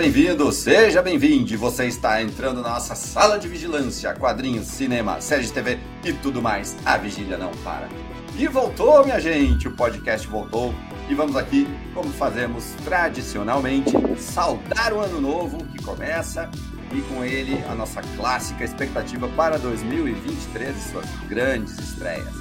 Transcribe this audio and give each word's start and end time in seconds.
bem-vindo, 0.00 0.50
seja 0.50 1.02
bem-vindo. 1.02 1.58
Você 1.58 1.84
está 1.84 2.22
entrando 2.22 2.62
na 2.62 2.70
nossa 2.70 2.94
sala 2.94 3.38
de 3.38 3.46
vigilância, 3.46 4.14
quadrinhos, 4.14 4.66
cinema, 4.66 5.20
séries 5.20 5.48
de 5.48 5.52
TV 5.52 5.78
e 6.02 6.10
tudo 6.14 6.40
mais. 6.40 6.74
A 6.86 6.96
vigília 6.96 7.36
não 7.36 7.50
para. 7.62 7.86
E 8.34 8.48
voltou, 8.48 9.04
minha 9.04 9.20
gente, 9.20 9.68
o 9.68 9.76
podcast 9.76 10.26
voltou. 10.26 10.74
E 11.06 11.14
vamos 11.14 11.36
aqui, 11.36 11.68
como 11.92 12.10
fazemos 12.14 12.64
tradicionalmente, 12.82 13.92
saudar 14.16 14.94
o 14.94 15.00
ano 15.00 15.20
novo 15.20 15.58
que 15.66 15.84
começa 15.84 16.50
e 16.94 17.02
com 17.02 17.22
ele 17.22 17.62
a 17.68 17.74
nossa 17.74 18.00
clássica 18.16 18.64
expectativa 18.64 19.28
para 19.36 19.58
2023 19.58 20.76
e 20.78 20.92
suas 20.92 21.06
grandes 21.28 21.78
estreias. 21.78 22.34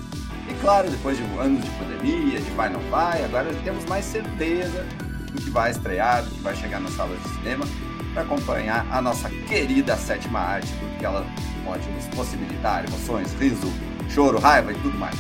E 0.49 0.53
claro, 0.61 0.89
depois 0.89 1.17
de 1.17 1.23
um 1.23 1.41
ano 1.41 1.59
de 1.59 1.69
pandemia, 1.71 2.39
de 2.39 2.51
vai 2.51 2.69
não 2.69 2.79
vai, 2.89 3.21
agora 3.25 3.53
temos 3.65 3.83
mais 3.83 4.05
certeza 4.05 5.08
do 5.31 5.41
que 5.41 5.49
vai 5.49 5.71
estrear, 5.71 6.23
do 6.23 6.29
que 6.31 6.41
vai 6.41 6.55
chegar 6.55 6.79
nas 6.79 6.93
salas 6.93 7.21
de 7.21 7.29
cinema, 7.29 7.65
para 8.13 8.23
acompanhar 8.23 8.85
a 8.91 9.01
nossa 9.01 9.29
querida 9.29 9.95
sétima 9.95 10.39
arte, 10.39 10.71
porque 10.79 11.05
ela 11.05 11.25
pode 11.63 11.87
nos 11.89 12.05
possibilitar 12.07 12.85
emoções, 12.85 13.33
riso, 13.39 13.71
choro, 14.09 14.39
raiva 14.39 14.71
e 14.71 14.75
tudo 14.75 14.97
mais. 14.97 15.15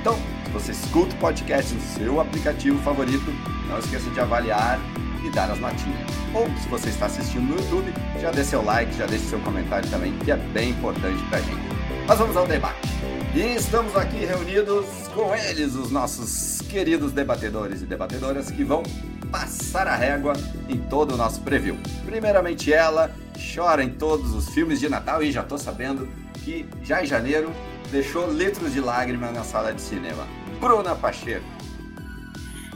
Então, 0.00 0.18
se 0.44 0.50
você 0.52 0.72
escuta 0.72 1.14
o 1.14 1.18
podcast 1.18 1.74
no 1.74 1.80
seu 1.80 2.20
aplicativo 2.20 2.78
favorito, 2.82 3.32
não 3.68 3.78
esqueça 3.78 4.08
de 4.10 4.20
avaliar 4.20 4.78
e 5.24 5.30
dar 5.30 5.50
as 5.50 5.58
notinhas. 5.58 6.10
Ou 6.32 6.46
se 6.58 6.68
você 6.68 6.88
está 6.88 7.06
assistindo 7.06 7.42
no 7.42 7.56
YouTube, 7.56 7.92
já 8.20 8.30
dê 8.30 8.44
seu 8.44 8.64
like, 8.64 8.96
já 8.96 9.06
deixe 9.06 9.24
seu 9.26 9.40
comentário 9.40 9.88
também, 9.90 10.16
que 10.18 10.30
é 10.30 10.36
bem 10.36 10.70
importante 10.70 11.22
para 11.24 11.38
a 11.38 11.42
gente. 11.42 11.79
Mas 12.10 12.18
vamos 12.18 12.36
ao 12.36 12.44
debate. 12.44 12.88
E 13.36 13.54
estamos 13.54 13.96
aqui 13.96 14.24
reunidos 14.24 14.84
com 15.14 15.32
eles, 15.32 15.76
os 15.76 15.92
nossos 15.92 16.60
queridos 16.62 17.12
debatedores 17.12 17.82
e 17.82 17.86
debatedoras 17.86 18.50
que 18.50 18.64
vão 18.64 18.82
passar 19.30 19.86
a 19.86 19.94
régua 19.94 20.32
em 20.68 20.76
todo 20.76 21.14
o 21.14 21.16
nosso 21.16 21.40
preview. 21.42 21.78
Primeiramente 22.04 22.72
ela, 22.72 23.14
chora 23.54 23.84
em 23.84 23.90
todos 23.90 24.34
os 24.34 24.48
filmes 24.48 24.80
de 24.80 24.88
Natal 24.88 25.22
e 25.22 25.30
já 25.30 25.42
estou 25.42 25.56
sabendo 25.56 26.08
que 26.42 26.68
já 26.82 27.00
em 27.00 27.06
janeiro 27.06 27.52
deixou 27.92 28.28
litros 28.28 28.72
de 28.72 28.80
lágrimas 28.80 29.32
na 29.32 29.44
sala 29.44 29.72
de 29.72 29.80
cinema. 29.80 30.26
Bruna 30.58 30.96
Pacheco. 30.96 31.46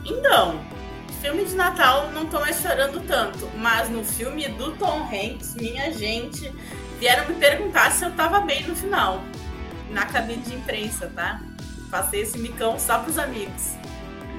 Então, 0.04 0.60
filme 1.20 1.44
de 1.44 1.56
Natal 1.56 2.12
não 2.12 2.26
tô 2.26 2.38
mais 2.38 2.60
chorando 2.62 3.04
tanto, 3.04 3.50
mas 3.56 3.90
no 3.90 4.04
filme 4.04 4.46
do 4.50 4.70
Tom 4.76 5.08
Hanks, 5.12 5.56
minha 5.56 5.90
gente, 5.90 6.52
vieram 7.04 7.28
me 7.28 7.34
perguntar 7.34 7.92
se 7.92 8.02
eu 8.02 8.10
tava 8.12 8.40
bem 8.40 8.66
no 8.66 8.74
final. 8.74 9.20
Na 9.90 10.06
cabine 10.06 10.40
de 10.40 10.54
imprensa, 10.54 11.12
tá? 11.14 11.38
Passei 11.90 12.22
esse 12.22 12.38
micão 12.38 12.78
só 12.78 13.00
pros 13.00 13.18
amigos. 13.18 13.74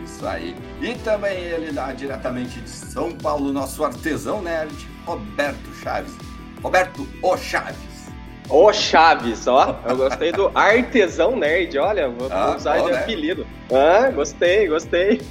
Isso 0.04 0.26
aí. 0.26 0.56
E 0.82 0.96
também 0.96 1.38
ele 1.38 1.72
lá 1.72 1.94
diretamente 1.94 2.60
de 2.60 2.70
São 2.70 3.12
Paulo, 3.12 3.54
nosso 3.54 3.86
artesão 3.86 4.42
nerd, 4.42 4.74
Roberto 5.06 5.76
Chaves. 5.84 6.12
Roberto 6.64 7.08
O 7.22 7.38
Chaves. 7.38 7.78
O 8.50 8.74
Chaves, 8.74 9.46
ó. 9.46 9.80
Eu 9.88 9.98
gostei 9.98 10.32
do 10.32 10.50
artesão 10.58 11.36
nerd, 11.36 11.78
olha, 11.78 12.10
vou 12.10 12.28
ah, 12.32 12.56
usar 12.56 12.80
de 12.80 12.92
né? 12.92 12.98
apelido. 12.98 13.46
Ah, 13.72 14.10
gostei, 14.10 14.68
gostei. 14.68 15.22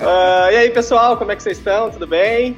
Uh, 0.00 0.52
e 0.52 0.56
aí, 0.56 0.70
pessoal, 0.70 1.16
como 1.16 1.32
é 1.32 1.36
que 1.36 1.42
vocês 1.42 1.58
estão? 1.58 1.90
Tudo 1.90 2.06
bem? 2.06 2.56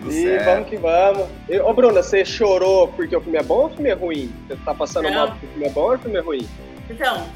Tudo 0.00 0.10
e 0.12 0.22
certo. 0.22 0.44
vamos 0.44 0.68
que 0.68 0.76
vamos. 0.76 1.28
E, 1.48 1.60
ô, 1.60 1.72
Bruna, 1.74 2.02
você 2.02 2.24
chorou 2.24 2.88
porque 2.88 3.14
o 3.14 3.20
filme 3.20 3.38
é 3.38 3.42
bom 3.42 3.58
ou 3.60 3.66
o 3.66 3.70
filme 3.70 3.90
é 3.90 3.94
ruim? 3.94 4.32
Você 4.48 4.56
tá 4.64 4.74
passando 4.74 5.04
Não. 5.04 5.12
mal 5.12 5.28
porque 5.32 5.46
o 5.46 5.48
filme 5.50 5.66
é 5.66 5.70
bom 5.70 5.80
ou 5.82 5.94
o 5.94 5.98
filme 5.98 6.16
é 6.16 6.20
ruim? 6.20 6.48
Então, 6.88 7.26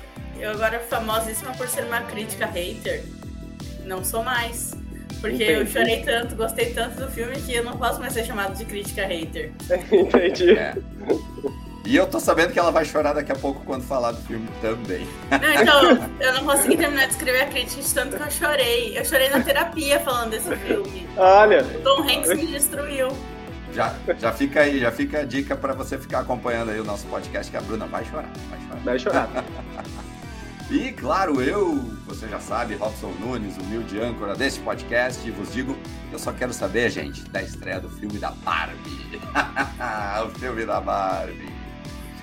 eu 0.41 0.51
agora 0.51 0.81
famosíssima 0.81 1.53
por 1.53 1.69
ser 1.69 1.85
uma 1.85 2.01
crítica 2.03 2.47
hater. 2.47 3.05
Não 3.85 4.03
sou 4.05 4.23
mais. 4.23 4.73
Porque 5.21 5.43
eu 5.43 5.63
Entendi. 5.63 5.73
chorei 5.73 6.03
tanto, 6.03 6.35
gostei 6.37 6.75
tanto 6.75 7.01
do 7.01 7.09
filme 7.11 7.35
que 7.41 7.55
eu 7.55 7.65
não 7.65 7.77
posso 7.79 7.99
mais 8.01 8.13
ser 8.13 8.25
chamado 8.25 8.57
de 8.57 8.65
crítica 8.65 9.07
hater. 9.07 9.53
Entendi. 9.93 10.51
É. 10.59 10.75
E 11.87 11.97
eu 11.97 12.07
tô 12.07 12.19
sabendo 12.19 12.53
que 12.53 12.59
ela 12.59 12.71
vai 12.71 12.85
chorar 12.85 13.13
daqui 13.13 13.31
a 13.31 13.35
pouco 13.35 13.63
quando 13.65 13.83
falar 13.83 14.13
do 14.13 14.23
filme 14.23 14.49
também. 14.63 15.07
Não, 15.31 15.63
então, 15.63 16.11
eu 16.19 16.35
não 16.35 16.45
consegui 16.45 16.79
terminar 16.79 17.07
de 17.07 17.13
escrever 17.13 17.43
a 17.43 17.47
crítica 17.47 17.83
de 17.83 17.95
tanto 17.95 18.17
que 18.17 18.23
eu 18.23 18.31
chorei. 18.31 18.99
Eu 18.99 19.05
chorei 19.05 19.29
na 19.29 19.41
terapia 19.41 20.01
falando 20.01 20.31
desse 20.31 20.55
filme. 20.57 21.07
Olha, 21.17 21.63
O 21.63 21.83
Tom 21.83 22.03
Hanks 22.03 22.35
me 22.35 22.47
destruiu. 22.47 23.09
Já, 23.75 23.93
já 24.19 24.33
fica 24.33 24.61
aí, 24.63 24.79
já 24.81 24.91
fica 24.91 25.21
a 25.21 25.25
dica 25.25 25.57
para 25.57 25.75
você 25.75 25.99
ficar 25.99 26.21
acompanhando 26.21 26.71
aí 26.71 26.81
o 26.81 26.85
nosso 26.85 27.07
podcast, 27.07 27.51
que 27.51 27.57
a 27.57 27.61
Bruna 27.61 27.87
vai 27.87 28.05
chorar, 28.05 28.31
vai 28.49 28.61
chorar. 28.61 28.81
vai 28.85 28.99
chorar. 28.99 29.45
E 30.71 30.91
claro, 30.93 31.43
eu, 31.43 31.75
você 32.07 32.27
já 32.27 32.41
sabe, 32.41 32.75
Robson 32.75 33.13
Nunes, 33.21 33.57
humilde 33.59 34.01
âncora 34.01 34.35
deste 34.35 34.61
podcast, 34.61 35.27
e 35.29 35.31
vos 35.31 35.53
digo, 35.53 35.77
eu 36.11 36.19
só 36.19 36.33
quero 36.33 36.55
saber, 36.55 36.91
gente, 36.91 37.23
da 37.29 37.43
estreia 37.43 37.79
do 37.79 37.91
filme 37.91 38.19
da 38.19 38.31
Barbie. 38.31 39.21
o 40.25 40.39
filme 40.39 40.65
da 40.65 40.81
Barbie. 40.81 41.54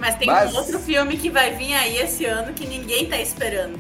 Mas 0.01 0.15
tem 0.15 0.27
Mas- 0.27 0.51
um 0.51 0.57
outro 0.57 0.79
filme 0.79 1.15
que 1.15 1.29
vai 1.29 1.51
vir 1.53 1.75
aí 1.75 1.97
esse 1.97 2.25
ano 2.25 2.53
que 2.53 2.65
ninguém 2.65 3.05
tá 3.07 3.17
esperando. 3.17 3.77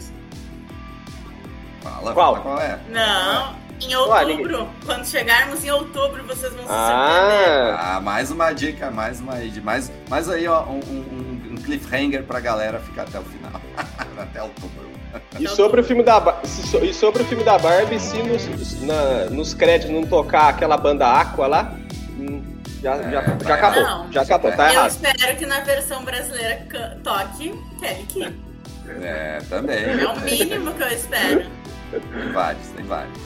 Fala, 1.81 2.13
Qual? 2.13 2.35
fala 2.35 2.39
qual 2.41 2.59
é. 2.59 2.77
Não, 2.89 3.55
em 3.81 3.95
Ué, 3.95 4.23
outubro. 4.23 4.69
Quando 4.85 5.03
chegarmos 5.07 5.65
em 5.65 5.71
outubro, 5.71 6.23
vocês 6.27 6.53
vão 6.53 6.61
se 6.61 6.67
surpreender. 6.69 7.73
Ah, 7.73 7.95
Ah, 7.95 8.01
mais 8.01 8.29
uma 8.29 8.53
dica, 8.53 8.91
mais 8.91 9.19
uma 9.19 9.33
mais, 9.63 9.91
mais 10.07 10.29
aí, 10.29 10.47
ó, 10.47 10.61
um, 10.65 10.75
um- 10.77 11.41
um 11.53 11.55
cliffhanger 11.55 12.23
pra 12.23 12.39
galera 12.39 12.79
ficar 12.79 13.01
até 13.01 13.17
o 13.19 13.23
final. 13.23 13.59
até 14.15 14.43
outubro. 14.43 14.91
e 15.39 15.47
sobre 15.47 15.81
o 15.81 15.83
filme 15.83 16.03
da 16.03 16.39
e 16.83 16.93
sobre 16.93 17.23
o 17.23 17.25
filme 17.25 17.43
da 17.43 17.57
Barbie, 17.57 17.99
se 17.99 18.17
nos, 18.21 18.79
na- 18.83 19.25
nos 19.31 19.55
créditos 19.55 19.89
não 19.93 20.03
tocar 20.05 20.49
aquela 20.49 20.77
banda 20.77 21.07
Aqua 21.07 21.47
lá, 21.47 21.73
hum, 22.19 22.43
já, 22.81 22.95
É, 22.95 23.11
já, 23.11 23.21
tá 23.23 23.45
já 23.47 23.55
acabou. 23.55 23.81
errado. 23.81 24.11
Já 24.13 24.21
acabou, 24.21 24.51
tá 24.51 24.67
Eu 24.67 24.73
errado. 24.73 24.89
espero 24.91 25.37
que 25.37 25.45
na 25.45 25.59
versão 25.61 26.03
brasileira 26.03 26.65
toque 27.03 27.53
Kelly 27.79 28.03
Key. 28.07 28.39
É, 29.01 29.39
também. 29.49 29.83
É 29.83 30.07
o 30.07 30.19
mínimo 30.21 30.73
que 30.73 30.83
eu 30.83 30.87
espero. 30.89 31.49
Tem 31.91 32.31
vários, 32.31 32.67
tem 32.69 32.85
vários. 32.85 33.17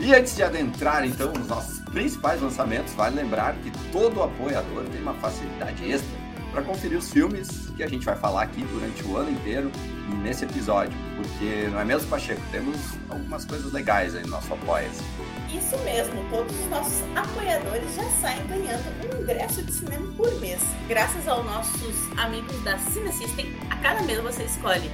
E 0.00 0.14
antes 0.14 0.34
de 0.34 0.42
adentrar, 0.42 1.04
então, 1.04 1.30
nos 1.32 1.46
nossos 1.46 1.78
principais 1.90 2.40
lançamentos, 2.40 2.94
vale 2.94 3.16
lembrar 3.16 3.54
que 3.62 3.70
todo 3.92 4.22
apoiador 4.22 4.84
tem 4.90 5.00
uma 5.02 5.12
facilidade 5.14 5.90
extra 5.90 6.08
para 6.52 6.62
conferir 6.62 6.98
os 6.98 7.10
filmes 7.12 7.48
que 7.76 7.82
a 7.82 7.86
gente 7.88 8.04
vai 8.04 8.16
falar 8.16 8.42
aqui 8.42 8.62
durante 8.64 9.04
o 9.04 9.16
ano 9.16 9.30
inteiro 9.30 9.70
e 10.10 10.14
nesse 10.16 10.44
episódio. 10.44 10.92
Porque, 11.16 11.68
não 11.70 11.80
é 11.80 11.84
mesmo, 11.84 12.08
Pacheco? 12.08 12.40
Temos 12.50 12.76
algumas 13.10 13.44
coisas 13.44 13.72
legais 13.72 14.16
aí 14.16 14.22
no 14.22 14.28
nosso 14.30 14.52
Apoia-se. 14.54 15.02
Isso 15.52 15.76
mesmo, 15.78 16.24
todos 16.30 16.54
os 16.58 16.66
nossos 16.66 17.02
apoiadores 17.16 17.94
já 17.96 18.08
saem 18.20 18.46
ganhando 18.46 18.84
um 19.04 19.22
ingresso 19.22 19.62
de 19.62 19.72
cinema 19.72 20.12
por 20.16 20.32
mês. 20.40 20.60
Graças 20.88 21.26
aos 21.26 21.44
nossos 21.44 22.18
amigos 22.18 22.62
da 22.62 22.78
Cine 22.78 23.12
System, 23.12 23.56
a 23.68 23.76
cada 23.76 24.02
mês 24.02 24.20
você 24.20 24.44
escolhe 24.44 24.90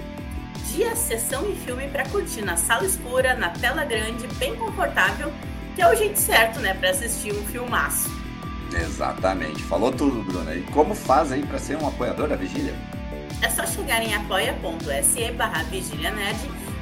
dia, 0.72 0.96
sessão 0.96 1.48
e 1.48 1.54
filme 1.56 1.88
para 1.88 2.08
curtir 2.08 2.42
na 2.42 2.56
sala 2.56 2.84
escura, 2.84 3.34
na 3.34 3.50
tela 3.50 3.84
grande, 3.84 4.26
bem 4.38 4.56
confortável, 4.56 5.32
que 5.74 5.82
é 5.82 5.90
o 5.90 5.94
jeito 5.94 6.18
certo, 6.18 6.58
né, 6.60 6.74
para 6.74 6.90
assistir 6.90 7.32
um 7.32 7.44
filmaço. 7.46 8.10
Exatamente. 8.74 9.62
Falou 9.62 9.92
tudo, 9.92 10.22
Bruna. 10.22 10.54
E 10.54 10.62
como 10.72 10.94
faz 10.94 11.32
aí 11.32 11.44
para 11.44 11.58
ser 11.58 11.76
um 11.76 11.86
apoiador 11.86 12.28
da 12.28 12.36
Vigília? 12.36 12.74
É 13.42 13.48
só 13.48 13.66
chegar 13.66 14.02
em 14.02 14.14
apoia.se 14.14 15.32
barra 15.32 15.62
Vigília 15.64 16.10
Nerd 16.10 16.38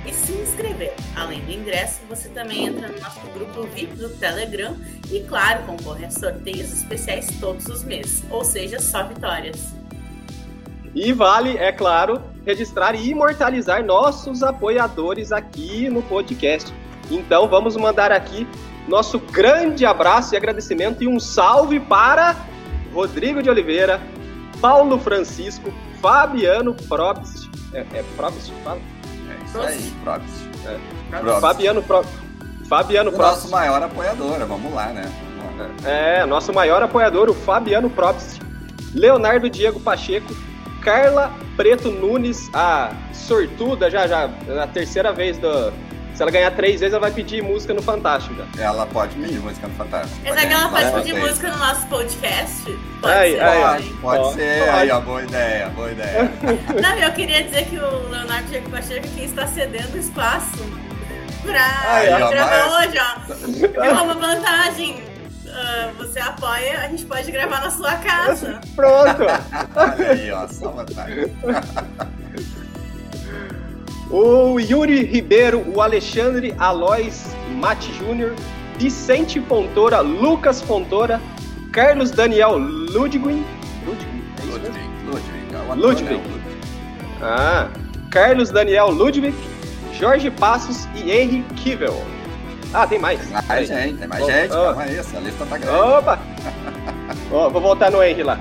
e 0.06 0.12
se 0.12 0.32
inscrever. 0.32 0.94
Além 1.16 1.40
do 1.40 1.52
ingresso, 1.52 2.00
você 2.08 2.28
também 2.28 2.66
entra 2.66 2.88
no 2.88 3.00
nosso 3.00 3.20
grupo 3.32 3.62
VIP 3.62 3.96
do 3.96 4.08
Telegram 4.10 4.76
e, 5.10 5.20
claro, 5.20 5.62
concorre 5.64 6.04
a 6.04 6.10
sorteios 6.10 6.72
especiais 6.72 7.28
todos 7.40 7.66
os 7.66 7.82
meses, 7.82 8.24
ou 8.30 8.44
seja, 8.44 8.78
só 8.80 9.04
vitórias. 9.04 9.72
E 10.94 11.12
vale, 11.12 11.56
é 11.56 11.72
claro, 11.72 12.22
registrar 12.46 12.94
e 12.94 13.10
imortalizar 13.10 13.84
nossos 13.84 14.42
apoiadores 14.42 15.32
aqui 15.32 15.88
no 15.88 16.02
podcast. 16.02 16.72
Então 17.10 17.48
vamos 17.48 17.76
mandar 17.76 18.12
aqui 18.12 18.46
nosso 18.86 19.18
grande 19.18 19.84
abraço 19.84 20.34
e 20.34 20.36
agradecimento 20.36 21.02
e 21.02 21.08
um 21.08 21.18
salve 21.18 21.80
para 21.80 22.36
Rodrigo 22.92 23.42
de 23.42 23.50
Oliveira, 23.50 24.00
Paulo 24.60 24.98
Francisco, 24.98 25.72
Fabiano 26.00 26.74
Probst. 26.74 27.48
É, 27.72 27.80
é 27.80 28.04
Probst? 28.16 28.52
Fala? 28.62 28.93
É 29.30 29.44
isso 29.44 29.60
aí, 29.60 29.92
Probst. 30.02 30.30
Pra 31.10 31.20
Próximo. 31.20 31.40
Fabiano 31.40 31.82
Pro... 31.82 32.04
Fabiano 32.68 33.10
O 33.10 33.12
Probst. 33.12 33.34
nosso 33.34 33.50
maior 33.50 33.82
apoiador, 33.82 34.38
vamos 34.46 34.72
lá, 34.72 34.86
né? 34.86 35.10
Vamos 35.42 35.82
lá. 35.84 35.90
É, 35.90 36.24
nosso 36.24 36.52
maior 36.52 36.82
apoiador, 36.82 37.28
o 37.28 37.34
Fabiano 37.34 37.90
Probst, 37.90 38.40
Leonardo 38.94 39.50
Diego 39.50 39.78
Pacheco, 39.80 40.34
Carla 40.80 41.32
Preto 41.56 41.90
Nunes, 41.90 42.50
a 42.52 42.92
sortuda, 43.12 43.90
já, 43.90 44.06
já, 44.06 44.28
a 44.62 44.66
terceira 44.66 45.12
vez 45.12 45.38
do. 45.38 45.72
Se 46.14 46.22
ela 46.22 46.30
ganhar 46.30 46.50
três 46.52 46.78
vezes, 46.80 46.92
ela 46.94 47.00
vai 47.00 47.10
pedir 47.10 47.42
música 47.42 47.74
no 47.74 47.82
Fantástico. 47.82 48.36
Ela 48.56 48.86
pode 48.86 49.16
pedir 49.16 49.40
música 49.40 49.66
no 49.66 49.74
Fantástico. 49.74 50.20
Mas 50.24 50.36
é 50.36 50.46
que 50.46 50.52
ela 50.52 50.68
pode 50.68 50.92
pedir 50.92 51.14
música 51.14 51.50
no 51.50 51.58
nosso 51.58 51.86
podcast? 51.88 52.62
Pode 53.00 53.12
Aí, 53.12 53.32
ser. 53.32 53.42
aí. 53.42 53.60
Pode, 53.60 53.88
pode 54.22 54.34
ser. 54.34 54.58
pode. 54.60 54.70
Aí, 54.70 54.90
ó, 54.92 55.00
boa 55.00 55.22
ideia, 55.22 55.68
boa 55.70 55.90
ideia. 55.90 56.30
Não, 56.80 56.98
eu 57.00 57.12
queria 57.12 57.42
dizer 57.42 57.64
que 57.66 57.76
o 57.78 58.08
Leonardo 58.08 58.48
Diego 58.48 58.70
Pacheco 58.70 59.08
quem 59.08 59.24
está 59.24 59.46
cedendo 59.48 59.98
espaço 59.98 60.64
pra 61.42 61.66
Aí, 61.96 62.12
ó, 62.12 62.28
gravar 62.30 62.68
mas- 62.68 62.86
hoje, 62.86 62.98
ó. 63.76 63.84
É 63.84 63.92
uma 63.92 64.14
vantagem 64.14 65.02
uh, 65.46 65.94
você 65.98 66.20
apoia, 66.20 66.78
a 66.78 66.88
gente 66.88 67.04
pode 67.06 67.30
gravar 67.32 67.60
na 67.60 67.70
sua 67.70 67.96
casa. 67.96 68.60
Pronto! 68.76 69.22
Olha 69.74 70.10
aí, 70.12 70.30
ó, 70.30 70.46
só 70.46 70.68
vantagem. 70.70 71.24
o 74.14 74.60
Yuri 74.60 75.02
Ribeiro, 75.04 75.64
o 75.74 75.80
Alexandre 75.80 76.54
Alois 76.56 77.34
Mate 77.56 77.92
Júnior, 77.94 78.32
Vicente 78.78 79.40
Fontoura, 79.40 79.98
Lucas 80.00 80.62
Fontoura, 80.62 81.20
Carlos 81.72 82.12
Daniel 82.12 82.56
Ludwig. 82.56 83.18
Ludwig, 83.18 83.44
é 84.40 84.44
Ludwig, 84.44 84.78
Ludwig, 85.04 85.52
é 85.52 85.74
Ludwig. 85.74 86.20
Ah, 87.20 87.68
Carlos 88.12 88.50
Daniel 88.50 88.90
Ludwig, 88.90 89.34
Jorge 89.98 90.30
Passos 90.30 90.86
e 90.94 91.10
Henry 91.10 91.44
Kivel. 91.56 92.00
Ah, 92.72 92.86
tem 92.86 93.00
mais. 93.00 93.18
Tem 93.18 93.42
mais 93.48 93.68
gente, 93.68 93.98
tem 93.98 94.06
mais 94.06 94.22
oh, 94.22 94.30
gente. 94.30 94.52
Oh. 94.52 94.64
Calma 94.64 94.82
aí, 94.82 94.96
essa 94.96 95.18
lista 95.18 95.44
tá 95.44 95.58
grande. 95.58 95.76
Opa! 95.76 96.20
oh, 97.32 97.50
vou 97.50 97.60
voltar 97.60 97.90
no 97.90 98.00
Henry 98.00 98.22
lá. 98.22 98.38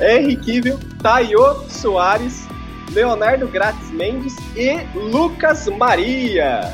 Henry 0.00 0.36
Kivel, 0.36 0.78
Tayo 1.02 1.62
Soares, 1.68 2.46
Leonardo 2.92 3.48
Gratz 3.48 3.90
Mendes 3.90 4.36
e 4.56 4.78
Lucas 4.94 5.66
Maria. 5.68 6.72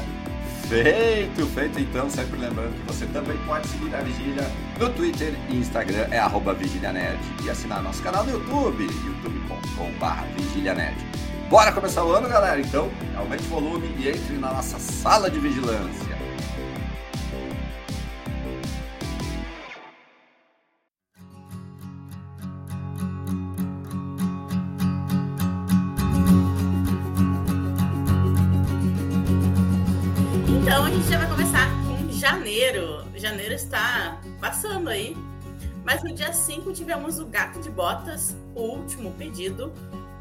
Feito, 0.69 1.47
feito 1.49 1.81
então, 1.81 2.09
sempre 2.09 2.39
lembrando 2.39 2.73
que 2.75 2.93
você 2.93 3.05
também 3.07 3.37
pode 3.39 3.67
seguir 3.67 3.93
a 3.93 4.01
Vigília 4.03 4.49
no 4.79 4.89
Twitter 4.91 5.35
e 5.49 5.57
Instagram, 5.57 6.07
é 6.13 6.19
arroba 6.19 6.55
VigíliaNerd. 6.55 7.19
E 7.45 7.51
assinar 7.51 7.83
nosso 7.83 8.01
canal 8.03 8.25
no 8.25 8.31
YouTube, 8.31 8.85
youtube.com.br 8.85 10.25
VigíliaNerd. 10.37 10.97
Bora 11.49 11.73
começar 11.73 12.05
o 12.05 12.13
ano, 12.13 12.29
galera? 12.29 12.61
Então, 12.61 12.89
aumente 13.17 13.43
o 13.43 13.49
volume 13.49 13.93
e 13.99 14.09
entre 14.09 14.35
na 14.35 14.53
nossa 14.53 14.79
sala 14.79 15.29
de 15.29 15.41
vigilância. 15.41 16.10
Janeiro. 32.31 33.05
Janeiro 33.17 33.55
está 33.55 34.21
passando 34.41 34.89
aí. 34.89 35.17
Mas 35.85 36.03
no 36.03 36.15
dia 36.15 36.33
5 36.33 36.73
tivemos 36.73 37.19
o 37.19 37.27
Gato 37.27 37.61
de 37.61 37.71
Botas, 37.71 38.37
o 38.55 38.61
último 38.61 39.13
pedido, 39.13 39.73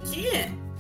que, 0.06 0.30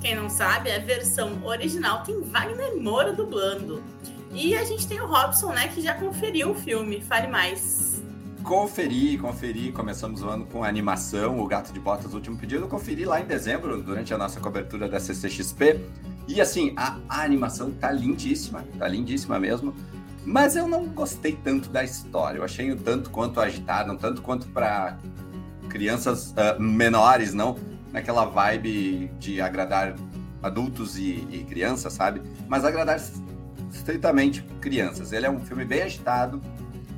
quem 0.01 0.15
não 0.15 0.29
sabe, 0.29 0.69
é 0.69 0.77
a 0.77 0.79
versão 0.79 1.43
original, 1.45 2.01
tem 2.03 2.19
Wagner 2.21 2.77
Moura 2.77 3.11
dublando. 3.11 3.83
E 4.31 4.55
a 4.55 4.63
gente 4.63 4.87
tem 4.87 5.01
o 5.01 5.05
Robson, 5.05 5.51
né, 5.51 5.67
que 5.67 5.81
já 5.81 5.93
conferiu 5.93 6.51
o 6.51 6.55
filme. 6.55 7.01
Fale 7.01 7.27
mais. 7.27 8.01
Conferi, 8.43 9.17
conferi. 9.17 9.71
Começamos 9.71 10.23
o 10.23 10.29
ano 10.29 10.45
com 10.45 10.63
a 10.63 10.67
animação, 10.67 11.39
o 11.39 11.45
Gato 11.45 11.73
de 11.73 11.79
Botas, 11.79 12.13
o 12.13 12.15
último 12.15 12.37
pedido. 12.37 12.63
Eu 12.63 12.69
conferi 12.69 13.05
lá 13.05 13.19
em 13.19 13.25
dezembro, 13.25 13.81
durante 13.81 14.13
a 14.13 14.17
nossa 14.17 14.39
cobertura 14.39 14.87
da 14.87 14.99
CCXP. 14.99 15.83
E 16.27 16.39
assim, 16.39 16.73
a, 16.77 16.97
a 17.09 17.23
animação 17.23 17.71
tá 17.71 17.91
lindíssima, 17.91 18.63
tá 18.77 18.87
lindíssima 18.87 19.39
mesmo. 19.39 19.75
Mas 20.29 20.55
eu 20.55 20.67
não 20.67 20.85
gostei 20.85 21.31
tanto 21.31 21.69
da 21.69 21.83
história. 21.83 22.37
Eu 22.37 22.43
achei 22.43 22.71
um 22.71 22.77
tanto 22.77 23.09
quanto 23.09 23.41
agitado, 23.41 23.91
um 23.91 23.97
tanto 23.97 24.21
quanto 24.21 24.47
para 24.49 24.95
crianças 25.69 26.33
uh, 26.33 26.61
menores, 26.61 27.33
não 27.33 27.57
naquela 27.91 28.25
vibe 28.25 29.11
de 29.17 29.41
agradar 29.41 29.95
adultos 30.43 30.99
e, 30.99 31.27
e, 31.31 31.43
crianças, 31.49 31.93
sabe? 31.93 32.21
Mas 32.47 32.63
agradar 32.63 33.01
estritamente 33.73 34.43
crianças. 34.61 35.11
Ele 35.13 35.25
é 35.25 35.31
um 35.31 35.39
filme 35.39 35.65
bem 35.65 35.81
agitado, 35.81 36.39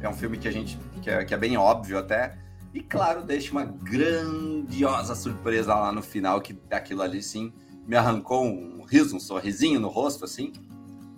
é 0.01 0.09
um 0.09 0.13
filme 0.13 0.37
que 0.37 0.49
a 0.49 0.51
gente 0.51 0.77
que 1.01 1.09
é, 1.09 1.23
que 1.23 1.33
é 1.33 1.37
bem 1.37 1.55
óbvio 1.55 1.99
até. 1.99 2.37
E 2.73 2.81
claro, 2.81 3.23
deixa 3.23 3.53
uma 3.53 3.63
grandiosa 3.63 5.15
surpresa 5.15 5.73
lá 5.73 5.89
no 5.93 6.01
final, 6.01 6.41
que 6.41 6.59
aquilo 6.69 7.01
ali 7.01 7.23
sim 7.23 7.53
me 7.87 7.95
arrancou 7.95 8.45
um 8.45 8.83
riso, 8.83 9.15
um 9.15 9.21
sorrisinho 9.21 9.79
no 9.79 9.87
rosto, 9.87 10.25
assim. 10.25 10.51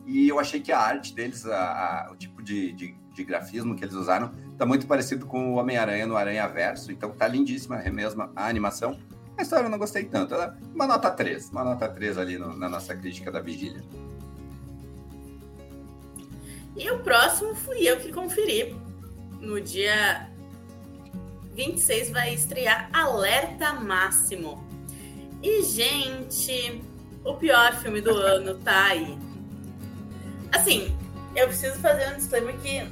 E 0.06 0.28
eu 0.28 0.40
achei 0.40 0.60
que 0.60 0.72
a 0.72 0.80
arte 0.80 1.14
deles, 1.14 1.46
a, 1.46 2.08
a, 2.08 2.12
o 2.12 2.16
tipo 2.16 2.42
de, 2.42 2.74
de, 2.74 2.96
de, 3.14 3.24
grafismo 3.24 3.76
que 3.76 3.84
eles 3.84 3.96
usaram, 3.96 4.32
tá 4.58 4.66
muito 4.66 4.86
parecido 4.86 5.26
com 5.26 5.54
o 5.54 5.58
Homem-Aranha 5.58 6.06
no 6.06 6.18
Aranha 6.18 6.48
Verso. 6.48 6.92
Então 6.92 7.12
tá 7.12 7.28
lindíssima 7.28 7.82
é 7.82 7.90
mesmo 7.90 8.30
a 8.36 8.48
animação. 8.48 9.00
A 9.38 9.42
história 9.42 9.66
eu 9.66 9.70
não 9.70 9.78
gostei 9.78 10.06
tanto. 10.06 10.34
Ela, 10.34 10.58
uma 10.74 10.86
nota 10.86 11.10
3. 11.10 11.50
Uma 11.50 11.64
nota 11.64 11.88
3 11.88 12.18
ali 12.18 12.38
no, 12.38 12.56
na 12.56 12.70
nossa 12.70 12.96
crítica 12.96 13.32
da 13.32 13.40
Vigília. 13.40 13.84
E 16.76 16.90
o 16.90 17.00
próximo 17.00 17.56
fui 17.56 17.88
eu 17.88 17.98
que 17.98 18.12
conferi. 18.12 18.76
No 19.40 19.60
dia 19.60 20.30
26 21.54 22.12
vai 22.12 22.34
estrear 22.34 22.90
Alerta 22.92 23.74
Máximo. 23.74 24.64
E, 25.42 25.62
gente, 25.64 26.82
o 27.24 27.36
pior 27.36 27.76
filme 27.76 28.02
do 28.02 28.16
ano 28.16 28.56
tá 28.56 28.86
aí. 28.86 29.18
Assim, 30.54 30.96
eu 31.36 31.48
preciso 31.48 31.80
fazer 31.80 32.14
um 32.14 32.16
disclaimer 32.16 32.56
que 32.58 32.88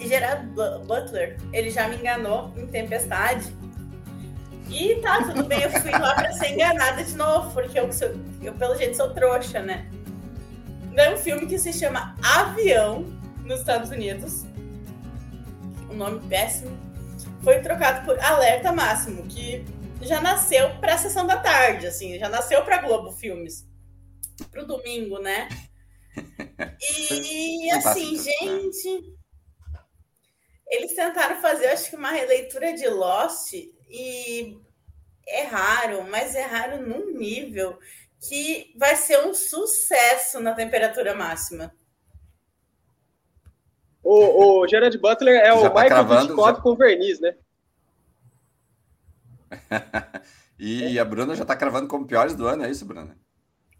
Gerard 0.00 0.46
Butler, 0.86 1.36
ele 1.52 1.70
já 1.70 1.88
me 1.88 1.96
enganou 1.96 2.52
em 2.56 2.66
Tempestade. 2.66 3.52
E 4.70 4.96
tá, 4.96 5.22
tudo 5.24 5.44
bem, 5.44 5.62
eu 5.62 5.70
fui 5.70 5.90
lá 5.90 6.14
pra 6.14 6.32
ser 6.32 6.52
enganada 6.52 7.02
de 7.02 7.16
novo, 7.16 7.50
porque 7.52 7.78
eu, 7.78 7.90
sou, 7.92 8.10
eu 8.42 8.52
pelo 8.54 8.76
jeito 8.76 8.96
sou 8.96 9.12
trouxa, 9.14 9.60
né? 9.60 9.90
É 10.94 11.14
um 11.14 11.16
filme 11.16 11.46
que 11.46 11.58
se 11.58 11.72
chama 11.72 12.14
Avião, 12.22 13.04
nos 13.44 13.60
Estados 13.60 13.90
Unidos. 13.90 14.44
Um 15.90 15.94
nome 15.94 16.20
péssimo. 16.28 16.76
Foi 17.42 17.60
trocado 17.60 18.04
por 18.04 18.18
Alerta 18.20 18.72
Máximo, 18.72 19.22
que 19.26 19.64
já 20.02 20.20
nasceu 20.20 20.70
pra 20.80 20.98
sessão 20.98 21.26
da 21.26 21.36
tarde, 21.38 21.86
assim, 21.86 22.18
já 22.18 22.28
nasceu 22.28 22.62
pra 22.62 22.82
Globo 22.82 23.12
Filmes. 23.12 23.66
Pro 24.50 24.66
domingo, 24.66 25.18
né? 25.18 25.48
E 26.80 27.70
assim, 27.70 28.16
gente, 28.18 29.16
eles 30.66 30.94
tentaram 30.94 31.40
fazer, 31.40 31.68
acho 31.68 31.90
que 31.90 31.96
uma 31.96 32.10
releitura 32.10 32.72
de 32.72 32.88
Lost 32.88 33.52
e 33.88 34.58
erraram, 35.26 36.02
mas 36.08 36.34
erraram 36.34 36.82
num 36.82 37.12
nível 37.16 37.78
que 38.20 38.74
vai 38.76 38.96
ser 38.96 39.24
um 39.24 39.32
sucesso 39.32 40.40
na 40.40 40.54
temperatura 40.54 41.14
máxima. 41.14 41.72
O, 44.02 44.62
o 44.62 44.68
Gerard 44.68 44.96
Butler 44.98 45.40
é 45.40 45.52
o 45.54 45.70
tá 45.70 45.82
Michael 45.82 46.24
Hitchcock 46.24 46.56
já... 46.56 46.62
com 46.62 46.74
verniz, 46.74 47.20
né? 47.20 47.36
e 50.58 50.98
a 50.98 51.04
Bruna 51.04 51.34
já 51.34 51.44
tá 51.44 51.54
cravando 51.56 51.88
como 51.88 52.06
piores 52.06 52.34
do 52.34 52.46
ano, 52.46 52.64
é 52.64 52.70
isso, 52.70 52.84
Bruna? 52.84 53.16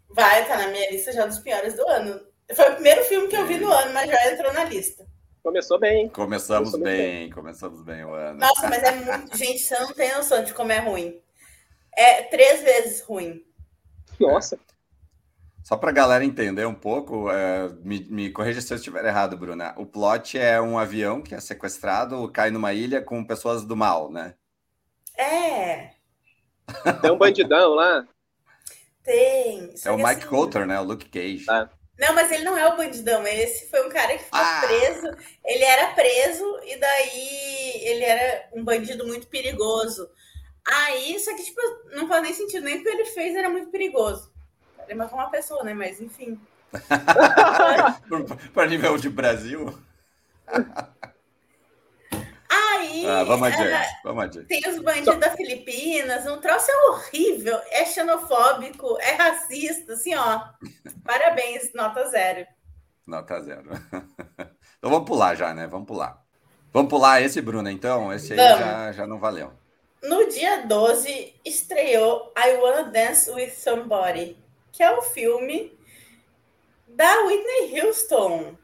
Vai, 0.09 0.47
tá 0.47 0.57
na 0.57 0.67
minha 0.67 0.89
lista 0.89 1.11
já 1.11 1.25
dos 1.25 1.39
piores 1.39 1.75
do 1.75 1.87
ano. 1.87 2.28
Foi 2.53 2.69
o 2.69 2.73
primeiro 2.73 3.03
filme 3.05 3.27
que 3.27 3.35
eu 3.35 3.45
vi 3.45 3.57
no 3.57 3.71
ano, 3.71 3.93
mas 3.93 4.09
já 4.09 4.31
entrou 4.31 4.53
na 4.53 4.63
lista. 4.63 5.05
Começou 5.43 5.79
bem. 5.79 6.09
Começamos 6.09 6.71
Começou 6.71 6.93
bem, 6.93 7.19
bem, 7.19 7.29
começamos 7.29 7.81
bem 7.81 8.03
o 8.03 8.13
ano. 8.13 8.39
Nossa, 8.39 8.67
mas 8.67 8.83
é 8.83 8.91
muito. 8.91 9.35
Gente, 9.37 9.59
você 9.59 9.79
não 9.79 9.93
tem 9.93 10.13
noção 10.13 10.43
de 10.43 10.53
como 10.53 10.71
é 10.71 10.79
ruim. 10.79 11.19
É 11.95 12.23
três 12.23 12.61
vezes 12.61 13.01
ruim. 13.01 13.43
Nossa. 14.19 14.59
Só 15.63 15.77
para 15.77 15.91
a 15.91 15.93
galera 15.93 16.25
entender 16.25 16.65
um 16.65 16.73
pouco, 16.73 17.29
é, 17.29 17.69
me, 17.83 18.03
me 18.05 18.31
corrija 18.31 18.59
se 18.59 18.73
eu 18.73 18.77
estiver 18.77 19.05
errado, 19.05 19.37
Bruna. 19.37 19.73
O 19.77 19.85
plot 19.85 20.37
é 20.37 20.59
um 20.59 20.77
avião 20.77 21.21
que 21.21 21.35
é 21.35 21.39
sequestrado, 21.39 22.27
cai 22.31 22.49
numa 22.49 22.73
ilha 22.73 23.01
com 23.01 23.23
pessoas 23.23 23.63
do 23.63 23.75
mal, 23.75 24.11
né? 24.11 24.33
É. 25.15 25.91
Tem 27.01 27.11
um 27.11 27.17
bandidão 27.17 27.75
lá. 27.75 28.07
Tem. 29.03 29.73
É 29.85 29.91
o 29.91 29.97
Mike 29.97 30.09
assim... 30.09 30.27
Coulter, 30.27 30.65
né? 30.65 30.79
O 30.79 30.83
Luke 30.83 31.07
Cage. 31.07 31.45
É. 31.49 31.69
Não, 31.99 32.13
mas 32.13 32.31
ele 32.31 32.45
não 32.45 32.57
é 32.57 32.65
o 32.65 32.77
bandidão. 32.77 33.27
Esse 33.27 33.69
foi 33.69 33.85
um 33.85 33.89
cara 33.89 34.17
que 34.17 34.23
ficou 34.23 34.39
ah. 34.39 34.61
preso. 34.65 35.17
Ele 35.43 35.63
era 35.65 35.93
preso 35.93 36.59
e 36.63 36.77
daí 36.77 37.71
ele 37.83 38.05
era 38.05 38.49
um 38.53 38.63
bandido 38.63 39.05
muito 39.05 39.27
perigoso. 39.27 40.09
Aí, 40.65 41.19
só 41.19 41.35
que, 41.35 41.43
tipo, 41.43 41.59
não 41.93 42.07
faz 42.07 42.23
nem 42.23 42.33
sentido. 42.33 42.63
Nem 42.63 42.79
o 42.79 42.83
que 42.83 42.87
ele 42.87 43.05
fez 43.05 43.35
era 43.35 43.49
muito 43.49 43.69
perigoso. 43.69 44.31
Ele 44.87 44.97
matou 44.97 45.19
uma 45.19 45.29
pessoa, 45.29 45.61
né? 45.63 45.73
Mas, 45.73 45.99
enfim. 45.99 46.39
Para 48.53 48.67
nível 48.67 48.97
de 48.97 49.09
Brasil. 49.09 49.77
Aí. 52.79 53.05
Ah, 53.05 53.23
vamos 53.23 53.47
adiante, 53.47 53.73
é, 53.73 53.99
vamos 54.03 54.23
adiante. 54.23 54.47
Tem 54.47 54.69
os 54.69 54.79
bandidos 54.81 55.19
da 55.19 55.31
Filipinas, 55.31 56.25
um 56.25 56.39
troço 56.39 56.71
é 56.71 56.89
horrível, 56.89 57.59
é 57.71 57.85
xenofóbico, 57.85 58.97
é 59.01 59.11
racista, 59.15 59.93
assim, 59.93 60.15
ó. 60.15 60.41
Parabéns, 61.03 61.73
nota 61.73 62.07
zero. 62.09 62.47
Nota 63.05 63.41
zero. 63.41 63.69
Então 64.79 64.89
vamos 64.91 65.09
pular 65.09 65.35
já, 65.35 65.53
né? 65.53 65.67
Vamos 65.67 65.85
pular. 65.85 66.23
Vamos 66.71 66.89
pular 66.89 67.21
esse, 67.21 67.41
Bruno, 67.41 67.69
então? 67.69 68.13
Esse 68.13 68.31
aí 68.31 68.37
já, 68.37 68.91
já 68.93 69.05
não 69.05 69.19
valeu. 69.19 69.51
No 70.01 70.29
dia 70.29 70.65
12, 70.65 71.35
estreou 71.43 72.33
I 72.37 72.53
Wanna 72.53 72.83
Dance 72.83 73.29
With 73.29 73.49
Somebody, 73.49 74.37
que 74.71 74.81
é 74.81 74.89
o 74.97 75.01
filme 75.01 75.77
da 76.87 77.23
Whitney 77.25 77.81
Houston. 77.81 78.55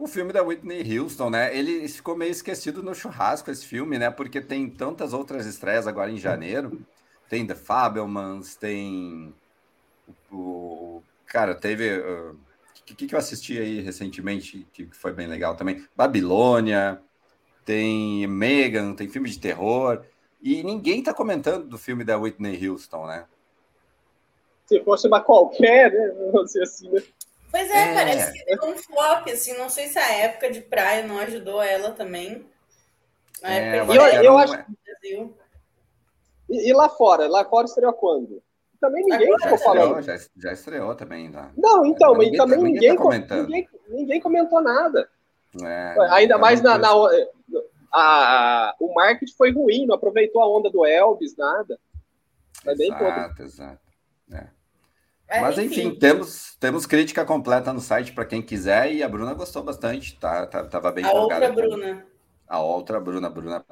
O 0.00 0.06
filme 0.06 0.32
da 0.32 0.42
Whitney 0.42 0.98
Houston, 0.98 1.28
né? 1.28 1.54
Ele 1.54 1.86
ficou 1.86 2.16
meio 2.16 2.30
esquecido 2.30 2.82
no 2.82 2.94
churrasco, 2.94 3.50
esse 3.50 3.66
filme, 3.66 3.98
né? 3.98 4.10
Porque 4.10 4.40
tem 4.40 4.66
tantas 4.66 5.12
outras 5.12 5.44
estreias 5.44 5.86
agora 5.86 6.10
em 6.10 6.16
janeiro. 6.16 6.80
Tem 7.28 7.46
The 7.46 7.54
Fabelmans, 7.54 8.56
tem. 8.56 9.34
O, 10.32 11.02
cara, 11.26 11.54
teve. 11.54 11.98
O 11.98 12.30
uh, 12.30 12.36
que, 12.86 12.94
que, 12.94 13.14
eu 13.14 13.18
assisti 13.18 13.58
aí 13.58 13.80
recentemente 13.80 14.66
que 14.72 14.88
foi 14.90 15.12
bem 15.12 15.26
legal 15.26 15.54
também? 15.54 15.86
Babilônia, 15.94 16.98
tem 17.66 18.26
Megan, 18.26 18.94
tem 18.94 19.06
filme 19.06 19.28
de 19.28 19.38
terror. 19.38 20.02
E 20.40 20.62
ninguém 20.62 21.02
tá 21.02 21.12
comentando 21.12 21.66
do 21.66 21.76
filme 21.76 22.04
da 22.04 22.16
Whitney 22.16 22.66
Houston, 22.66 23.06
né? 23.06 23.26
Se 24.64 24.82
fosse 24.82 25.06
uma 25.06 25.20
qualquer, 25.20 25.92
né? 25.92 26.14
Vamos 26.32 26.46
dizer 26.46 26.62
assim, 26.62 26.88
né? 26.88 27.02
Pois 27.50 27.70
é, 27.70 27.90
é, 27.90 27.94
parece 27.94 28.32
que 28.32 28.44
deu 28.44 28.70
um 28.70 28.76
flop, 28.76 29.28
assim, 29.28 29.56
não 29.58 29.68
sei 29.68 29.88
se 29.88 29.98
a 29.98 30.12
época 30.12 30.50
de 30.50 30.60
praia 30.60 31.06
não 31.06 31.18
ajudou 31.18 31.60
ela 31.60 31.90
também. 31.92 32.46
A 33.42 33.52
é, 33.52 33.76
época 33.78 33.94
eu, 33.94 34.22
eu 34.22 34.38
acho. 34.38 34.64
E, 36.48 36.68
e, 36.68 36.72
lá 36.72 36.88
fora? 36.88 37.28
Lá 37.28 37.44
fora 37.44 37.66
estreou 37.66 37.92
quando? 37.92 38.42
Também 38.80 39.04
ninguém 39.04 39.36
ficou 39.40 39.58
falando. 39.58 40.02
Já, 40.02 40.18
já, 40.36 40.52
estreou 40.52 40.94
também. 40.94 41.28
Né? 41.28 41.50
Não, 41.56 41.84
então, 41.84 42.14
mas 42.14 42.30
também 42.32 42.58
ninguém, 42.58 42.96
ninguém, 42.96 43.26
tá 43.26 43.36
ninguém, 43.36 43.68
ninguém, 43.88 44.20
comentou 44.20 44.60
nada. 44.60 45.08
É, 45.62 45.96
Ainda 46.10 46.38
mais 46.38 46.62
na, 46.62 46.78
na 46.78 46.90
a, 47.92 48.74
o 48.78 48.94
marketing 48.94 49.34
foi 49.34 49.52
ruim, 49.52 49.86
não 49.86 49.96
aproveitou 49.96 50.40
a 50.40 50.48
onda 50.48 50.70
do 50.70 50.86
Elvis, 50.86 51.36
nada. 51.36 51.78
exato, 52.66 53.42
exato. 53.42 53.80
É. 54.32 54.46
É, 55.30 55.40
Mas 55.40 55.56
enfim, 55.58 55.86
enfim, 55.86 55.94
temos, 55.94 56.56
temos 56.58 56.86
crítica 56.86 57.24
completa 57.24 57.72
no 57.72 57.80
site 57.80 58.12
para 58.12 58.24
quem 58.24 58.42
quiser 58.42 58.92
e 58.92 59.00
a 59.00 59.08
Bruna 59.08 59.32
gostou 59.32 59.62
bastante, 59.62 60.18
tá, 60.18 60.44
tá 60.44 60.64
tava 60.64 60.90
bem 60.90 61.04
A 61.04 61.12
outra 61.12 61.52
Bruna. 61.52 62.06
A 62.48 62.60
outra 62.60 63.00
Bruna, 63.00 63.30
Bruna 63.30 63.64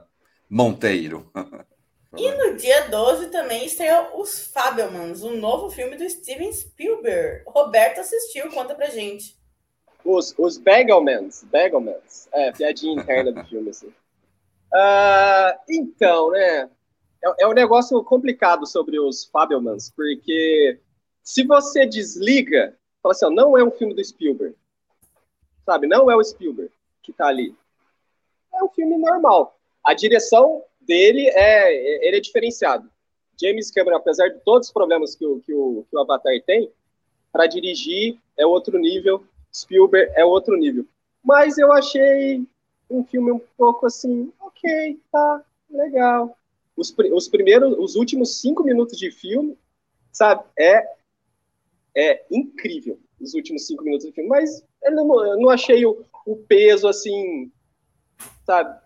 Monteiro. 0.48 1.28
e 2.16 2.30
no 2.30 2.56
dia 2.56 2.88
12 2.88 3.26
também 3.26 3.66
estreou 3.66 4.20
Os 4.20 4.46
Fabelmans, 4.52 5.24
um 5.24 5.36
novo 5.36 5.68
filme 5.68 5.96
do 5.96 6.08
Steven 6.08 6.52
Spielberg. 6.52 7.42
Roberto 7.44 7.98
assistiu, 7.98 8.48
conta 8.52 8.76
pra 8.76 8.86
gente. 8.86 9.36
Os, 10.04 10.32
os 10.38 10.58
Bagelmans, 10.58 11.44
Bagelmans, 11.50 12.28
é, 12.32 12.52
piadinha 12.52 13.02
interna 13.02 13.32
do 13.32 13.44
filme, 13.48 13.70
assim. 13.70 13.88
Uh, 13.88 15.58
então, 15.68 16.30
né, 16.30 16.70
é, 17.24 17.42
é 17.42 17.48
um 17.48 17.52
negócio 17.52 18.00
complicado 18.04 18.64
sobre 18.64 19.00
os 19.00 19.24
Fabelmans, 19.24 19.90
porque 19.90 20.78
se 21.28 21.44
você 21.44 21.84
desliga, 21.84 22.74
fala 23.02 23.12
assim, 23.12 23.26
ó, 23.26 23.30
não 23.30 23.58
é 23.58 23.62
um 23.62 23.70
filme 23.70 23.92
do 23.92 24.02
Spielberg, 24.02 24.56
sabe? 25.62 25.86
Não 25.86 26.10
é 26.10 26.16
o 26.16 26.24
Spielberg 26.24 26.72
que 27.02 27.10
está 27.10 27.26
ali. 27.26 27.54
É 28.54 28.64
um 28.64 28.70
filme 28.70 28.96
normal. 28.96 29.60
A 29.84 29.92
direção 29.92 30.64
dele 30.80 31.28
é, 31.28 32.06
ele 32.06 32.16
é 32.16 32.20
diferenciado. 32.20 32.90
James 33.38 33.70
Cameron, 33.70 33.98
apesar 33.98 34.28
de 34.28 34.40
todos 34.40 34.68
os 34.68 34.72
problemas 34.72 35.14
que 35.14 35.26
o, 35.26 35.38
que 35.40 35.52
o, 35.52 35.84
que 35.90 35.94
o 35.94 36.00
Avatar 36.00 36.32
tem, 36.46 36.72
para 37.30 37.46
dirigir 37.46 38.18
é 38.34 38.46
outro 38.46 38.78
nível, 38.78 39.22
Spielberg 39.54 40.10
é 40.16 40.24
outro 40.24 40.56
nível. 40.56 40.86
Mas 41.22 41.58
eu 41.58 41.70
achei 41.70 42.42
um 42.88 43.04
filme 43.04 43.32
um 43.32 43.40
pouco 43.54 43.84
assim, 43.84 44.32
ok, 44.40 44.98
tá, 45.12 45.44
legal. 45.68 46.38
Os, 46.74 46.90
os 47.12 47.28
primeiros, 47.28 47.76
os 47.78 47.96
últimos 47.96 48.40
cinco 48.40 48.64
minutos 48.64 48.96
de 48.96 49.10
filme, 49.10 49.58
sabe, 50.10 50.42
é 50.58 50.96
é 51.96 52.24
incrível 52.30 52.98
os 53.20 53.34
últimos 53.34 53.66
cinco 53.66 53.84
minutos 53.84 54.06
do 54.06 54.12
filme, 54.12 54.28
mas 54.28 54.62
eu 54.82 54.92
não, 54.92 55.26
eu 55.26 55.40
não 55.40 55.50
achei 55.50 55.84
o, 55.84 56.04
o, 56.24 56.36
peso 56.36 56.86
assim, 56.86 57.50
sabe? 58.46 58.78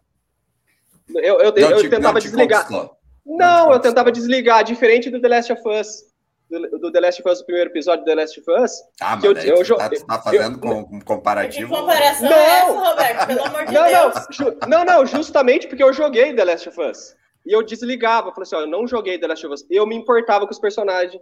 Eu, 1.14 1.40
eu, 1.40 1.54
eu, 1.54 1.70
eu 1.70 1.90
tentava 1.90 2.20
desligar. 2.20 2.70
Não, 2.70 2.88
não 3.24 3.72
eu 3.72 3.80
tentava 3.80 4.10
desligar, 4.10 4.64
diferente 4.64 5.10
do 5.10 5.20
The 5.20 5.28
Last 5.28 5.52
of 5.52 5.62
Us. 5.68 6.12
Do, 6.48 6.78
do, 6.78 6.92
The 6.92 7.00
Last 7.00 7.22
of 7.22 7.30
Us, 7.30 7.40
o 7.40 7.46
primeiro 7.46 7.70
episódio 7.70 8.04
do 8.04 8.08
The 8.08 8.14
Last 8.14 8.40
of 8.40 8.50
Us. 8.50 8.72
Ah, 9.00 9.16
mas 9.16 9.24
eu, 9.24 9.32
eu, 9.32 9.62
eu, 9.62 9.76
tá, 9.76 9.88
tá 9.88 10.22
fazendo 10.22 10.58
com 10.58 10.80
um 10.80 11.00
comparativo. 11.00 11.72
Que 11.72 11.80
comparação 11.80 12.28
não, 12.28 12.36
é 12.36 12.58
essa, 12.58 12.72
Roberto? 12.72 13.26
Pelo 13.26 13.44
amor 13.44 13.66
de 13.66 13.72
não, 13.72 13.84
Deus. 13.84 14.58
Não, 14.68 14.84
não, 14.84 15.06
justamente 15.06 15.66
porque 15.66 15.82
eu 15.82 15.92
joguei 15.94 16.34
The 16.34 16.44
Last 16.44 16.68
of 16.68 16.80
Us. 16.80 17.16
E 17.46 17.52
eu 17.52 17.62
desligava, 17.62 18.32
falei 18.32 18.42
assim, 18.42 18.56
ó, 18.56 18.60
eu 18.60 18.66
não 18.66 18.86
joguei 18.86 19.18
The 19.18 19.26
Last 19.26 19.46
of 19.46 19.54
Us. 19.54 19.66
Eu 19.70 19.86
me 19.86 19.96
importava 19.96 20.46
com 20.46 20.52
os 20.52 20.60
personagens 20.60 21.20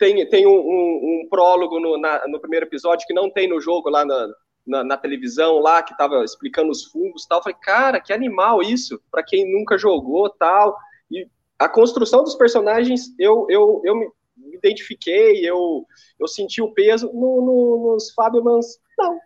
tem, 0.00 0.26
tem 0.30 0.46
um, 0.46 0.58
um, 0.58 1.20
um 1.22 1.28
prólogo 1.28 1.78
no, 1.78 2.00
na, 2.00 2.26
no 2.26 2.40
primeiro 2.40 2.64
episódio 2.64 3.06
que 3.06 3.12
não 3.12 3.30
tem 3.30 3.46
no 3.46 3.60
jogo 3.60 3.90
lá 3.90 4.02
na, 4.02 4.28
na, 4.66 4.82
na 4.82 4.96
televisão, 4.96 5.58
lá 5.58 5.82
que 5.82 5.94
tava 5.94 6.24
explicando 6.24 6.70
os 6.70 6.86
fungos 6.86 7.26
tal. 7.26 7.38
Eu 7.38 7.42
falei, 7.42 7.58
cara, 7.60 8.00
que 8.00 8.10
animal 8.10 8.62
isso, 8.62 8.98
para 9.10 9.22
quem 9.22 9.52
nunca 9.52 9.76
jogou 9.76 10.30
tal. 10.30 10.74
E 11.10 11.28
a 11.58 11.68
construção 11.68 12.24
dos 12.24 12.34
personagens, 12.34 13.14
eu, 13.18 13.46
eu, 13.50 13.82
eu 13.84 13.94
me 13.94 14.08
identifiquei, 14.54 15.46
eu, 15.46 15.86
eu 16.18 16.26
senti 16.26 16.62
o 16.62 16.72
peso. 16.72 17.12
No, 17.12 17.42
no, 17.42 17.92
nos 17.92 18.10
Fabelmans, 18.14 18.78
não. 18.98 19.20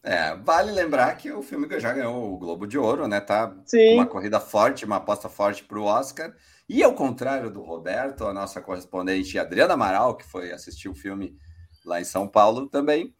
É, 0.00 0.36
vale 0.36 0.70
lembrar 0.70 1.14
que 1.16 1.32
o 1.32 1.42
filme 1.42 1.68
já 1.80 1.92
ganhou 1.92 2.32
o 2.32 2.38
Globo 2.38 2.68
de 2.68 2.78
Ouro, 2.78 3.08
né? 3.08 3.20
Tá 3.20 3.52
Sim. 3.66 3.94
uma 3.94 4.06
corrida 4.06 4.38
forte, 4.38 4.84
uma 4.84 4.96
aposta 4.96 5.28
forte 5.28 5.64
para 5.64 5.78
o 5.78 5.84
Oscar. 5.84 6.32
E 6.72 6.84
ao 6.84 6.94
contrário 6.94 7.50
do 7.50 7.62
Roberto, 7.62 8.28
a 8.28 8.32
nossa 8.32 8.60
correspondente 8.60 9.36
Adriana 9.36 9.74
Amaral, 9.74 10.16
que 10.16 10.24
foi 10.24 10.52
assistir 10.52 10.88
o 10.88 10.94
filme 10.94 11.36
lá 11.84 12.00
em 12.00 12.04
São 12.04 12.28
Paulo 12.28 12.68
também, 12.68 13.12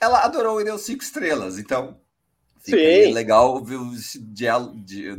ela 0.00 0.24
adorou 0.24 0.60
e 0.60 0.64
deu 0.64 0.76
cinco 0.76 1.04
estrelas. 1.04 1.56
Então, 1.56 2.00
fica 2.58 2.76
legal 3.14 3.58
o 3.58 3.64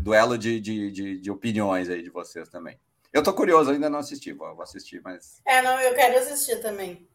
duelo 0.01 0.37
de, 0.37 0.59
de, 0.59 0.91
de, 0.91 1.21
de, 1.21 1.31
opiniões 1.31 1.89
aí 1.89 2.03
de 2.03 2.09
vocês 2.09 2.49
também. 2.49 2.77
Eu 3.13 3.23
tô 3.23 3.33
curioso, 3.33 3.71
ainda 3.71 3.89
não 3.89 3.99
assisti, 3.99 4.33
vou, 4.33 4.53
vou 4.53 4.63
assistir, 4.63 5.01
mas. 5.01 5.41
É, 5.45 5.61
não, 5.61 5.79
eu 5.79 5.95
quero 5.95 6.17
assistir 6.17 6.57
também. 6.61 7.07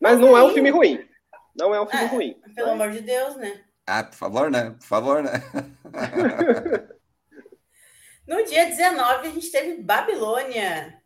Mas 0.00 0.18
não 0.18 0.34
é 0.34 0.42
um 0.42 0.54
filme 0.54 0.70
ruim. 0.70 1.06
Não 1.54 1.74
é 1.74 1.80
um 1.82 1.86
filme 1.86 2.06
é, 2.06 2.08
ruim. 2.08 2.40
Pelo 2.54 2.70
amor 2.70 2.90
de 2.90 3.02
Deus, 3.02 3.36
né? 3.36 3.64
Ah, 3.86 4.02
por 4.02 4.16
favor, 4.16 4.50
né? 4.50 4.70
Por 4.70 4.86
favor, 4.86 5.22
né? 5.22 5.32
No 8.26 8.44
dia 8.44 8.66
19, 8.66 9.28
a 9.28 9.30
gente 9.30 9.50
teve 9.50 9.82
Babilônia, 9.82 11.02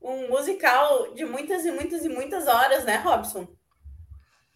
um 0.00 0.28
musical 0.28 1.14
de 1.14 1.24
muitas 1.24 1.64
e 1.64 1.70
muitas 1.70 2.04
e 2.04 2.08
muitas 2.08 2.46
horas, 2.46 2.84
né, 2.84 2.96
Robson? 2.96 3.48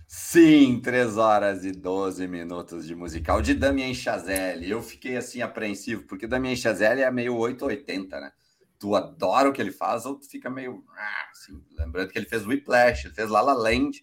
Sim, 0.07 0.81
3 0.83 1.19
horas 1.19 1.65
e 1.67 1.73
12 1.73 2.27
minutos 2.27 2.87
de 2.87 2.95
musical 2.95 3.43
de 3.43 3.53
Damien 3.53 3.95
Chazelle. 3.95 4.71
Eu 4.71 4.83
fiquei 4.83 5.17
assim 5.17 5.43
apreensivo, 5.43 6.05
porque 6.05 6.27
Damien 6.27 6.57
Chazelle 6.57 7.03
é 7.03 7.11
meio 7.11 7.37
880, 7.37 8.19
né? 8.19 8.33
Tu 8.79 8.95
adora 8.95 9.51
o 9.51 9.53
que 9.53 9.61
ele 9.61 9.73
faz 9.73 10.07
ou 10.07 10.15
tu 10.15 10.27
fica 10.27 10.49
meio. 10.49 10.83
Ah, 10.97 11.29
assim, 11.31 11.63
lembrando 11.77 12.11
que 12.11 12.19
ele 12.19 12.27
fez 12.27 12.47
Whiplash, 12.47 13.07
ele 13.07 13.15
fez 13.15 13.29
La 13.29 13.43
La 13.43 13.53
Land, 13.53 14.03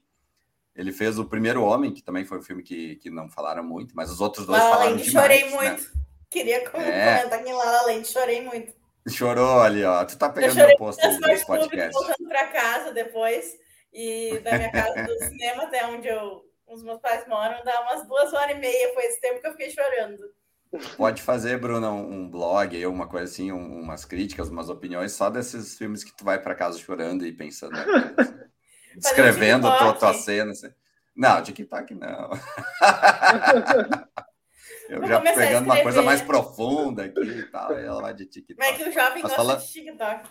ele 0.75 0.92
fez 0.92 1.18
O 1.18 1.25
Primeiro 1.25 1.63
Homem, 1.63 1.92
que 1.92 2.04
também 2.04 2.24
foi 2.24 2.38
um 2.38 2.44
filme 2.44 2.62
que, 2.62 2.98
que 2.98 3.10
não 3.10 3.27
falaram 3.27 3.63
muito, 3.63 3.96
mas 3.96 4.12
os 4.12 4.22
outros 4.22 4.46
dois 4.46 4.62
La 4.62 4.70
falaram 4.70 4.92
Land, 4.92 5.04
demais. 5.04 5.24
Chorei 5.24 5.44
né? 5.46 5.50
muito. 5.50 6.04
Né? 6.36 6.36
Queria 6.36 6.58
é. 6.58 6.70
comentar 6.70 7.34
aqui 7.34 7.54
lá 7.54 7.72
La 7.72 7.82
Land, 7.84 8.08
chorei 8.08 8.42
muito. 8.42 8.74
Chorou 9.08 9.62
ali, 9.62 9.84
ó. 9.84 10.04
Tu 10.04 10.18
tá 10.18 10.30
pegando 10.30 10.56
meu 10.56 10.77
posto 10.77 11.08
desse 11.20 11.46
podcast. 11.46 11.94
voltando 11.94 12.27
para 12.27 12.48
casa 12.48 12.92
depois 12.92 13.54
e 13.94 14.39
da 14.39 14.58
minha 14.58 14.72
casa 14.72 15.04
do 15.04 15.18
cinema 15.25 15.63
até 15.63 15.86
onde 15.86 16.08
eu, 16.08 16.44
os 16.68 16.84
meus 16.84 17.00
pais 17.00 17.25
moram, 17.27 17.63
dá 17.63 17.82
umas 17.82 18.08
duas 18.08 18.34
horas 18.34 18.56
e 18.56 18.60
meia. 18.60 18.94
Foi 18.94 19.04
esse 19.06 19.22
tempo 19.22 19.39
que 19.39 19.48
eu 19.48 19.51
fiquei 19.51 19.70
chorando. 19.70 20.24
Pode 20.98 21.22
fazer, 21.22 21.58
Bruna, 21.58 21.89
um 21.92 22.30
blog 22.30 22.86
uma 22.88 23.08
coisa 23.08 23.32
assim, 23.32 23.51
um, 23.51 23.80
umas 23.80 24.04
críticas, 24.04 24.50
umas 24.50 24.70
opiniões 24.70 25.13
só 25.13 25.30
desses 25.30 25.77
filmes 25.77 26.04
que 26.04 26.15
tu 26.18 26.25
vai 26.25 26.42
para 26.42 26.56
casa 26.56 26.77
chorando 26.77 27.25
e 27.25 27.32
pensando, 27.32 27.75
escrevendo 28.98 29.68
a 29.68 29.77
tua, 29.77 29.94
tua 29.94 30.13
cena. 30.13 30.51
Assim. 30.51 30.70
Não, 31.15 31.42
TikTok 31.42 31.96
não. 31.96 32.32
Eu 34.89 35.00
Vou 35.00 35.08
já 35.08 35.20
pegando 35.20 35.65
uma 35.65 35.82
coisa 35.82 36.01
mais 36.01 36.22
profunda 36.22 37.06
aqui 37.06 37.20
e 37.20 37.44
tal, 37.44 37.77
e 37.77 37.84
ela 37.84 38.01
vai 38.01 38.13
de 38.13 38.25
TikTok. 38.25 38.60
Mas 38.60 38.80
é 38.80 38.84
que 38.84 38.89
o 38.89 38.94
jovem 38.94 39.24
Mas 39.24 39.32
gosta 39.32 39.36
fala... 39.36 39.56
de 39.58 39.68
TikTok. 39.68 40.30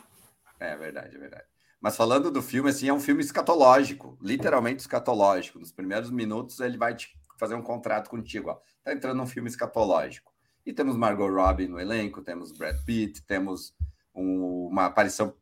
É 0.61 0.77
verdade, 0.77 1.17
é 1.17 1.19
verdade. 1.19 1.45
Mas 1.81 1.97
falando 1.97 2.31
do 2.31 2.41
filme, 2.41 2.71
assim, 2.71 2.89
é 2.89 2.93
um 2.93 3.01
filme 3.01 3.21
escatológico, 3.21 4.17
literalmente 4.23 4.81
escatológico. 4.81 5.59
Nos 5.59 5.73
primeiros 5.73 6.11
minutos 6.11 6.61
ele 6.61 6.79
vai 6.79 6.95
te 6.95 7.15
fazer 7.39 7.55
um 7.55 7.63
contrato 7.63 8.09
contigo, 8.09 8.51
ó. 8.51 8.59
Tá 8.83 8.93
entrando 8.93 9.21
um 9.23 9.27
filme 9.27 9.49
escatológico. 9.49 10.33
E 10.65 10.73
temos 10.73 10.97
Margot 10.97 11.29
Robbie 11.29 11.69
no 11.69 11.79
elenco, 11.79 12.23
temos 12.23 12.53
Brad 12.53 12.77
Pitt, 12.87 13.23
temos 13.27 13.75
um, 14.15 14.69
uma 14.71 14.87
aparição 14.87 15.35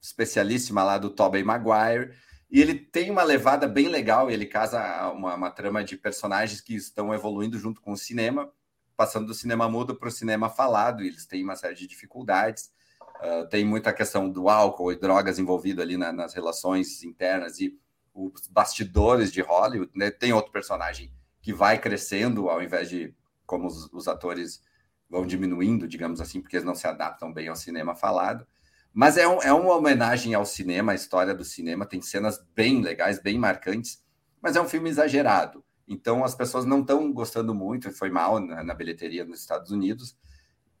especialíssima 0.00 0.84
lá 0.84 0.98
do 0.98 1.10
Tobey 1.10 1.42
Maguire. 1.42 2.14
E 2.50 2.60
ele 2.60 2.74
tem 2.74 3.10
uma 3.10 3.24
levada 3.24 3.66
bem 3.66 3.88
legal, 3.88 4.30
ele 4.30 4.46
casa 4.46 5.10
uma, 5.10 5.34
uma 5.34 5.50
trama 5.50 5.82
de 5.82 5.96
personagens 5.96 6.60
que 6.60 6.76
estão 6.76 7.12
evoluindo 7.12 7.58
junto 7.58 7.80
com 7.80 7.92
o 7.92 7.96
cinema 7.96 8.50
passando 8.98 9.28
do 9.28 9.34
cinema 9.34 9.68
mudo 9.68 9.94
para 9.94 10.08
o 10.08 10.10
cinema 10.10 10.50
falado, 10.50 11.04
e 11.04 11.06
eles 11.06 11.24
têm 11.24 11.44
uma 11.44 11.54
série 11.54 11.76
de 11.76 11.86
dificuldades. 11.86 12.72
Uh, 13.20 13.48
tem 13.48 13.64
muita 13.64 13.92
questão 13.92 14.28
do 14.28 14.48
álcool 14.48 14.90
e 14.90 14.96
drogas 14.96 15.38
envolvido 15.38 15.80
ali 15.80 15.96
na, 15.96 16.12
nas 16.12 16.34
relações 16.34 17.04
internas, 17.04 17.60
e 17.60 17.78
os 18.12 18.48
bastidores 18.48 19.32
de 19.32 19.40
Hollywood, 19.40 19.92
né? 19.94 20.10
Tem 20.10 20.32
outro 20.32 20.50
personagem 20.50 21.12
que 21.40 21.52
vai 21.52 21.78
crescendo 21.78 22.50
ao 22.50 22.60
invés 22.60 22.88
de 22.88 23.14
como 23.46 23.68
os, 23.68 23.88
os 23.92 24.08
atores 24.08 24.60
vão 25.08 25.24
diminuindo, 25.24 25.86
digamos 25.86 26.20
assim, 26.20 26.40
porque 26.40 26.56
eles 26.56 26.66
não 26.66 26.74
se 26.74 26.88
adaptam 26.88 27.32
bem 27.32 27.46
ao 27.46 27.54
cinema 27.54 27.94
falado. 27.94 28.44
Mas 28.92 29.16
é, 29.16 29.28
um, 29.28 29.40
é 29.40 29.52
uma 29.52 29.76
homenagem 29.76 30.34
ao 30.34 30.44
cinema, 30.44 30.90
à 30.90 30.94
história 30.96 31.32
do 31.32 31.44
cinema, 31.44 31.86
tem 31.86 32.02
cenas 32.02 32.44
bem 32.52 32.82
legais, 32.82 33.22
bem 33.22 33.38
marcantes, 33.38 34.02
mas 34.42 34.56
é 34.56 34.60
um 34.60 34.68
filme 34.68 34.90
exagerado. 34.90 35.64
Então 35.88 36.24
as 36.24 36.34
pessoas 36.34 36.64
não 36.64 36.80
estão 36.80 37.10
gostando 37.12 37.54
muito, 37.54 37.90
foi 37.90 38.10
mal 38.10 38.38
na, 38.38 38.62
na, 38.62 38.74
bilheteria 38.74 39.24
nos 39.24 39.40
Estados 39.40 39.70
Unidos, 39.70 40.16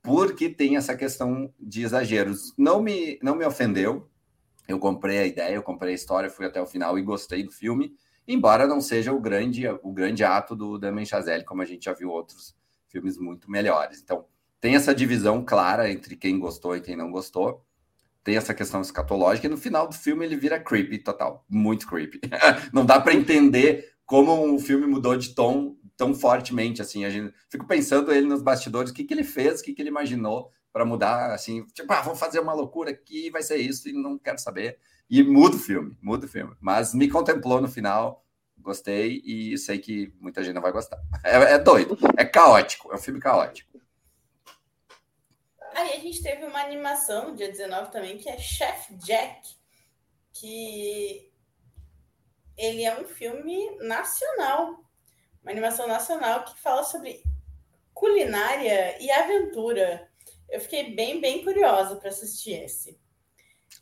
porque 0.02 0.48
tem 0.48 0.76
essa 0.76 0.96
questão 0.96 1.52
de 1.58 1.82
exageros. 1.82 2.52
Não 2.56 2.82
me, 2.82 3.18
não 3.22 3.34
me 3.34 3.44
ofendeu, 3.44 4.08
eu 4.68 4.78
comprei 4.78 5.18
a 5.18 5.26
ideia, 5.26 5.54
eu 5.54 5.62
comprei 5.62 5.92
a 5.92 5.96
história, 5.96 6.28
fui 6.28 6.44
até 6.44 6.60
o 6.60 6.66
final 6.66 6.98
e 6.98 7.02
gostei 7.02 7.42
do 7.42 7.50
filme, 7.50 7.94
embora 8.26 8.66
não 8.66 8.80
seja 8.80 9.12
o 9.12 9.18
grande, 9.18 9.66
o 9.82 9.92
grande 9.92 10.22
ato 10.22 10.54
do 10.54 10.78
Damien 10.78 11.06
Chazelle, 11.06 11.44
como 11.44 11.62
a 11.62 11.64
gente 11.64 11.86
já 11.86 11.94
viu 11.94 12.10
outros 12.10 12.54
filmes 12.88 13.16
muito 13.16 13.50
melhores. 13.50 14.02
Então, 14.02 14.26
tem 14.60 14.74
essa 14.74 14.94
divisão 14.94 15.44
clara 15.44 15.90
entre 15.90 16.16
quem 16.16 16.38
gostou 16.38 16.76
e 16.76 16.80
quem 16.80 16.96
não 16.96 17.10
gostou. 17.10 17.64
Tem 18.24 18.36
essa 18.36 18.52
questão 18.52 18.82
escatológica 18.82 19.46
e 19.46 19.50
no 19.50 19.56
final 19.56 19.88
do 19.88 19.94
filme 19.94 20.24
ele 20.26 20.36
vira 20.36 20.60
creepy 20.60 20.98
total, 20.98 21.46
muito 21.48 21.86
creepy. 21.86 22.20
não 22.72 22.84
dá 22.84 23.00
para 23.00 23.14
entender 23.14 23.94
como 24.08 24.54
o 24.54 24.58
filme 24.58 24.86
mudou 24.86 25.16
de 25.16 25.34
tom 25.34 25.76
tão 25.96 26.14
fortemente 26.14 26.82
assim. 26.82 27.04
A 27.04 27.10
gente 27.10 27.32
fico 27.50 27.66
pensando 27.66 28.10
ele 28.10 28.26
nos 28.26 28.42
bastidores, 28.42 28.90
o 28.90 28.94
que, 28.94 29.04
que 29.04 29.12
ele 29.12 29.22
fez, 29.22 29.60
o 29.60 29.62
que, 29.62 29.74
que 29.74 29.82
ele 29.82 29.90
imaginou 29.90 30.50
para 30.72 30.84
mudar 30.84 31.34
assim, 31.34 31.64
tipo, 31.74 31.92
ah, 31.92 32.00
vamos 32.00 32.18
fazer 32.18 32.40
uma 32.40 32.54
loucura 32.54 32.90
aqui, 32.90 33.30
vai 33.30 33.42
ser 33.42 33.58
isso 33.58 33.88
e 33.88 33.92
não 33.92 34.18
quero 34.18 34.38
saber. 34.38 34.78
E 35.10 35.22
muda 35.22 35.56
o 35.56 35.58
filme, 35.58 35.94
muda 36.00 36.24
o 36.24 36.28
filme. 36.28 36.56
Mas 36.58 36.94
me 36.94 37.08
contemplou 37.08 37.60
no 37.60 37.68
final 37.68 38.24
gostei 38.68 39.22
e 39.24 39.56
sei 39.56 39.78
que 39.78 40.12
muita 40.20 40.42
gente 40.42 40.54
não 40.54 40.62
vai 40.62 40.72
gostar. 40.72 40.98
É, 41.24 41.54
é 41.54 41.58
doido, 41.58 41.96
é 42.16 42.24
caótico, 42.24 42.92
é 42.92 42.96
um 42.96 42.98
filme 42.98 43.20
caótico. 43.20 43.80
Aí 45.74 45.92
a 45.92 46.00
gente 46.00 46.22
teve 46.22 46.44
uma 46.44 46.60
animação 46.60 47.34
dia 47.34 47.48
19 47.48 47.92
também, 47.92 48.18
que 48.18 48.28
é 48.28 48.36
Chef 48.36 48.92
Jack, 48.96 49.56
que 50.32 50.87
ele 52.58 52.84
é 52.84 53.00
um 53.00 53.04
filme 53.04 53.76
nacional, 53.80 54.84
uma 55.42 55.52
animação 55.52 55.86
nacional 55.86 56.44
que 56.44 56.60
fala 56.60 56.82
sobre 56.82 57.22
culinária 57.94 59.00
e 59.00 59.10
aventura. 59.10 60.08
Eu 60.50 60.60
fiquei 60.60 60.94
bem, 60.94 61.20
bem 61.20 61.44
curiosa 61.44 61.96
para 61.96 62.08
assistir 62.08 62.52
esse. 62.64 62.98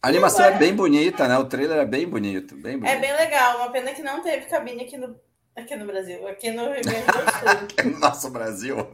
A 0.03 0.09
animação 0.09 0.45
é 0.45 0.49
agora... 0.49 0.65
é 0.65 0.67
bem 0.67 0.77
bonita, 0.77 1.27
né? 1.27 1.39
O 1.39 1.49
trailer 1.49 1.79
é 1.79 1.87
bem 1.87 2.07
bonito, 2.07 2.55
bem 2.57 2.75
é 2.75 2.77
bonito. 2.77 2.93
É 2.93 3.01
bem 3.01 3.13
legal. 3.17 3.59
Uma 3.59 3.73
pena 3.73 3.93
que 3.93 4.03
não 4.03 4.23
teve 4.23 4.47
cabine 4.47 4.85
aqui 4.85 4.99
no, 4.99 5.19
aqui 5.55 5.75
no 5.75 5.87
Brasil, 5.87 6.29
aqui 6.29 6.51
no 6.51 6.73
Rio 6.73 6.83
Grande 6.83 7.07
do 7.07 7.91
Sul. 7.91 7.99
Nosso 7.99 8.31
Brasil. 8.31 8.77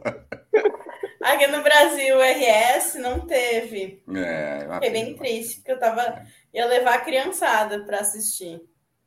Aqui 1.23 1.47
no 1.47 1.63
Brasil, 1.63 2.17
RS 2.19 2.95
não 2.95 3.25
teve. 3.25 4.03
É, 4.13 4.67
Fiquei 4.73 4.89
bem 4.89 5.15
triste, 5.15 5.55
porque 5.55 5.71
eu 5.71 5.79
tava. 5.79 6.21
ia 6.53 6.65
levar 6.65 6.95
a 6.95 7.01
criançada 7.01 7.85
para 7.85 8.01
assistir. 8.01 8.61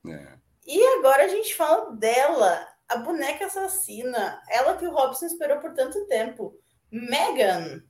É. 0.09 0.36
E 0.67 0.85
agora 0.99 1.25
a 1.25 1.29
gente 1.29 1.55
fala 1.55 1.95
dela, 1.95 2.67
a 2.89 2.97
boneca 2.97 3.47
assassina. 3.47 4.43
Ela 4.51 4.77
que 4.77 4.87
o 4.87 4.93
Robson 4.93 5.27
esperou 5.27 5.59
por 5.59 5.73
tanto 5.75 6.07
tempo. 6.07 6.59
Megan. 6.91 7.83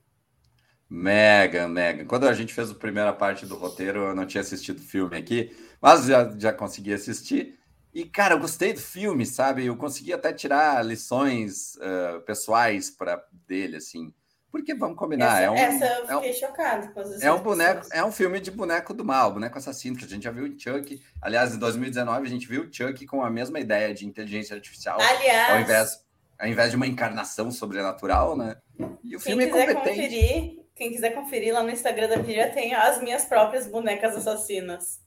Mega, 0.89 1.67
mega. 1.67 2.05
Quando 2.05 2.27
a 2.27 2.33
gente 2.33 2.53
fez 2.53 2.71
a 2.71 2.75
primeira 2.75 3.11
parte 3.11 3.45
do 3.45 3.55
roteiro, 3.55 3.99
eu 3.99 4.15
não 4.15 4.25
tinha 4.25 4.41
assistido 4.41 4.77
o 4.77 4.83
filme 4.83 5.17
aqui, 5.17 5.55
mas 5.81 6.05
já, 6.05 6.33
já 6.37 6.53
consegui 6.53 6.93
assistir. 6.93 7.59
E, 7.93 8.05
cara, 8.05 8.35
eu 8.35 8.39
gostei 8.39 8.73
do 8.73 8.79
filme, 8.79 9.25
sabe? 9.25 9.65
Eu 9.65 9.75
consegui 9.75 10.13
até 10.13 10.31
tirar 10.31 10.85
lições 10.85 11.75
uh, 11.75 12.21
pessoais 12.25 12.91
para 12.91 13.21
dele, 13.47 13.77
assim. 13.77 14.13
Porque, 14.51 14.73
vamos 14.73 14.97
combinar, 14.97 15.41
essa, 15.41 15.43
é 15.43 15.51
um... 15.51 15.55
Essa 15.55 15.85
eu 15.85 16.07
fiquei 16.07 16.29
é 16.29 16.31
um, 16.31 16.33
chocado 16.33 16.93
com 16.93 16.99
as 17.01 17.21
É 17.21 17.31
um 17.31 17.39
boneco, 17.39 17.85
é 17.91 18.03
um 18.03 18.11
filme 18.11 18.39
de 18.39 18.49
boneco 18.49 18.93
do 18.93 19.03
mal, 19.03 19.33
boneco 19.33 19.57
assassino, 19.57 19.97
que 19.97 20.05
a 20.05 20.07
gente 20.07 20.23
já 20.23 20.31
viu 20.31 20.45
o 20.45 20.59
Chuck. 20.59 21.01
Aliás, 21.21 21.53
em 21.53 21.59
2019 21.59 22.25
a 22.25 22.29
gente 22.29 22.47
viu 22.47 22.63
o 22.63 22.73
Chuck 22.73 23.05
com 23.05 23.23
a 23.23 23.29
mesma 23.29 23.59
ideia 23.59 23.93
de 23.93 24.05
inteligência 24.05 24.55
artificial. 24.55 24.97
Aliás... 25.01 25.51
Ao 25.51 25.59
invés, 25.59 26.05
ao 26.39 26.47
invés 26.47 26.71
de 26.71 26.77
uma 26.77 26.87
encarnação 26.87 27.51
sobrenatural, 27.51 28.37
né? 28.37 28.55
E 29.03 29.15
o 29.15 29.19
filme 29.19 29.45
é 29.45 29.47
competente. 29.49 29.75
Conferir 29.75 30.67
quem 30.77 30.91
quiser 30.91 31.09
conferir 31.09 31.53
lá 31.53 31.63
no 31.63 31.71
Instagram 31.71 32.07
da 32.07 32.17
Viria 32.17 32.53
tem 32.53 32.75
as 32.75 33.01
minhas 33.01 33.25
próprias 33.25 33.67
bonecas 33.67 34.15
assassinas. 34.15 35.01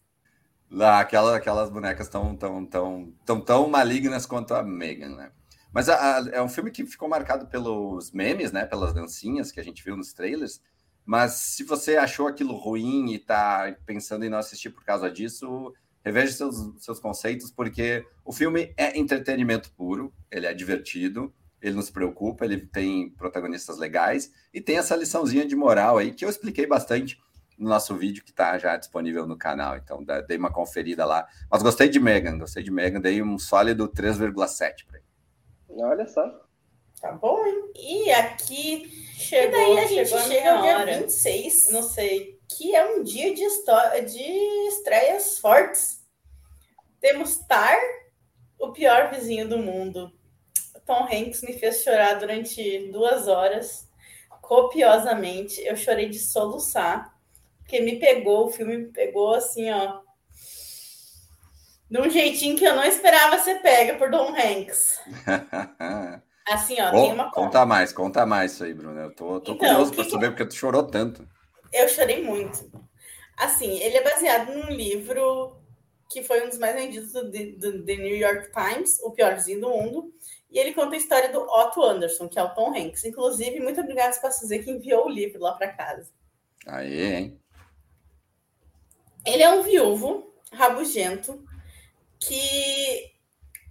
Lá, 0.69 1.01
aquela, 1.01 1.37
aquelas 1.37 1.71
bonecas 1.71 2.09
tão, 2.09 2.37
tão, 2.37 2.67
tão, 2.67 3.15
tão, 3.25 3.41
tão 3.41 3.69
malignas 3.69 4.27
quanto 4.27 4.53
a 4.53 4.63
Megan, 4.65 5.15
né? 5.17 5.31
Mas 5.73 5.89
a, 5.89 6.19
a, 6.19 6.29
é 6.33 6.43
um 6.43 6.49
filme 6.49 6.71
que 6.71 6.85
ficou 6.85 7.09
marcado 7.09 7.47
pelos 7.47 8.11
memes, 8.11 8.53
né? 8.53 8.67
Pelas 8.67 8.93
dancinhas 8.93 9.53
que 9.53 9.61
a 9.61 9.65
gente 9.65 9.85
viu 9.85 9.97
nos 9.97 10.13
trailers. 10.13 10.61
Mas 11.05 11.33
se 11.33 11.65
você 11.65 11.97
achou 11.97 12.27
aquilo 12.27 12.55
ruim 12.55 13.13
e 13.13 13.19
tá 13.19 13.75
pensando 13.87 14.25
em 14.25 14.29
não 14.29 14.39
assistir 14.39 14.71
por 14.71 14.85
causa 14.85 15.11
disso, 15.11 15.73
reveja 16.05 16.33
seus, 16.33 16.83
seus 16.83 17.01
conceitos, 17.01 17.51
porque 17.51 18.07
o 18.25 18.33
filme 18.33 18.73
é 18.77 18.99
entretenimento 18.99 19.73
puro, 19.73 20.13
ele 20.31 20.47
é 20.47 20.55
divertido, 20.55 21.33
ele 21.61 21.75
não 21.75 21.83
se 21.83 21.93
preocupa, 21.93 22.45
ele 22.45 22.59
tem 22.59 23.11
protagonistas 23.11 23.79
legais 23.79 24.33
e 24.53 24.61
tem 24.61 24.79
essa 24.79 24.97
liçãozinha 24.97 25.47
de 25.47 25.55
moral 25.55 25.99
aí 25.99 26.13
que 26.13 26.25
eu 26.25 26.31
expliquei 26.31 26.67
bastante 26.67 27.19
no 27.59 27.69
nosso 27.69 27.95
vídeo 27.95 28.25
que 28.25 28.31
está 28.31 28.57
já 28.59 28.77
disponível 28.77 29.27
no 29.27 29.37
canal. 29.37 29.77
Então, 29.77 30.03
dei 30.27 30.39
uma 30.39 30.51
conferida 30.51 31.05
lá. 31.05 31.27
Mas 31.51 31.63
gostei 31.63 31.91
de 31.91 32.01
Megan, 32.01 32.39
gostei 32.39 32.63
de 32.63 32.71
Megan, 32.71 33.01
dei 33.01 33.23
um 33.23 33.39
sólido 33.39 33.87
3,7 33.87 34.87
para 34.87 34.99
ele. 34.99 35.10
Olha 35.77 36.07
só. 36.07 36.41
Tá 37.01 37.13
bom, 37.13 37.47
hein? 37.47 37.73
E 37.77 38.11
aqui 38.11 38.91
chegou, 39.17 39.49
e 39.49 39.75
daí 39.75 39.79
a 39.79 39.87
gente 39.87 40.09
chega 40.09 40.55
ao 40.55 40.63
dia 40.63 40.79
hora. 40.79 40.99
26, 40.99 41.73
não 41.73 41.83
sei, 41.83 42.39
que 42.49 42.75
é 42.75 42.85
um 42.95 43.03
dia 43.03 43.35
de, 43.35 43.43
história, 43.43 44.03
de 44.03 44.23
estreias 44.69 45.39
fortes. 45.39 46.05
Temos 47.01 47.37
Tar, 47.47 47.79
o 48.59 48.71
pior 48.73 49.11
vizinho 49.11 49.49
do 49.49 49.59
mundo. 49.59 50.13
Tom 50.85 51.05
Hanks 51.05 51.43
me 51.43 51.55
fez 51.55 51.83
chorar 51.83 52.15
durante 52.15 52.91
duas 52.91 53.29
horas, 53.29 53.89
copiosamente. 54.43 55.61
Eu 55.63 55.77
chorei 55.77 56.09
de 56.09 56.19
soluçar, 56.19 57.17
porque 57.59 57.81
me 57.81 57.99
pegou, 57.99 58.47
o 58.47 58.51
filme 58.51 58.77
me 58.77 58.89
pegou 58.89 59.33
assim, 59.33 59.71
ó. 59.71 60.01
De 61.91 62.01
um 62.01 62.09
jeitinho 62.09 62.57
que 62.57 62.65
eu 62.65 62.77
não 62.77 62.85
esperava 62.85 63.39
ser 63.39 63.57
pega 63.57 63.95
por 63.99 64.11
Tom 64.11 64.33
Hanks. 64.35 65.01
Assim, 66.49 66.81
ó, 66.81 66.91
tem 66.91 67.13
uma 67.13 67.31
Conta 67.31 67.67
mais, 67.67 67.93
conta 67.93 68.27
mais 68.27 68.53
isso 68.53 68.65
aí, 68.65 68.75
Bruno. 68.75 68.99
Eu 68.99 69.15
tô, 69.15 69.41
tô 69.41 69.53
então, 69.53 69.57
curioso 69.57 69.95
para 69.95 70.09
saber 70.09 70.31
porque 70.31 70.47
tu 70.47 70.55
chorou 70.55 70.85
tanto. 70.85 71.29
Eu 71.73 71.89
chorei 71.89 72.23
muito. 72.23 72.71
Assim, 73.37 73.79
ele 73.79 73.97
é 73.97 74.05
baseado 74.05 74.53
num 74.53 74.71
livro 74.71 75.57
que 76.11 76.23
foi 76.23 76.45
um 76.45 76.49
dos 76.49 76.59
mais 76.59 76.75
vendidos 76.75 77.13
do, 77.13 77.31
do, 77.31 77.59
do 77.59 77.85
The 77.85 77.97
New 77.97 78.17
York 78.17 78.51
Times, 78.53 78.99
o 79.03 79.13
piorzinho 79.13 79.61
do 79.61 79.71
mundo, 79.71 80.13
e 80.51 80.59
ele 80.59 80.75
conta 80.75 80.95
a 80.95 80.99
história 80.99 81.31
do 81.31 81.41
Otto 81.41 81.83
Anderson, 81.83 82.29
que 82.29 82.39
é 82.39 82.43
o 82.43 82.53
Tom 82.53 82.77
Hanks. 82.77 83.05
Inclusive, 83.05 83.61
muito 83.61 83.81
obrigada 83.81 84.19
para 84.21 84.31
dizer 84.31 84.65
que 84.65 84.71
enviou 84.71 85.07
o 85.07 85.11
livro 85.11 85.41
lá 85.41 85.53
para 85.53 85.73
casa. 85.73 86.11
Aí, 86.67 87.01
hein? 87.01 87.41
Ele 89.25 89.43
é 89.43 89.51
um 89.51 89.63
viúvo 89.63 90.35
rabugento 90.53 91.45
que 92.21 93.15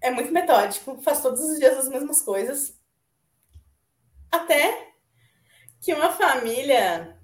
é 0.01 0.11
muito 0.11 0.31
metódico, 0.31 1.01
faz 1.01 1.21
todos 1.21 1.41
os 1.41 1.59
dias 1.59 1.77
as 1.77 1.87
mesmas 1.87 2.21
coisas. 2.21 2.77
Até 4.31 4.93
que 5.81 5.93
uma 5.93 6.11
família 6.11 7.17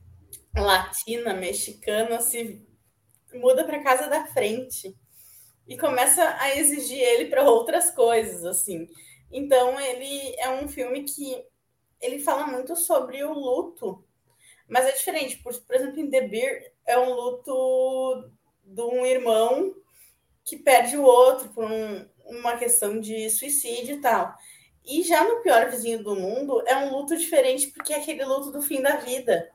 latina, 0.55 1.33
mexicana, 1.33 2.21
se 2.21 2.65
muda 3.33 3.65
para 3.65 3.83
casa 3.83 4.07
da 4.07 4.25
frente 4.27 4.95
e 5.67 5.77
começa 5.77 6.37
a 6.39 6.55
exigir 6.55 6.99
ele 6.99 7.25
para 7.29 7.43
outras 7.43 7.91
coisas, 7.91 8.45
assim. 8.45 8.87
Então, 9.31 9.79
ele 9.79 10.35
é 10.37 10.49
um 10.51 10.67
filme 10.67 11.03
que 11.03 11.43
ele 11.99 12.19
fala 12.19 12.47
muito 12.47 12.75
sobre 12.75 13.23
o 13.23 13.33
luto, 13.33 14.05
mas 14.67 14.85
é 14.85 14.91
diferente. 14.91 15.37
Por, 15.37 15.53
por 15.61 15.75
exemplo, 15.75 15.99
em 15.99 16.09
The 16.09 16.27
Beer, 16.27 16.73
é 16.85 16.97
um 16.97 17.13
luto 17.13 18.31
de 18.63 18.81
um 18.81 19.05
irmão 19.05 19.75
que 20.45 20.57
perde 20.57 20.95
o 20.95 21.03
outro 21.03 21.49
por 21.49 21.65
um, 21.65 22.07
uma 22.25 22.55
questão 22.55 22.99
de 22.99 23.29
suicídio 23.29 23.97
e 23.97 24.01
tal. 24.01 24.33
E 24.85 25.03
já 25.03 25.23
no 25.23 25.41
Pior 25.41 25.69
Vizinho 25.69 26.03
do 26.03 26.15
Mundo, 26.15 26.63
é 26.67 26.77
um 26.77 26.91
luto 26.91 27.17
diferente, 27.17 27.67
porque 27.67 27.91
é 27.91 27.97
aquele 27.97 28.23
luto 28.23 28.51
do 28.51 28.61
fim 28.61 28.81
da 28.81 28.97
vida, 28.97 29.49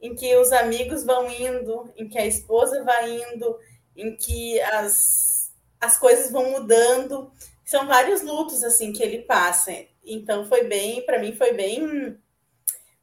em 0.00 0.14
que 0.14 0.36
os 0.36 0.52
amigos 0.52 1.04
vão 1.04 1.30
indo, 1.30 1.92
em 1.96 2.08
que 2.08 2.18
a 2.18 2.26
esposa 2.26 2.82
vai 2.82 3.22
indo, 3.22 3.56
em 3.96 4.16
que 4.16 4.60
as, 4.60 5.52
as 5.80 5.96
coisas 5.96 6.30
vão 6.30 6.50
mudando 6.50 7.32
são 7.64 7.86
vários 7.86 8.22
lutos 8.22 8.64
assim 8.64 8.92
que 8.92 9.02
ele 9.02 9.22
passa. 9.22 9.72
Então 10.04 10.46
foi 10.46 10.64
bem, 10.64 11.04
para 11.04 11.18
mim 11.18 11.34
foi 11.34 11.52
bem 11.52 12.18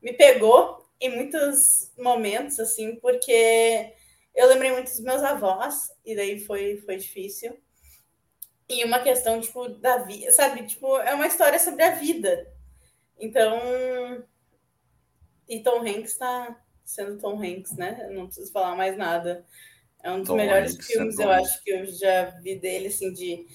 me 0.06 0.14
pegou 0.14 0.86
em 1.02 1.16
muitos 1.16 1.92
momentos 1.98 2.60
assim, 2.60 2.96
porque 2.98 3.92
eu 4.36 4.48
lembrei 4.50 4.72
muito 4.72 4.90
dos 4.90 5.00
meus 5.00 5.24
avós 5.24 5.92
e 6.06 6.16
daí 6.16 6.40
foi 6.40 6.78
foi 6.78 6.98
difícil. 6.98 7.58
E 8.68 8.84
uma 8.84 9.00
questão, 9.00 9.40
tipo, 9.40 9.70
da 9.70 10.00
vida, 10.00 10.32
sabe? 10.32 10.66
Tipo, 10.66 10.98
é 10.98 11.14
uma 11.14 11.28
história 11.28 11.60
sobre 11.60 11.84
a 11.84 11.92
vida. 11.92 12.48
Então. 13.20 14.24
E 15.48 15.62
Tom 15.62 15.82
Hanks 15.82 16.18
tá 16.18 16.60
sendo 16.84 17.20
Tom 17.20 17.40
Hanks, 17.42 17.78
né? 17.78 18.08
Eu 18.10 18.14
não 18.14 18.26
preciso 18.26 18.52
falar 18.52 18.76
mais 18.76 18.98
nada. 18.98 19.46
É 20.04 20.12
um 20.12 20.20
dos 20.20 20.28
Tom 20.28 20.36
melhores 20.36 20.74
Hanks 20.74 20.90
é 20.90 20.94
filmes, 20.94 21.20
é 21.20 21.24
eu 21.24 21.32
acho, 21.32 21.64
que 21.64 21.72
eu 21.72 21.86
já 21.86 22.26
vi 22.42 22.60
dele, 22.60 22.88
assim, 22.88 23.14
de. 23.14 23.46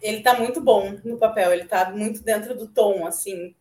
Ele 0.00 0.22
tá 0.22 0.38
muito 0.38 0.60
bom 0.60 0.92
no 1.04 1.18
papel, 1.18 1.52
ele 1.52 1.64
tá 1.66 1.90
muito 1.90 2.22
dentro 2.22 2.56
do 2.56 2.68
tom, 2.68 3.06
assim. 3.06 3.54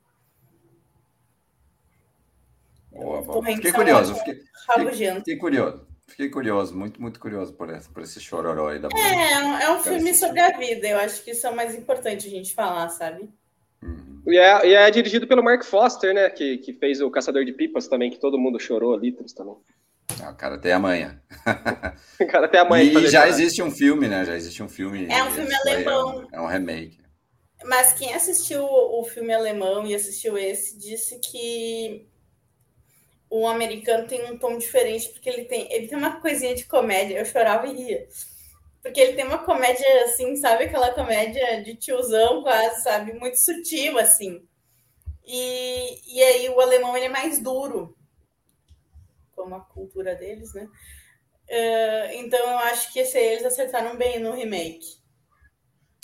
Boa, 2.92 3.22
boa. 3.22 3.46
Fiquei 3.46 3.74
curioso, 3.74 4.16
fiquei, 4.16 4.36
fiquei, 4.36 5.16
fiquei 5.16 5.38
curioso. 5.38 5.89
Fiquei 6.10 6.30
curioso, 6.30 6.76
muito, 6.76 7.02
muito 7.02 7.20
curioso 7.20 7.54
por, 7.54 7.70
esse, 7.70 7.88
por 7.90 8.04
esse 8.04 8.20
chororó 8.20 8.70
aí 8.70 8.80
da 8.80 8.90
É, 8.94 9.64
é 9.64 9.72
um 9.72 9.80
filme 9.80 10.14
sobre 10.14 10.40
a 10.40 10.58
vida. 10.58 10.88
Eu 10.88 10.98
acho 10.98 11.24
que 11.24 11.32
isso 11.32 11.46
é 11.46 11.50
o 11.50 11.56
mais 11.56 11.76
importante 11.76 12.28
a 12.28 12.30
gente 12.30 12.54
falar, 12.54 12.90
sabe? 12.90 13.30
Uhum. 13.82 14.22
E, 14.26 14.38
é, 14.38 14.68
e 14.68 14.74
é 14.74 14.90
dirigido 14.92 15.28
pelo 15.28 15.44
Mark 15.44 15.64
Foster, 15.64 16.14
né? 16.14 16.30
Que, 16.30 16.58
que 16.58 16.74
fez 16.74 17.00
o 17.00 17.12
Caçador 17.12 17.46
de 17.46 17.54
Pipas 17.54 17.88
também, 17.88 18.10
que 18.10 18.20
todo 18.20 18.40
mundo 18.40 18.60
chorou, 18.60 18.98
litros 18.98 19.34
também. 19.34 19.56
Ah, 20.22 20.32
o 20.32 20.36
cara 20.36 20.58
tem 20.58 20.72
a 20.72 20.80
manha. 20.80 21.22
o 22.20 22.28
cara 22.28 22.48
tem 22.48 22.60
a 22.60 22.66
manha. 22.66 22.84
E 22.84 23.08
já 23.08 23.28
existe 23.28 23.62
um 23.62 23.70
filme, 23.70 24.08
né? 24.08 24.26
Já 24.26 24.36
existe 24.36 24.64
um 24.64 24.68
filme. 24.68 25.08
É 25.10 25.24
um 25.24 25.32
filme 25.32 25.54
alemão. 25.54 26.28
É 26.34 26.40
um, 26.40 26.40
é 26.40 26.42
um 26.42 26.48
remake. 26.48 27.00
Mas 27.66 27.94
quem 27.94 28.14
assistiu 28.14 28.64
o 28.64 29.04
filme 29.04 29.34
alemão 29.34 29.86
e 29.86 29.94
assistiu 29.94 30.38
esse 30.38 30.78
disse 30.78 31.20
que 31.20 32.08
o 33.30 33.48
americano 33.48 34.08
tem 34.08 34.32
um 34.32 34.38
tom 34.38 34.58
diferente, 34.58 35.10
porque 35.10 35.30
ele 35.30 35.46
tem, 35.46 35.72
ele 35.72 35.88
tem 35.88 35.98
uma 35.98 36.20
coisinha 36.20 36.56
de 36.56 36.66
comédia. 36.66 37.20
Eu 37.20 37.26
chorava 37.26 37.68
e 37.68 37.76
ria. 37.76 38.08
Porque 38.82 39.00
ele 39.00 39.14
tem 39.14 39.26
uma 39.26 39.40
comédia, 39.40 40.06
assim, 40.06 40.36
sabe? 40.38 40.64
Aquela 40.64 40.94
comédia 40.94 41.62
de 41.64 41.76
tiozão, 41.76 42.42
quase, 42.42 42.82
sabe? 42.84 43.14
Muito 43.14 43.38
sutil, 43.38 44.00
assim. 44.00 44.48
E, 45.26 46.16
e 46.16 46.24
aí 46.24 46.50
o 46.50 46.60
alemão, 46.60 46.96
ele 46.98 47.06
é 47.06 47.10
mais 47.10 47.40
duro. 47.40 47.96
Como 49.36 49.56
a 49.56 49.62
cultura 49.62 50.16
deles, 50.16 50.54
né? 50.54 50.68
Uh, 51.50 52.14
então 52.14 52.40
eu 52.40 52.58
acho 52.60 52.92
que 52.94 53.00
esse 53.00 53.18
eles 53.18 53.46
acertaram 53.46 53.98
bem 53.98 54.20
no 54.20 54.34
remake. 54.34 55.00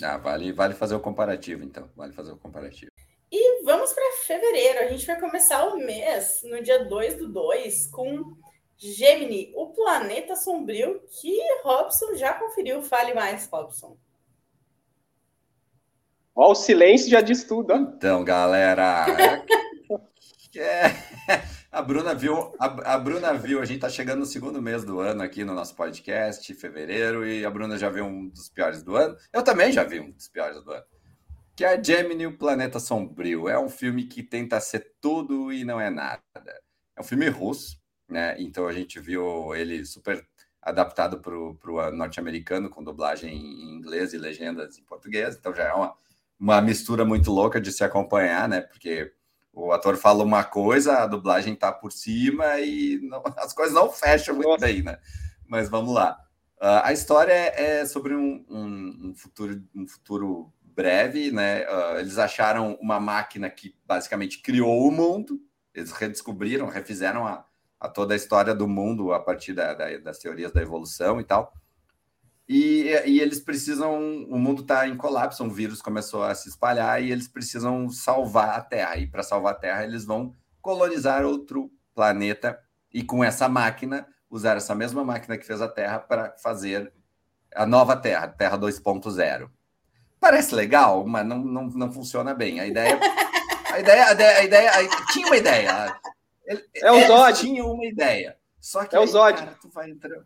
Ah, 0.02 0.18
vale, 0.18 0.52
vale 0.52 0.74
fazer 0.74 0.96
o 0.96 1.00
comparativo, 1.00 1.64
então. 1.64 1.90
Vale 1.96 2.14
fazer 2.14 2.32
o 2.32 2.38
comparativo. 2.38 2.92
E 3.38 3.64
vamos 3.66 3.92
para 3.92 4.18
fevereiro. 4.24 4.80
A 4.80 4.88
gente 4.88 5.06
vai 5.06 5.20
começar 5.20 5.66
o 5.66 5.78
mês, 5.78 6.40
no 6.46 6.64
dia 6.64 6.86
2 6.86 7.18
do 7.18 7.28
2, 7.28 7.88
com 7.88 8.34
Gemini, 8.78 9.52
o 9.54 9.74
planeta 9.74 10.38
sombrio, 10.38 11.02
que 11.20 11.38
Robson 11.62 12.16
já 12.16 12.34
conferiu. 12.36 12.82
Fale 12.82 13.14
mais, 13.14 13.46
Robson. 13.52 13.98
Ó, 16.34 16.52
o 16.52 16.56
silêncio 16.56 17.10
já 17.10 17.20
diz 17.20 17.44
tudo. 17.44 17.74
Ó. 17.74 17.76
Então, 17.76 18.24
galera. 18.24 19.06
é, 20.56 20.86
a 21.70 21.82
Bruna 21.82 22.16
viu, 22.16 22.56
a, 22.58 22.94
a, 22.94 22.98
Bruna 22.98 23.34
viu, 23.34 23.60
a 23.60 23.66
gente 23.66 23.82
tá 23.82 23.90
chegando 23.90 24.20
no 24.20 24.26
segundo 24.26 24.62
mês 24.62 24.86
do 24.86 25.02
ano 25.02 25.22
aqui 25.22 25.44
no 25.44 25.54
nosso 25.54 25.76
podcast, 25.76 26.54
fevereiro, 26.54 27.28
e 27.28 27.46
a 27.46 27.50
Bruna 27.50 27.78
já 27.78 27.90
viu 27.90 28.06
um 28.06 28.30
dos 28.30 28.48
piores 28.48 28.82
do 28.82 28.96
ano. 28.96 29.18
Eu 29.34 29.44
também 29.44 29.74
já 29.74 29.84
vi 29.84 30.00
um 30.00 30.12
dos 30.12 30.30
piores 30.30 30.64
do 30.64 30.72
ano 30.72 30.95
que 31.56 31.64
é 31.64 31.82
Gemini, 31.82 32.28
o 32.28 32.38
Planeta 32.38 32.80
Sombrio. 32.80 33.48
É 33.48 33.58
um 33.58 33.70
filme 33.70 34.06
que 34.06 34.22
tenta 34.22 34.60
ser 34.60 34.94
tudo 35.00 35.54
e 35.54 35.64
não 35.64 35.80
é 35.80 35.90
nada. 35.90 36.22
É 36.96 37.02
um 37.02 37.04
filme 37.04 37.30
russo, 37.30 37.78
né? 38.10 38.36
Então 38.40 38.68
a 38.68 38.74
gente 38.74 39.00
viu 39.00 39.56
ele 39.56 39.86
super 39.86 40.28
adaptado 40.62 41.20
para 41.20 41.34
o 41.36 41.92
norte-americano, 41.92 42.70
com 42.70 42.84
dublagem 42.84 43.36
em 43.36 43.76
inglês 43.76 44.14
e 44.14 44.18
legendas 44.18 44.78
em 44.78 44.84
português. 44.84 45.36
Então 45.36 45.54
já 45.54 45.64
é 45.64 45.74
uma, 45.74 45.96
uma 46.40 46.62
mistura 46.62 47.06
muito 47.06 47.32
louca 47.32 47.62
de 47.62 47.72
se 47.72 47.84
acompanhar, 47.84 48.50
né? 48.50 48.62
Porque 48.62 49.14
o 49.54 49.72
ator 49.72 49.96
fala 49.96 50.24
uma 50.24 50.44
coisa, 50.44 51.04
a 51.04 51.08
dublagem 51.08 51.56
tá 51.56 51.72
por 51.72 51.92
cima 51.92 52.60
e 52.60 53.00
não, 53.04 53.24
as 53.38 53.54
coisas 53.54 53.74
não 53.74 53.90
fecham 53.92 54.36
muito 54.36 54.60
bem, 54.60 54.84
né? 54.84 55.00
Mas 55.48 55.70
vamos 55.70 55.94
lá. 55.94 56.20
Uh, 56.58 56.82
a 56.84 56.94
história 56.94 57.32
é, 57.32 57.80
é 57.80 57.86
sobre 57.86 58.16
um, 58.16 58.46
um, 58.50 59.10
um, 59.10 59.16
futuro, 59.16 59.62
um 59.76 59.88
futuro 59.88 60.54
breve, 60.76 61.32
né? 61.32 61.66
Uh, 61.66 62.00
eles 62.00 62.18
acharam 62.18 62.78
uma 62.82 63.00
máquina 63.00 63.50
que 63.50 63.76
basicamente 63.86 64.42
criou 64.42 64.88
o 64.88 64.92
mundo, 64.92 65.40
eles 65.74 65.92
redescobriram, 65.92 66.68
refizeram 66.68 67.26
a, 67.26 67.46
a 67.80 67.88
toda 67.88 68.14
a 68.14 68.18
história 68.18 68.54
do 68.54 68.68
mundo 68.68 69.14
a 69.14 69.20
partir 69.20 69.54
da, 69.54 69.74
da, 69.74 69.98
das 69.98 70.20
teorias 70.20 70.52
da 70.52 70.62
evolução 70.62 71.20
e 71.20 71.24
tal. 71.24 71.54
E, 72.48 72.84
e 73.06 73.20
eles 73.20 73.40
precisam, 73.40 74.24
o 74.26 74.38
mundo 74.38 74.62
está 74.62 74.88
em 74.88 74.96
colapso, 74.96 75.44
um 75.44 75.50
vírus 75.50 75.82
começou 75.82 76.24
a 76.24 76.36
se 76.36 76.48
espalhar 76.48 77.02
e 77.02 77.12
eles 77.12 77.28
precisam 77.28 77.90
salvar 77.90 78.50
a 78.50 78.62
Terra. 78.62 78.98
E 78.98 79.08
para 79.08 79.24
salvar 79.24 79.54
a 79.54 79.58
Terra, 79.58 79.84
eles 79.84 80.06
vão 80.06 80.36
colonizar 80.62 81.26
outro 81.26 81.72
planeta 81.96 82.60
e 82.94 83.02
com 83.04 83.24
essa 83.24 83.50
máquina, 83.50 84.08
usar 84.30 84.58
essa 84.58 84.76
mesma 84.76 85.04
máquina 85.04 85.38
que 85.38 85.46
fez 85.46 85.62
a 85.62 85.68
Terra 85.68 86.00
para 86.00 86.36
fazer 86.38 86.94
a 87.56 87.66
nova 87.66 87.96
Terra, 87.96 88.28
Terra 88.28 88.58
2.0. 88.58 89.50
Parece 90.26 90.56
legal, 90.56 91.06
mas 91.06 91.24
não, 91.24 91.38
não, 91.38 91.68
não 91.68 91.94
funciona 91.94 92.34
bem. 92.34 92.60
A 92.60 92.66
ideia. 92.66 93.00
A 93.72 93.80
ideia, 93.80 94.08
a 94.08 94.12
ideia, 94.12 94.40
a 94.40 94.44
ideia 94.44 94.72
a, 94.72 95.06
tinha 95.14 95.28
uma 95.28 95.38
ideia. 95.38 96.00
Ele, 96.48 96.68
é 96.78 96.92
o 96.92 97.06
Zod. 97.06 97.40
Tinha 97.40 97.64
uma 97.64 97.86
ideia. 97.86 98.36
Só 98.60 98.86
que 98.86 98.96
é 98.96 98.98
aí, 98.98 99.06
o 99.06 99.08
Zod. 99.08 99.38
Cara, 99.38 99.56
tu 99.62 99.70
vai 99.70 99.92
entrando, 99.92 100.26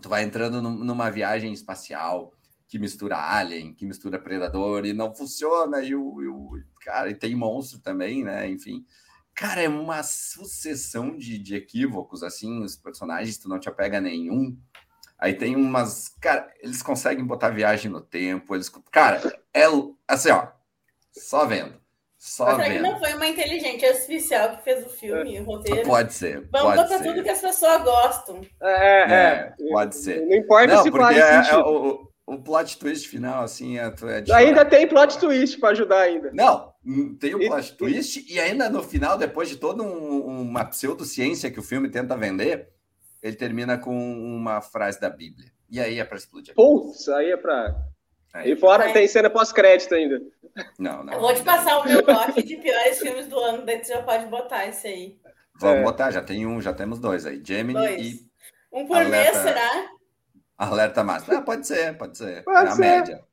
tu 0.00 0.08
vai 0.08 0.22
entrando 0.22 0.62
numa 0.62 1.10
viagem 1.10 1.52
espacial 1.52 2.32
que 2.66 2.78
mistura 2.78 3.18
Alien, 3.18 3.74
que 3.74 3.84
mistura 3.84 4.18
Predador 4.18 4.86
e 4.86 4.94
não 4.94 5.14
funciona. 5.14 5.82
E 5.82 5.94
o, 5.94 6.22
e 6.22 6.26
o 6.28 6.62
cara, 6.80 7.10
e 7.10 7.14
tem 7.14 7.34
monstro 7.34 7.80
também, 7.80 8.24
né? 8.24 8.48
Enfim. 8.48 8.82
Cara, 9.34 9.60
é 9.60 9.68
uma 9.68 10.02
sucessão 10.02 11.14
de, 11.18 11.38
de 11.38 11.54
equívocos, 11.54 12.22
assim, 12.22 12.62
os 12.62 12.76
personagens, 12.76 13.36
tu 13.36 13.46
não 13.46 13.60
te 13.60 13.68
apega 13.68 14.00
nenhum. 14.00 14.56
Aí 15.18 15.34
tem 15.34 15.56
umas. 15.56 16.08
Cara, 16.20 16.48
eles 16.60 16.82
conseguem 16.82 17.24
botar 17.24 17.50
viagem 17.50 17.90
no 17.90 18.00
tempo. 18.00 18.54
Eles, 18.54 18.70
cara, 18.92 19.20
é 19.52 19.64
assim, 20.06 20.30
ó. 20.30 20.46
Só 21.12 21.44
vendo. 21.44 21.74
Só 22.18 22.56
Mas 22.56 22.68
vendo. 22.68 22.82
não 22.82 22.98
foi 22.98 23.14
uma 23.14 23.28
inteligência 23.28 23.90
artificial 23.90 24.56
que 24.56 24.64
fez 24.64 24.84
o 24.84 24.88
filme, 24.88 25.36
é. 25.36 25.40
o 25.40 25.44
roteiro? 25.44 25.82
Pode 25.88 26.12
ser. 26.12 26.48
Vamos 26.50 26.74
pode 26.74 26.82
botar 26.82 26.98
ser. 26.98 27.04
tudo 27.04 27.22
que 27.22 27.30
as 27.30 27.40
pessoas 27.40 27.82
gostam. 27.84 28.40
É, 28.60 29.12
é. 29.12 29.54
é 29.60 29.70
pode 29.70 29.96
ser. 29.96 30.26
Não 30.26 30.36
importa 30.36 30.74
não, 30.74 30.82
se 30.82 30.90
porque 30.90 31.14
é, 31.14 31.50
é, 31.50 31.56
o, 31.56 32.08
o 32.26 32.42
plot 32.42 32.76
twist 32.76 33.08
final, 33.08 33.44
assim, 33.44 33.78
é, 33.78 33.84
é 33.86 34.34
Ainda 34.34 34.64
tem 34.64 34.88
plot 34.88 35.16
twist 35.18 35.60
para 35.60 35.70
ajudar 35.70 36.00
ainda. 36.00 36.32
Não, 36.32 36.72
tem 37.20 37.36
o 37.36 37.38
plot 37.38 37.72
e, 37.72 37.76
twist 37.76 38.26
e 38.28 38.40
ainda 38.40 38.68
no 38.68 38.82
final, 38.82 39.16
depois 39.16 39.48
de 39.48 39.56
toda 39.56 39.84
um, 39.84 40.42
uma 40.42 40.64
pseudociência 40.64 41.52
que 41.52 41.60
o 41.60 41.62
filme 41.62 41.88
tenta 41.88 42.16
vender, 42.16 42.68
ele 43.22 43.36
termina 43.36 43.78
com 43.78 43.96
uma 43.96 44.60
frase 44.60 45.00
da 45.00 45.10
Bíblia. 45.10 45.50
E 45.70 45.80
aí 45.80 45.98
é 45.98 46.04
para 46.04 46.16
explodir. 46.16 46.54
Putz, 46.54 47.08
aí 47.08 47.30
é 47.30 47.36
para. 47.36 47.74
E 48.44 48.56
fora 48.56 48.92
tem 48.92 49.06
cena 49.08 49.28
pós-crédito 49.28 49.94
ainda. 49.94 50.20
Não, 50.78 51.02
não. 51.02 51.12
Eu 51.12 51.20
vou 51.20 51.34
te 51.34 51.42
passar 51.42 51.78
o 51.78 51.84
meu 51.84 52.04
bloco 52.04 52.42
de 52.42 52.56
piores 52.56 52.98
filmes 52.98 53.26
do 53.26 53.38
ano, 53.38 53.64
daí 53.64 53.82
você 53.82 53.92
já 53.92 54.02
pode 54.02 54.26
botar 54.26 54.66
esse 54.66 54.86
aí. 54.86 55.20
Vamos 55.54 55.80
é. 55.80 55.82
botar, 55.82 56.10
já 56.10 56.22
tem 56.22 56.46
um, 56.46 56.60
já 56.60 56.72
temos 56.72 56.98
dois 56.98 57.26
aí. 57.26 57.42
Gemini 57.44 57.78
dois. 57.78 58.00
e. 58.00 58.28
Um 58.72 58.86
por 58.86 58.96
alerta, 58.96 59.32
mês, 59.32 59.36
será? 59.42 59.90
Alerta 60.56 61.04
máximo. 61.04 61.36
Ah, 61.36 61.42
pode 61.42 61.66
ser, 61.66 61.96
pode 61.96 62.18
ser. 62.18 62.44
Pode 62.44 62.68
é 62.68 62.70
ser. 62.70 62.82
a 62.82 62.86
média. 62.86 63.24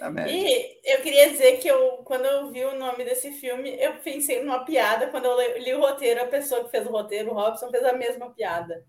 É 0.00 0.04
a 0.04 0.10
média. 0.10 0.32
E 0.32 0.80
eu 0.84 1.02
queria 1.02 1.30
dizer 1.30 1.58
que 1.58 1.68
eu, 1.68 1.98
quando 2.04 2.24
eu 2.24 2.50
vi 2.50 2.64
o 2.64 2.78
nome 2.78 3.04
desse 3.04 3.32
filme, 3.32 3.76
eu 3.78 3.94
pensei 3.94 4.42
numa 4.42 4.64
piada. 4.64 5.08
Quando 5.08 5.26
eu 5.26 5.58
li 5.58 5.74
o 5.74 5.80
roteiro, 5.80 6.22
a 6.22 6.26
pessoa 6.26 6.64
que 6.64 6.70
fez 6.70 6.86
o 6.86 6.90
roteiro, 6.90 7.30
o 7.30 7.34
Robson, 7.34 7.70
fez 7.70 7.84
a 7.84 7.92
mesma 7.92 8.30
piada. 8.30 8.84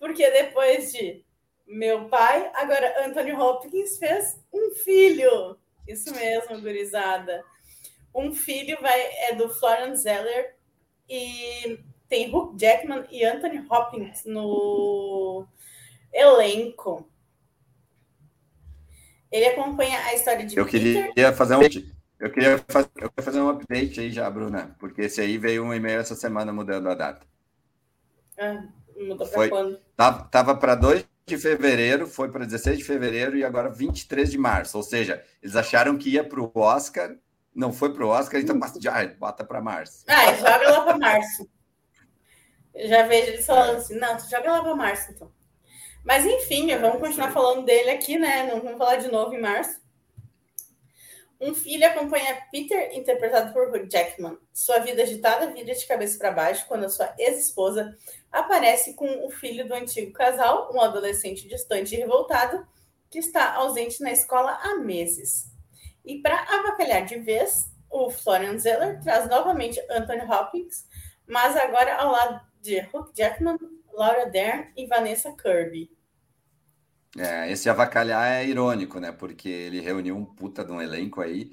Porque 0.00 0.28
depois 0.30 0.90
de 0.92 1.22
meu 1.66 2.08
pai, 2.08 2.50
agora 2.54 3.06
Anthony 3.06 3.32
Hopkins 3.32 3.98
fez 3.98 4.40
um 4.52 4.70
filho. 4.74 5.56
Isso 5.86 6.12
mesmo, 6.14 6.60
gurizada. 6.60 7.44
Um 8.12 8.34
filho 8.34 8.76
vai, 8.80 9.00
é 9.28 9.34
do 9.36 9.48
Florian 9.50 9.94
Zeller 9.94 10.56
e 11.08 11.78
tem 12.08 12.34
Hugh 12.34 12.56
Jackman 12.58 13.04
e 13.10 13.24
Anthony 13.24 13.64
Hopkins 13.70 14.24
no 14.24 15.46
elenco. 16.12 17.08
Ele 19.30 19.46
acompanha 19.46 20.00
a 20.06 20.14
história 20.14 20.44
de 20.44 20.56
Eu 20.56 20.66
queria 20.66 21.12
Peter. 21.14 21.36
fazer 21.36 21.56
um 21.56 21.62
eu 22.18 22.30
queria 22.30 22.58
fazer, 22.68 22.90
eu 22.96 23.08
queria 23.08 23.24
fazer 23.24 23.40
um 23.40 23.48
update 23.48 23.98
aí 23.98 24.10
já, 24.10 24.28
Bruna, 24.28 24.76
porque 24.78 25.02
esse 25.02 25.22
aí 25.22 25.38
veio 25.38 25.64
um 25.64 25.72
e-mail 25.72 26.00
essa 26.00 26.14
semana 26.14 26.52
mudando 26.52 26.90
a 26.90 26.94
data. 26.94 27.26
Ah, 28.38 28.62
Mudou 29.00 29.26
foi, 29.26 29.48
quando? 29.48 29.80
Tava 29.96 30.54
para 30.56 30.74
2 30.74 31.06
de 31.26 31.38
fevereiro, 31.38 32.06
foi 32.06 32.30
para 32.30 32.44
16 32.44 32.78
de 32.78 32.84
fevereiro 32.84 33.36
e 33.36 33.44
agora 33.44 33.70
23 33.70 34.30
de 34.30 34.38
março. 34.38 34.76
Ou 34.76 34.82
seja, 34.82 35.24
eles 35.42 35.56
acharam 35.56 35.96
que 35.96 36.10
ia 36.10 36.24
para 36.24 36.40
o 36.40 36.50
Oscar, 36.54 37.16
não 37.54 37.72
foi 37.72 37.92
para 37.92 38.04
o 38.04 38.08
Oscar, 38.08 38.40
então 38.40 38.58
já 38.80 39.06
bota 39.18 39.44
para 39.44 39.60
março. 39.60 40.04
Ah, 40.08 40.34
joga 40.34 40.70
lá 40.70 40.82
para 40.82 40.98
março. 40.98 41.48
Eu 42.74 42.88
já 42.88 43.02
vejo 43.04 43.28
eles 43.32 43.46
falando 43.46 43.76
assim, 43.76 43.98
não, 43.98 44.18
joga 44.18 44.52
lá 44.52 44.62
para 44.62 44.76
março, 44.76 45.12
então. 45.12 45.30
Mas 46.04 46.24
enfim, 46.24 46.74
vamos 46.78 47.00
continuar 47.00 47.30
falando 47.30 47.64
dele 47.64 47.90
aqui, 47.90 48.18
né? 48.18 48.50
Não 48.50 48.60
vamos 48.60 48.78
falar 48.78 48.96
de 48.96 49.08
novo 49.10 49.34
em 49.34 49.40
março. 49.40 49.80
Um 51.40 51.54
filho 51.54 51.86
acompanha 51.86 52.46
Peter, 52.52 52.94
interpretado 52.94 53.50
por 53.54 53.68
Hugh 53.68 53.88
Jackman. 53.88 54.36
Sua 54.52 54.78
vida 54.80 55.02
agitada 55.02 55.50
vira 55.50 55.74
de 55.74 55.86
cabeça 55.86 56.18
para 56.18 56.32
baixo 56.32 56.66
quando 56.68 56.90
sua 56.90 57.14
ex-esposa 57.18 57.96
aparece 58.30 58.92
com 58.92 59.26
o 59.26 59.30
filho 59.30 59.66
do 59.66 59.72
antigo 59.72 60.12
casal, 60.12 60.70
um 60.74 60.80
adolescente 60.82 61.48
distante 61.48 61.94
e 61.94 61.98
revoltado, 61.98 62.66
que 63.08 63.18
está 63.18 63.54
ausente 63.54 64.02
na 64.02 64.12
escola 64.12 64.52
há 64.62 64.76
meses. 64.76 65.50
E 66.04 66.20
para 66.20 66.42
avacalhar 66.42 67.06
de 67.06 67.18
vez, 67.18 67.70
o 67.88 68.10
Florian 68.10 68.58
Zeller 68.58 69.00
traz 69.00 69.26
novamente 69.26 69.80
Anthony 69.90 70.30
Hopkins, 70.30 70.86
mas 71.26 71.56
agora 71.56 71.96
ao 71.96 72.12
lado 72.12 72.40
de 72.60 72.80
Hugh 72.92 73.10
Jackman, 73.14 73.56
Laura 73.94 74.26
Dern 74.26 74.70
e 74.76 74.86
Vanessa 74.86 75.34
Kirby. 75.34 75.90
É, 77.18 77.50
esse 77.50 77.68
avacalhar 77.68 78.30
é 78.30 78.46
irônico, 78.46 79.00
né? 79.00 79.10
Porque 79.10 79.48
ele 79.48 79.80
reuniu 79.80 80.16
um 80.16 80.24
puta 80.24 80.64
de 80.64 80.72
um 80.72 80.80
elenco 80.80 81.20
aí 81.20 81.50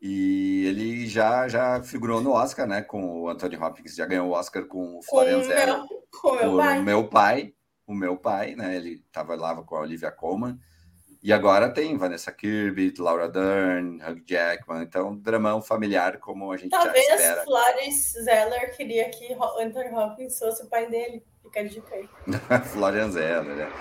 e 0.00 0.64
ele 0.66 1.06
já, 1.06 1.46
já 1.48 1.82
figurou 1.82 2.20
no 2.22 2.32
Oscar, 2.32 2.66
né? 2.66 2.80
Com 2.80 3.22
o 3.22 3.28
Anthony 3.28 3.56
Hopkins, 3.56 3.94
já 3.94 4.06
ganhou 4.06 4.28
o 4.28 4.32
Oscar 4.32 4.64
com 4.64 4.98
o 4.98 5.02
Florian 5.02 5.42
Zeller. 5.42 5.82
Com 6.20 6.36
meu 6.36 6.56
pai. 6.56 6.78
O 6.78 6.82
meu 6.82 7.08
pai, 7.08 7.54
o 7.86 7.94
meu 7.94 8.16
pai, 8.16 8.54
né? 8.54 8.76
Ele 8.76 9.02
estava 9.06 9.34
lá 9.34 9.54
com 9.62 9.76
a 9.76 9.80
Olivia 9.80 10.10
Colman. 10.10 10.58
E 11.22 11.34
agora 11.34 11.68
tem 11.68 11.98
Vanessa 11.98 12.32
Kirby, 12.32 12.94
Laura 12.98 13.28
Dern, 13.28 14.02
Hugh 14.02 14.22
Jackman, 14.26 14.82
então 14.82 15.14
dramão 15.14 15.60
familiar 15.60 16.18
como 16.18 16.50
a 16.50 16.56
gente 16.56 16.70
Talvez 16.70 17.06
já 17.06 17.14
espera. 17.16 17.44
Talvez 17.44 17.44
Florence 17.44 18.24
Zeller 18.24 18.76
queria 18.76 19.10
que 19.10 19.36
Anthony 19.60 19.94
Hopkins 19.94 20.38
fosse 20.38 20.62
o 20.62 20.66
pai 20.66 20.88
dele. 20.88 21.22
Fica 21.42 21.60
a 21.60 21.64
dica 21.64 21.94
aí. 21.94 22.08
Florian 22.72 23.10
Zeller, 23.10 23.54
né? 23.54 23.72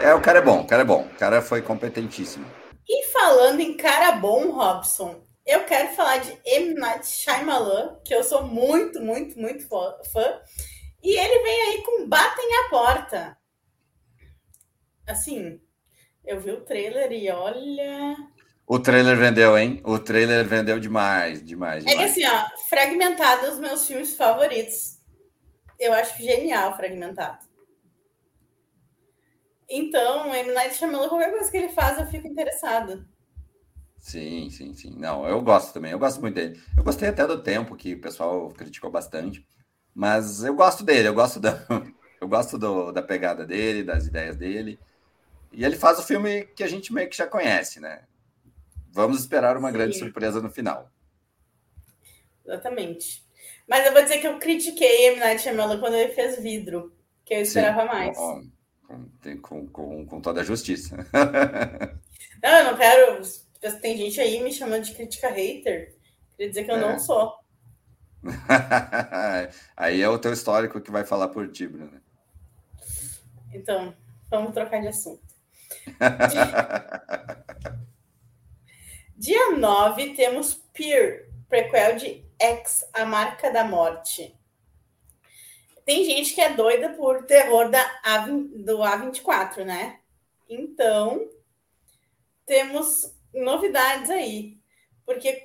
É, 0.00 0.14
o 0.14 0.22
cara 0.22 0.38
é 0.38 0.42
bom, 0.42 0.62
o 0.62 0.66
cara 0.66 0.82
é 0.82 0.84
bom. 0.84 1.02
O 1.02 1.18
cara 1.18 1.42
foi 1.42 1.60
competentíssimo. 1.60 2.46
E 2.88 3.06
falando 3.08 3.60
em 3.60 3.76
cara 3.76 4.12
bom, 4.12 4.52
Robson, 4.52 5.22
eu 5.44 5.64
quero 5.64 5.94
falar 5.94 6.18
de 6.18 6.38
M. 6.44 6.74
Night 6.74 7.06
Shyamalan, 7.06 7.98
que 8.04 8.14
eu 8.14 8.24
sou 8.24 8.44
muito, 8.44 9.00
muito, 9.00 9.38
muito 9.38 9.66
fã. 9.68 10.40
E 11.02 11.18
ele 11.18 11.42
vem 11.42 11.62
aí 11.62 11.82
com 11.82 12.08
Batem 12.08 12.56
a 12.56 12.68
Porta. 12.70 13.38
Assim, 15.06 15.60
eu 16.26 16.40
vi 16.40 16.50
o 16.50 16.60
trailer 16.60 17.12
e 17.12 17.30
olha. 17.30 18.16
O 18.66 18.78
trailer 18.80 19.16
vendeu, 19.16 19.56
hein? 19.56 19.80
O 19.84 19.98
trailer 19.98 20.44
vendeu 20.44 20.80
demais, 20.80 21.44
demais. 21.44 21.84
demais. 21.84 21.86
É 21.86 21.96
que 21.96 22.04
assim, 22.04 22.26
ó, 22.26 22.58
fragmentado 22.68 23.46
os 23.46 23.58
meus 23.58 23.86
filmes 23.86 24.16
favoritos. 24.16 24.98
Eu 25.78 25.92
acho 25.92 26.20
genial 26.20 26.76
fragmentado. 26.76 27.46
Então, 29.68 30.34
M. 30.34 30.52
Night 30.52 30.74
Shyamalan, 30.74 31.08
qualquer 31.08 31.30
coisa 31.30 31.50
que 31.50 31.56
ele 31.56 31.68
faz, 31.68 31.98
eu 31.98 32.06
fico 32.06 32.26
interessado. 32.26 33.06
Sim, 33.98 34.50
sim, 34.50 34.72
sim. 34.74 34.96
Não, 34.96 35.26
eu 35.26 35.40
gosto 35.42 35.72
também. 35.72 35.92
Eu 35.92 35.98
gosto 35.98 36.20
muito 36.20 36.34
dele. 36.34 36.60
Eu 36.76 36.84
gostei 36.84 37.08
até 37.08 37.26
do 37.26 37.42
tempo 37.42 37.76
que 37.76 37.94
o 37.94 38.00
pessoal 38.00 38.48
criticou 38.50 38.90
bastante, 38.90 39.44
mas 39.94 40.44
eu 40.44 40.54
gosto 40.54 40.84
dele. 40.84 41.08
Eu 41.08 41.14
gosto 41.14 41.40
da, 41.40 41.64
eu 42.20 42.28
gosto 42.28 42.56
do, 42.56 42.92
da 42.92 43.02
pegada 43.02 43.44
dele, 43.44 43.82
das 43.82 44.06
ideias 44.06 44.36
dele. 44.36 44.78
E 45.52 45.64
ele 45.64 45.76
faz 45.76 45.98
o 45.98 46.02
filme 46.02 46.44
que 46.44 46.62
a 46.62 46.68
gente 46.68 46.92
meio 46.92 47.08
que 47.08 47.16
já 47.16 47.26
conhece, 47.26 47.80
né? 47.80 48.04
Vamos 48.90 49.20
esperar 49.20 49.56
uma 49.56 49.68
Sim. 49.68 49.74
grande 49.74 49.98
surpresa 49.98 50.40
no 50.40 50.50
final. 50.50 50.90
Exatamente. 52.44 53.24
Mas 53.68 53.84
eu 53.84 53.92
vou 53.92 54.02
dizer 54.02 54.18
que 54.18 54.26
eu 54.26 54.38
critiquei 54.38 55.08
M. 55.08 55.20
Night 55.20 55.42
Shyamalan 55.42 55.80
quando 55.80 55.94
ele 55.94 56.12
fez 56.12 56.40
vidro, 56.40 56.96
que 57.24 57.34
eu 57.34 57.40
esperava 57.40 57.82
Sim. 57.82 57.88
mais. 57.88 58.16
Com, 58.16 58.50
com, 59.42 59.66
com, 59.66 60.06
com, 60.06 60.20
toda 60.20 60.40
a 60.40 60.44
justiça. 60.44 60.96
não, 62.42 62.50
eu 62.50 62.64
não 62.64 62.76
quero. 62.76 63.22
Tem 63.80 63.96
gente 63.96 64.20
aí 64.20 64.42
me 64.42 64.52
chamando 64.52 64.84
de 64.84 64.94
crítica 64.94 65.28
hater. 65.28 65.96
Queria 66.36 66.48
dizer 66.50 66.64
que 66.64 66.70
eu 66.70 66.76
é. 66.76 66.80
não 66.80 66.98
sou. 66.98 67.34
aí 69.76 70.00
é 70.00 70.08
o 70.08 70.18
teu 70.18 70.32
histórico 70.32 70.80
que 70.80 70.90
vai 70.90 71.04
falar 71.04 71.28
por 71.28 71.50
ti, 71.50 71.66
Bruno. 71.66 72.00
Então, 73.52 73.94
vamos 74.30 74.52
trocar 74.52 74.80
de 74.80 74.88
assunto. 74.88 75.25
Dia 79.16 79.52
9 79.52 80.14
temos 80.14 80.54
Peer, 80.72 81.30
prequel 81.48 81.96
de 81.96 82.24
X, 82.38 82.88
A 82.92 83.04
Marca 83.04 83.50
da 83.50 83.64
Morte. 83.64 84.36
Tem 85.84 86.04
gente 86.04 86.34
que 86.34 86.40
é 86.40 86.52
doida 86.52 86.90
por 86.90 87.24
terror 87.24 87.70
da 87.70 88.00
A, 88.04 88.26
do 88.26 88.78
A24, 88.78 89.64
né? 89.64 90.00
Então, 90.48 91.28
temos 92.44 93.14
novidades 93.32 94.10
aí. 94.10 94.58
Porque 95.04 95.44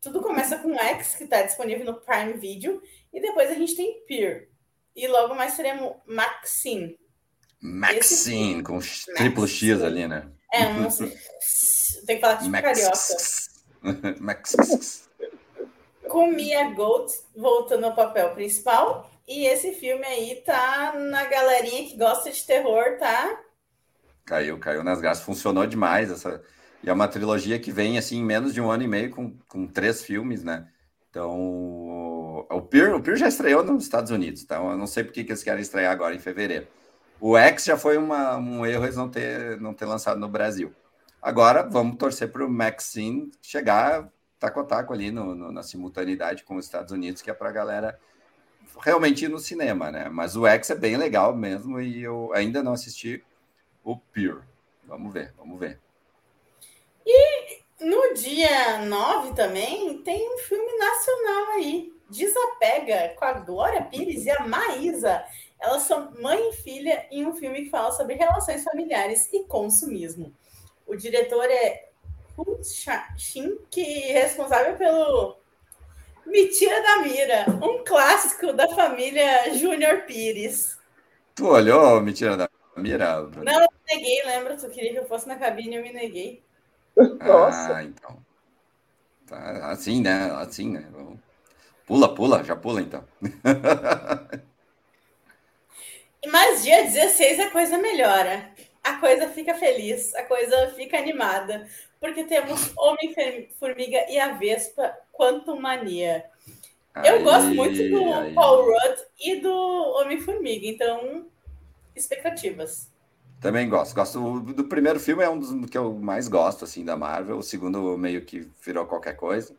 tudo 0.00 0.20
começa 0.20 0.58
com 0.58 0.78
X, 0.78 1.16
que 1.16 1.24
está 1.24 1.42
disponível 1.42 1.84
no 1.84 2.00
Prime 2.00 2.34
Video, 2.34 2.82
e 3.12 3.20
depois 3.20 3.50
a 3.50 3.54
gente 3.54 3.74
tem 3.74 4.04
Peer. 4.06 4.50
E 4.94 5.08
logo 5.08 5.34
mais 5.34 5.56
teremos 5.56 5.96
Maxine, 6.06 6.98
Maxine, 7.60 8.62
com 8.62 8.74
Maxine. 8.74 9.16
triplo 9.16 9.46
X 9.46 9.82
ali, 9.82 10.06
né? 10.06 10.28
É, 10.52 10.72
não 10.72 10.90
sei. 10.90 11.16
Tem 12.06 12.16
que 12.16 12.20
falar 12.20 12.36
tipo 12.36 12.50
Max... 12.50 12.62
carioca. 13.82 14.16
Max. 14.20 15.08
Com 16.08 16.32
Mia 16.32 16.70
Gold 16.70 17.12
voltando 17.36 17.84
ao 17.84 17.94
papel 17.94 18.30
principal. 18.30 19.10
E 19.26 19.44
esse 19.44 19.72
filme 19.72 20.06
aí 20.06 20.36
tá 20.36 20.94
na 20.96 21.24
galerinha 21.24 21.86
que 21.86 21.98
gosta 21.98 22.30
de 22.30 22.42
terror, 22.44 22.96
tá? 22.98 23.40
Caiu, 24.24 24.58
caiu 24.58 24.82
nas 24.82 25.00
graças. 25.00 25.22
Funcionou 25.22 25.66
demais. 25.66 26.10
Essa... 26.10 26.42
E 26.82 26.88
é 26.88 26.92
uma 26.92 27.08
trilogia 27.08 27.58
que 27.58 27.70
vem 27.70 27.98
assim 27.98 28.18
em 28.18 28.24
menos 28.24 28.54
de 28.54 28.60
um 28.60 28.70
ano 28.70 28.84
e 28.84 28.88
meio 28.88 29.10
com, 29.10 29.36
com 29.46 29.66
três 29.66 30.02
filmes, 30.02 30.42
né? 30.42 30.66
Então, 31.10 31.36
o 32.50 32.62
Peer, 32.62 32.94
o 32.94 33.02
Peer 33.02 33.16
já 33.16 33.28
estreou 33.28 33.64
nos 33.64 33.82
Estados 33.82 34.10
Unidos, 34.10 34.42
então 34.42 34.70
eu 34.70 34.76
não 34.76 34.86
sei 34.86 35.02
por 35.02 35.12
que 35.12 35.20
eles 35.20 35.42
querem 35.42 35.62
estrear 35.62 35.90
agora 35.90 36.14
em 36.14 36.18
fevereiro. 36.18 36.66
O 37.20 37.36
X 37.36 37.64
já 37.64 37.76
foi 37.76 37.96
uma, 37.96 38.36
um 38.36 38.64
erro 38.64 38.84
eles 38.84 38.96
não 38.96 39.08
ter, 39.08 39.60
não 39.60 39.74
ter 39.74 39.86
lançado 39.86 40.20
no 40.20 40.28
Brasil. 40.28 40.72
Agora 41.20 41.62
vamos 41.62 41.96
torcer 41.96 42.30
para 42.30 42.44
o 42.44 42.48
Maxine 42.48 43.30
chegar 43.42 44.08
taco 44.38 44.60
a 44.60 44.64
taco 44.64 44.92
ali 44.92 45.10
no, 45.10 45.34
no, 45.34 45.50
na 45.50 45.62
simultaneidade 45.62 46.44
com 46.44 46.56
os 46.56 46.64
Estados 46.64 46.92
Unidos, 46.92 47.20
que 47.20 47.30
é 47.30 47.34
para 47.34 47.48
a 47.48 47.52
galera 47.52 47.98
realmente 48.80 49.24
ir 49.24 49.28
no 49.28 49.38
cinema, 49.38 49.90
né? 49.90 50.08
Mas 50.08 50.36
o 50.36 50.46
X 50.46 50.70
é 50.70 50.74
bem 50.76 50.96
legal 50.96 51.34
mesmo 51.34 51.80
e 51.80 52.02
eu 52.02 52.30
ainda 52.34 52.62
não 52.62 52.72
assisti 52.72 53.24
o 53.82 53.96
Pure. 53.96 54.42
Vamos 54.84 55.12
ver, 55.12 55.34
vamos 55.36 55.58
ver. 55.58 55.80
E 57.04 57.58
no 57.80 58.14
dia 58.14 58.78
9 58.84 59.34
também 59.34 59.98
tem 60.02 60.34
um 60.34 60.38
filme 60.38 60.78
nacional 60.78 61.52
aí, 61.54 61.92
Desapega, 62.08 63.14
com 63.16 63.24
a 63.24 63.32
Glória 63.34 63.82
Pires 63.82 64.24
e 64.24 64.30
a 64.30 64.46
Maísa. 64.46 65.24
Elas 65.60 65.82
são 65.82 66.12
mãe 66.20 66.50
e 66.50 66.52
filha 66.52 67.06
em 67.10 67.26
um 67.26 67.34
filme 67.34 67.64
que 67.64 67.70
fala 67.70 67.90
sobre 67.90 68.14
relações 68.14 68.62
familiares 68.62 69.28
e 69.32 69.44
consumismo. 69.44 70.32
O 70.86 70.94
diretor 70.94 71.44
é 71.44 71.90
Hu 72.36 72.60
Shin, 72.62 73.58
que 73.70 74.04
é 74.04 74.22
responsável 74.22 74.76
pelo 74.76 75.36
Me 76.24 76.48
Tira 76.48 76.80
da 76.80 77.02
Mira, 77.02 77.46
um 77.62 77.84
clássico 77.84 78.52
da 78.52 78.68
família 78.68 79.52
Júnior 79.54 80.02
Pires. 80.02 80.78
Tu 81.34 81.46
olhou 81.46 82.00
Me 82.00 82.12
Tira 82.12 82.36
da 82.36 82.48
Mira? 82.76 83.22
Não, 83.22 83.60
eu 83.60 83.68
me 83.68 83.94
neguei, 83.94 84.22
lembra? 84.24 84.56
Tu 84.56 84.68
queria 84.70 84.92
que 84.92 84.98
eu 85.00 85.06
fosse 85.06 85.26
na 85.26 85.36
cabine 85.36 85.74
e 85.74 85.78
eu 85.78 85.82
me 85.82 85.92
neguei. 85.92 86.42
Nossa. 86.96 87.76
Ah, 87.76 87.84
então. 87.84 88.18
Tá, 89.26 89.70
assim, 89.70 90.00
né? 90.00 90.30
Assim, 90.36 90.70
né? 90.70 90.88
Pula, 91.86 92.14
pula, 92.14 92.44
já 92.44 92.54
pula 92.54 92.80
então. 92.80 93.04
Mas 96.30 96.62
dia 96.62 96.82
16 96.84 97.40
a 97.40 97.50
coisa 97.50 97.78
melhora. 97.78 98.50
A 98.82 98.94
coisa 98.94 99.28
fica 99.28 99.54
feliz, 99.54 100.14
a 100.14 100.22
coisa 100.22 100.72
fica 100.76 100.98
animada. 100.98 101.66
Porque 102.00 102.24
temos 102.24 102.72
Homem-Formiga 102.78 104.06
e 104.08 104.18
a 104.18 104.32
Vespa 104.32 104.94
Quantum 105.12 105.60
Mania. 105.60 106.24
Eu 107.04 107.16
aí, 107.16 107.22
gosto 107.22 107.54
muito 107.54 107.76
do 107.90 108.14
aí. 108.14 108.34
Paul 108.34 108.64
Rudd 108.64 108.98
e 109.20 109.40
do 109.40 109.52
Homem-Formiga, 110.00 110.66
então, 110.66 111.26
expectativas. 111.94 112.90
Também 113.40 113.68
gosto. 113.68 113.94
Gosto 113.94 114.40
do 114.40 114.64
primeiro 114.64 114.98
filme, 114.98 115.22
é 115.22 115.30
um 115.30 115.38
dos 115.38 115.70
que 115.70 115.78
eu 115.78 115.94
mais 115.94 116.28
gosto, 116.28 116.64
assim, 116.64 116.84
da 116.84 116.96
Marvel. 116.96 117.38
O 117.38 117.42
segundo 117.42 117.96
meio 117.96 118.22
que 118.22 118.50
virou 118.64 118.84
qualquer 118.86 119.14
coisa. 119.14 119.54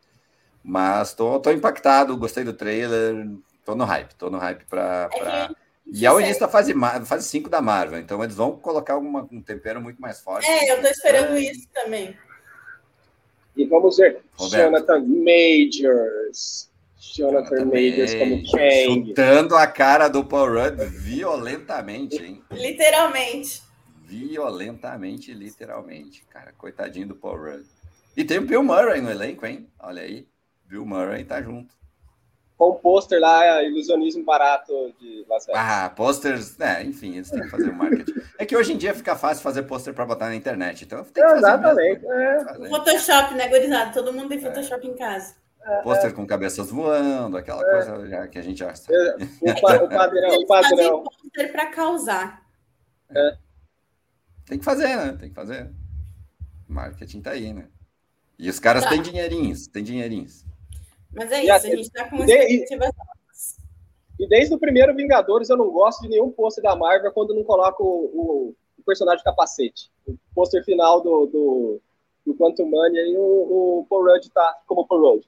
Mas 0.62 1.14
tô, 1.14 1.40
tô 1.40 1.52
impactado, 1.52 2.18
gostei 2.18 2.44
do 2.44 2.54
trailer, 2.54 3.28
tô 3.64 3.76
no 3.76 3.86
hype, 3.86 4.14
tô 4.16 4.30
no 4.30 4.38
hype 4.38 4.66
pra... 4.66 5.10
É 5.14 5.20
pra... 5.20 5.56
E 5.92 6.06
é 6.06 6.12
o 6.12 6.20
início 6.20 6.40
da 6.40 6.48
fase 6.48 6.74
5 6.74 7.06
fase 7.06 7.40
da 7.50 7.62
Marvel, 7.62 8.00
então 8.00 8.24
eles 8.24 8.36
vão 8.36 8.56
colocar 8.58 8.94
alguma, 8.94 9.28
um 9.32 9.42
tempero 9.42 9.82
muito 9.82 10.00
mais 10.00 10.22
forte. 10.22 10.48
É, 10.48 10.72
eu 10.72 10.82
tô 10.82 10.88
esperando 10.88 11.36
é. 11.36 11.42
isso 11.42 11.68
também. 11.74 12.16
E 13.56 13.66
vamos 13.66 13.98
ver 13.98 14.22
Roberto. 14.38 14.64
Jonathan 14.64 15.06
Majors. 15.06 16.70
Jonathan, 16.98 17.58
Jonathan 17.58 17.66
Majors 17.66 18.14
como 18.14 18.52
Kang. 18.52 19.08
Chutando 19.08 19.56
a 19.56 19.68
cara 19.68 20.08
do 20.08 20.24
Paul 20.24 20.54
Rudd 20.54 20.86
violentamente, 20.86 22.24
hein? 22.24 22.44
Literalmente. 22.52 23.64
Violentamente, 24.06 25.34
literalmente. 25.34 26.24
Cara, 26.30 26.54
coitadinho 26.58 27.08
do 27.08 27.16
Paul 27.16 27.38
Rudd. 27.38 27.66
E 28.16 28.24
tem 28.24 28.38
o 28.38 28.46
Bill 28.46 28.64
Murray 28.64 29.02
no 29.02 29.10
elenco, 29.10 29.46
hein? 29.46 29.68
Olha 29.80 30.04
aí. 30.04 30.28
Bill 30.66 30.86
Murray 30.86 31.24
tá 31.24 31.42
junto. 31.42 31.79
Com 32.60 32.72
o 32.72 32.76
pôster 32.76 33.22
lá, 33.22 33.64
ilusionismo 33.64 34.22
barato 34.26 34.94
de 35.00 35.26
Las 35.30 35.46
Vegas. 35.46 35.62
Ah, 35.66 35.90
posters, 35.96 36.60
é, 36.60 36.84
enfim, 36.84 37.16
eles 37.16 37.32
têm 37.32 37.42
que 37.44 37.48
fazer 37.48 37.70
o 37.70 37.74
marketing. 37.74 38.14
É 38.38 38.46
que 38.46 38.54
hoje 38.58 38.74
em 38.74 38.78
dia 38.78 38.94
fica 38.94 39.16
fácil 39.16 39.42
fazer 39.42 39.64
pôster 39.64 39.94
para 39.94 40.06
botar 40.06 40.26
na 40.28 40.36
internet, 40.36 40.84
então 40.84 41.02
tem 41.06 41.14
que 41.14 41.22
fazer 41.22 41.38
Exatamente. 41.38 42.02
mesmo, 42.02 42.12
É. 42.14 42.44
fazer. 42.44 42.70
Photoshop, 42.70 43.34
né, 43.36 43.48
gurizada? 43.48 43.94
Todo 43.94 44.12
mundo 44.12 44.28
tem 44.28 44.42
Photoshop 44.42 44.86
em 44.86 44.94
casa. 44.94 45.36
Pôster 45.84 46.14
com 46.14 46.28
cabeças 46.28 46.70
voando, 46.70 47.38
aquela 47.38 47.64
coisa 47.64 48.06
já, 48.10 48.28
que 48.28 48.38
a 48.38 48.42
gente 48.42 48.58
já 48.60 48.76
sabe. 48.76 48.94
É, 48.98 49.14
O, 49.52 49.62
pa- 49.62 49.76
o 49.78 49.88
padrão. 49.90 50.36
O 50.40 50.46
padrão. 50.46 51.04
pôster 51.06 51.52
pra 51.54 51.66
causar. 51.68 52.42
Tem 54.46 54.60
que 54.60 54.66
fazer, 54.66 54.98
né? 54.98 55.16
Tem 55.18 55.30
que 55.30 55.36
fazer. 55.36 55.72
Marketing 56.68 57.22
tá 57.22 57.32
aí, 57.32 57.54
né? 57.54 57.68
E 58.38 58.50
os 58.50 58.60
caras 58.60 58.84
Tá. 58.84 58.90
têm 58.90 59.02
dinheirinhos, 59.02 59.68
têm 59.68 59.82
dinheirinhos. 59.84 60.46
Mas 61.14 61.32
é 61.32 61.40
E 61.42 61.44
isso, 61.44 61.54
a 61.54 61.60
gente 61.60 61.92
tá 61.92 62.10
com 62.10 62.26
de- 62.26 62.32
expectativas. 62.34 63.58
E 64.20 64.28
desde 64.28 64.54
o 64.54 64.60
primeiro 64.60 64.94
Vingadores 64.96 65.50
eu 65.50 65.58
não 65.58 65.70
gosto 65.72 66.02
de 66.02 66.10
nenhum 66.10 66.30
pôster 66.32 66.62
da 66.64 66.76
Marvel 66.76 67.12
quando 67.14 67.34
não 67.34 67.44
coloca 67.44 67.82
o, 67.82 67.86
o- 67.88 68.56
o 68.78 68.84
personagem 68.84 69.20
de 69.20 69.24
capacete. 69.24 69.90
O 70.08 70.16
pôster 70.36 70.64
final 70.66 71.02
do, 71.02 71.26
do, 71.28 71.82
do 72.26 72.36
Quantum 72.36 72.70
Mania 72.70 73.02
e 73.08 73.16
o, 73.18 73.22
o 73.80 73.86
Paul 73.90 74.06
Rudd 74.12 74.30
tá 74.30 74.58
como 74.68 74.86
Paul 74.86 75.14
Rudd. 75.14 75.26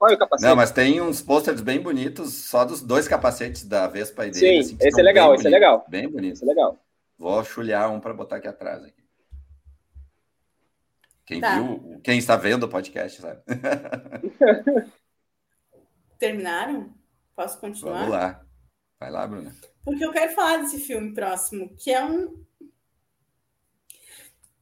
Olha 0.00 0.14
o 0.14 0.18
capacete. 0.18 0.48
Não, 0.48 0.56
mas 0.56 0.70
tem 0.70 1.00
uns 1.00 1.20
posters 1.20 1.60
bem 1.60 1.80
bonitos 1.80 2.32
só 2.48 2.64
dos 2.64 2.80
dois 2.80 3.06
capacetes 3.08 3.64
da 3.64 3.86
Vespa 3.88 4.26
e 4.26 4.30
dele. 4.30 4.38
Sim, 4.38 4.58
assim, 4.60 4.76
que 4.76 4.86
esse 4.86 5.00
é 5.00 5.02
legal, 5.02 5.34
esse 5.34 5.46
é 5.46 5.50
legal. 5.50 5.84
Bem 5.88 6.08
bonito. 6.08 6.34
Isso 6.36 6.44
é 6.44 6.48
legal. 6.48 6.76
Vou 7.18 7.42
chulhar 7.44 7.90
um 7.92 7.98
para 8.00 8.14
botar 8.14 8.36
aqui 8.36 8.46
atrás. 8.48 8.82
Aqui. 8.84 8.97
Quem 11.28 11.40
Tá. 11.42 11.60
viu, 11.60 12.00
quem 12.02 12.18
está 12.18 12.36
vendo 12.36 12.62
o 12.64 12.68
podcast, 12.70 13.20
sabe? 13.20 13.42
Terminaram? 16.18 16.92
Posso 17.36 17.60
continuar? 17.60 17.98
Vamos 17.98 18.10
lá. 18.10 18.44
Vai 18.98 19.10
lá, 19.10 19.26
Bruna. 19.26 19.54
Porque 19.84 20.04
eu 20.04 20.10
quero 20.10 20.32
falar 20.34 20.56
desse 20.56 20.80
filme 20.80 21.12
próximo, 21.14 21.76
que 21.76 21.90
é 21.92 22.02
um. 22.04 22.44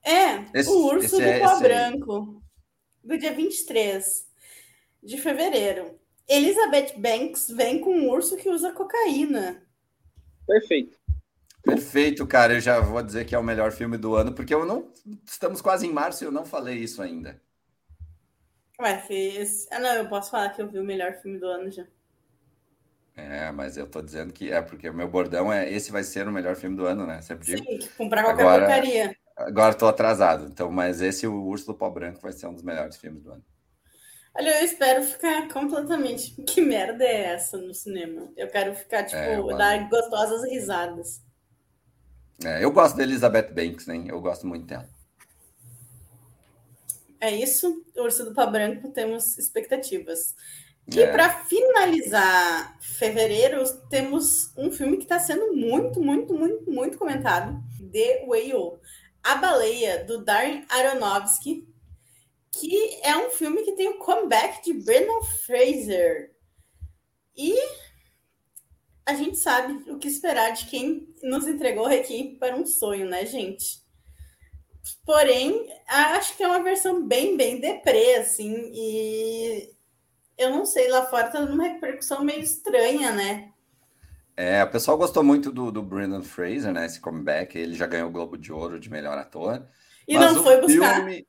É, 0.05 0.45
Esse- 0.59 0.69
O 0.71 0.87
Urso 0.87 1.17
do 1.17 1.23
é- 1.23 1.39
Pó. 1.41 1.61
Branco, 1.61 2.43
do 3.03 3.17
dia 3.17 3.33
23 3.33 4.29
de 5.03 5.17
fevereiro. 5.19 5.99
Elizabeth 6.29 6.95
Banks 6.99 7.49
vem 7.49 7.81
com 7.81 7.91
um 7.97 8.11
urso 8.11 8.37
que 8.37 8.49
usa 8.49 8.73
cocaína. 8.73 9.63
Perfeito. 10.47 10.99
Perfeito, 11.67 12.27
cara. 12.27 12.55
Eu 12.55 12.61
já 12.61 12.81
vou 12.81 13.03
dizer 13.03 13.25
que 13.25 13.35
é 13.35 13.39
o 13.39 13.43
melhor 13.45 13.73
filme 13.73 13.97
do 13.97 14.15
ano, 14.15 14.33
porque 14.33 14.55
eu 14.55 14.65
não. 14.65 14.91
Estamos 15.27 15.61
quase 15.61 15.87
em 15.87 15.93
março 15.93 16.25
e 16.25 16.27
eu 16.27 16.31
não 16.33 16.45
falei 16.45 16.77
isso 16.79 17.03
ainda. 17.03 17.41
Ué, 18.81 18.99
fez. 18.99 19.67
Ah, 19.71 19.79
não, 19.79 19.95
eu 19.95 20.09
posso 20.09 20.31
falar 20.31 20.51
que 20.51 20.63
eu 20.63 20.69
vi 20.69 20.79
o 20.79 20.85
melhor 20.85 21.15
filme 21.15 21.39
do 21.39 21.47
ano 21.47 21.71
já. 21.71 21.85
É, 23.17 23.51
mas 23.51 23.77
eu 23.79 23.87
tô 23.87 24.03
dizendo 24.03 24.33
que 24.33 24.53
é, 24.53 24.61
porque 24.61 24.91
o 24.91 24.95
meu 24.95 25.09
bordão 25.09 25.51
é 25.51 25.71
esse 25.71 25.91
vai 25.91 26.05
ser 26.05 26.29
o 26.29 26.33
melhor 26.33 26.55
filme 26.55 26.77
do 26.77 26.85
ano, 26.87 27.07
né? 27.07 27.23
Sempre 27.23 27.47
digo. 27.47 27.65
Sim, 27.65 27.89
comprar 27.97 28.23
qualquer 28.23 28.43
Agora- 28.43 28.67
porcaria. 28.67 29.17
Agora 29.39 29.75
tô 29.75 29.87
atrasado, 29.87 30.47
então, 30.47 30.71
mas 30.71 31.03
esse, 31.03 31.27
o 31.27 31.43
Urso 31.45 31.67
do 31.67 31.75
Pó 31.75 31.91
Branco, 31.91 32.21
vai 32.23 32.33
ser 32.33 32.47
um 32.47 32.55
dos 32.55 32.63
melhores 32.63 32.97
filmes 32.97 33.23
do 33.23 33.33
ano. 33.33 33.45
Olha, 34.35 34.61
eu 34.61 34.65
espero 34.65 35.03
ficar 35.03 35.49
completamente. 35.49 36.35
Que 36.43 36.61
merda 36.63 37.05
é 37.05 37.35
essa 37.35 37.57
no 37.59 37.75
cinema? 37.75 38.31
Eu 38.37 38.49
quero 38.49 38.75
ficar, 38.75 39.05
tipo, 39.05 39.19
É, 39.19 39.57
dar 39.57 39.89
gostosas 39.91 40.43
risadas. 40.51 41.23
É, 42.45 42.63
eu 42.63 42.71
gosto 42.71 42.97
da 42.97 43.03
Elizabeth 43.03 43.53
Banks, 43.53 43.87
né? 43.87 44.05
Eu 44.09 44.21
gosto 44.21 44.47
muito 44.47 44.67
dela. 44.67 44.89
É 47.21 47.31
isso. 47.35 47.83
Urso 47.97 48.25
do 48.25 48.35
Pó 48.35 48.47
Branco, 48.47 48.91
temos 48.91 49.39
expectativas. 49.39 50.35
E 50.95 51.01
É. 51.01 51.11
para 51.11 51.45
finalizar 51.45 52.79
fevereiro, 52.81 53.65
temos 53.89 54.53
um 54.57 54.71
filme 54.71 54.99
que 54.99 55.03
está 55.03 55.19
sendo 55.19 55.53
muito, 55.53 56.01
muito, 56.01 56.33
muito, 56.35 56.71
muito 56.71 56.99
comentado: 56.99 57.61
The 57.93 58.25
Whale. 58.27 58.79
A 59.25 59.35
Baleia, 59.35 60.05
do 60.05 60.25
Darren 60.25 60.65
Aronofsky, 60.69 61.67
que 62.53 63.01
é 63.03 63.17
um 63.17 63.31
filme 63.31 63.65
que 63.65 63.73
tem 63.73 63.89
o 63.89 63.99
comeback 63.99 64.63
de 64.63 64.73
Brendan 64.85 65.21
Fraser. 65.45 66.31
E 67.37 67.53
a 69.07 69.15
gente 69.15 69.39
sabe 69.39 69.91
o 69.91 69.99
que 69.99 70.09
esperar 70.09 70.53
de 70.53 70.67
quem 70.67 71.15
nos 71.23 71.47
entregou 71.47 71.87
Requiem 71.87 72.37
para 72.37 72.57
um 72.57 72.67
sonho, 72.67 73.09
né, 73.09 73.25
gente? 73.25 73.81
Porém, 75.05 75.69
acho 75.89 76.37
que 76.37 76.43
é 76.43 76.49
uma 76.49 76.63
versão 76.63 77.07
bem, 77.07 77.37
bem 77.37 77.61
deprê, 77.61 78.17
assim, 78.17 78.53
e 78.73 79.71
eu 80.37 80.51
não 80.51 80.67
sei, 80.67 80.89
lá 80.89 81.07
fora 81.07 81.31
tá 81.31 81.41
dando 81.41 81.55
uma 81.55 81.65
repercussão 81.65 82.25
meio 82.25 82.41
estranha, 82.41 83.13
né? 83.13 83.53
É, 84.37 84.63
o 84.63 84.71
pessoal 84.71 84.99
gostou 84.99 85.25
muito 85.25 85.51
do, 85.51 85.73
do 85.73 85.83
Brendan 85.83 86.23
Fraser, 86.23 86.73
né? 86.73 86.85
Esse 86.85 87.01
comeback. 87.01 87.57
Ele 87.57 87.73
já 87.73 87.87
ganhou 87.87 88.09
o 88.09 88.13
Globo 88.13 88.37
de 88.37 88.53
Ouro 88.53 88.79
de 88.79 88.91
melhor 88.91 89.17
ator. 89.17 89.67
E 90.07 90.19
não 90.19 90.43
foi 90.43 90.61
buscar. 90.61 90.97
Filme, 90.97 91.27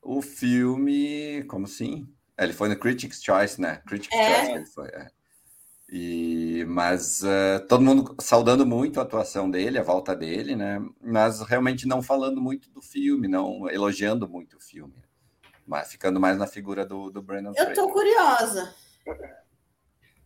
o 0.00 0.22
filme. 0.22 1.44
Como 1.44 1.66
assim? 1.66 2.08
É, 2.38 2.44
Ele 2.44 2.54
foi 2.54 2.70
no 2.70 2.78
Critics' 2.78 3.22
Choice, 3.22 3.60
né? 3.60 3.82
Critics' 3.86 4.16
É. 4.16 4.36
Choice 4.36 4.52
ele 4.52 4.66
foi. 4.66 4.88
é. 4.88 5.15
E, 5.88 6.64
mas 6.68 7.22
eh, 7.22 7.60
todo 7.60 7.80
mundo 7.82 8.16
saudando 8.20 8.66
muito 8.66 8.98
a 8.98 9.04
atuação 9.04 9.48
dele, 9.48 9.78
a 9.78 9.84
volta 9.84 10.16
dele, 10.16 10.56
né? 10.56 10.84
Mas 11.00 11.40
realmente 11.42 11.86
não 11.86 12.02
falando 12.02 12.40
muito 12.40 12.68
do 12.70 12.82
filme, 12.82 13.28
não 13.28 13.70
elogiando 13.70 14.28
muito 14.28 14.56
o 14.56 14.60
filme. 14.60 14.94
Mas 15.64 15.90
ficando 15.90 16.18
mais 16.18 16.38
na 16.38 16.46
figura 16.46 16.84
do, 16.84 17.10
do 17.10 17.22
Brandon 17.22 17.52
Eu 17.56 17.72
tô 17.72 17.88
Fraser. 17.88 17.92
curiosa. 17.92 18.74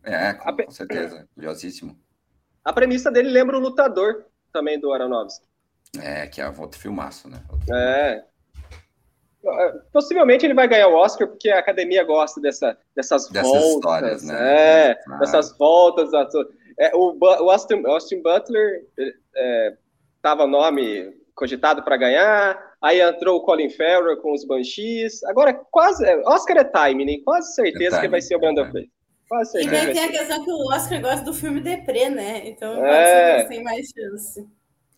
É, 0.03 0.33
com, 0.33 0.55
com 0.55 0.71
certeza. 0.71 1.27
Curiosíssimo. 1.35 1.95
A 2.63 2.73
premissa 2.73 3.11
dele 3.11 3.29
lembra 3.29 3.55
o 3.57 3.59
Lutador, 3.59 4.25
também 4.51 4.79
do 4.79 4.91
Aronofsky. 4.91 5.45
É, 5.99 6.25
que 6.27 6.41
é 6.41 6.49
outro 6.49 6.79
filmaço, 6.79 7.29
né? 7.29 7.43
Outro 7.49 7.73
É. 7.73 8.25
Possivelmente 9.91 10.45
ele 10.45 10.53
vai 10.53 10.67
ganhar 10.67 10.87
o 10.87 10.95
Oscar 10.95 11.27
porque 11.27 11.49
a 11.49 11.59
academia 11.59 12.03
gosta 12.03 12.39
dessa, 12.39 12.77
dessas, 12.95 13.27
Dessas 13.29 13.51
voltas. 13.51 13.73
histórias, 13.73 14.23
né? 14.23 14.89
É, 14.91 14.95
Claro. 14.95 15.19
dessas 15.19 15.57
voltas. 15.57 16.11
É, 16.79 16.95
o, 16.95 17.17
o 17.19 17.49
Austin, 17.51 17.83
Austin 17.85 18.21
Butler 18.21 18.85
estava 20.17 20.45
nome 20.47 21.11
cogitado 21.33 21.81
para 21.83 21.97
ganhar, 21.97 22.75
aí 22.81 23.01
entrou 23.01 23.37
o 23.37 23.41
Colin 23.41 23.69
Farrell 23.69 24.17
com 24.17 24.31
os 24.33 24.45
Banshees. 24.45 25.23
Agora, 25.23 25.53
quase. 25.71 26.05
é, 26.05 26.17
Oscar 26.27 26.57
é 26.57 26.63
timing, 26.63 27.09
hein? 27.09 27.21
Quase 27.23 27.55
certeza 27.55 27.97
É 27.97 28.01
que 28.01 28.07
vai 28.07 28.21
ser 28.21 28.35
o 28.35 28.39
Brandon 28.39 28.65
é. 28.65 28.69
Fraser. 28.69 28.89
Quase 29.27 29.57
E 29.57 29.63
certeza. 29.63 29.71
daí 29.85 29.87
que 29.87 29.93
tem 29.99 30.03
a 30.05 30.11
questão 30.19 30.43
que 30.45 30.51
o 30.51 30.65
Oscar 30.71 31.01
gosta 31.01 31.25
do 31.25 31.33
filme 31.33 31.61
deprê, 31.61 32.09
né? 32.09 32.47
Então 32.47 32.75
pode 32.75 32.85
É. 32.87 33.05
ser 33.05 33.23
que 33.25 33.31
eles 33.31 33.47
têm 33.47 33.63
mais 33.63 33.87
chance. 33.87 34.47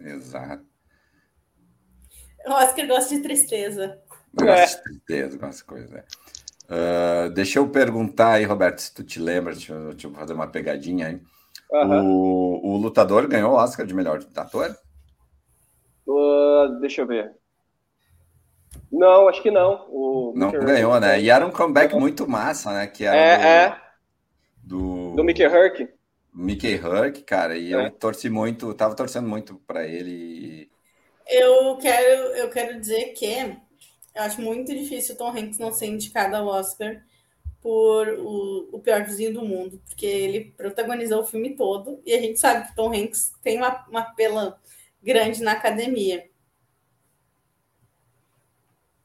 Exato. 0.01 0.65
O 2.45 2.51
Oscar 2.51 2.87
gosta 2.87 3.15
de 3.15 3.21
tristeza. 3.21 3.99
É. 4.41 4.45
gosto 4.45 4.77
de 4.77 4.83
tristeza, 4.83 5.37
com 5.37 5.45
essa 5.45 5.63
coisa. 5.63 5.93
né? 5.95 6.03
Ah, 6.69 7.29
deixa 7.29 7.59
eu 7.59 7.69
perguntar 7.69 8.33
aí, 8.33 8.45
Roberto, 8.45 8.79
se 8.79 8.93
tu 8.93 9.03
te 9.03 9.19
lembra, 9.19 9.53
deixa 9.53 9.73
eu, 9.73 9.91
deixa 9.91 10.07
eu 10.07 10.13
fazer 10.13 10.33
uma 10.33 10.47
pegadinha 10.47 11.07
aí. 11.07 11.21
O, 11.71 12.73
o 12.73 12.77
lutador 12.77 13.27
ganhou 13.27 13.51
o 13.53 13.55
Oscar 13.55 13.85
de 13.85 13.93
melhor 13.93 14.23
ator? 14.35 14.75
Uh, 16.07 16.79
deixa 16.81 17.01
eu 17.01 17.07
ver. 17.07 17.33
Não, 18.91 19.27
acho 19.27 19.41
que 19.41 19.49
não. 19.51 19.87
O 19.89 20.33
Não 20.35 20.51
Mickey 20.51 20.65
ganhou, 20.65 20.99
né? 20.99 21.19
E 21.19 21.29
era 21.29 21.45
um 21.45 21.51
comeback 21.51 21.95
muito 21.95 22.27
massa, 22.27 22.71
né? 22.73 22.87
Que 22.87 23.05
era 23.05 23.17
É, 23.17 23.65
é, 23.65 23.81
do, 24.63 25.11
do, 25.11 25.15
do 25.15 25.23
Mickey 25.23 25.43
Herc. 25.43 25.89
Mickey 26.33 26.73
Herc, 26.75 27.21
cara. 27.23 27.57
E 27.57 27.73
É. 27.73 27.87
eu 27.87 27.91
torci 27.91 28.29
muito, 28.29 28.73
tava 28.73 28.95
torcendo 28.95 29.27
muito 29.27 29.55
pra 29.67 29.85
ele. 29.87 30.69
Eu 31.27 31.77
quero, 31.77 32.21
eu 32.35 32.49
quero 32.49 32.79
dizer 32.79 33.13
que 33.13 33.57
eu 34.15 34.23
acho 34.23 34.41
muito 34.41 34.73
difícil 34.73 35.15
o 35.15 35.17
Tom 35.17 35.29
Hanks 35.29 35.57
não 35.57 35.71
ser 35.73 35.87
indicado 35.87 36.35
ao 36.35 36.47
Oscar 36.47 37.03
por 37.61 38.07
o, 38.09 38.69
o 38.73 38.79
pior 38.79 39.03
vizinho 39.05 39.33
do 39.33 39.45
mundo, 39.45 39.81
porque 39.85 40.05
ele 40.05 40.53
protagonizou 40.57 41.21
o 41.21 41.25
filme 41.25 41.55
todo 41.55 42.01
e 42.05 42.13
a 42.13 42.19
gente 42.19 42.39
sabe 42.39 42.65
que 42.65 42.73
o 42.73 42.75
Tom 42.75 42.93
Hanks 42.93 43.33
tem 43.41 43.57
uma, 43.57 43.85
uma 43.87 44.03
pela 44.03 44.59
grande 45.01 45.41
na 45.41 45.53
academia. 45.53 46.29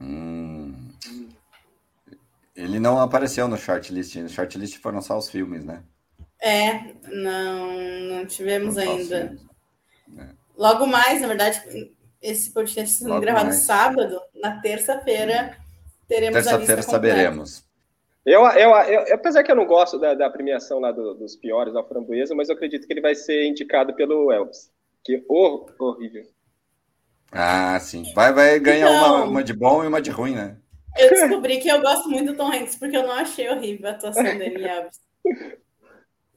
Hum. 0.00 0.90
Ele 2.54 2.80
não 2.80 3.00
apareceu 3.00 3.46
no 3.46 3.56
shortlist. 3.56 4.16
No 4.16 4.28
shortlist 4.28 4.78
foram 4.78 5.00
só 5.00 5.16
os 5.16 5.30
filmes, 5.30 5.64
né? 5.64 5.82
É, 6.40 6.92
não, 7.06 7.72
não 8.08 8.26
tivemos 8.26 8.74
Foram 8.74 8.92
ainda. 8.92 9.28
filmes. 9.28 9.48
Logo 10.56 10.86
mais, 10.86 11.20
na 11.20 11.28
verdade, 11.28 11.62
esse 12.20 12.50
podcast 12.52 12.94
sendo 12.94 13.08
Logo 13.10 13.20
gravado 13.20 13.46
mais. 13.46 13.60
sábado, 13.60 14.20
na 14.34 14.60
terça-feira 14.60 15.56
teremos 16.08 16.36
a 16.36 16.42
Terça-feira 16.42 16.76
lista 16.76 16.92
completa. 16.92 17.14
saberemos. 17.16 17.64
Eu, 18.26 18.42
eu, 18.46 18.70
eu- 18.70 19.14
apesar 19.14 19.42
que 19.42 19.50
eu 19.50 19.56
não 19.56 19.64
gosto 19.66 19.98
da, 19.98 20.12
da 20.14 20.28
premiação 20.28 20.80
lá 20.80 20.92
do- 20.92 21.14
dos 21.14 21.34
piores 21.36 21.74
ao 21.74 21.86
Framboesa, 21.86 22.34
mas 22.34 22.48
eu 22.48 22.54
acredito 22.54 22.86
que 22.86 22.92
ele 22.92 23.00
vai 23.00 23.14
ser 23.14 23.44
indicado 23.46 23.94
pelo 23.94 24.30
Elvis. 24.30 24.70
Que 25.04 25.24
hor- 25.28 25.74
horrível. 25.78 26.24
Ah, 27.32 27.78
sim. 27.80 28.04
Vai, 28.14 28.32
vai 28.32 28.58
ganhar 28.58 28.90
uma, 28.90 29.08
Não. 29.20 29.30
uma 29.30 29.44
de 29.44 29.52
bom 29.54 29.84
e 29.84 29.86
uma 29.86 30.00
de 30.02 30.10
ruim, 30.10 30.34
né? 30.34 30.56
Eu 30.98 31.08
descobri 31.10 31.58
que 31.58 31.68
eu 31.68 31.80
gosto 31.80 32.08
muito 32.08 32.32
do 32.32 32.36
Tom 32.36 32.52
Hanks 32.52 32.76
porque 32.76 32.96
eu 32.96 33.02
não 33.06 33.12
achei 33.12 33.48
horrível 33.48 33.88
a 33.88 33.92
atuação 33.92 34.22
dele 34.24 34.62
em 34.64 34.68
Aves. 34.68 35.00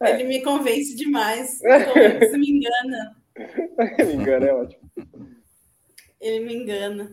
É. 0.01 0.11
Ele 0.11 0.23
me 0.25 0.41
convence 0.43 0.95
demais. 0.95 1.59
O 1.61 1.63
Tom 1.93 1.99
Hanks 1.99 2.31
me 2.37 2.51
engana. 2.51 3.15
me 4.05 4.13
engana, 4.13 4.45
é 4.47 4.53
ótimo. 4.53 4.81
Ele 6.21 6.45
me 6.45 6.55
engana. 6.55 7.11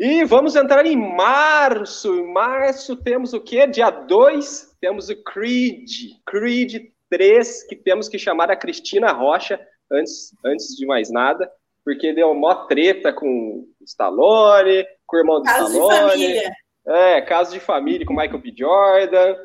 E 0.00 0.24
vamos 0.24 0.56
entrar 0.56 0.86
em 0.86 0.96
março. 0.96 2.14
Em 2.14 2.32
março 2.32 2.96
temos 2.96 3.34
o 3.34 3.40
quê? 3.40 3.66
Dia 3.66 3.90
2, 3.90 4.76
temos 4.80 5.10
o 5.10 5.22
Creed. 5.22 6.12
Creed 6.26 6.90
3, 7.10 7.64
que 7.64 7.76
temos 7.76 8.08
que 8.08 8.18
chamar 8.18 8.50
a 8.50 8.56
Cristina 8.56 9.12
Rocha, 9.12 9.60
antes, 9.90 10.34
antes 10.44 10.74
de 10.76 10.86
mais 10.86 11.10
nada, 11.10 11.50
porque 11.84 12.12
deu 12.12 12.30
uma 12.30 12.66
treta 12.66 13.12
com 13.12 13.68
Stallone, 13.82 14.84
com 15.06 15.16
o 15.16 15.20
irmão 15.20 15.38
do 15.38 15.44
caso 15.44 15.72
Stallone. 15.72 15.98
De 15.98 16.10
família. 16.10 16.52
É, 16.86 17.20
caso 17.20 17.52
de 17.52 17.60
família 17.60 18.06
com 18.06 18.14
Michael 18.14 18.38
B. 18.38 18.54
Jordan. 18.56 19.36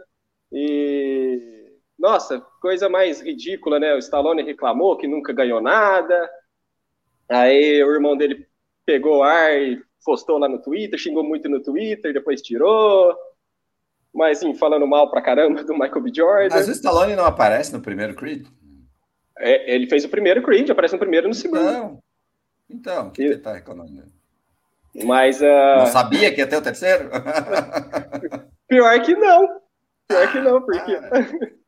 E. 0.52 1.72
Nossa, 2.00 2.42
coisa 2.62 2.90
mais 2.90 3.22
ridícula, 3.22 3.80
né? 3.80 3.94
O 3.94 4.00
Stallone 4.00 4.44
reclamou 4.44 4.98
que 4.98 5.08
nunca 5.08 5.34
ganhou 5.34 5.62
nada. 5.62 6.30
Aí 7.30 7.84
o 7.84 7.92
irmão 7.92 8.18
dele 8.18 8.48
pegou 8.92 9.24
ar 9.24 9.56
e 9.56 9.82
postou 10.04 10.38
lá 10.38 10.50
no 10.50 10.62
Twitter, 10.62 11.00
xingou 11.00 11.24
muito 11.24 11.48
no 11.48 11.64
Twitter, 11.64 12.14
depois 12.14 12.42
tirou. 12.42 13.16
Mas, 14.14 14.44
enfim, 14.44 14.54
falando 14.54 14.86
mal 14.86 15.10
pra 15.10 15.22
caramba 15.22 15.64
do 15.64 15.74
Michael 15.74 16.02
B. 16.02 16.12
Jordan. 16.14 16.56
Mas 16.56 16.68
o 16.68 16.72
Stallone 16.72 17.16
não 17.16 17.26
aparece 17.26 17.72
no 17.72 17.82
primeiro 17.82 18.14
Creed? 18.14 18.46
É, 19.40 19.74
ele 19.74 19.88
fez 19.88 20.04
o 20.04 20.10
primeiro 20.10 20.44
Creed, 20.44 20.70
aparece 20.70 20.96
no 20.96 21.00
primeiro 21.00 21.28
e 21.28 21.30
no 21.30 21.34
segundo. 21.34 21.64
Não. 21.64 22.00
Então, 22.70 23.08
o 23.08 23.12
que 23.12 23.22
ele 23.22 23.38
tá 23.38 23.54
reclamando? 23.54 24.04
Mas. 25.06 25.42
Uh... 25.42 25.78
Não 25.78 25.86
sabia 25.86 26.34
que 26.34 26.42
ia 26.42 26.48
ter 26.48 26.58
o 26.58 26.62
terceiro? 26.62 27.10
Pior 28.68 29.02
que 29.02 29.16
não. 29.16 29.62
Pior 30.10 30.32
que 30.32 30.40
não, 30.42 30.62
porque. 30.62 30.92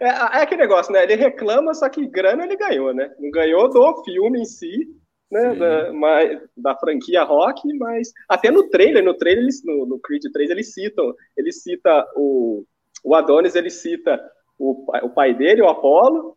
É, 0.00 0.06
é, 0.06 0.42
aquele 0.42 0.62
negócio, 0.62 0.90
né? 0.90 1.02
Ele 1.02 1.14
reclama, 1.14 1.74
só 1.74 1.90
que 1.90 2.06
grana 2.06 2.42
ele 2.42 2.56
ganhou, 2.56 2.94
né? 2.94 3.14
Não 3.18 3.30
ganhou 3.30 3.68
do 3.68 4.02
filme 4.02 4.40
em 4.40 4.44
si, 4.46 4.88
né? 5.30 5.54
Da, 5.54 5.92
mas, 5.92 6.40
da, 6.56 6.76
franquia 6.76 7.22
Rock, 7.22 7.62
mas 7.78 8.12
até 8.28 8.50
no 8.50 8.68
trailer, 8.68 9.04
no 9.04 9.14
trailer, 9.14 9.42
eles, 9.42 9.62
no, 9.64 9.86
no 9.86 9.98
Creed 9.98 10.22
3, 10.32 10.50
eles 10.50 10.72
citam, 10.72 11.14
ele 11.36 11.52
cita 11.52 12.06
o, 12.16 12.64
o 13.04 13.14
Adonis, 13.14 13.54
ele 13.54 13.70
cita 13.70 14.20
o, 14.58 14.86
o 15.02 15.10
pai 15.10 15.34
dele, 15.34 15.62
o 15.62 15.68
Apollo, 15.68 16.36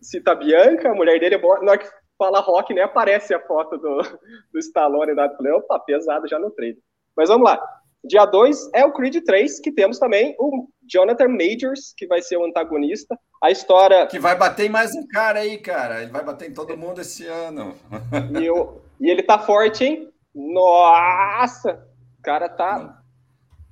cita 0.00 0.32
a 0.32 0.34
Bianca, 0.34 0.90
a 0.90 0.94
mulher 0.94 1.18
dele, 1.18 1.36
na 1.36 1.72
hora 1.72 1.78
que 1.78 1.88
fala 2.16 2.40
rock, 2.40 2.72
né, 2.72 2.82
aparece 2.82 3.34
a 3.34 3.40
foto 3.40 3.76
do, 3.76 3.98
do 4.52 4.58
Stallone 4.58 5.14
da 5.14 5.26
opa, 5.54 5.78
pesado 5.80 6.26
já 6.28 6.38
no 6.38 6.50
trailer. 6.50 6.80
Mas 7.16 7.28
vamos 7.28 7.44
lá. 7.44 7.60
Dia 8.06 8.24
2 8.24 8.70
é 8.74 8.84
o 8.84 8.92
Creed 8.92 9.22
3, 9.24 9.60
que 9.60 9.72
temos 9.72 9.98
também 9.98 10.34
o 10.38 10.68
Jonathan 10.88 11.28
Majors, 11.28 11.92
que 11.96 12.06
vai 12.06 12.22
ser 12.22 12.36
o 12.36 12.44
antagonista. 12.44 13.18
A 13.42 13.50
história. 13.50 14.06
Que 14.06 14.18
vai 14.18 14.36
bater 14.36 14.66
em 14.66 14.70
mais 14.70 14.94
um 14.94 15.06
cara 15.08 15.40
aí, 15.40 15.58
cara. 15.58 16.02
Ele 16.02 16.10
vai 16.10 16.24
bater 16.24 16.48
em 16.48 16.54
todo 16.54 16.76
mundo 16.76 17.00
esse 17.00 17.26
ano. 17.26 17.74
E, 18.40 18.46
eu... 18.46 18.80
e 19.00 19.10
ele 19.10 19.22
tá 19.22 19.38
forte, 19.38 19.84
hein? 19.84 20.08
Nossa! 20.34 21.86
O 22.18 22.22
cara 22.22 22.48
tá, 22.48 23.02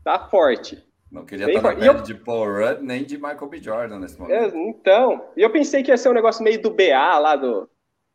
tá 0.05 0.19
forte. 0.29 0.83
Não 1.11 1.25
queria 1.25 1.47
Bem 1.47 1.57
estar 1.57 1.71
na 1.71 1.77
pele 1.77 1.89
eu... 1.89 2.03
de 2.03 2.15
Paul 2.15 2.47
Rudd 2.47 2.83
nem 2.83 3.05
de 3.05 3.17
Michael 3.17 3.49
B. 3.49 3.63
Jordan 3.63 4.01
nesse 4.01 4.19
momento. 4.19 4.57
É, 4.57 4.59
então, 4.69 5.25
e 5.37 5.43
eu 5.43 5.51
pensei 5.51 5.83
que 5.83 5.91
ia 5.91 5.97
ser 5.97 6.09
um 6.09 6.15
negócio 6.15 6.43
meio 6.43 6.61
do 6.61 6.71
BA 6.71 7.19
lá 7.19 7.37
do, 7.37 7.69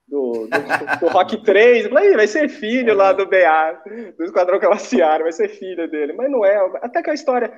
do, 0.09 0.47
do, 0.47 0.99
do 0.99 1.07
Rock 1.07 1.43
3. 1.43 1.87
falei, 1.87 2.15
vai 2.15 2.27
ser 2.27 2.49
filho 2.49 2.93
lá 2.95 3.13
do 3.13 3.25
BA, 3.25 3.83
do 4.17 4.23
Esquadrão 4.23 4.59
Classiário, 4.59 5.23
vai 5.23 5.31
ser 5.31 5.49
filho 5.49 5.89
dele. 5.89 6.13
Mas 6.13 6.29
não 6.31 6.43
é. 6.43 6.57
Até 6.81 7.01
que 7.01 7.09
a 7.09 7.13
história. 7.13 7.53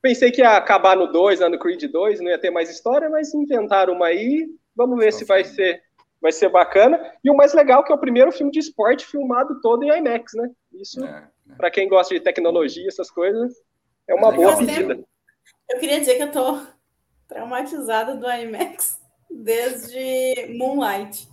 Pensei 0.00 0.30
que 0.30 0.40
ia 0.40 0.56
acabar 0.56 0.96
no 0.96 1.10
2, 1.10 1.40
lá 1.40 1.48
no 1.48 1.58
Creed 1.58 1.82
2, 1.90 2.20
não 2.20 2.28
ia 2.28 2.38
ter 2.38 2.50
mais 2.50 2.70
história, 2.70 3.10
mas 3.10 3.34
inventaram 3.34 3.94
uma 3.94 4.06
aí. 4.06 4.46
Vamos 4.76 4.98
ver 4.98 5.12
se 5.12 5.24
vai 5.24 5.42
ser, 5.42 5.82
vai 6.20 6.30
ser 6.30 6.48
bacana. 6.48 7.00
E 7.24 7.30
o 7.30 7.36
mais 7.36 7.52
legal 7.52 7.82
é 7.82 7.84
que 7.84 7.92
é 7.92 7.94
o 7.94 8.00
primeiro 8.00 8.30
filme 8.30 8.52
de 8.52 8.60
esporte 8.60 9.04
filmado 9.04 9.60
todo 9.60 9.82
em 9.82 9.88
IMAX, 9.88 10.34
né? 10.34 10.50
Isso, 10.72 11.04
é, 11.04 11.28
é. 11.50 11.54
para 11.56 11.70
quem 11.70 11.88
gosta 11.88 12.14
de 12.14 12.20
tecnologia, 12.20 12.86
essas 12.86 13.10
coisas, 13.10 13.52
é 14.06 14.14
uma 14.14 14.30
boa 14.30 14.56
pedida. 14.56 15.00
Eu 15.68 15.80
queria 15.80 15.98
dizer 15.98 16.14
que 16.14 16.22
eu 16.22 16.30
tô 16.30 16.60
traumatizada 17.26 18.14
do 18.14 18.30
IMAX 18.30 19.00
desde 19.28 20.56
Moonlight. 20.56 21.28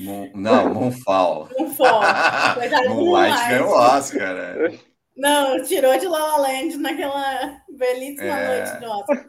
Moon, 0.00 0.30
não, 0.34 0.72
Moonfall. 0.72 1.50
Moonfall. 1.58 2.00
Moonlight 2.88 3.48
ganhou 3.50 3.68
o 3.68 3.72
Oscar. 3.72 4.36
É. 4.36 4.78
Não, 5.14 5.62
tirou 5.62 5.98
de 5.98 6.08
La 6.08 6.18
La 6.18 6.36
Land 6.38 6.78
naquela 6.78 7.62
belíssima 7.68 8.24
é... 8.24 8.64
noite 8.64 8.80
do 8.80 8.90
Oscar. 8.90 9.28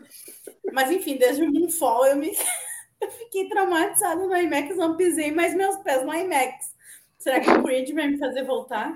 Mas 0.71 0.89
enfim, 0.91 1.17
desde 1.17 1.43
o 1.43 1.51
Moonfall 1.51 2.05
eu, 2.05 2.15
me... 2.15 2.31
eu 3.01 3.11
fiquei 3.11 3.49
traumatizada 3.49 4.25
no 4.25 4.35
IMAX, 4.35 4.77
não 4.77 4.95
pisei 4.95 5.31
mais 5.31 5.53
meus 5.53 5.75
pés 5.77 6.05
no 6.05 6.13
IMAX. 6.13 6.71
Será 7.19 7.41
que 7.41 7.51
o 7.51 7.63
Creed 7.63 7.93
vai 7.93 8.07
me 8.07 8.17
fazer 8.17 8.43
voltar? 8.43 8.93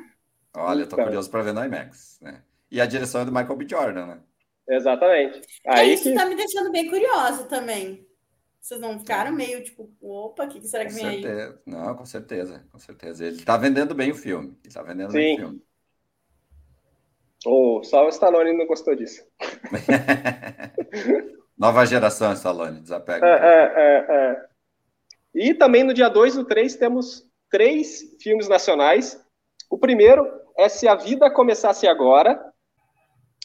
Olha, 0.55 0.83
eu 0.83 0.87
tô 0.87 0.95
curioso 0.95 1.29
para 1.29 1.43
ver 1.43 1.53
no 1.53 1.63
IMAX, 1.63 2.17
né? 2.21 2.41
E 2.71 2.79
a 2.79 2.85
direção 2.85 3.21
é 3.21 3.25
do 3.25 3.31
Michael 3.31 3.55
B. 3.57 3.67
Jordan, 3.69 4.05
né? 4.07 4.19
Exatamente. 4.69 5.41
É, 5.65 5.79
Aí 5.79 5.89
é, 5.91 5.93
isso 5.93 6.03
que... 6.03 6.15
tá 6.15 6.25
me 6.25 6.35
deixando 6.35 6.71
bem 6.71 6.89
curiosa 6.89 7.43
também. 7.43 8.07
Vocês 8.65 8.81
não 8.81 8.97
ficaram 8.97 9.31
meio 9.31 9.63
tipo, 9.63 9.93
opa, 10.01 10.45
o 10.45 10.47
que, 10.47 10.59
que, 10.59 10.67
será 10.67 10.85
que 10.85 10.91
com 10.91 10.95
vem 10.95 11.21
certeza. 11.21 11.51
aí? 11.51 11.59
Não, 11.71 11.95
com 11.95 12.03
certeza, 12.03 12.65
com 12.71 12.79
certeza. 12.79 13.23
Ele 13.23 13.43
tá 13.43 13.55
vendendo 13.57 13.93
bem 13.93 14.09
o 14.09 14.15
filme. 14.15 14.57
Ele 14.63 14.73
tá 14.73 14.81
vendendo 14.81 15.11
Sim. 15.11 15.17
bem 15.17 15.35
o 15.35 15.37
filme. 15.37 15.61
Oh, 17.45 17.83
só 17.83 18.07
o 18.07 18.09
Stallone 18.09 18.57
não 18.57 18.65
gostou 18.65 18.95
disso. 18.95 19.23
Nova 21.55 21.85
geração, 21.85 22.33
Stallone, 22.33 22.81
desapega. 22.81 23.23
É, 23.23 23.29
é, 23.29 23.73
é, 23.77 24.15
é. 24.15 24.45
E 25.35 25.53
também 25.53 25.83
no 25.83 25.93
dia 25.93 26.09
2 26.09 26.35
e 26.35 26.43
3 26.43 26.75
temos 26.75 27.23
três 27.51 28.15
filmes 28.19 28.49
nacionais. 28.49 29.23
O 29.69 29.77
primeiro 29.77 30.27
é 30.57 30.67
Se 30.69 30.87
a 30.87 30.95
Vida 30.95 31.29
Começasse 31.29 31.87
Agora. 31.87 32.43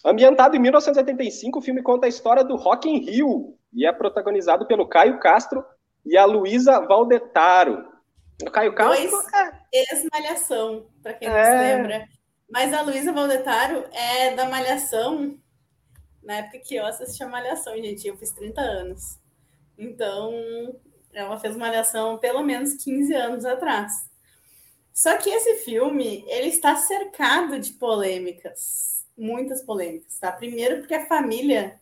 Ambientado 0.02 0.56
em 0.56 0.60
1985, 0.60 1.58
o 1.58 1.62
filme 1.62 1.82
conta 1.82 2.06
a 2.06 2.08
história 2.08 2.42
do 2.42 2.56
Rock 2.56 2.88
in 2.88 3.00
Rio, 3.00 3.59
e 3.72 3.86
é 3.86 3.92
protagonizado 3.92 4.66
pelo 4.66 4.88
Caio 4.88 5.18
Castro 5.18 5.64
e 6.04 6.16
a 6.16 6.24
Luísa 6.24 6.80
Valdetaro. 6.80 7.88
O 8.42 8.50
Caio 8.50 8.74
Castro 8.74 9.10
Dois 9.10 9.34
é... 9.34 9.52
ex-malhação, 9.72 10.86
para 11.02 11.14
quem 11.14 11.28
é... 11.28 11.30
não 11.30 11.44
se 11.44 11.50
é. 11.50 11.76
lembra. 11.76 12.08
Mas 12.50 12.74
a 12.74 12.82
Luísa 12.82 13.12
Valdetaro 13.12 13.84
é 13.92 14.34
da 14.34 14.46
Malhação, 14.46 15.38
na 16.22 16.38
época 16.38 16.58
que 16.58 16.74
eu 16.74 16.84
assistia 16.84 17.28
Malhação, 17.28 17.74
gente, 17.76 18.06
eu 18.08 18.16
fiz 18.16 18.32
30 18.32 18.60
anos. 18.60 19.18
Então, 19.78 20.32
ela 21.12 21.38
fez 21.38 21.56
Malhação 21.56 22.18
pelo 22.18 22.42
menos 22.42 22.74
15 22.74 23.14
anos 23.14 23.44
atrás. 23.44 24.10
Só 24.92 25.16
que 25.16 25.30
esse 25.30 25.64
filme, 25.64 26.24
ele 26.28 26.48
está 26.48 26.76
cercado 26.76 27.58
de 27.58 27.72
polêmicas, 27.74 29.06
muitas 29.16 29.62
polêmicas, 29.62 30.18
tá? 30.18 30.32
Primeiro 30.32 30.78
porque 30.78 30.94
a 30.94 31.06
família 31.06 31.79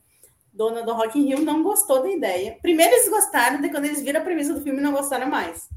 dona 0.58 0.82
do 0.82 0.92
Rock 0.92 1.16
in 1.16 1.26
Rio, 1.26 1.40
não 1.40 1.62
gostou 1.62 2.02
da 2.02 2.10
ideia. 2.10 2.58
Primeiro 2.60 2.92
eles 2.92 3.08
gostaram, 3.08 3.60
daí 3.60 3.70
quando 3.70 3.84
eles 3.84 4.02
viram 4.02 4.20
a 4.20 4.24
premissa 4.24 4.52
do 4.52 4.60
filme, 4.60 4.80
não 4.80 4.90
gostaram 4.90 5.28
mais. 5.30 5.68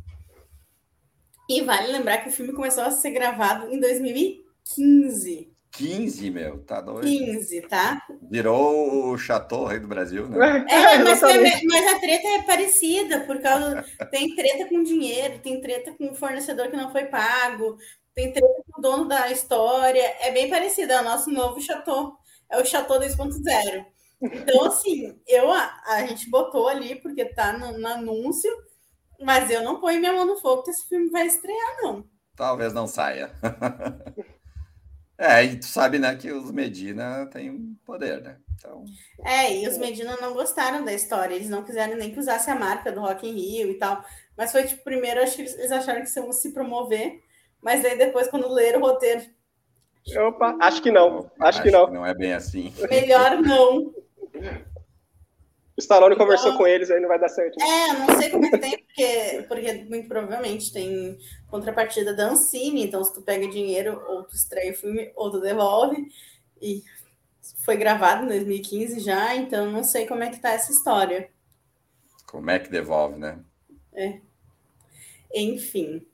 E 1.47 1.61
vale 1.61 1.91
lembrar 1.91 2.17
que 2.17 2.29
o 2.29 2.31
filme 2.31 2.51
começou 2.51 2.83
a 2.83 2.89
ser 2.89 3.11
gravado 3.11 3.71
em 3.71 3.79
2015. 3.79 5.51
15, 5.71 6.31
meu, 6.31 6.63
tá 6.63 6.81
doido. 6.81 7.03
15, 7.03 7.61
tá? 7.61 8.01
Virou 8.29 9.11
o 9.11 9.17
Chateau 9.17 9.65
Rei 9.65 9.79
do 9.79 9.87
Brasil, 9.87 10.27
né? 10.27 10.65
É, 10.67 10.97
mas, 10.99 11.21
é, 11.21 11.61
mas, 11.63 11.93
a 11.93 11.99
treta 11.99 12.27
é 12.27 12.41
parecida, 12.41 13.19
por 13.21 13.39
causa. 13.39 13.85
Tem 14.09 14.35
treta 14.35 14.67
com 14.67 14.81
dinheiro, 14.81 15.39
tem 15.39 15.61
treta 15.61 15.93
com 15.93 16.09
o 16.09 16.15
fornecedor 16.15 16.69
que 16.69 16.75
não 16.75 16.91
foi 16.91 17.05
pago, 17.05 17.77
tem 18.15 18.33
treta 18.33 18.63
com 18.69 18.79
o 18.79 18.81
dono 18.81 19.07
da 19.07 19.31
história. 19.31 20.03
É 20.21 20.31
bem 20.31 20.49
parecido, 20.49 20.91
é 20.91 21.01
o 21.01 21.05
nosso 21.05 21.29
novo 21.29 21.61
Chateau. 21.61 22.17
É 22.49 22.59
o 22.59 22.65
Chateau 22.65 22.99
2.0. 22.99 23.85
Então, 24.21 24.65
assim, 24.65 25.19
eu, 25.27 25.51
a, 25.51 25.81
a 25.87 26.05
gente 26.05 26.29
botou 26.29 26.67
ali 26.67 26.95
porque 27.01 27.25
tá 27.25 27.57
no, 27.57 27.77
no, 27.77 27.87
anúncio, 27.87 28.51
mas 29.19 29.49
eu 29.49 29.63
não 29.63 29.79
ponho 29.79 29.99
minha 29.99 30.13
mão 30.13 30.25
no 30.25 30.37
fogo 30.37 30.63
que 30.63 30.69
esse 30.69 30.87
filme 30.87 31.09
vai 31.09 31.25
estrear, 31.25 31.77
não. 31.81 32.05
Talvez 32.35 32.71
não 32.73 32.85
saia. 32.85 33.31
é, 35.17 35.43
e 35.43 35.59
tu 35.59 35.65
sabe, 35.65 35.97
né, 35.97 36.15
que 36.15 36.31
os 36.31 36.51
Medina 36.51 37.25
têm 37.27 37.75
poder, 37.83 38.21
né? 38.21 38.37
Então... 38.53 38.85
É, 39.25 39.57
e 39.57 39.67
os 39.67 39.77
Medina 39.77 40.15
não 40.17 40.33
gostaram 40.33 40.85
da 40.85 40.93
história, 40.93 41.33
eles 41.33 41.49
não 41.49 41.63
quiseram 41.63 41.95
nem 41.95 42.11
que 42.11 42.19
usasse 42.19 42.49
a 42.51 42.55
marca 42.55 42.91
do 42.91 43.01
Rock 43.01 43.27
in 43.27 43.33
Rio 43.33 43.71
e 43.71 43.79
tal. 43.79 44.03
Mas 44.37 44.51
foi, 44.51 44.65
tipo, 44.65 44.83
primeiro, 44.83 45.21
acho 45.21 45.35
que 45.35 45.41
eles 45.41 45.71
acharam 45.71 46.03
que 46.03 46.19
iam 46.19 46.31
se 46.31 46.53
promover, 46.53 47.21
mas 47.61 47.83
aí 47.83 47.97
depois, 47.97 48.27
quando 48.27 48.47
leram 48.53 48.81
o 48.81 48.85
roteiro. 48.85 49.21
Opa, 50.27 50.57
acho 50.59 50.81
que 50.81 50.91
não. 50.91 51.31
Acho, 51.39 51.59
acho 51.59 51.63
que 51.63 51.71
não. 51.71 51.85
Que 51.85 51.93
não 51.93 52.05
é 52.05 52.13
bem 52.13 52.33
assim. 52.33 52.73
Melhor 52.89 53.39
não. 53.39 53.93
O 55.77 55.81
Stallone 55.81 56.15
então, 56.15 56.25
conversou 56.25 56.57
com 56.57 56.67
eles, 56.67 56.91
aí 56.91 56.99
não 56.99 57.07
vai 57.07 57.19
dar 57.19 57.29
certo. 57.29 57.57
Né? 57.57 57.65
É, 57.65 57.93
não 57.93 58.19
sei 58.19 58.29
como 58.29 58.45
é 58.45 58.49
que 58.49 58.57
tem, 58.57 58.77
porque, 58.77 59.45
porque 59.47 59.73
muito 59.85 60.07
provavelmente 60.07 60.71
tem 60.71 61.17
contrapartida 61.49 62.13
da 62.13 62.29
Ancine, 62.29 62.83
então 62.83 63.03
se 63.03 63.13
tu 63.13 63.21
pega 63.21 63.47
dinheiro, 63.47 64.01
ou 64.07 64.23
tu 64.23 64.35
estreia 64.35 64.71
o 64.71 64.75
filme, 64.75 65.11
ou 65.15 65.31
tu 65.31 65.39
devolve. 65.39 66.07
E 66.61 66.83
foi 67.63 67.77
gravado 67.77 68.25
em 68.25 68.27
2015 68.27 68.99
já, 68.99 69.35
então 69.35 69.71
não 69.71 69.83
sei 69.83 70.05
como 70.05 70.23
é 70.23 70.29
que 70.29 70.39
tá 70.39 70.51
essa 70.51 70.71
história. 70.71 71.29
Como 72.27 72.49
é 72.49 72.59
que 72.59 72.69
devolve, 72.69 73.17
né? 73.17 73.39
É. 73.93 74.19
Enfim. 75.33 76.05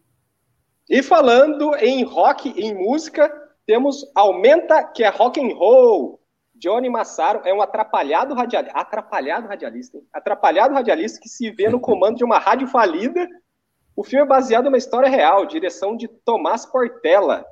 E 0.90 1.04
falando 1.04 1.76
em 1.76 2.04
rock, 2.04 2.50
em 2.50 2.74
música, 2.74 3.30
temos 3.66 4.10
Aumenta, 4.16 4.84
que 4.84 5.04
é 5.04 5.10
rock 5.10 5.40
and 5.40 5.56
roll. 5.56 6.20
Johnny 6.60 6.89
Massaro 6.89 7.41
é 7.45 7.53
um 7.53 7.62
atrapalhado 7.62 8.34
radialista. 8.34 8.78
Atrapalhado 8.78 9.47
radialista, 9.47 9.97
hein? 9.97 10.08
Atrapalhado 10.12 10.74
radialista 10.74 11.20
que 11.20 11.30
se 11.30 11.49
vê 11.51 11.70
no 11.70 11.80
comando 11.80 12.18
de 12.18 12.24
uma 12.24 12.39
rádio 12.39 12.68
falida. 12.68 13.28
O 13.95 14.03
filme 14.03 14.26
é 14.26 14.28
baseado 14.28 14.66
numa 14.66 14.78
história 14.78 15.10
real, 15.10 15.45
direção 15.45 15.95
de 15.95 16.08
Tomás 16.08 16.66
Portela, 16.66 17.45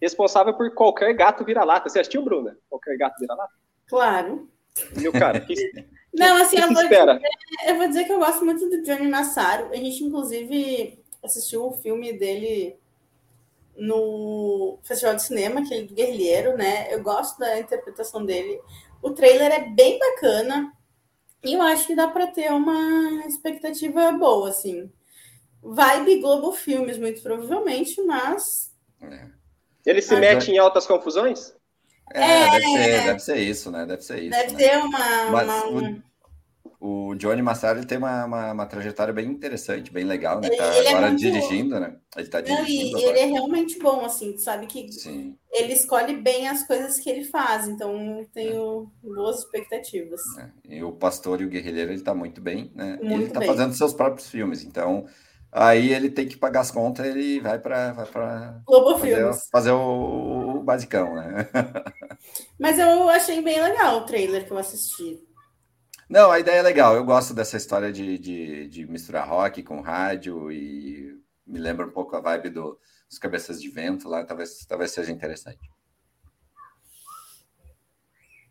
responsável 0.00 0.54
por 0.54 0.74
qualquer 0.74 1.12
gato 1.14 1.44
vira-lata. 1.44 1.88
Você 1.88 2.00
assistiu, 2.00 2.22
Bruna? 2.22 2.56
Qualquer 2.68 2.96
gato 2.96 3.18
vira-lata? 3.18 3.52
Claro. 3.86 4.48
Meu 4.96 5.12
cara, 5.12 5.40
que, 5.40 5.54
Não, 6.12 6.42
assim, 6.42 6.56
que 6.56 6.62
eu 6.62 6.72
vou, 6.72 6.82
espera? 6.82 7.14
dizer, 7.14 7.28
eu 7.68 7.76
vou 7.76 7.88
dizer 7.88 8.04
que 8.04 8.12
eu 8.12 8.18
gosto 8.18 8.44
muito 8.44 8.68
do 8.68 8.82
Johnny 8.82 9.08
Massaro. 9.08 9.70
A 9.70 9.76
gente, 9.76 10.02
inclusive, 10.02 11.02
assistiu 11.22 11.66
o 11.66 11.72
filme 11.72 12.12
dele 12.12 12.79
no 13.80 14.78
Festival 14.82 15.14
de 15.16 15.22
Cinema, 15.22 15.60
aquele 15.60 15.86
do 15.86 15.94
Guerrilheiro, 15.94 16.56
né? 16.56 16.92
Eu 16.92 17.02
gosto 17.02 17.38
da 17.38 17.58
interpretação 17.58 18.24
dele. 18.24 18.60
O 19.02 19.10
trailer 19.10 19.50
é 19.50 19.68
bem 19.70 19.98
bacana 19.98 20.72
e 21.42 21.54
eu 21.54 21.62
acho 21.62 21.86
que 21.86 21.94
dá 21.96 22.06
para 22.06 22.26
ter 22.26 22.52
uma 22.52 23.24
expectativa 23.26 24.12
boa, 24.12 24.50
assim. 24.50 24.90
Vibe 25.62 26.20
Globo 26.20 26.52
Filmes, 26.52 26.98
muito 26.98 27.22
provavelmente, 27.22 28.00
mas 28.02 28.70
É, 29.00 29.26
ele 29.86 30.02
se 30.02 30.14
Ah, 30.14 30.18
mete 30.18 30.50
em 30.50 30.58
altas 30.58 30.86
confusões? 30.86 31.54
É, 32.12 32.22
É. 32.22 32.50
Deve, 32.50 32.66
ser, 32.66 33.04
deve 33.04 33.18
ser 33.20 33.36
isso, 33.38 33.70
né? 33.70 33.86
Deve 33.86 34.02
ser 34.02 34.18
isso. 34.22 34.30
deve 34.30 34.52
né? 34.52 34.58
ter 34.58 34.78
uma. 34.78 35.30
Mas 35.30 35.44
uma- 35.44 35.66
um- 35.68 36.02
O 36.80 37.14
Johnny 37.14 37.42
Massaro 37.42 37.84
tem 37.84 37.98
uma, 37.98 38.24
uma, 38.24 38.52
uma 38.52 38.66
trajetória 38.66 39.12
bem 39.12 39.26
interessante, 39.28 39.92
bem 39.92 40.04
legal, 40.04 40.40
né? 40.40 40.48
Ele- 40.48 40.56
Tá 40.56 40.78
ele 40.78 40.88
é 40.88 40.90
agora 40.90 41.08
muito- 41.08 41.20
dirigindo, 41.20 41.78
né? 41.78 41.96
Ele 42.16 42.28
tá 42.28 42.40
Não, 42.40 42.56
dirigindo 42.56 42.98
e 42.98 43.00
agora. 43.02 43.10
ele 43.10 43.18
é 43.18 43.24
realmente 43.26 43.78
bom, 43.78 44.04
assim, 44.04 44.32
tu 44.32 44.40
sabe 44.40 44.66
que 44.66 44.90
Sim, 44.90 45.36
ele 45.52 45.74
escolhe 45.74 46.16
bem 46.16 46.48
as 46.48 46.66
coisas 46.66 46.98
que 46.98 47.10
ele 47.10 47.24
faz, 47.24 47.68
então 47.68 48.26
tenho 48.32 48.90
boas 49.02 49.40
expectativas. 49.40 50.20
né? 50.36 50.52
E 50.68 50.82
o 50.82 50.92
Pastor 50.92 51.42
e 51.42 51.44
o 51.44 51.48
Guerrilheiro 51.50 51.92
ele 51.92 52.02
tá 52.02 52.14
muito 52.14 52.40
bem, 52.40 52.72
né? 52.74 52.98
E 53.00 53.04
Muito 53.04 53.24
ele 53.24 53.30
tá 53.32 53.40
bem. 53.40 53.48
fazendo 53.48 53.74
seus 53.74 53.92
próprios 53.92 54.28
filmes, 54.30 54.64
então 54.64 55.06
aí 55.52 55.92
ele 55.92 56.08
tem 56.10 56.26
que 56.28 56.36
pagar 56.38 56.60
as 56.60 56.70
contas, 56.70 57.04
ele 57.04 57.40
vai 57.40 57.58
para 57.58 57.92
vai 57.92 58.06
pra 58.06 58.60
fazer, 58.98 59.30
fazer 59.52 59.70
o, 59.72 60.56
o 60.58 60.62
basicão, 60.62 61.14
né? 61.14 61.46
Mas 62.58 62.78
eu 62.78 63.08
achei 63.08 63.40
bem 63.42 63.60
legal 63.60 63.98
o 63.98 64.06
trailer 64.06 64.46
que 64.46 64.50
eu 64.52 64.58
assisti. 64.58 65.20
Não, 66.10 66.32
a 66.32 66.40
ideia 66.40 66.58
é 66.58 66.62
legal. 66.62 66.96
Eu 66.96 67.04
gosto 67.04 67.32
dessa 67.32 67.56
história 67.56 67.92
de, 67.92 68.18
de, 68.18 68.66
de 68.66 68.84
misturar 68.84 69.28
rock 69.28 69.62
com 69.62 69.80
rádio 69.80 70.50
e 70.50 71.16
me 71.46 71.60
lembra 71.60 71.86
um 71.86 71.90
pouco 71.90 72.16
a 72.16 72.20
vibe 72.20 72.50
do, 72.50 72.76
dos 73.08 73.16
Cabeças 73.16 73.62
de 73.62 73.68
Vento 73.68 74.08
lá. 74.08 74.24
Talvez, 74.24 74.66
talvez 74.66 74.90
seja 74.90 75.12
interessante. 75.12 75.70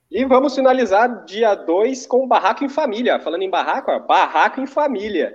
E 0.09 0.23
vamos 0.23 0.55
finalizar 0.55 1.25
dia 1.25 1.53
2 1.53 2.07
com 2.07 2.25
Barraco 2.25 2.63
em 2.63 2.69
Família. 2.69 3.19
Falando 3.19 3.41
em 3.41 3.49
barraco, 3.49 3.91
ó, 3.91 3.99
Barraco 3.99 4.61
em 4.61 4.65
Família. 4.65 5.33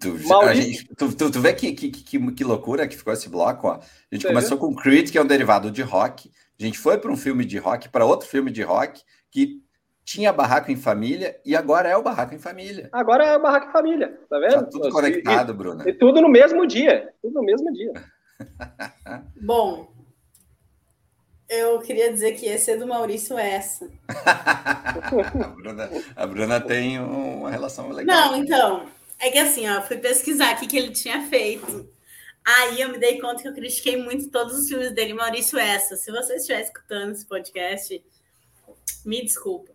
Tu, 0.00 0.16
gente- 0.54 0.86
tu, 0.94 1.14
tu, 1.16 1.30
tu 1.32 1.40
vê 1.40 1.52
que, 1.52 1.72
que, 1.72 1.90
que, 1.90 2.32
que 2.32 2.44
loucura 2.44 2.86
que 2.86 2.96
ficou 2.96 3.12
esse 3.12 3.28
bloco? 3.28 3.66
Ó. 3.66 3.72
A 3.74 3.80
gente 4.14 4.22
Você 4.22 4.28
começou 4.28 4.56
com 4.56 4.74
Creed, 4.74 5.10
que 5.10 5.18
é 5.18 5.22
um 5.22 5.26
derivado 5.26 5.68
de 5.70 5.82
rock. 5.82 6.30
A 6.58 6.62
gente 6.62 6.78
foi 6.78 6.96
para 6.96 7.10
um 7.10 7.16
filme 7.16 7.44
de 7.44 7.58
rock, 7.58 7.88
para 7.88 8.06
outro 8.06 8.28
filme 8.28 8.52
de 8.52 8.62
rock, 8.62 9.02
que 9.30 9.65
tinha 10.06 10.32
Barraco 10.32 10.70
em 10.70 10.76
Família, 10.76 11.36
e 11.44 11.56
agora 11.56 11.88
é 11.88 11.96
o 11.96 12.02
Barraco 12.02 12.32
em 12.32 12.38
Família. 12.38 12.88
Agora 12.92 13.24
é 13.26 13.38
Barraco 13.40 13.68
em 13.70 13.72
Família, 13.72 14.18
tá 14.30 14.38
vendo? 14.38 14.52
Tá 14.54 14.62
tudo 14.62 14.88
E- 14.88 14.92
conectado, 14.92 15.52
Bruna. 15.52 15.82
E, 15.86 15.92
tudo 15.92 16.20
no 16.22 16.28
mesmo 16.28 16.64
dia. 16.64 17.12
Tudo 17.20 17.34
no 17.34 17.42
mesmo 17.42 17.72
dia. 17.72 17.92
Bom, 19.42 19.92
eu 21.48 21.80
queria 21.80 22.12
dizer 22.12 22.32
que 22.36 22.46
esse 22.46 22.70
é 22.70 22.76
do 22.76 22.86
Maurício 22.86 23.36
Essa. 23.36 23.90
a, 24.08 25.48
Bruna, 25.48 25.90
a 26.14 26.26
Bruna 26.26 26.60
tem 26.60 27.00
um- 27.00 27.40
uma 27.40 27.50
relação 27.50 27.90
legal. 27.90 28.30
Não, 28.30 28.36
então, 28.36 28.86
é 29.18 29.28
que 29.30 29.38
assim, 29.38 29.68
ó, 29.68 29.82
fui 29.82 29.96
pesquisar 29.98 30.54
o 30.54 30.58
que, 30.60 30.68
que 30.68 30.78
ele 30.78 30.90
tinha 30.92 31.22
feito. 31.28 31.88
Aí 32.44 32.80
eu 32.80 32.90
me 32.90 32.98
dei 32.98 33.20
conta 33.20 33.42
que 33.42 33.48
eu 33.48 33.54
critiquei 33.54 33.96
muito 33.96 34.30
todos 34.30 34.56
os 34.56 34.68
filmes 34.68 34.92
dele, 34.92 35.14
Maurício 35.14 35.58
Essa. 35.58 35.96
Se 35.96 36.12
você 36.12 36.36
estiver 36.36 36.60
escutando 36.60 37.10
esse 37.10 37.26
podcast, 37.26 38.00
me 39.04 39.24
desculpa. 39.24 39.74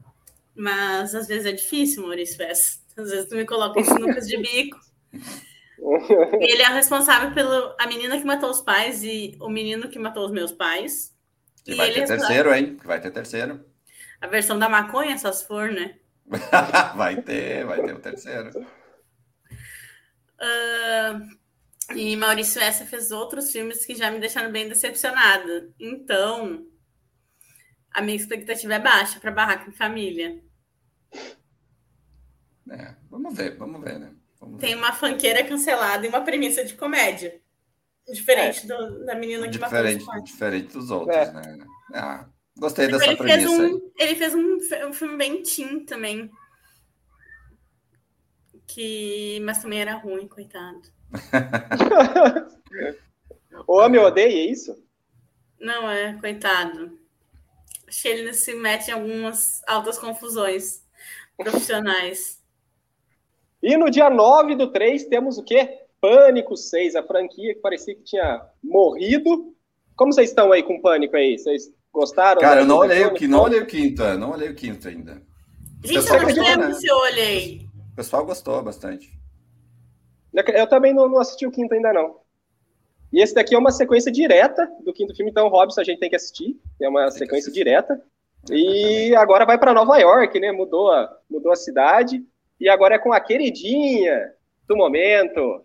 Mas 0.56 1.16
às 1.16 1.28
vezes 1.28 1.46
é 1.46 1.52
difícil, 1.52 2.04
Maurício 2.04 2.42
Essa. 2.44 2.80
Às 2.98 3.10
vezes 3.10 3.30
tu 3.30 3.36
me 3.36 3.46
coloca 3.46 3.80
em 3.80 3.84
sinucas 3.84 4.28
de 4.28 4.38
bico. 4.38 4.80
Ele 6.40 6.62
é 6.62 6.70
o 6.70 6.74
responsável 6.74 7.34
pela 7.34 7.76
a 7.80 7.88
menina 7.88 8.18
que 8.18 8.26
matou 8.26 8.50
os 8.50 8.62
pais 8.62 9.04
e 9.04 9.36
o 9.40 9.50
menino 9.50 9.90
que 9.90 9.98
matou 9.98 10.26
os 10.26 10.32
meus 10.32 10.52
pais. 10.52 11.16
Que 11.64 11.72
E 11.72 11.76
vai 11.76 11.92
ter 11.92 12.02
é 12.02 12.06
terceiro, 12.06 12.54
hein? 12.54 12.78
Vai 12.84 13.02
ter 13.02 13.12
terceiro. 13.12 13.66
A 14.20 14.28
versão 14.28 14.60
da 14.60 14.70
maconha, 14.70 15.18
só 15.18 15.32
se 15.32 15.48
for, 15.48 15.72
né? 15.72 15.96
vai 16.96 17.22
ter, 17.22 17.66
vai 17.66 17.82
ter 17.82 17.94
o 17.94 18.00
terceiro. 18.00 18.52
Ah, 20.40 21.20
e 21.96 22.16
Maurício 22.16 22.62
Essa 22.62 22.86
fez 22.86 23.12
outros 23.12 23.52
filmes 23.52 23.86
que 23.86 23.96
já 23.96 24.12
me 24.12 24.20
deixaram 24.20 24.52
bem 24.52 24.68
decepcionada. 24.68 25.70
Então, 25.80 26.66
a 27.94 28.02
minha 28.02 28.16
expectativa 28.18 28.74
é 28.76 28.80
baixa 28.80 29.20
para 29.20 29.32
Barraco 29.32 29.70
em 29.70 29.74
Família. 29.74 30.42
É, 32.70 32.96
vamos 33.10 33.36
ver, 33.36 33.58
vamos 33.58 33.82
ver, 33.84 34.00
né? 34.00 34.14
Vamos 34.40 34.60
ver. 34.60 34.68
Tem 34.68 34.76
uma 34.76 34.94
fanqueira 34.94 35.44
cancelada 35.44 36.06
e 36.06 36.10
uma 36.10 36.22
premissa 36.22 36.64
de 36.64 36.74
comédia. 36.76 37.40
Diferente 38.12 38.66
do- 38.68 39.06
da 39.06 39.16
menina 39.16 39.48
que 39.50 39.58
matou 39.60 39.78
Diferente, 39.78 40.06
pais. 40.06 40.24
diferente 40.24 40.74
dos 40.74 40.90
outros, 40.90 41.16
É. 41.18 41.32
né? 41.32 41.66
Ah, 41.94 42.28
gostei 42.58 42.88
Tipo, 42.88 42.98
dessa 42.98 43.12
ele 43.12 43.18
fez, 43.18 43.44
premissa. 43.44 43.64
aí. 43.64 43.74
um, 43.74 43.92
ele 43.98 44.16
fez 44.16 44.34
um, 44.36 44.88
um 44.90 44.94
filme 44.94 45.18
bem 45.18 45.44
teen 45.44 45.86
também. 45.86 46.32
Que, 48.68 49.40
mas 49.42 49.62
também 49.62 49.82
era 49.82 49.96
ruim, 49.96 50.28
coitado. 50.28 50.82
o 53.68 53.78
homem 53.80 54.00
odeia 54.00 54.28
é 54.28 54.52
isso? 54.52 54.82
Não, 55.60 55.90
é, 55.90 56.14
coitado. 56.20 56.98
Acho 57.92 58.04
que 58.04 58.08
ele 58.08 58.34
se 58.34 58.54
mete 58.54 58.88
em 58.88 58.94
algumas 58.94 59.62
altas 59.68 60.00
confusões 60.00 60.82
profissionais. 61.36 62.42
E 63.62 63.76
no 63.76 63.90
dia 63.90 64.10
9 64.10 64.56
do 64.56 64.72
3 64.72 65.04
temos 65.08 65.38
o 65.38 65.44
quê? 65.44 65.82
Pânico 66.00 66.56
6, 66.56 66.96
a 66.96 67.04
franquia 67.04 67.54
que 67.54 67.60
parecia 67.60 67.94
que 67.94 68.04
tinha 68.04 68.46
morrido. 68.64 69.54
Como 69.94 70.14
vocês 70.14 70.30
estão 70.30 70.54
aí 70.54 70.64
com 70.64 70.80
Pânico 70.80 71.18
aí? 71.18 71.38
Vocês 71.38 71.70
gostaram? 71.92 72.40
Cara, 72.40 72.62
eu 72.62 72.66
não 72.66 72.78
olhei 72.78 73.04
o 73.04 73.28
não 73.28 73.42
olhei 73.42 73.60
o 73.60 73.66
quinto, 73.66 74.02
é, 74.04 74.16
não 74.16 74.32
olhei 74.32 74.48
o 74.48 74.56
quinto 74.56 74.88
ainda. 74.88 75.22
Gente, 75.84 76.08
eu 76.08 76.22
não 76.22 76.44
lembro 76.44 76.68
né? 76.70 76.74
se 76.76 76.88
eu 76.88 76.96
olhei. 76.96 77.68
O 77.92 77.96
pessoal 77.98 78.26
gostou 78.26 78.64
bastante. 78.64 79.12
Eu 80.34 80.68
também 80.68 80.94
não, 80.94 81.10
não 81.10 81.20
assisti 81.20 81.46
o 81.46 81.52
quinto 81.52 81.74
ainda 81.74 81.92
não. 81.92 82.21
E 83.12 83.22
esse 83.22 83.34
daqui 83.36 83.54
é 83.54 83.58
uma 83.58 83.72
sequência 83.72 84.12
direta 84.12 84.70
do 84.86 84.94
quinto 84.94 85.14
filme, 85.16 85.32
então 85.32 85.48
Robson 85.50 85.82
a 85.82 85.84
gente 85.84 86.00
tem 86.00 86.10
que 86.10 86.16
assistir. 86.16 86.56
É 86.82 86.88
uma 86.88 87.02
Tem 87.10 87.12
sequência 87.12 87.52
direta. 87.52 88.02
E 88.50 89.14
agora 89.16 89.46
vai 89.46 89.58
para 89.58 89.74
Nova 89.74 89.98
York, 89.98 90.40
né? 90.40 90.52
Mudou 90.52 90.92
a, 90.92 91.16
mudou 91.30 91.52
a 91.52 91.56
cidade. 91.56 92.24
E 92.60 92.70
agora 92.70 92.96
é 92.96 93.00
com 93.00 93.12
a 93.12 93.20
queridinha 93.20 94.32
do 94.68 94.76
momento, 94.78 95.62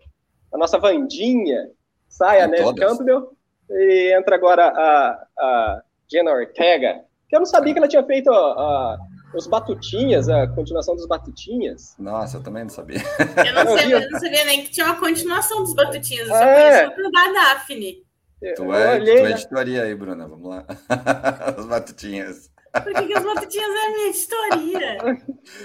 a 0.53 0.57
nossa 0.57 0.77
Vandinha. 0.77 1.69
Sai 2.09 2.41
a 2.41 2.47
Neve. 2.47 2.75
Campbell. 2.75 3.31
E 3.69 4.13
entra 4.17 4.35
agora 4.35 4.67
a, 4.67 5.27
a 5.37 5.81
Jenna 6.11 6.31
Ortega. 6.31 7.01
Que 7.29 7.35
eu 7.35 7.39
não 7.39 7.45
sabia 7.45 7.73
que 7.73 7.79
ela 7.79 7.87
tinha 7.87 8.03
feito 8.03 8.31
a- 8.31 8.97
os 9.33 9.47
Batutinhas, 9.47 10.29
a 10.29 10.47
continuação 10.47 10.95
dos 10.95 11.05
Batutinhas. 11.07 11.95
Nossa, 11.99 12.37
eu 12.37 12.43
também 12.43 12.63
não 12.63 12.69
sabia. 12.69 13.01
Eu 13.45 13.53
não, 13.53 13.71
Eu 13.71 13.77
sei, 13.77 13.85
vi. 13.87 13.91
eu 13.91 14.11
não 14.11 14.19
sabia 14.19 14.45
nem 14.45 14.63
que 14.63 14.71
tinha 14.71 14.85
uma 14.85 14.99
continuação 14.99 15.63
dos 15.63 15.73
Batutinhas. 15.73 16.27
Eu 16.27 16.33
só 16.33 16.41
É. 16.43 16.85
conheço 16.87 17.07
o 17.07 17.11
da 17.11 17.31
Daphne. 17.33 18.07
Tu 18.55 18.73
é, 18.73 18.95
olhei, 18.95 19.15
tu 19.15 19.19
é 19.19 19.23
né? 19.23 19.31
editoria 19.31 19.83
aí, 19.83 19.95
Bruna. 19.95 20.27
Vamos 20.27 20.47
lá. 20.49 20.65
As 21.57 21.65
batutinhas. 21.65 22.51
Por 22.83 22.93
que, 22.93 23.07
que 23.07 23.17
os 23.17 23.23
Batutinhas 23.23 23.69
é 23.69 23.85
a 23.87 23.89
minha 23.91 24.07
editoria? 24.09 24.97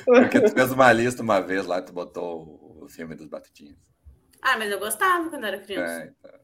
Porque 0.07 0.41
tu 0.41 0.51
fez 0.53 0.73
uma 0.73 0.91
lista 0.93 1.23
uma 1.23 1.41
vez 1.41 1.67
lá, 1.67 1.83
tu 1.83 1.93
botou 1.93 2.79
o 2.83 2.89
filme 2.89 3.15
dos 3.15 3.27
batutinhas. 3.29 3.77
Ah, 4.41 4.57
mas 4.57 4.71
eu 4.73 4.79
gostava 4.79 5.29
quando 5.29 5.45
era 5.45 5.59
criança. 5.59 5.93
É, 6.05 6.13
então. 6.19 6.41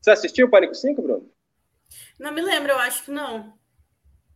Você 0.00 0.10
assistiu 0.10 0.46
o 0.48 0.50
Pânico 0.50 0.74
5, 0.74 1.00
Bruno? 1.00 1.30
Não 2.18 2.32
me 2.32 2.40
lembro, 2.42 2.72
eu 2.72 2.78
acho 2.78 3.04
que 3.04 3.12
não. 3.12 3.54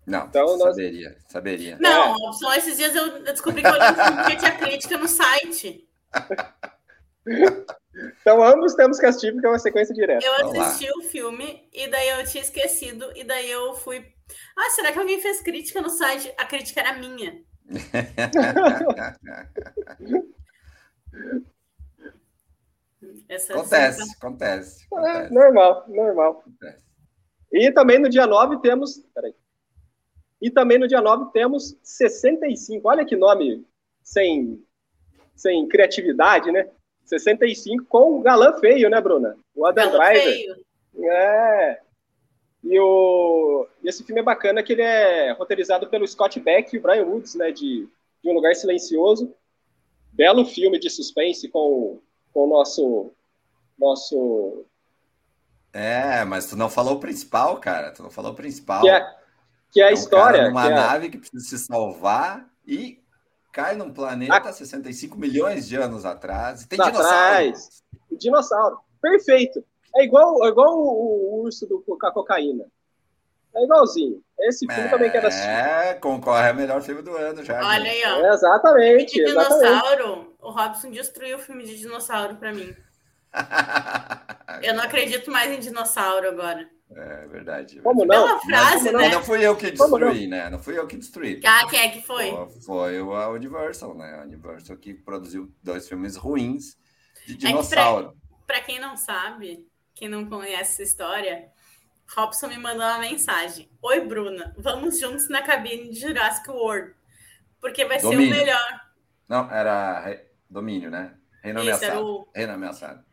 Não, 0.06 0.26
Então, 0.26 0.56
nós- 0.56 0.76
saberia, 0.76 1.16
saberia. 1.28 1.76
Não, 1.80 2.32
só 2.32 2.54
esses 2.54 2.76
dias 2.76 2.94
eu 2.94 3.22
descobri 3.24 3.60
que 3.60 3.66
eu 3.68 3.72
porque 3.72 4.36
tinha 4.36 4.56
crítica 4.56 4.96
no 4.98 5.08
site. 5.08 5.88
Então 8.20 8.42
ambos 8.42 8.74
temos 8.74 9.00
que 9.00 9.06
assistir 9.06 9.32
porque 9.32 9.46
é 9.46 9.50
uma 9.50 9.58
sequência 9.58 9.94
direta. 9.94 10.24
Eu 10.24 10.36
Vamos 10.38 10.58
lá. 10.58 10.66
assisti 10.66 10.90
o 10.98 11.02
filme 11.02 11.66
e 11.72 11.88
daí 11.88 12.08
eu 12.10 12.24
tinha 12.26 12.42
esquecido 12.42 13.10
e 13.16 13.24
daí 13.24 13.50
eu 13.50 13.74
fui 13.74 14.04
Ah, 14.56 14.70
será 14.70 14.92
que 14.92 14.98
alguém 14.98 15.20
fez 15.20 15.40
crítica 15.40 15.80
no 15.80 15.88
site? 15.88 16.32
A 16.36 16.44
crítica 16.44 16.80
era 16.80 16.92
minha. 16.92 17.42
Essa 23.28 23.54
acontece, 23.54 24.02
assim, 24.02 24.12
acontece, 24.20 24.86
acontece. 24.90 25.26
É, 25.26 25.30
normal, 25.30 25.84
normal. 25.88 26.38
Acontece. 26.40 26.82
E 27.52 27.70
também 27.72 27.98
no 27.98 28.08
dia 28.08 28.26
9 28.26 28.60
temos. 28.60 28.98
Peraí. 29.14 29.34
E 30.40 30.50
também 30.50 30.78
no 30.78 30.88
dia 30.88 31.00
9 31.00 31.32
temos 31.32 31.76
65. 31.82 32.88
Olha 32.88 33.04
que 33.04 33.16
nome 33.16 33.64
sem, 34.02 34.62
sem 35.34 35.66
criatividade, 35.68 36.52
né? 36.52 36.68
65 37.04 37.84
com 37.84 38.18
o 38.18 38.20
galã 38.20 38.52
feio, 38.54 38.90
né, 38.90 39.00
Bruna? 39.00 39.36
O 39.54 39.64
Adam 39.64 39.90
galã 39.90 39.98
Driver. 39.98 40.22
Feio. 40.22 40.56
É. 41.04 41.80
E 42.62 42.78
o, 42.80 43.66
e 43.82 43.88
esse 43.88 44.02
filme 44.02 44.20
é 44.20 44.24
bacana 44.24 44.62
que 44.62 44.72
ele 44.72 44.82
é 44.82 45.32
roteirizado 45.32 45.86
pelo 45.86 46.06
Scott 46.06 46.38
Beck 46.40 46.74
e 46.74 46.78
o 46.78 46.82
Brian 46.82 47.04
Woods, 47.04 47.34
né, 47.36 47.52
de, 47.52 47.88
de 48.22 48.28
Um 48.28 48.32
Lugar 48.32 48.54
Silencioso. 48.54 49.32
Belo 50.12 50.44
filme 50.44 50.78
de 50.78 50.90
suspense 50.90 51.48
com, 51.48 52.00
com 52.32 52.44
o 52.44 52.48
nosso 52.48 53.12
nosso 53.78 54.64
É, 55.72 56.24
mas 56.24 56.48
tu 56.48 56.56
não 56.56 56.70
falou 56.70 56.94
o 56.94 57.00
principal, 57.00 57.58
cara. 57.58 57.92
Tu 57.92 58.02
não 58.02 58.10
falou 58.10 58.32
o 58.32 58.34
principal. 58.34 58.80
Que 58.80 58.88
é, 58.88 59.16
que 59.76 59.82
é 59.82 59.84
a 59.84 59.88
é 59.88 59.90
um 59.90 59.94
história. 59.94 60.48
uma 60.48 60.62
que 60.62 60.72
é... 60.72 60.74
nave 60.74 61.10
que 61.10 61.18
precisa 61.18 61.44
se 61.44 61.58
salvar 61.58 62.48
e 62.66 62.98
cai 63.52 63.76
num 63.76 63.92
planeta 63.92 64.48
a... 64.48 64.52
65 64.52 65.18
milhões 65.18 65.68
de 65.68 65.76
anos 65.76 66.06
atrás. 66.06 66.62
E 66.62 66.68
tem 66.68 66.78
dinossauro. 66.78 67.52
Dinossauro. 68.12 68.78
Perfeito. 69.02 69.62
É 69.94 70.04
igual, 70.04 70.42
é 70.46 70.48
igual 70.48 70.78
o, 70.78 71.40
o 71.40 71.42
urso 71.42 71.66
do, 71.66 71.80
com 71.80 72.06
a 72.06 72.10
cocaína. 72.10 72.64
É 73.54 73.64
igualzinho. 73.64 74.22
Esse 74.40 74.66
filme 74.66 74.84
é, 74.84 74.88
também 74.88 75.10
quero 75.10 75.26
assistir. 75.26 75.46
É, 75.46 75.94
concorre 75.94 76.48
ao 76.48 76.54
melhor 76.54 76.80
filme 76.80 77.02
do 77.02 77.14
ano 77.14 77.44
já. 77.44 77.58
Olha 77.58 77.90
aí, 77.90 78.02
ó. 78.06 78.24
É, 78.24 78.32
exatamente. 78.32 79.14
de 79.14 79.26
dinossauro, 79.26 80.34
o 80.40 80.50
Robson 80.50 80.90
destruiu 80.90 81.36
o 81.36 81.40
filme 81.40 81.64
de 81.64 81.76
dinossauro 81.76 82.36
para 82.36 82.50
mim. 82.50 82.74
eu 84.62 84.74
não 84.74 84.84
acredito 84.84 85.30
mais 85.30 85.52
em 85.52 85.60
dinossauro 85.60 86.28
agora. 86.28 86.66
É 86.90 87.26
verdade. 87.26 87.80
Como 87.80 88.04
não? 88.04 88.40
Frase, 88.40 88.92
não, 88.92 89.00
né? 89.00 89.08
Não 89.08 89.22
fui 89.22 89.44
eu 89.44 89.56
que 89.56 89.70
destruí, 89.70 90.26
né? 90.26 90.48
Não 90.48 90.58
fui 90.58 90.78
eu 90.78 90.86
que 90.86 90.96
destruí. 90.96 91.40
Ah, 91.44 91.66
quem 91.68 91.80
é 91.80 91.88
que 91.88 92.00
foi? 92.02 92.30
Foi 92.64 92.98
a 92.98 93.28
Universal, 93.28 93.94
né? 93.96 94.20
A 94.20 94.22
Universal 94.22 94.76
que 94.76 94.94
produziu 94.94 95.52
dois 95.62 95.88
filmes 95.88 96.16
ruins 96.16 96.76
de 97.26 97.36
dinossauro. 97.36 98.16
É 98.22 98.26
para 98.46 98.60
quem 98.60 98.78
não 98.78 98.96
sabe, 98.96 99.66
quem 99.94 100.08
não 100.08 100.26
conhece 100.26 100.74
essa 100.74 100.82
história, 100.84 101.50
Robson 102.14 102.46
me 102.46 102.58
mandou 102.58 102.86
uma 102.86 103.00
mensagem. 103.00 103.68
Oi, 103.82 104.00
Bruna, 104.00 104.54
vamos 104.56 105.00
juntos 105.00 105.28
na 105.28 105.42
cabine 105.42 105.90
de 105.90 105.98
Jurassic 105.98 106.48
World, 106.48 106.94
porque 107.60 107.84
vai 107.84 108.00
Domínio. 108.00 108.32
ser 108.32 108.32
o 108.32 108.38
melhor. 108.38 108.80
Não, 109.28 109.50
era 109.50 110.24
Domínio, 110.48 110.90
né? 110.90 111.16
Reino 111.42 111.60
Isso, 111.60 111.68
ameaçado. 111.68 112.06
O... 112.06 112.28
Reino 112.34 112.52
ameaçado. 112.52 113.04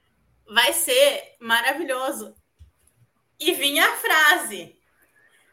Vai 0.47 0.73
ser 0.73 1.35
maravilhoso. 1.39 2.35
E 3.45 3.51
vinha 3.53 3.85
a 3.85 3.91
frase: 3.97 4.75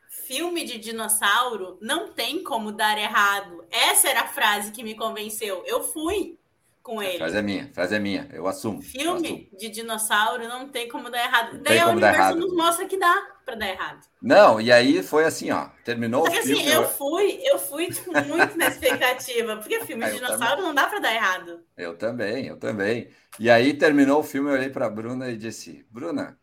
filme 0.08 0.64
de 0.64 0.78
dinossauro 0.78 1.76
não 1.82 2.12
tem 2.12 2.42
como 2.44 2.70
dar 2.70 2.96
errado. 2.96 3.64
Essa 3.68 4.08
era 4.08 4.20
a 4.20 4.28
frase 4.28 4.70
que 4.70 4.84
me 4.84 4.94
convenceu. 4.94 5.64
Eu 5.66 5.82
fui 5.82 6.38
com 6.84 7.02
ele. 7.02 7.18
Frase 7.18 7.36
é 7.36 7.42
minha, 7.42 7.70
frase 7.72 7.94
é 7.96 7.98
minha, 7.98 8.28
eu 8.32 8.46
assumo. 8.46 8.80
Filme 8.80 9.28
eu 9.28 9.34
assumo. 9.34 9.58
de 9.58 9.68
dinossauro 9.68 10.48
não 10.48 10.68
tem 10.68 10.88
como 10.88 11.10
dar 11.10 11.24
errado. 11.24 11.54
Não 11.54 11.62
Daí 11.62 11.80
a 11.80 11.88
universo 11.88 12.36
nos 12.36 12.54
mostra 12.54 12.86
que 12.86 12.96
dá 12.96 13.26
para 13.44 13.56
dar 13.56 13.68
errado. 13.68 14.06
Não, 14.22 14.60
e 14.60 14.70
aí 14.70 15.02
foi 15.02 15.24
assim, 15.24 15.50
ó, 15.50 15.66
terminou 15.84 16.22
o 16.22 16.30
filme. 16.30 16.52
Assim, 16.52 16.68
eu 16.68 16.88
fui, 16.88 17.40
eu 17.42 17.58
fui 17.58 17.90
tipo, 17.90 18.12
muito 18.12 18.56
na 18.56 18.68
expectativa, 18.68 19.56
porque 19.56 19.84
filme 19.84 20.04
de 20.06 20.12
dinossauro 20.12 20.56
também. 20.56 20.62
não 20.62 20.74
dá 20.74 20.86
para 20.86 21.00
dar 21.00 21.14
errado. 21.14 21.60
Eu 21.76 21.96
também, 21.98 22.46
eu 22.46 22.56
também. 22.56 23.10
E 23.38 23.50
aí 23.50 23.74
terminou 23.74 24.20
o 24.20 24.24
filme, 24.24 24.48
eu 24.48 24.54
olhei 24.54 24.70
para 24.70 24.88
Bruna 24.88 25.28
e 25.28 25.36
disse: 25.36 25.84
"Bruna, 25.90 26.39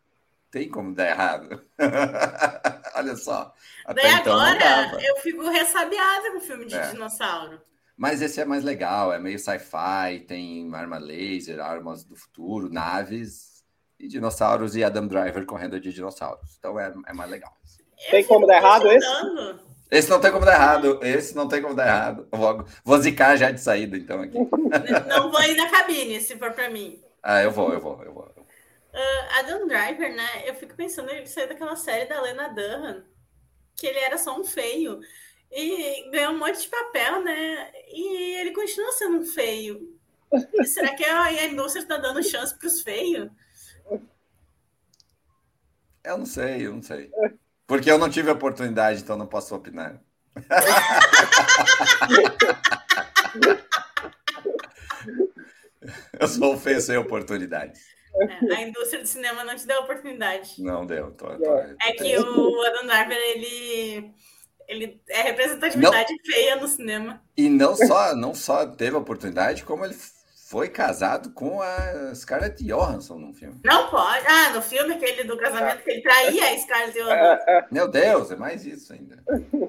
tem 0.58 0.68
como 0.68 0.94
dar 0.94 1.08
errado?" 1.08 1.62
Olha 2.94 3.16
só. 3.16 3.54
Até 3.84 4.02
Daí 4.02 4.14
então 4.14 4.38
agora 4.38 4.98
eu 5.00 5.16
fico 5.16 5.48
ressabiada 5.48 6.32
com 6.32 6.40
filme 6.40 6.66
de 6.66 6.74
é. 6.74 6.90
dinossauro. 6.90 7.60
Mas 7.96 8.22
esse 8.22 8.40
é 8.40 8.44
mais 8.44 8.62
legal, 8.62 9.12
é 9.12 9.18
meio 9.18 9.38
sci-fi, 9.38 10.20
tem 10.26 10.72
arma 10.72 10.98
laser, 10.98 11.60
armas 11.60 12.04
do 12.04 12.14
futuro, 12.14 12.72
naves 12.72 13.64
e 13.98 14.06
dinossauros 14.06 14.76
e 14.76 14.84
Adam 14.84 15.08
Driver 15.08 15.44
correndo 15.44 15.80
de 15.80 15.92
dinossauros. 15.92 16.56
Então 16.58 16.78
é, 16.78 16.92
é 17.06 17.12
mais 17.12 17.30
legal. 17.30 17.52
Tem 18.10 18.24
como 18.24 18.46
dar 18.46 18.56
errado 18.56 18.86
esse? 18.92 19.08
Esse 19.90 20.10
não 20.10 20.20
tem 20.20 20.30
como 20.30 20.44
dar 20.44 20.54
errado. 20.54 21.00
Esse 21.02 21.34
não 21.34 21.48
tem 21.48 21.62
como 21.62 21.74
dar 21.74 21.86
errado. 21.86 22.28
Vou, 22.30 22.64
vou 22.84 22.98
zicar 22.98 23.36
já 23.36 23.50
de 23.50 23.60
saída, 23.60 23.96
então, 23.96 24.20
aqui. 24.20 24.38
Não 25.08 25.30
vou 25.30 25.42
ir 25.42 25.56
na 25.56 25.68
cabine, 25.70 26.20
se 26.20 26.36
for 26.36 26.52
para 26.52 26.68
mim. 26.68 27.00
Ah, 27.22 27.42
eu 27.42 27.50
vou, 27.50 27.72
eu 27.72 27.80
vou, 27.80 28.02
eu 28.04 28.12
vou. 28.12 28.37
Uh, 28.98 29.38
Adam 29.38 29.68
Driver, 29.68 30.12
né? 30.12 30.42
Eu 30.44 30.56
fico 30.56 30.74
pensando 30.74 31.08
ele 31.10 31.28
sair 31.28 31.46
daquela 31.46 31.76
série 31.76 32.08
da 32.08 32.20
Lena 32.20 32.48
Dunham, 32.48 33.04
que 33.76 33.86
ele 33.86 34.00
era 34.00 34.18
só 34.18 34.36
um 34.36 34.42
feio. 34.42 34.98
E 35.52 36.10
ganhou 36.10 36.32
um 36.32 36.38
monte 36.38 36.62
de 36.62 36.68
papel, 36.68 37.22
né? 37.22 37.70
E 37.92 38.40
ele 38.40 38.50
continua 38.50 38.90
sendo 38.90 39.18
um 39.18 39.24
feio. 39.24 39.96
Será 40.64 40.96
que 40.96 41.04
a 41.04 41.46
indústria 41.46 41.82
está 41.82 41.96
dando 41.96 42.24
chance 42.24 42.58
para 42.58 42.66
os 42.66 42.82
feios? 42.82 43.30
Eu 46.02 46.18
não 46.18 46.26
sei, 46.26 46.66
eu 46.66 46.74
não 46.74 46.82
sei. 46.82 47.08
Porque 47.68 47.88
eu 47.88 47.98
não 47.98 48.10
tive 48.10 48.30
a 48.30 48.32
oportunidade, 48.32 49.02
então 49.02 49.16
não 49.16 49.28
posso 49.28 49.54
opinar. 49.54 50.02
eu 56.18 56.26
sou 56.26 56.58
feio 56.58 56.80
sem 56.80 56.96
oportunidade. 56.96 57.78
É, 58.14 58.54
a 58.56 58.62
indústria 58.62 59.02
do 59.02 59.08
cinema 59.08 59.44
não 59.44 59.56
te 59.56 59.66
deu 59.66 59.80
oportunidade. 59.80 60.62
Não 60.62 60.86
deu. 60.86 61.10
Tô, 61.12 61.26
tô, 61.26 61.36
tô, 61.36 61.56
é 61.56 61.92
que 61.92 62.16
o 62.18 62.62
Adam 62.62 62.86
Driver, 62.86 63.16
ele 63.16 64.14
ele 64.68 65.00
é 65.08 65.22
representatividade 65.22 66.12
não, 66.12 66.34
feia 66.34 66.56
no 66.56 66.68
cinema. 66.68 67.22
E 67.34 67.48
não 67.48 67.74
só, 67.74 68.14
não 68.14 68.34
só 68.34 68.66
teve 68.66 68.96
oportunidade, 68.96 69.64
como 69.64 69.82
ele 69.82 69.96
foi 70.48 70.68
casado 70.68 71.30
com 71.30 71.60
a 71.60 72.14
Scarlett 72.14 72.62
Johansson 72.64 73.18
no 73.18 73.32
filme. 73.32 73.60
Não 73.64 73.90
pode. 73.90 74.26
Ah, 74.26 74.50
no 74.54 74.62
filme 74.62 74.94
aquele 74.94 75.24
do 75.24 75.36
casamento 75.36 75.82
que 75.82 75.90
ele 75.90 76.02
traía 76.02 76.50
a 76.50 76.58
Scarlett 76.58 76.98
Johansson. 76.98 77.66
Meu 77.70 77.88
Deus, 77.88 78.30
é 78.30 78.36
mais 78.36 78.64
isso 78.66 78.92
ainda. 78.92 79.22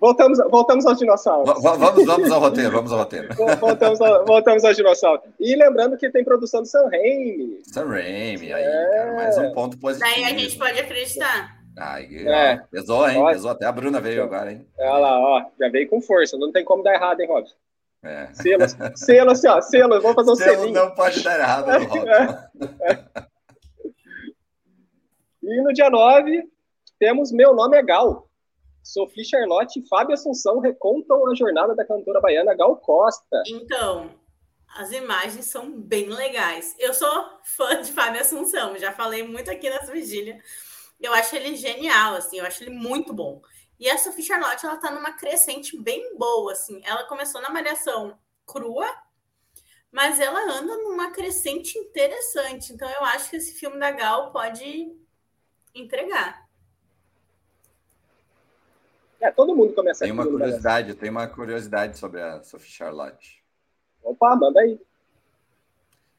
Voltamos, 0.00 0.38
voltamos 0.48 0.86
aos 0.86 0.98
dinossauros. 0.98 1.60
Vamos, 1.60 2.04
vamos 2.06 2.30
ao 2.30 2.40
roteiro, 2.40 2.70
vamos 2.70 2.92
ao 2.92 2.98
roteiro. 2.98 3.28
Voltamos, 3.58 4.00
ao, 4.00 4.24
voltamos 4.24 4.64
aos 4.64 4.76
dinossauros. 4.76 5.24
E 5.40 5.56
lembrando 5.56 5.96
que 5.96 6.08
tem 6.08 6.22
produção 6.22 6.62
do 6.62 6.68
Sam 6.68 6.88
Raimi. 6.88 7.60
Sam 7.64 7.88
Raimi, 7.88 8.52
aí, 8.52 8.62
é. 8.62 8.90
cara, 8.90 9.14
mais 9.14 9.38
um 9.38 9.52
ponto 9.52 9.76
positivo. 9.78 10.08
Daí 10.08 10.24
a 10.24 10.38
gente 10.38 10.56
pode 10.56 10.78
acreditar. 10.78 11.58
Ai, 11.76 12.08
é. 12.26 12.56
pesou, 12.70 13.08
hein? 13.08 13.18
Ó, 13.18 13.30
pesou. 13.30 13.50
Até 13.50 13.66
a 13.66 13.72
Bruna 13.72 14.00
veio 14.00 14.22
agora, 14.22 14.52
hein? 14.52 14.66
Olha 14.78 14.98
lá, 14.98 15.18
ó. 15.18 15.44
Já 15.58 15.68
veio 15.68 15.88
com 15.88 16.00
força. 16.00 16.36
Não 16.36 16.52
tem 16.52 16.64
como 16.64 16.82
dar 16.82 16.94
errado, 16.94 17.20
hein, 17.20 17.28
Robson? 17.28 17.54
É. 18.04 18.28
Selo, 18.32 18.64
selo 18.94 19.30
assim, 19.32 19.48
ó. 19.48 19.60
Selo, 19.60 20.00
vamos 20.00 20.14
fazer 20.14 20.30
um 20.30 20.36
selo. 20.36 20.60
Selo 20.60 20.72
não 20.72 20.90
pode 20.92 21.22
dar 21.22 21.38
errado 21.38 21.70
Robson. 21.86 22.08
É. 22.08 23.04
E 25.42 25.62
no 25.62 25.72
dia 25.72 25.90
9, 25.90 26.44
temos 26.98 27.32
Meu 27.32 27.54
Nome 27.54 27.76
é 27.76 27.82
Gal. 27.82 28.27
Sophie 28.88 29.22
Charlotte 29.22 29.78
e 29.78 29.86
Fábio 29.86 30.14
Assunção 30.14 30.60
recontam 30.60 31.28
a 31.28 31.34
jornada 31.34 31.74
da 31.74 31.84
cantora 31.84 32.22
baiana 32.22 32.54
Gal 32.54 32.74
Costa. 32.78 33.42
Então, 33.46 34.10
as 34.74 34.90
imagens 34.92 35.44
são 35.44 35.78
bem 35.78 36.08
legais. 36.08 36.74
Eu 36.78 36.94
sou 36.94 37.38
fã 37.44 37.82
de 37.82 37.92
Fábio 37.92 38.22
Assunção, 38.22 38.78
já 38.78 38.90
falei 38.90 39.22
muito 39.22 39.50
aqui 39.50 39.68
nessa 39.68 39.92
vigília. 39.92 40.42
Eu 40.98 41.12
acho 41.12 41.36
ele 41.36 41.54
genial, 41.54 42.14
assim, 42.14 42.38
eu 42.38 42.46
acho 42.46 42.64
ele 42.64 42.70
muito 42.70 43.12
bom. 43.12 43.42
E 43.78 43.90
a 43.90 43.98
Sophie 43.98 44.24
Charlotte, 44.24 44.64
ela 44.64 44.78
tá 44.78 44.90
numa 44.90 45.12
crescente 45.12 45.78
bem 45.78 46.16
boa, 46.16 46.52
assim. 46.52 46.80
Ela 46.82 47.04
começou 47.04 47.42
na 47.42 47.50
malhação 47.50 48.18
crua, 48.46 48.90
mas 49.92 50.18
ela 50.18 50.40
anda 50.50 50.78
numa 50.78 51.10
crescente 51.10 51.78
interessante. 51.78 52.72
Então 52.72 52.90
eu 52.90 53.04
acho 53.04 53.28
que 53.28 53.36
esse 53.36 53.52
filme 53.52 53.78
da 53.78 53.90
Gal 53.90 54.32
pode 54.32 54.96
entregar. 55.74 56.47
É, 59.20 59.30
todo 59.30 59.54
mundo 59.54 59.72
começa 59.74 60.04
Tem 60.04 60.12
uma 60.12 60.26
curiosidade, 60.26 60.90
eu 60.90 60.96
tenho 60.96 61.12
uma 61.12 61.26
curiosidade 61.26 61.98
sobre 61.98 62.20
a 62.22 62.42
Sophie 62.42 62.70
Charlotte. 62.70 63.42
Opa, 64.02 64.36
manda 64.36 64.60
aí. 64.60 64.80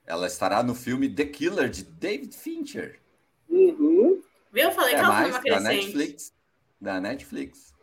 Ela 0.06 0.28
estará 0.28 0.62
no 0.64 0.76
filme 0.76 1.14
The 1.14 1.26
Killer 1.26 1.70
de 1.70 1.84
David 1.84 2.36
Fincher. 2.36 3.00
Uhum. 3.50 4.22
Viu? 4.52 4.64
Eu 4.64 4.72
falei 4.72 4.96
é 4.96 4.98
que 4.98 5.04
ela 5.04 5.22
foi 5.22 5.30
uma 5.30 5.40
crescente. 5.40 5.64
Da 5.64 5.70
Netflix. 5.70 6.34
Da 6.82 7.00
Netflix. 7.00 7.74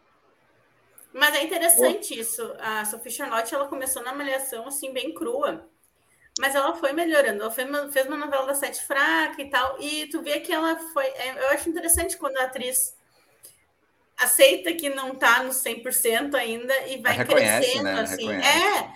Mas 1.13 1.35
é 1.35 1.45
interessante 1.45 2.15
oh. 2.15 2.21
isso. 2.21 2.55
A 2.59 2.85
Sophie 2.85 3.11
Charlotte, 3.11 3.55
ela 3.55 3.69
começou 3.69 4.03
na 4.03 4.13
malhação, 4.15 4.67
assim, 4.67 4.93
bem 4.93 5.15
crua. 5.15 5.67
Mas 6.39 6.55
ela 6.55 6.75
foi 6.75 6.93
melhorando. 6.93 7.41
Ela 7.41 7.51
fez 7.51 7.69
uma, 7.69 7.91
fez 7.91 8.07
uma 8.07 8.19
novela 8.19 8.47
da 8.47 8.55
Sete 8.55 8.85
Fraca 8.85 9.41
e 9.41 9.49
tal. 9.49 9.81
E 9.81 10.07
tu 10.09 10.21
vê 10.21 10.41
que 10.41 10.53
ela 10.53 10.77
foi... 10.77 11.07
É, 11.07 11.45
eu 11.45 11.49
acho 11.51 11.71
interessante 11.71 12.19
quando 12.19 12.37
a 12.37 12.45
atriz 12.45 12.96
aceita 14.17 14.73
que 14.73 14.89
não 14.89 15.15
tá 15.15 15.43
no 15.43 15.51
100% 15.51 16.35
ainda 16.35 16.75
e 16.89 16.99
vai 16.99 17.25
crescendo, 17.25 17.85
né? 17.85 18.01
assim. 18.01 18.29
Reconhece. 18.29 18.59
É, 18.59 18.91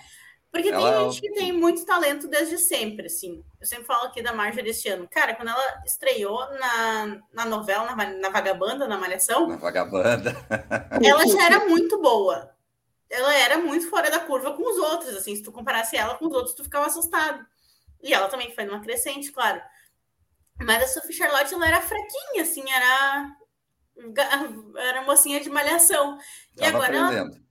porque 0.51 0.67
ela... 0.67 0.91
tem 0.91 1.11
gente 1.11 1.21
que 1.21 1.33
tem 1.33 1.51
muito 1.53 1.85
talento 1.85 2.27
desde 2.27 2.57
sempre, 2.57 3.05
assim. 3.05 3.43
Eu 3.59 3.65
sempre 3.65 3.85
falo 3.85 4.07
aqui 4.07 4.21
da 4.21 4.33
Marjorie 4.33 4.71
este 4.71 4.89
ano. 4.89 5.07
Cara, 5.09 5.33
quando 5.35 5.49
ela 5.49 5.83
estreou 5.85 6.39
na, 6.57 7.21
na 7.33 7.45
novela, 7.45 7.95
na, 7.95 8.05
na 8.05 8.29
Vagabanda, 8.29 8.87
na 8.87 8.97
Malhação... 8.97 9.47
Na 9.47 9.55
Vagabanda. 9.55 10.35
ela 11.01 11.25
já 11.25 11.45
era 11.45 11.65
muito 11.65 12.01
boa. 12.01 12.53
Ela 13.09 13.33
era 13.35 13.57
muito 13.57 13.89
fora 13.89 14.09
da 14.09 14.19
curva 14.19 14.53
com 14.53 14.63
os 14.63 14.77
outros, 14.77 15.15
assim. 15.15 15.35
Se 15.35 15.43
tu 15.43 15.51
comparasse 15.51 15.95
ela 15.95 16.15
com 16.15 16.27
os 16.27 16.33
outros, 16.33 16.55
tu 16.55 16.63
ficava 16.63 16.87
assustado. 16.87 17.45
E 18.01 18.13
ela 18.13 18.27
também 18.27 18.53
foi 18.53 18.65
numa 18.65 18.81
crescente, 18.81 19.31
claro. 19.31 19.61
Mas 20.59 20.83
a 20.83 20.87
Sophie 20.87 21.13
Charlotte, 21.13 21.53
ela 21.53 21.67
era 21.67 21.81
fraquinha, 21.81 22.43
assim, 22.43 22.63
era 22.69 23.35
era 24.77 25.01
mocinha 25.03 25.39
de 25.39 25.49
malhação. 25.49 26.17
Tava 26.55 26.61
e 26.61 26.65
agora 26.65 27.05
aprendendo. 27.05 27.35
ela 27.35 27.41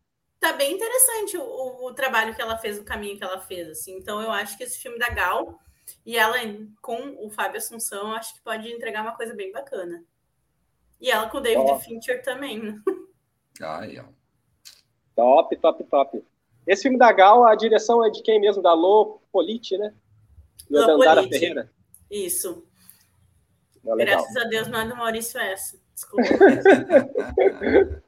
tá 0.41 0.55
bem 0.55 0.75
interessante 0.75 1.37
o, 1.37 1.43
o, 1.43 1.87
o, 1.87 1.95
trabalho 1.95 2.35
que 2.35 2.41
ela 2.41 2.57
fez, 2.57 2.79
o 2.79 2.85
caminho 2.85 3.17
que 3.17 3.23
ela 3.23 3.41
fez. 3.41 3.69
Assim. 3.69 3.97
Então 3.97 4.21
eu 4.21 4.31
acho 4.31 4.57
que 4.57 4.65
esse 4.65 4.79
filme 4.79 4.99
da 4.99 5.11
Gal 5.11 5.61
e 6.05 6.17
ela 6.17 6.37
com 6.81 7.17
o 7.25 7.31
Fábio 7.31 7.59
Assunção, 7.59 8.15
acho 8.15 8.35
que 8.35 8.41
pode 8.41 8.69
entregar 8.73 9.03
uma 9.03 9.17
coisa 9.17 9.35
bem 9.35 9.53
bacana. 9.53 10.03
E 11.01 11.11
ela 11.11 11.29
com 11.29 11.39
o 11.39 11.41
David 11.41 11.67
top. 11.67 11.85
Fincher 11.85 12.23
também. 12.23 12.63
Né? 12.63 12.83
Ai, 13.61 13.99
ó. 14.01 14.05
Top, 15.15 15.57
top, 15.57 15.85
top. 15.85 16.25
Esse 16.67 16.83
filme 16.83 16.99
da 16.99 17.13
Gal, 17.13 17.45
a 17.45 17.55
direção 17.55 18.05
é 18.05 18.11
de 18.11 18.23
quem 18.23 18.41
mesmo? 18.41 18.63
Da 18.63 18.73
Lô 18.73 19.21
Politi, 19.33 19.77
né? 19.77 19.95
Lô 20.71 21.03
Ferreira. 21.29 21.71
Isso. 22.11 22.67
Graças 23.83 24.37
a 24.37 24.45
Deus 24.45 24.69
não 24.69 24.81
é 24.81 24.89
do 24.89 24.97
Maurício 24.97 25.39
essa. 25.41 25.81
Desculpa. 26.01 26.29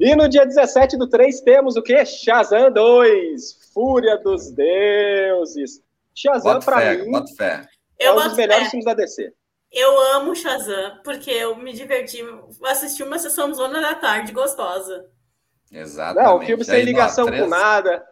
e 0.00 0.16
no 0.16 0.28
dia 0.28 0.46
17 0.46 0.96
do 0.96 1.08
3 1.08 1.40
temos 1.42 1.76
o 1.76 1.82
quê? 1.82 2.04
Shazam 2.06 2.72
2, 2.72 3.70
Fúria 3.74 4.16
dos 4.18 4.50
Deuses. 4.50 5.82
Shazam, 6.14 6.60
para 6.60 6.94
mim, 6.94 7.12
fé. 7.36 7.66
é 7.98 8.10
um 8.10 8.16
dos 8.16 8.36
melhores 8.36 8.64
fé. 8.64 8.70
filmes 8.70 8.84
da 8.84 8.94
DC. 8.94 9.32
Eu 9.70 10.00
amo 10.14 10.34
Shazam, 10.34 11.00
porque 11.02 11.30
eu 11.30 11.56
me 11.56 11.72
diverti. 11.72 12.22
Assisti 12.64 13.02
uma 13.02 13.18
sessão 13.18 13.54
zona 13.54 13.80
da 13.80 13.94
tarde 13.94 14.32
gostosa. 14.32 15.06
Exatamente. 15.70 16.26
Não, 16.26 16.36
um 16.36 16.40
filme 16.42 16.64
sem 16.64 16.82
ligação 16.82 17.26
com 17.26 17.46
nada. 17.46 18.04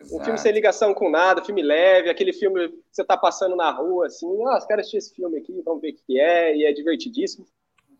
Exato. 0.00 0.16
Um 0.16 0.24
filme 0.24 0.38
sem 0.38 0.52
ligação 0.52 0.94
com 0.94 1.10
nada, 1.10 1.44
filme 1.44 1.62
leve, 1.62 2.10
aquele 2.10 2.32
filme 2.32 2.68
que 2.68 2.76
você 2.90 3.04
tá 3.04 3.16
passando 3.16 3.56
na 3.56 3.70
rua, 3.70 4.06
assim, 4.06 4.26
ah, 4.46 4.58
quero 4.66 4.80
assistir 4.80 4.98
esse 4.98 5.14
filme 5.14 5.38
aqui, 5.38 5.62
vamos 5.64 5.80
ver 5.80 5.90
o 5.90 5.94
que 5.94 6.20
é, 6.20 6.56
e 6.56 6.64
é 6.64 6.72
divertidíssimo. 6.72 7.46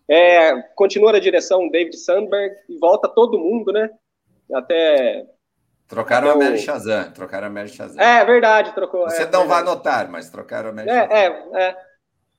É, 0.08 0.60
continua 0.74 1.12
na 1.12 1.18
direção 1.18 1.68
David 1.68 1.96
Sandberg 1.96 2.54
e 2.68 2.78
volta 2.78 3.08
todo 3.08 3.38
mundo, 3.38 3.72
né? 3.72 3.90
Até. 4.52 5.26
Trocaram 5.86 6.30
até 6.30 6.36
a 6.36 6.48
Mary. 6.48 6.58
Shazam, 6.58 7.12
trocaram 7.12 7.46
a 7.46 7.50
Mary 7.50 7.68
Shazam. 7.68 8.02
É, 8.02 8.24
verdade, 8.24 8.74
trocou. 8.74 9.02
Você 9.02 9.22
é, 9.22 9.24
não 9.26 9.40
verdade. 9.40 9.48
vai 9.48 9.62
notar, 9.62 10.08
mas 10.08 10.30
trocaram 10.30 10.70
a 10.70 10.72
Mary 10.72 10.88
é, 10.90 10.94
Shazam. 10.94 11.56
É, 11.56 11.62
é. 11.62 11.76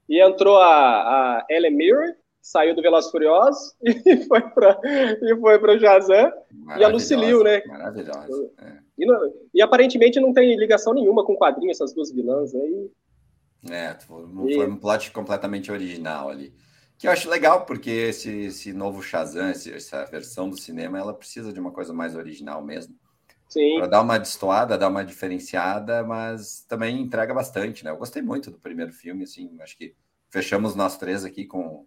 E 0.09 0.21
entrou 0.21 0.57
a, 0.57 1.37
a 1.39 1.45
Ellen 1.49 1.71
Mirren, 1.71 2.15
saiu 2.43 2.75
do 2.75 2.81
Velozes 2.81 3.09
Furiosos 3.09 3.73
e 3.81 4.17
foi 4.25 4.41
para 4.41 4.77
e 4.83 5.35
foi 5.39 5.57
para 5.57 5.75
o 5.75 5.79
Shazam 5.79 6.31
e 6.77 6.83
a 6.83 6.87
Lucille 6.89 7.41
né? 7.41 7.63
Maravilhosa. 7.65 8.51
É. 8.61 8.83
E, 8.97 9.05
não, 9.05 9.33
e, 9.53 9.61
aparentemente 9.61 10.19
não 10.19 10.33
tem 10.33 10.55
ligação 10.57 10.93
nenhuma 10.93 11.25
com 11.25 11.33
o 11.33 11.37
quadrinho, 11.37 11.71
essas 11.71 11.93
duas 11.93 12.11
vilãs 12.11 12.53
aí. 12.53 12.91
É, 13.71 13.97
foi, 14.01 14.23
e... 14.49 14.55
foi 14.55 14.67
um 14.67 14.75
plot 14.75 15.11
completamente 15.11 15.71
original 15.71 16.29
ali. 16.29 16.53
Que 16.97 17.07
eu 17.07 17.11
acho 17.11 17.29
legal, 17.29 17.65
porque 17.65 17.89
esse, 17.89 18.45
esse 18.45 18.73
novo 18.73 19.01
Shazam, 19.01 19.47
essa 19.47 20.05
versão 20.05 20.49
do 20.49 20.57
cinema, 20.57 20.99
ela 20.99 21.13
precisa 21.13 21.51
de 21.51 21.59
uma 21.59 21.71
coisa 21.71 21.93
mais 21.93 22.15
original 22.15 22.63
mesmo. 22.63 22.95
Sim. 23.49 23.77
Para 23.77 23.87
dar 23.87 24.01
uma 24.01 24.19
destoada, 24.19 24.77
dar 24.77 24.89
uma 24.89 25.03
diferenciada, 25.03 26.03
mas 26.03 26.65
também 26.67 27.01
entrega 27.01 27.33
bastante, 27.33 27.83
né? 27.83 27.91
Eu 27.91 27.97
gostei 27.97 28.21
muito 28.21 28.51
do 28.51 28.59
primeiro 28.59 28.91
filme, 28.91 29.23
assim, 29.23 29.55
acho 29.61 29.77
que 29.77 29.95
fechamos 30.29 30.75
nós 30.75 30.97
três 30.97 31.23
aqui 31.23 31.45
com, 31.45 31.85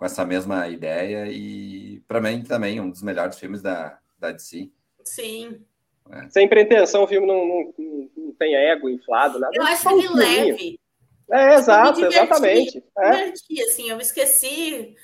com 0.00 0.06
essa 0.06 0.24
mesma 0.24 0.66
ideia 0.66 1.26
e 1.30 2.02
para 2.08 2.22
mim 2.22 2.42
também 2.42 2.80
um 2.80 2.88
dos 2.88 3.02
melhores 3.02 3.38
filmes 3.38 3.60
da, 3.60 3.98
da 4.18 4.32
DC. 4.32 4.70
Sim. 5.04 5.62
É. 6.10 6.26
Sem 6.30 6.48
pretensão, 6.48 7.02
o 7.02 7.06
filme 7.06 7.26
não, 7.26 7.46
não, 7.46 8.08
não, 8.16 8.32
tem 8.32 8.54
ego 8.54 8.88
inflado, 8.88 9.38
nada. 9.38 9.52
Eu 9.54 9.62
acho 9.62 9.90
ele 9.90 10.08
leve. 10.08 10.80
É, 11.30 11.54
exato, 11.54 12.02
exatamente. 12.02 12.82
É. 12.96 13.10
Diverti, 13.10 13.62
assim, 13.62 13.90
eu 13.90 14.00
esqueci 14.00 14.96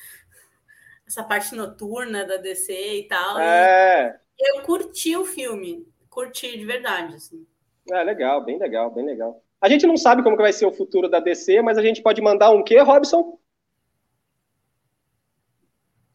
essa 1.07 1.23
parte 1.23 1.55
noturna 1.55 2.25
da 2.25 2.39
DC 2.39 2.73
e 2.73 3.03
tal. 3.07 3.39
É. 3.39 4.19
E 4.39 4.57
eu 4.57 4.63
curti 4.63 5.15
o 5.15 5.27
filme, 5.27 5.87
curti 6.09 6.57
de 6.57 6.65
verdade, 6.65 7.17
assim. 7.17 7.47
É, 7.93 8.03
legal, 8.03 8.43
bem 8.43 8.59
legal, 8.59 8.91
bem 8.91 9.05
legal. 9.05 9.43
A 9.61 9.69
gente 9.69 9.87
não 9.87 9.99
sabe 9.99 10.23
como 10.23 10.37
que 10.37 10.43
vai 10.43 10.55
ser 10.55 10.65
o 10.65 10.73
futuro 10.73 11.07
da 11.07 11.21
DC, 11.21 11.61
mas 11.61 11.77
a 11.77 11.83
gente 11.83 12.01
pode 12.01 12.23
mandar 12.23 12.51
um 12.51 12.65
quê, 12.65 12.81
Robson? 12.81 13.39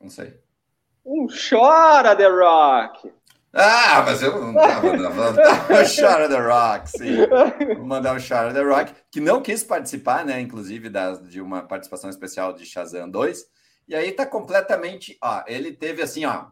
Não 0.01 0.09
sei. 0.09 0.39
Um 1.05 1.27
chora, 1.27 2.15
The 2.15 2.27
Rock! 2.27 3.11
Ah, 3.53 4.01
mas 4.05 4.23
eu 4.23 4.41
não 4.41 4.53
tava 4.53 4.95
mandando. 4.95 5.85
Shara 5.85 6.29
The 6.29 6.39
Rock, 6.39 6.89
sim. 6.89 7.17
Vou 7.75 7.85
mandar 7.85 8.15
o 8.15 8.19
Shara 8.19 8.53
The 8.53 8.61
Rock, 8.61 8.93
que 9.11 9.19
não 9.19 9.41
quis 9.41 9.61
participar, 9.61 10.23
né? 10.23 10.39
Inclusive, 10.39 10.89
da, 10.89 11.13
de 11.13 11.41
uma 11.41 11.61
participação 11.63 12.09
especial 12.09 12.53
de 12.53 12.65
Shazam 12.65 13.09
2. 13.09 13.43
E 13.89 13.95
aí 13.95 14.13
tá 14.13 14.25
completamente. 14.25 15.17
Ó, 15.21 15.43
ele 15.47 15.73
teve 15.73 16.01
assim, 16.01 16.23
ó. 16.23 16.45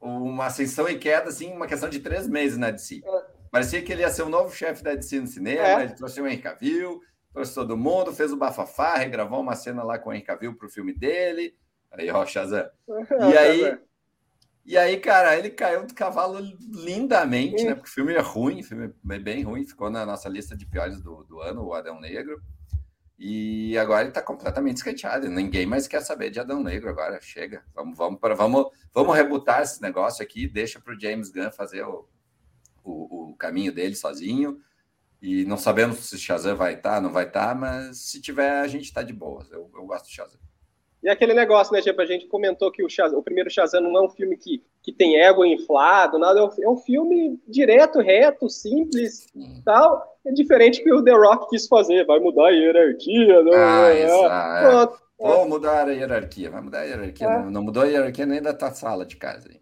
Uma 0.00 0.46
ascensão 0.46 0.88
e 0.88 0.96
queda, 0.96 1.30
assim, 1.30 1.52
uma 1.52 1.66
questão 1.66 1.88
de 1.88 1.98
três 1.98 2.28
meses 2.28 2.56
na 2.56 2.70
DC. 2.70 3.00
Parecia 3.50 3.82
que 3.82 3.90
ele 3.90 4.02
ia 4.02 4.10
ser 4.10 4.22
o 4.22 4.28
novo 4.28 4.54
chefe 4.54 4.84
da 4.84 4.94
DC 4.94 5.20
no 5.20 5.26
cinema. 5.26 5.66
É. 5.66 5.82
Ele 5.82 5.94
trouxe 5.94 6.20
o 6.20 6.26
Henry 6.28 6.40
Cavill, 6.40 7.00
trouxe 7.32 7.54
todo 7.54 7.76
mundo, 7.76 8.12
fez 8.12 8.30
o 8.30 8.36
bafafá, 8.36 8.94
regravou 8.94 9.40
uma 9.40 9.56
cena 9.56 9.82
lá 9.82 9.98
com 9.98 10.10
o 10.10 10.12
Henry 10.12 10.22
Cavill 10.22 10.56
pro 10.56 10.68
filme 10.68 10.94
dele. 10.94 11.56
Aí, 11.90 12.10
ó, 12.10 12.24
Shazam. 12.24 12.68
E 13.32 13.36
aí 13.36 13.78
e 14.68 14.76
aí, 14.76 15.00
cara, 15.00 15.34
ele 15.34 15.48
caiu 15.48 15.86
do 15.86 15.94
cavalo 15.94 16.38
lindamente, 16.74 17.64
né? 17.64 17.74
Porque 17.74 17.88
o 17.88 17.92
filme 17.92 18.12
é 18.12 18.20
ruim, 18.20 18.60
o 18.60 18.62
filme 18.62 18.92
é 19.10 19.18
bem 19.18 19.42
ruim, 19.42 19.64
ficou 19.64 19.88
na 19.88 20.04
nossa 20.04 20.28
lista 20.28 20.54
de 20.54 20.66
piores 20.66 21.00
do, 21.00 21.24
do 21.24 21.40
ano, 21.40 21.64
o 21.64 21.72
Adão 21.72 21.98
Negro. 21.98 22.38
E 23.18 23.78
agora 23.78 24.02
ele 24.02 24.12
tá 24.12 24.20
completamente 24.20 24.76
esquenteado. 24.76 25.26
Ninguém 25.30 25.64
mais 25.64 25.88
quer 25.88 26.02
saber 26.02 26.28
de 26.28 26.38
Adão 26.38 26.62
Negro 26.62 26.90
agora. 26.90 27.18
Chega. 27.18 27.64
Vamos, 27.74 27.96
vamos, 27.96 28.20
para, 28.20 28.34
vamos, 28.34 28.66
vamos 28.92 29.16
rebutar 29.16 29.62
esse 29.62 29.80
negócio 29.80 30.22
aqui. 30.22 30.46
Deixa 30.46 30.78
para 30.78 30.94
o 30.94 31.00
James 31.00 31.30
Gunn 31.30 31.50
fazer 31.50 31.82
o, 31.84 32.06
o, 32.84 33.30
o, 33.30 33.36
caminho 33.36 33.72
dele 33.72 33.94
sozinho. 33.94 34.60
E 35.22 35.46
não 35.46 35.56
sabemos 35.56 36.10
se 36.10 36.18
Shazam 36.18 36.54
vai 36.54 36.74
estar, 36.74 36.96
tá, 36.96 37.00
não 37.00 37.10
vai 37.10 37.26
estar, 37.26 37.48
tá, 37.48 37.54
mas 37.54 38.02
se 38.02 38.20
tiver, 38.20 38.60
a 38.60 38.68
gente 38.68 38.84
está 38.84 39.02
de 39.02 39.14
boa. 39.14 39.46
Eu, 39.50 39.70
eu 39.74 39.86
gosto 39.86 40.08
de 40.08 40.14
Shazam. 40.14 40.38
E 41.02 41.08
aquele 41.08 41.32
negócio, 41.32 41.72
né, 41.72 41.80
tipo, 41.80 42.00
a 42.00 42.06
gente 42.06 42.26
comentou 42.26 42.72
que 42.72 42.82
o, 42.82 42.88
o 43.14 43.22
primeiro 43.22 43.50
Shazam 43.50 43.80
não 43.80 43.96
é 43.96 44.02
um 44.02 44.08
filme 44.08 44.36
que, 44.36 44.64
que 44.82 44.92
tem 44.92 45.20
ego 45.20 45.44
inflado, 45.44 46.18
nada, 46.18 46.40
é 46.40 46.42
um, 46.42 46.50
é 46.62 46.68
um 46.68 46.76
filme 46.76 47.40
direto, 47.46 48.00
reto, 48.00 48.50
simples, 48.50 49.26
Sim. 49.32 49.62
tal. 49.64 50.18
É 50.26 50.32
diferente 50.32 50.82
que 50.82 50.92
o 50.92 51.02
The 51.02 51.12
Rock 51.12 51.50
quis 51.50 51.68
fazer, 51.68 52.04
vai 52.04 52.18
mudar 52.18 52.48
a 52.48 52.50
hierarquia, 52.50 53.42
não, 53.42 53.52
ah, 53.54 53.90
é, 53.90 54.02
é. 54.02 54.88
Vou 55.18 55.48
mudar 55.48 55.88
a 55.88 55.90
hierarquia, 55.90 56.50
vai 56.50 56.60
mudar 56.60 56.80
a 56.80 56.84
hierarquia, 56.84 57.26
é. 57.26 57.38
não, 57.38 57.50
não, 57.50 57.62
mudou 57.62 57.84
a 57.84 57.86
hierarquia 57.86 58.26
nem 58.26 58.42
da 58.42 58.52
tua 58.52 58.72
sala 58.72 59.06
de 59.06 59.16
casa. 59.16 59.48
Hein? 59.52 59.60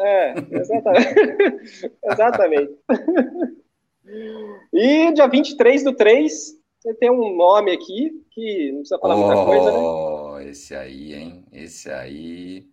É, 0.00 0.34
exatamente. 0.50 1.92
exatamente. 2.04 2.72
e 4.72 5.12
dia 5.12 5.28
23 5.28 5.84
do 5.84 5.92
3, 5.92 6.58
tem 6.98 7.10
um 7.10 7.36
nome 7.36 7.72
aqui 7.72 8.10
que 8.30 8.70
não 8.70 8.78
precisa 8.80 8.98
falar 8.98 9.16
oh, 9.16 9.26
muita 9.26 9.44
coisa, 9.44 9.72
né? 9.72 10.50
Esse 10.50 10.74
aí, 10.74 11.14
hein? 11.14 11.44
Esse 11.52 11.90
aí. 11.90 12.66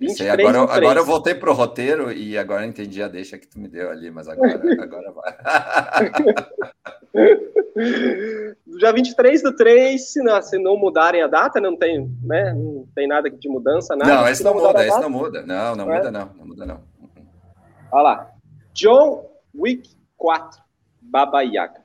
Esse 0.00 0.24
aí 0.24 0.30
agora, 0.30 0.58
eu, 0.58 0.62
agora 0.64 1.00
eu 1.00 1.04
voltei 1.04 1.34
pro 1.34 1.54
roteiro 1.54 2.12
e 2.12 2.36
agora 2.36 2.66
entendi 2.66 3.00
a 3.02 3.08
deixa 3.08 3.38
que 3.38 3.46
tu 3.46 3.60
me 3.60 3.68
deu 3.68 3.90
ali, 3.90 4.10
mas 4.10 4.28
agora, 4.28 4.60
agora 4.82 5.12
vai. 5.12 5.34
Já 8.80 8.92
23 8.92 9.42
do 9.42 9.54
3, 9.54 10.12
se 10.12 10.22
não, 10.22 10.42
se 10.42 10.58
não 10.58 10.76
mudarem 10.76 11.22
a 11.22 11.26
data, 11.26 11.60
não 11.60 11.76
tem, 11.76 12.10
né? 12.22 12.52
Não 12.52 12.86
tem 12.94 13.06
nada 13.06 13.30
de 13.30 13.48
mudança, 13.48 13.94
nada. 13.96 14.14
Não, 14.14 14.28
esse 14.28 14.42
não, 14.42 14.54
não 14.54 14.66
muda, 14.66 14.86
esse 14.86 15.00
não 15.00 15.10
muda. 15.10 15.42
Não, 15.42 15.76
não 15.76 15.92
é? 15.92 15.96
muda, 15.96 16.10
não. 16.10 16.30
Não 16.36 16.46
muda, 16.46 16.66
não. 16.66 16.82
Olha 17.92 18.02
lá. 18.02 18.30
John 18.72 19.30
Wick 19.54 19.90
4, 20.16 20.60
Baba 21.00 21.42
Yaga. 21.42 21.83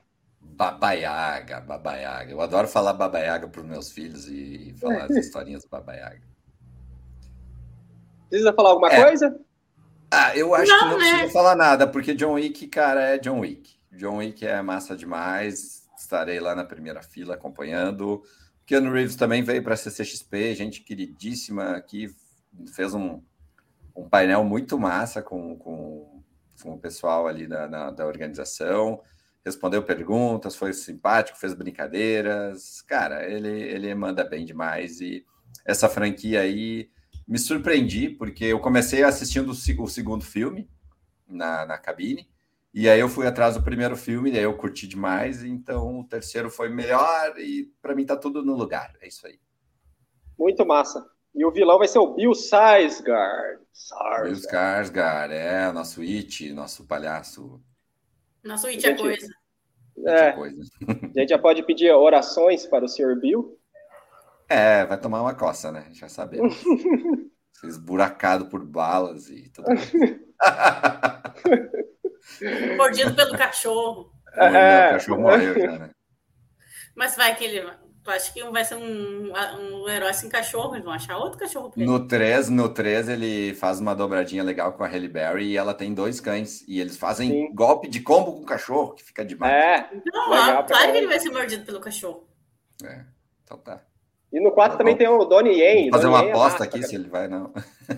Babaiaga, 0.60 1.58
babaiaga. 1.58 2.32
Eu 2.32 2.40
adoro 2.42 2.68
falar 2.68 2.92
babaiaga 2.92 3.48
para 3.48 3.62
os 3.62 3.66
meus 3.66 3.90
filhos 3.90 4.28
e 4.28 4.74
falar 4.78 5.04
as 5.04 5.16
historinhas 5.16 5.62
do 5.62 5.70
babaiaga. 5.70 6.20
Precisa 8.28 8.52
falar 8.52 8.68
alguma 8.68 8.92
é. 8.92 9.02
coisa? 9.02 9.40
Ah, 10.10 10.36
eu 10.36 10.54
acho 10.54 10.70
não, 10.70 10.78
que 10.78 10.84
não 10.84 10.98
né? 10.98 11.08
precisa 11.12 11.32
falar 11.32 11.56
nada, 11.56 11.86
porque 11.86 12.14
John 12.14 12.34
Wick, 12.34 12.66
cara, 12.66 13.00
é 13.00 13.16
John 13.16 13.40
Wick. 13.40 13.74
John 13.92 14.18
Wick 14.18 14.46
é 14.46 14.60
massa 14.60 14.94
demais. 14.94 15.88
Estarei 15.98 16.38
lá 16.38 16.54
na 16.54 16.64
primeira 16.64 17.02
fila 17.02 17.36
acompanhando. 17.36 18.22
Keanu 18.66 18.92
Reeves 18.92 19.16
também 19.16 19.42
veio 19.42 19.62
para 19.62 19.72
a 19.72 19.78
CCXP, 19.78 20.54
gente 20.54 20.82
queridíssima 20.82 21.70
aqui, 21.70 22.14
fez 22.74 22.92
um, 22.92 23.22
um 23.96 24.06
painel 24.06 24.44
muito 24.44 24.78
massa 24.78 25.22
com, 25.22 25.56
com, 25.56 26.22
com 26.62 26.74
o 26.74 26.78
pessoal 26.78 27.26
ali 27.26 27.46
da, 27.46 27.66
na, 27.66 27.90
da 27.90 28.06
organização, 28.06 29.00
respondeu 29.44 29.82
perguntas, 29.82 30.56
foi 30.56 30.72
simpático, 30.72 31.38
fez 31.38 31.54
brincadeiras. 31.54 32.82
Cara, 32.82 33.28
ele, 33.28 33.48
ele 33.48 33.94
manda 33.94 34.24
bem 34.24 34.44
demais 34.44 35.00
e 35.00 35.24
essa 35.64 35.88
franquia 35.88 36.40
aí 36.40 36.90
me 37.26 37.38
surpreendi, 37.38 38.08
porque 38.08 38.44
eu 38.44 38.58
comecei 38.58 39.04
assistindo 39.04 39.50
o, 39.50 39.88
segundo 39.88 40.24
filme 40.24 40.68
na, 41.28 41.64
na 41.64 41.78
cabine, 41.78 42.28
e 42.74 42.88
aí 42.88 42.98
eu 42.98 43.08
fui 43.08 43.24
atrás 43.24 43.54
do 43.54 43.62
primeiro 43.62 43.96
filme, 43.96 44.32
e 44.32 44.36
aí 44.36 44.42
eu 44.42 44.56
curti 44.56 44.86
demais, 44.88 45.44
então 45.44 46.00
o 46.00 46.04
terceiro 46.04 46.50
foi 46.50 46.68
melhor, 46.68 47.38
e 47.38 47.72
para 47.80 47.94
mim 47.94 48.04
tá 48.04 48.16
tudo 48.16 48.44
no 48.44 48.56
lugar. 48.56 48.92
É 49.00 49.06
isso 49.06 49.26
aí. 49.26 49.38
Muito 50.36 50.66
massa. 50.66 51.04
E 51.32 51.44
o 51.44 51.52
vilão 51.52 51.78
vai 51.78 51.86
ser 51.86 52.00
o 52.00 52.14
Bill 52.14 52.34
Sarsgaard. 52.34 53.60
Bill 54.24 54.36
Sarsgaard, 54.36 55.32
é, 55.32 55.70
nosso 55.70 56.00
It, 56.00 56.52
nosso 56.52 56.84
palhaço. 56.84 57.60
Nosso 58.44 58.68
It 58.68 58.86
é 58.86 58.96
coisa. 58.96 59.26
É, 60.06 60.32
coisa. 60.32 60.62
a 60.88 61.20
gente 61.20 61.28
já 61.28 61.38
pode 61.38 61.62
pedir 61.62 61.92
orações 61.92 62.66
para 62.66 62.84
o 62.84 62.88
Sr. 62.88 63.18
Bill. 63.20 63.58
É, 64.48 64.84
vai 64.84 64.98
tomar 64.98 65.22
uma 65.22 65.34
coça, 65.34 65.70
né? 65.70 65.86
Já 65.92 66.08
sabemos. 66.08 66.56
Esburacado 67.62 68.46
por 68.46 68.64
balas 68.64 69.28
e 69.28 69.50
tudo 69.50 69.68
Mordido 72.76 73.14
pelo 73.14 73.36
cachorro. 73.36 74.10
É, 74.34 74.88
o 74.88 74.92
cachorro 74.96 75.20
morreu 75.20 75.54
já, 75.54 75.78
né? 75.78 75.90
Mas 76.96 77.16
vai 77.16 77.36
que 77.36 77.44
ele. 77.44 77.70
Acho 78.10 78.32
que 78.32 78.42
vai 78.50 78.64
ser 78.64 78.76
um, 78.76 79.32
um 79.32 79.88
herói 79.88 80.12
sem 80.12 80.28
cachorro, 80.28 80.74
eles 80.74 80.84
vão 80.84 80.92
achar 80.92 81.16
outro 81.16 81.38
cachorro 81.38 81.70
pra 81.70 81.80
ele. 81.80 81.90
No 81.90 82.06
3, 82.06 82.48
no 82.48 82.68
3, 82.68 83.08
ele 83.08 83.54
faz 83.54 83.80
uma 83.80 83.94
dobradinha 83.94 84.42
legal 84.42 84.72
com 84.72 84.84
a 84.84 84.86
Halle 84.86 85.08
Berry 85.08 85.46
e 85.46 85.56
ela 85.56 85.74
tem 85.74 85.94
dois 85.94 86.20
cães. 86.20 86.62
E 86.68 86.80
eles 86.80 86.96
fazem 86.96 87.30
Sim. 87.30 87.54
golpe 87.54 87.88
de 87.88 88.00
combo 88.00 88.32
com 88.32 88.42
o 88.42 88.46
cachorro, 88.46 88.94
que 88.94 89.02
fica 89.02 89.24
demais. 89.24 89.52
É. 89.52 89.88
Então, 89.92 90.30
ó, 90.30 90.62
claro 90.62 90.92
que 90.92 90.98
ele 90.98 91.06
vai 91.06 91.18
ser 91.18 91.30
mordido 91.30 91.64
pelo 91.64 91.80
cachorro. 91.80 92.28
É, 92.84 93.04
então 93.44 93.58
tá. 93.58 93.82
E 94.32 94.40
no 94.40 94.52
4 94.52 94.78
também 94.78 94.96
tem 94.96 95.08
o 95.08 95.24
Donnie 95.24 95.60
Yen. 95.60 95.90
Fazer 95.90 96.04
Donnie 96.04 96.18
uma 96.18 96.28
é 96.28 96.30
aposta 96.30 96.64
aqui 96.64 96.82
se 96.82 96.94
ele 96.94 97.08
vai, 97.08 97.26
não. 97.26 97.52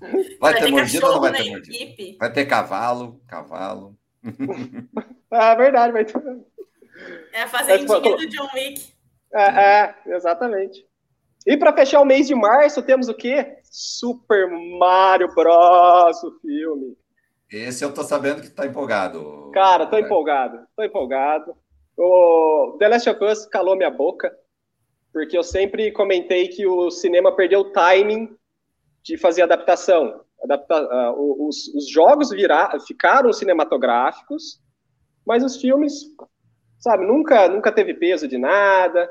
vai, 0.00 0.38
vai, 0.40 0.54
ter, 0.54 0.64
ter 0.64 0.70
mordido 0.70 1.06
ou 1.06 1.12
não 1.12 1.20
vai 1.20 1.32
ter 1.32 1.50
mordido? 1.50 1.76
Equipe. 1.76 2.16
Vai 2.18 2.32
ter 2.32 2.46
cavalo, 2.46 3.20
cavalo. 3.28 3.96
ah, 5.30 5.54
verdade, 5.54 5.92
vai 5.92 6.04
ter. 6.04 6.20
É 7.32 7.42
a 7.42 7.48
fazendinha 7.48 8.00
do 8.00 8.28
John 8.28 8.48
Wick. 8.54 8.92
É, 9.32 9.42
é 9.42 9.94
exatamente. 10.06 10.86
E 11.46 11.56
para 11.56 11.72
fechar 11.72 12.00
o 12.00 12.04
mês 12.04 12.26
de 12.26 12.34
março, 12.34 12.82
temos 12.82 13.08
o 13.08 13.14
quê? 13.14 13.58
Super 13.64 14.48
Mario 14.78 15.34
Bros. 15.34 16.22
o 16.22 16.38
filme. 16.40 16.96
Esse 17.50 17.84
eu 17.84 17.92
tô 17.92 18.02
sabendo 18.02 18.42
que 18.42 18.50
tá 18.50 18.66
empolgado. 18.66 19.50
Cara, 19.52 19.86
tô 19.86 19.98
empolgado. 19.98 20.66
Tô 20.76 20.82
empolgado. 20.82 21.54
O 21.96 22.76
The 22.78 22.88
Last 22.88 23.10
of 23.10 23.24
Us 23.24 23.46
calou 23.46 23.76
minha 23.76 23.90
boca 23.90 24.32
porque 25.12 25.36
eu 25.36 25.42
sempre 25.42 25.92
comentei 25.92 26.48
que 26.48 26.66
o 26.66 26.90
cinema 26.90 27.36
perdeu 27.36 27.60
o 27.60 27.70
timing 27.70 28.34
de 29.02 29.18
fazer 29.18 29.42
adaptação. 29.42 30.22
Adapta, 30.42 31.12
uh, 31.12 31.46
os, 31.46 31.68
os, 31.74 31.88
jogos 31.88 32.30
virar, 32.30 32.80
ficaram 32.80 33.32
cinematográficos, 33.32 34.60
mas 35.24 35.44
os 35.44 35.56
filmes, 35.56 36.04
sabe, 36.82 37.06
nunca, 37.06 37.48
nunca 37.48 37.72
teve 37.72 37.94
peso 37.94 38.26
de 38.26 38.36
nada. 38.36 39.10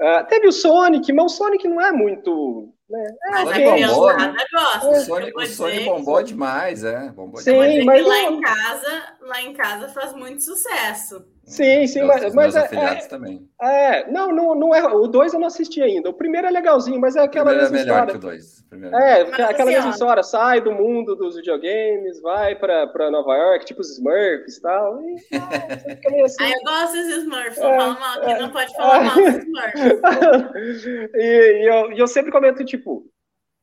Uh, 0.00 0.26
teve 0.28 0.46
o 0.46 0.52
Sonic, 0.52 1.12
mas 1.12 1.32
o 1.32 1.36
Sonic 1.36 1.68
não 1.68 1.80
é 1.80 1.92
muito 1.92 2.72
né? 2.88 3.16
É, 3.24 3.44
Sony 3.44 3.86
bombou, 3.86 4.16
né? 4.16 4.34
gosta, 4.52 4.88
o 4.88 4.94
Sony, 4.96 5.32
o 5.34 5.46
Sony 5.46 5.80
bombou 5.84 6.22
demais, 6.22 6.84
é. 6.84 7.10
Bombou 7.10 7.40
sim, 7.40 7.52
demais. 7.52 7.84
mas 7.84 8.06
lá 8.06 8.22
em 8.22 8.40
casa, 8.40 9.16
lá 9.20 9.42
em 9.42 9.52
casa 9.54 9.88
faz 9.88 10.14
muito 10.14 10.42
sucesso. 10.42 11.24
Sim, 11.44 11.86
sim, 11.88 12.02
mas, 12.04 12.32
mas 12.32 12.54
é, 12.54 12.68
é, 12.72 12.94
também. 13.08 13.48
É, 13.60 14.10
não, 14.10 14.32
não, 14.32 14.54
não 14.54 14.74
é. 14.74 14.82
O 14.84 15.08
2 15.08 15.34
eu 15.34 15.40
não 15.40 15.48
assisti 15.48 15.82
ainda. 15.82 16.08
O 16.08 16.14
primeiro 16.14 16.46
é 16.46 16.50
legalzinho, 16.50 17.00
mas 17.00 17.16
é 17.16 17.20
aquela 17.20 17.52
é 17.52 17.56
mesma 17.56 17.76
é 17.76 17.80
melhor 17.80 18.06
história. 18.06 18.12
que 18.12 18.18
o 18.18 18.30
2. 18.30 18.64
É, 18.94 19.24
mas 19.24 19.40
aquela 19.40 19.50
assim, 19.50 19.64
mesma 19.64 19.90
história. 19.90 20.22
Sai 20.22 20.60
do 20.60 20.72
mundo 20.72 21.16
dos 21.16 21.34
videogames, 21.34 22.22
vai 22.22 22.54
pra, 22.54 22.86
pra 22.86 23.10
Nova 23.10 23.36
York, 23.36 23.66
tipo 23.66 23.80
os 23.80 23.90
Smurfs 23.90 24.56
e 24.56 24.62
tal. 24.62 25.02
E, 25.02 25.16
ah, 25.36 26.24
assim. 26.24 26.36
ah, 26.40 26.50
eu 26.50 26.60
gosto 26.64 26.92
desses 26.92 27.16
Smurfs. 27.24 27.58
Não 27.58 27.70
é, 27.70 27.76
fala 27.76 27.98
mal, 27.98 28.22
é, 28.22 28.38
não 28.40 28.50
pode 28.50 28.74
falar 28.76 29.02
mal 29.02 29.14
dos 29.16 29.44
Smurfs. 29.44 30.84
e, 31.14 31.18
e, 31.18 31.68
eu, 31.68 31.92
e 31.92 31.98
eu 31.98 32.06
sempre 32.06 32.30
comento, 32.30 32.64
tipo, 32.64 32.81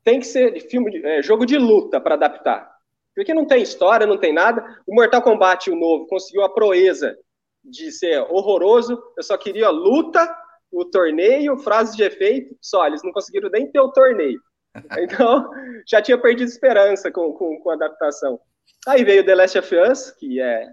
tem 0.03 0.19
que 0.19 0.25
ser 0.25 0.59
filme 0.69 0.91
de, 0.91 1.05
é, 1.05 1.21
jogo 1.21 1.45
de 1.45 1.57
luta 1.57 1.99
para 1.99 2.15
adaptar. 2.15 2.69
Porque 3.15 3.33
não 3.33 3.45
tem 3.45 3.61
história, 3.61 4.07
não 4.07 4.17
tem 4.17 4.33
nada. 4.33 4.81
O 4.87 4.95
Mortal 4.95 5.21
Kombat, 5.21 5.69
o 5.69 5.75
novo, 5.75 6.07
conseguiu 6.07 6.43
a 6.43 6.53
proeza 6.53 7.17
de 7.63 7.91
ser 7.91 8.19
horroroso. 8.29 9.01
Eu 9.17 9.23
só 9.23 9.37
queria 9.37 9.67
a 9.67 9.71
luta, 9.71 10.33
o 10.71 10.85
torneio, 10.85 11.57
frases 11.57 11.95
de 11.95 12.03
efeito. 12.03 12.55
Só, 12.61 12.87
eles 12.87 13.03
não 13.03 13.11
conseguiram 13.11 13.49
nem 13.49 13.69
ter 13.69 13.79
o 13.79 13.91
torneio. 13.91 14.39
Então, 14.99 15.49
já 15.87 15.99
tinha 15.99 16.17
perdido 16.17 16.47
esperança 16.47 17.11
com, 17.11 17.33
com, 17.33 17.59
com 17.59 17.69
a 17.71 17.73
adaptação. 17.73 18.39
Aí 18.87 19.03
veio 19.03 19.25
The 19.25 19.35
Last 19.35 19.57
of 19.57 19.75
Us, 19.75 20.11
que 20.11 20.39
é, 20.39 20.67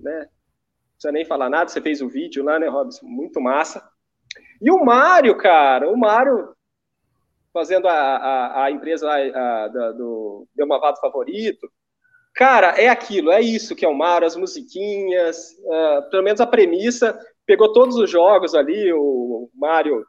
né, 0.00 0.18
não 0.18 0.92
precisa 0.92 1.12
nem 1.12 1.24
falar 1.24 1.48
nada, 1.48 1.70
você 1.70 1.80
fez 1.80 2.02
o 2.02 2.08
vídeo 2.08 2.44
lá, 2.44 2.58
né, 2.58 2.66
Robson? 2.66 3.06
Muito 3.06 3.40
massa. 3.40 3.88
E 4.60 4.70
o 4.70 4.84
Mario, 4.84 5.36
cara, 5.38 5.88
o 5.88 5.96
Mario 5.96 6.55
fazendo 7.56 7.88
a, 7.88 7.92
a, 7.94 8.64
a 8.64 8.70
empresa 8.70 9.08
a, 9.08 9.64
a, 9.64 9.68
do 9.92 10.46
meu 10.54 10.66
Mavado 10.66 11.00
favorito. 11.00 11.66
Cara, 12.34 12.78
é 12.78 12.86
aquilo, 12.86 13.32
é 13.32 13.40
isso 13.40 13.74
que 13.74 13.82
é 13.82 13.88
o 13.88 13.96
Mario, 13.96 14.26
as 14.26 14.36
musiquinhas, 14.36 15.52
uh, 15.64 16.10
pelo 16.10 16.22
menos 16.22 16.38
a 16.38 16.46
premissa, 16.46 17.18
pegou 17.46 17.72
todos 17.72 17.96
os 17.96 18.10
jogos 18.10 18.54
ali, 18.54 18.92
o 18.92 19.48
Mario, 19.54 20.04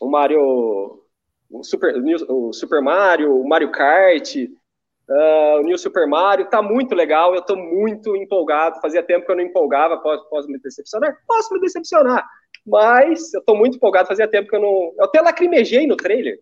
o 0.00 0.08
Mario, 0.08 1.02
o 1.50 1.64
Super, 1.64 1.96
o 2.28 2.52
Super 2.52 2.80
Mario, 2.80 3.34
o 3.34 3.48
Mario 3.48 3.72
Kart, 3.72 4.36
uh, 4.36 5.58
o 5.58 5.62
New 5.64 5.76
Super 5.76 6.06
Mario, 6.06 6.48
tá 6.48 6.62
muito 6.62 6.94
legal, 6.94 7.34
eu 7.34 7.42
tô 7.42 7.56
muito 7.56 8.14
empolgado, 8.14 8.80
fazia 8.80 9.02
tempo 9.02 9.26
que 9.26 9.32
eu 9.32 9.36
não 9.36 9.42
empolgava, 9.42 9.98
posso, 9.98 10.28
posso 10.28 10.46
me 10.46 10.60
decepcionar? 10.60 11.16
Posso 11.26 11.52
me 11.52 11.58
decepcionar, 11.58 12.24
mas 12.64 13.34
eu 13.34 13.42
tô 13.42 13.56
muito 13.56 13.74
empolgado, 13.76 14.06
fazia 14.06 14.28
tempo 14.28 14.48
que 14.48 14.54
eu 14.54 14.60
não... 14.60 14.92
Eu 14.96 15.06
até 15.06 15.20
lacrimejei 15.20 15.84
no 15.84 15.96
trailer, 15.96 16.38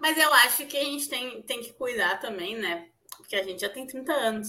Mas 0.00 0.18
eu 0.18 0.32
acho 0.34 0.66
que 0.66 0.76
a 0.76 0.84
gente 0.84 1.08
tem, 1.08 1.42
tem 1.42 1.60
que 1.60 1.72
cuidar 1.72 2.20
também, 2.20 2.56
né? 2.56 2.88
Porque 3.16 3.36
a 3.36 3.42
gente 3.42 3.60
já 3.60 3.68
tem 3.68 3.86
30 3.86 4.12
anos. 4.12 4.48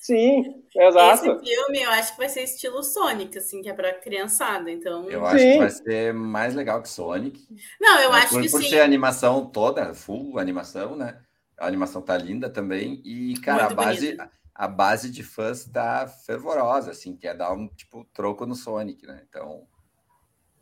Sim, 0.00 0.64
exato. 0.74 1.30
Esse 1.30 1.44
filme 1.44 1.82
eu 1.82 1.90
acho 1.90 2.12
que 2.12 2.18
vai 2.18 2.28
ser 2.28 2.42
estilo 2.42 2.82
Sonic, 2.82 3.36
assim, 3.38 3.60
que 3.60 3.68
é 3.68 3.74
pra 3.74 3.94
criançada, 3.94 4.70
então... 4.70 5.08
Eu 5.10 5.24
acho 5.26 5.38
sim. 5.38 5.52
que 5.52 5.58
vai 5.58 5.70
ser 5.70 6.14
mais 6.14 6.54
legal 6.54 6.82
que 6.82 6.88
Sonic. 6.88 7.46
Não, 7.80 8.00
eu 8.00 8.12
acho 8.12 8.30
por, 8.30 8.42
que 8.42 8.50
por 8.50 8.62
sim. 8.62 8.68
Por 8.68 8.70
ser 8.70 8.80
animação 8.80 9.46
toda, 9.46 9.94
full 9.94 10.38
animação, 10.38 10.96
né? 10.96 11.20
A 11.58 11.66
animação 11.66 12.02
tá 12.02 12.16
linda 12.16 12.50
também. 12.50 13.00
E, 13.04 13.38
cara, 13.40 13.66
Muito 13.66 13.80
a 13.80 13.84
base, 13.84 14.16
a 14.54 14.68
base 14.68 15.10
de 15.10 15.22
fãs 15.22 15.64
tá 15.64 16.06
fervorosa, 16.06 16.90
assim, 16.90 17.16
que 17.16 17.28
é 17.28 17.34
dar 17.34 17.52
um, 17.52 17.68
tipo, 17.68 18.04
troco 18.12 18.46
no 18.46 18.54
Sonic, 18.54 19.06
né? 19.06 19.22
Então, 19.28 19.66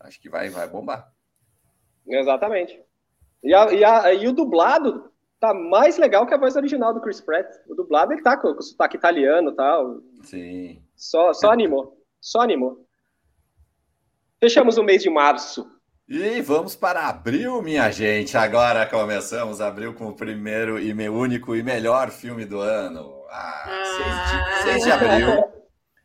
acho 0.01 0.21
que 0.21 0.29
vai, 0.29 0.49
vai 0.51 0.69
bombar. 0.69 1.13
Exatamente. 2.07 2.84
E, 3.45 3.55
a, 3.55 3.73
e, 3.73 3.85
a, 3.85 4.15
e 4.15 4.27
o 4.27 4.33
dublado 4.33 5.13
tá 5.39 5.53
mais 5.53 5.99
legal 5.99 6.27
que 6.27 6.33
a 6.33 6.39
voz 6.39 6.57
original 6.57 6.95
do 6.95 7.01
Chris 7.01 7.21
Pratt. 7.21 7.47
O 7.69 7.75
dublado 7.75 8.15
ele 8.15 8.23
tá 8.23 8.39
com, 8.39 8.55
com 8.55 8.63
sotaque 8.63 8.97
italiano 8.97 9.51
e 9.51 9.55
tal. 9.55 10.01
Sim. 10.23 10.83
Só, 10.97 11.35
só 11.35 11.53
animou. 11.53 12.03
Só 12.19 12.41
animou. 12.41 12.87
Fechamos 14.41 14.79
o 14.79 14.83
mês 14.83 15.03
de 15.03 15.11
março. 15.11 15.71
E 16.09 16.41
vamos 16.41 16.75
para 16.75 17.07
abril, 17.07 17.61
minha 17.61 17.91
gente. 17.91 18.37
Agora 18.37 18.87
começamos 18.87 19.61
abril 19.61 19.93
com 19.93 20.09
o 20.09 20.17
primeiro 20.17 20.81
e 20.81 20.95
meu 20.95 21.15
único 21.15 21.55
e 21.55 21.63
melhor 21.63 22.11
filme 22.11 22.47
do 22.47 22.61
ano. 22.61 23.25
Ah, 23.29 23.65
ah. 23.67 24.63
6, 24.65 24.65
de, 24.65 24.73
6 24.73 24.85
de 24.85 24.91
abril. 24.91 25.45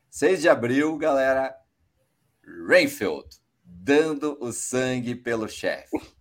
6 0.09 0.41
de 0.41 0.49
abril, 0.49 0.97
galera. 0.97 1.55
Rainfield, 2.67 3.27
dando 3.63 4.37
o 4.41 4.51
sangue 4.51 5.15
pelo 5.15 5.47
chefe 5.47 6.18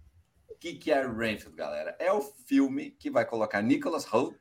que, 0.58 0.74
que 0.74 0.90
é 0.90 1.02
Rainfield, 1.02 1.56
galera? 1.56 1.96
É 1.98 2.12
o 2.12 2.20
filme 2.20 2.90
que 2.90 3.10
vai 3.10 3.24
colocar 3.24 3.62
Nicholas 3.62 4.04
Holt, 4.04 4.36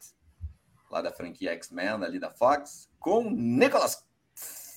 lá 0.89 1.01
da 1.01 1.11
franquia 1.11 1.51
X-Men, 1.53 2.03
ali 2.03 2.19
da 2.19 2.31
Fox, 2.31 2.89
com 2.99 3.29
Nicholas 3.29 4.05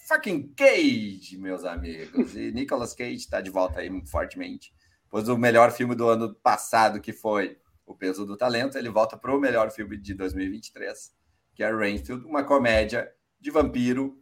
fucking 0.09 0.53
Cage, 0.55 1.38
meus 1.38 1.64
amigos. 1.64 2.34
E 2.34 2.51
Nicholas 2.53 2.95
Cage 2.95 3.14
está 3.14 3.41
de 3.41 3.51
volta 3.51 3.80
aí 3.80 4.07
fortemente. 4.07 4.74
Pois 5.09 5.28
o 5.28 5.38
melhor 5.38 5.72
filme 5.72 5.95
do 5.95 6.09
ano 6.09 6.34
passado, 6.34 7.01
que 7.01 7.12
foi 7.12 7.59
O 7.86 7.95
Peso 7.95 8.26
do 8.26 8.36
Talento, 8.36 8.76
ele 8.76 8.88
volta 8.88 9.16
para 9.16 9.34
o 9.34 9.41
melhor 9.41 9.70
filme 9.70 9.97
de 9.97 10.14
2023, 10.14 11.12
que 11.55 11.62
é 11.62 11.70
Rainfield, 11.70 12.24
uma 12.26 12.45
comédia 12.45 13.12
de 13.41 13.51
vampiro 13.51 14.20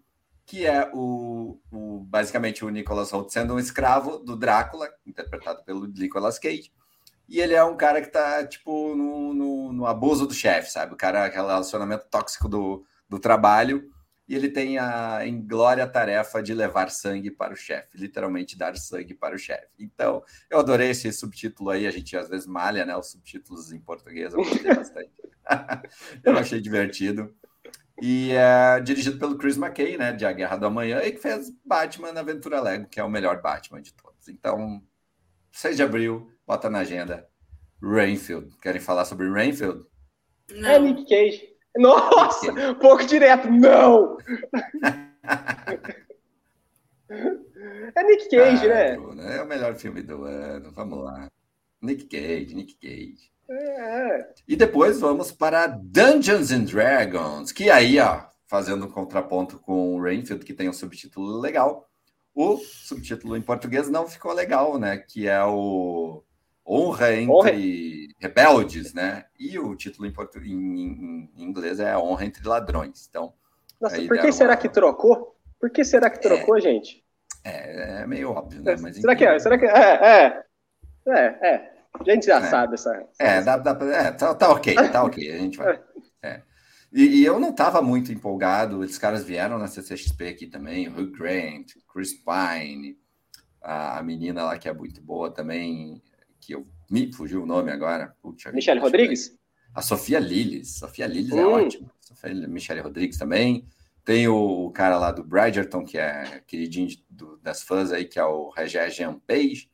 que 0.49 0.65
é 0.65 0.91
o, 0.95 1.61
o 1.71 2.01
basicamente 2.09 2.65
o 2.65 2.71
Nicholas 2.71 3.13
Hoult 3.13 3.31
sendo 3.31 3.53
um 3.53 3.59
escravo 3.59 4.19
do 4.19 4.35
Drácula, 4.35 4.89
interpretado 5.07 5.63
pelo 5.63 5.87
Nicolas 5.87 6.39
Cage. 6.39 6.73
E 7.29 7.41
ele 7.41 7.55
é 7.55 7.63
um 7.63 7.77
cara 7.77 8.01
que 8.01 8.09
tá, 8.09 8.47
tipo, 8.47 8.95
no, 8.95 9.35
no, 9.35 9.73
no 9.73 9.87
abuso 9.87 10.27
do 10.27 10.33
chefe, 10.33 10.71
sabe? 10.71 10.95
O 10.95 10.97
cara, 10.97 11.27
aquele 11.27 11.47
relacionamento 11.47 12.07
tóxico 12.11 12.49
do, 12.49 12.87
do 13.09 13.19
trabalho. 13.19 13.91
E 14.27 14.35
ele 14.35 14.49
tem 14.51 14.79
a 14.79 15.27
inglória 15.27 15.87
tarefa 15.87 16.43
de 16.43 16.53
levar 16.53 16.91
sangue 16.91 17.31
para 17.31 17.55
o 17.55 17.57
chefe, 17.57 17.97
literalmente 17.97 18.59
dar 18.59 18.77
sangue 18.77 19.15
para 19.15 19.35
o 19.35 19.39
chefe. 19.39 19.69
Então, 19.79 20.23
eu 20.51 20.59
adorei 20.59 20.91
esse 20.91 21.11
subtítulo 21.13 21.71
aí. 21.71 21.87
A 21.87 21.91
gente 21.91 22.17
às 22.17 22.29
vezes 22.29 22.47
malha, 22.47 22.85
né? 22.85 22.95
Os 22.97 23.11
subtítulos 23.11 23.73
em 23.73 23.81
português, 23.81 24.35
eu 24.35 24.43
gostei 24.43 24.75
bastante. 24.75 25.11
eu 26.25 26.37
achei 26.37 26.61
divertido. 26.61 27.35
E 28.01 28.33
é 28.33 28.81
dirigido 28.81 29.19
pelo 29.19 29.37
Chris 29.37 29.57
McKay, 29.57 29.97
né? 29.97 30.13
De 30.13 30.25
A 30.25 30.33
Guerra 30.33 30.57
do 30.57 30.67
Amanhã, 30.67 31.01
e 31.03 31.13
que 31.13 31.19
fez 31.19 31.51
Batman 31.65 32.13
na 32.13 32.21
Aventura 32.21 32.61
Lego, 32.61 32.87
que 32.87 33.01
é 33.01 33.05
o 33.05 33.11
melhor 33.11 33.41
Batman 33.41 33.81
de 33.81 33.93
todos. 33.95 34.29
Então, 34.29 34.83
6 35.53 35.77
de 35.77 35.83
abril, 35.83 36.31
bota 36.49 36.71
na 36.71 36.79
agenda. 36.79 37.29
Rainfield. 37.83 38.57
Querem 38.59 38.81
falar 38.81 39.05
sobre 39.05 39.29
Rainfield? 39.29 39.85
Não. 40.51 40.71
É 40.71 40.79
Nick 40.79 41.07
Cage. 41.07 41.47
Nossa, 41.77 42.51
Nick 42.51 42.81
pouco 42.81 43.05
direto. 43.05 43.51
Não! 43.51 44.17
é 47.95 48.03
Nick 48.03 48.31
Cage, 48.31 48.65
ah, 48.65 48.75
né? 48.75 49.37
É 49.37 49.43
o 49.43 49.47
melhor 49.47 49.75
filme 49.77 50.03
do 50.03 50.25
ano. 50.25 50.73
Vamos 50.73 51.05
lá. 51.05 51.31
Nick 51.83 52.07
Cage, 52.07 52.55
Nick 52.55 52.75
Cage. 52.77 53.31
É. 53.51 54.35
E 54.49 54.57
depois 54.57 54.99
vamos 54.99 55.31
para 55.31 55.67
Dungeons 55.67 56.51
and 56.51 56.65
Dragons, 56.65 57.53
que 57.53 57.71
aí, 57.71 57.99
ó, 57.99 58.25
fazendo 58.47 58.87
um 58.87 58.91
contraponto 58.91 59.59
com 59.59 59.95
o 59.95 60.03
Rainfield, 60.03 60.45
que 60.45 60.55
tem 60.55 60.69
um 60.69 60.73
subtítulo 60.73 61.39
legal. 61.39 61.87
O 62.35 62.57
subtítulo 62.57 63.37
em 63.37 63.43
português 63.43 63.91
não 63.91 64.09
ficou 64.09 64.33
legal, 64.33 64.79
né? 64.79 64.97
Que 64.97 65.29
é 65.29 65.43
o 65.45 66.23
Honra 66.69 67.15
entre 67.15 67.33
Honra. 67.33 67.51
Rebeldes, 68.21 68.93
né? 68.93 69.25
E 69.39 69.59
o 69.59 69.75
título 69.75 70.07
em, 70.07 70.13
portu... 70.13 70.39
em, 70.39 71.31
em, 71.35 71.43
inglês 71.43 71.81
é 71.81 71.97
Honra 71.97 72.27
entre 72.27 72.47
Ladrões. 72.47 73.07
Então. 73.09 73.33
Nossa, 73.81 74.01
por 74.03 74.19
que 74.19 74.31
será 74.33 74.51
uma... 74.51 74.57
que 74.57 74.69
trocou? 74.69 75.37
Por 75.59 75.71
que 75.71 75.85
será 75.85 76.11
que 76.11 76.21
trocou, 76.21 76.59
é, 76.59 76.61
gente? 76.61 77.03
É, 77.43 78.03
é 78.03 78.07
meio 78.07 78.31
óbvio, 78.31 78.63
né? 78.63 78.77
Mas, 78.81 78.97
será 78.97 79.17
que 79.17 79.25
é? 79.25 79.39
Será 79.39 79.59
que 79.59 79.65
é? 79.65 79.71
É, 79.71 80.45
é. 81.09 81.49
é. 81.49 81.73
A 81.99 82.05
gente 82.05 82.27
já 82.27 82.39
é. 82.39 82.43
sabe 82.43 82.75
essa. 82.75 83.07
É, 83.19 83.41
dá, 83.41 83.57
dá, 83.57 83.87
é 83.87 84.11
tá, 84.13 84.35
tá, 84.35 84.51
ok, 84.51 84.75
tá 84.75 85.05
ok. 85.05 85.33
A 85.33 85.39
gente 85.39 85.57
vai. 85.57 85.81
É. 86.21 86.43
E, 86.93 87.21
e, 87.21 87.25
eu 87.25 87.39
não 87.39 87.51
estava 87.51 87.81
muito 87.81 88.11
empolgado. 88.11 88.83
Esses 88.83 88.99
caras 88.99 89.23
vieram 89.23 89.57
na 89.57 89.69
CCXP 89.69 90.29
aqui 90.31 90.47
também. 90.49 90.89
Hugh 90.89 91.13
Grant, 91.13 91.75
Chris 91.93 92.13
Pine, 92.13 92.99
a, 93.63 93.99
a 93.99 94.03
menina 94.03 94.43
lá 94.43 94.59
que 94.59 94.69
é 94.69 94.73
muito 94.73 95.01
boa 95.01 95.31
também, 95.31 96.03
que 96.41 96.55
eu 96.55 96.67
me 96.91 97.13
fugiu 97.13 97.43
o 97.43 97.47
nome 97.47 97.71
agora. 97.71 98.15
Puxa, 98.23 98.53
Michelle 98.53 98.81
Rodrigues? 98.81 99.37
A 99.75 99.83
Sofia 99.83 100.19
Liles. 100.19 100.77
Sofia 100.79 101.07
Liles 101.07 101.33
é 101.33 101.35
hum. 101.35 101.39
é 101.39 101.47
ótima. 101.47 101.91
Sofia, 102.01 102.35
Michelle 102.49 102.81
Rodrigues 102.81 103.19
também. 103.19 103.67
Tem 104.05 104.27
o, 104.27 104.71
cara 104.71 104.99
lá 104.99 105.13
do 105.13 105.23
Bridgerton, 105.23 105.85
que 105.85 105.99
é 105.99 106.43
queridinho 106.47 106.89
do, 107.11 107.37
das 107.43 107.63
fãs 107.63 107.93
aí, 107.93 108.07
que 108.07 108.19
é 108.19 108.25
o 108.25 108.49
Regé 108.49 108.89
Jean 108.89 109.19
Page. 109.27 109.71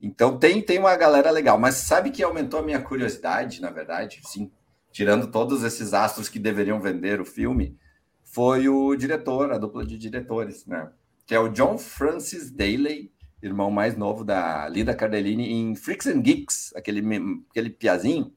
Então 0.00 0.38
tem, 0.38 0.62
tem 0.62 0.78
uma 0.78 0.96
galera 0.96 1.30
legal, 1.30 1.58
mas 1.58 1.74
sabe 1.74 2.10
que 2.10 2.22
aumentou 2.22 2.60
a 2.60 2.62
minha 2.62 2.80
curiosidade, 2.80 3.60
na 3.60 3.70
verdade, 3.70 4.20
sim, 4.24 4.50
tirando 4.92 5.30
todos 5.30 5.64
esses 5.64 5.92
astros 5.92 6.28
que 6.28 6.38
deveriam 6.38 6.80
vender 6.80 7.20
o 7.20 7.24
filme, 7.24 7.76
foi 8.22 8.68
o 8.68 8.94
diretor, 8.94 9.52
a 9.52 9.58
dupla 9.58 9.84
de 9.84 9.98
diretores, 9.98 10.64
né? 10.66 10.90
Que 11.26 11.34
é 11.34 11.40
o 11.40 11.48
John 11.48 11.76
Francis 11.76 12.50
Daly, 12.50 13.12
irmão 13.42 13.70
mais 13.70 13.96
novo 13.96 14.24
da 14.24 14.68
Linda 14.68 14.94
Cardellini 14.94 15.52
em 15.52 15.74
Freaks 15.74 16.06
and 16.06 16.20
Geeks, 16.20 16.72
aquele, 16.74 17.02
aquele 17.50 17.70
piazinho. 17.70 18.32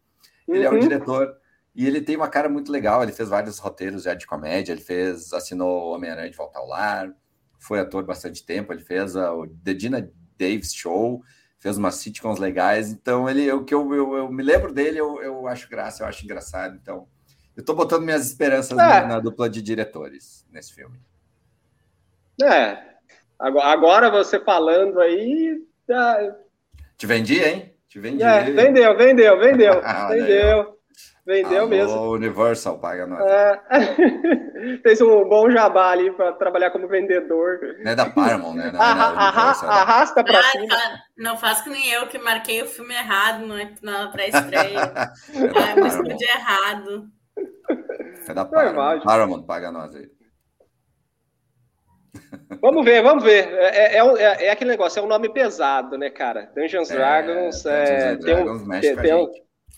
Ele 0.48 0.68
uhum. 0.68 0.76
é 0.76 0.78
o 0.78 0.80
diretor 0.80 1.36
e 1.74 1.88
ele 1.88 2.02
tem 2.02 2.16
uma 2.16 2.28
cara 2.28 2.50
muito 2.50 2.72
legal. 2.72 3.02
Ele 3.02 3.12
fez 3.12 3.30
vários 3.30 3.58
roteiros 3.60 4.04
já 4.04 4.14
de 4.14 4.28
comédia. 4.28 4.74
Ele 4.74 4.82
fez, 4.82 5.34
assinou 5.34 5.94
Homem-Aranha 5.94 6.30
de 6.30 6.38
Volta 6.38 6.60
ao 6.60 6.68
Lar, 6.68 7.14
foi 7.60 7.80
ator 7.80 8.04
bastante 8.04 8.46
tempo. 8.46 8.72
Ele 8.74 8.82
fez 8.82 9.16
a, 9.16 9.34
o 9.34 9.48
The 9.48 9.74
Dina 9.74 10.12
Davis 10.38 10.74
Show 10.74 11.22
fez 11.62 11.78
umas 11.78 11.96
sitcoms 11.96 12.40
legais. 12.40 12.92
Então, 12.92 13.30
ele, 13.30 13.50
o 13.52 13.64
que 13.64 13.74
eu, 13.74 13.94
eu, 13.94 14.18
eu, 14.18 14.32
me 14.32 14.42
lembro 14.42 14.74
dele, 14.74 15.00
eu, 15.00 15.22
eu 15.22 15.48
acho 15.48 15.70
graça, 15.70 16.02
eu 16.02 16.08
acho 16.08 16.26
engraçado. 16.26 16.76
Então, 16.82 17.08
eu 17.56 17.62
estou 17.62 17.76
botando 17.76 18.04
minhas 18.04 18.26
esperanças 18.26 18.72
é. 18.72 18.76
na, 18.76 19.06
na, 19.06 19.20
dupla 19.20 19.48
de 19.48 19.62
diretores 19.62 20.44
nesse 20.50 20.74
filme. 20.74 21.00
É. 22.42 22.91
Agora 23.42 24.10
você 24.12 24.40
falando 24.40 25.00
aí. 25.00 25.58
Tá... 25.88 26.36
Te 26.98 27.08
vendi, 27.08 27.44
hein? 27.44 27.74
Te 27.90 28.00
vendi. 28.00 28.24
É, 28.24 28.44
vendeu, 28.44 28.96
vendeu, 28.96 29.40
vendeu. 29.40 29.82
vendeu. 30.10 30.82
Vendeu 31.26 31.60
Alô, 31.60 31.68
mesmo. 31.68 32.12
Universal 32.12 32.80
paga 32.80 33.06
nós. 33.06 33.22
É. 33.22 33.62
Fez 34.82 35.02
um 35.02 35.28
bom 35.28 35.50
jabá 35.52 35.92
ali 35.92 36.12
para 36.12 36.34
trabalhar 36.34 36.72
como 36.72 36.88
vendedor. 36.88 37.60
Não 37.84 37.92
é 37.92 37.96
da 37.96 38.10
Paramount, 38.10 38.56
né? 38.56 38.72
Não, 38.72 38.82
Arra, 38.82 39.12
não, 39.12 39.20
arra, 39.20 39.82
arrasta 39.82 40.24
para 40.24 40.42
cima. 40.44 40.76
Não 41.18 41.38
faço 41.38 41.64
que 41.64 41.70
nem 41.70 41.90
eu 41.92 42.08
que 42.08 42.18
marquei 42.18 42.62
o 42.62 42.68
filme 42.68 42.94
errado 42.94 43.46
na 43.82 44.08
pré-estreia. 44.10 44.80
é 44.80 45.84
ah, 45.84 45.88
estúdio 45.88 46.28
errado. 46.36 47.08
É 48.28 48.34
da 48.34 48.46
Paramount. 48.46 49.02
Paramount 49.02 49.44
paga 49.44 49.72
nós 49.72 49.96
aí. 49.96 50.10
Vamos 52.62 52.86
ver, 52.86 53.02
vamos 53.02 53.24
ver. 53.24 53.48
É, 53.54 53.98
é, 53.98 54.00
é, 54.00 54.46
é, 54.46 54.52
aquele 54.52 54.72
negócio, 54.72 55.00
é 55.00 55.04
um 55.04 55.08
nome 55.08 55.30
pesado, 55.30 55.98
né, 55.98 56.10
cara? 56.10 56.52
Dungeons 56.56 56.92
é, 56.92 56.96
Dragons, 56.96 57.66
é, 57.66 58.16
Dungeons 58.16 58.66
Dragons 58.66 58.66
tem 58.66 58.74
um, 58.76 58.82
tem, 58.82 58.96
tem, 58.96 59.16
um, 59.16 59.30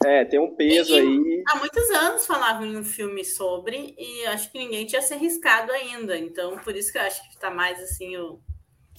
é, 0.05 0.25
tem 0.25 0.39
um 0.39 0.55
peso 0.55 0.93
e, 0.93 0.99
aí. 0.99 1.43
Há 1.47 1.57
muitos 1.57 1.89
anos 1.91 2.25
falavam 2.25 2.67
um 2.67 2.83
filme 2.83 3.23
sobre 3.23 3.95
e 3.97 4.25
acho 4.27 4.51
que 4.51 4.57
ninguém 4.57 4.85
tinha 4.85 5.01
se 5.01 5.13
arriscado 5.13 5.71
ainda. 5.71 6.17
Então, 6.17 6.57
por 6.57 6.75
isso 6.75 6.91
que 6.91 6.97
eu 6.97 7.03
acho 7.03 7.21
que 7.23 7.35
está 7.35 7.49
mais 7.49 7.79
assim 7.81 8.17
o. 8.17 8.39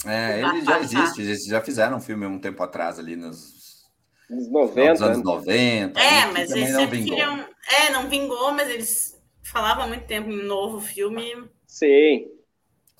É, 0.06 0.40
ele 0.40 0.64
já 0.64 0.80
existe, 0.80 1.22
eles 1.22 1.44
já 1.44 1.60
fizeram 1.60 1.96
um 1.96 2.00
filme 2.00 2.26
um 2.26 2.38
tempo 2.38 2.62
atrás 2.62 2.98
ali 2.98 3.16
nos. 3.16 3.62
Nos 4.30 4.50
90. 4.50 4.90
Nos 4.90 5.02
anos 5.02 5.22
90. 5.22 6.00
É, 6.00 6.26
mas 6.32 6.50
eles 6.50 6.70
não 6.70 6.80
sempre 6.80 6.98
vingou. 6.98 7.16
queriam. 7.16 7.48
É, 7.78 7.90
não 7.90 8.08
vingou, 8.08 8.52
mas 8.52 8.68
eles 8.68 9.22
falavam 9.42 9.84
há 9.84 9.86
muito 9.86 10.06
tempo 10.06 10.30
em 10.30 10.42
novo 10.42 10.80
filme. 10.80 11.50
Sim. 11.66 12.26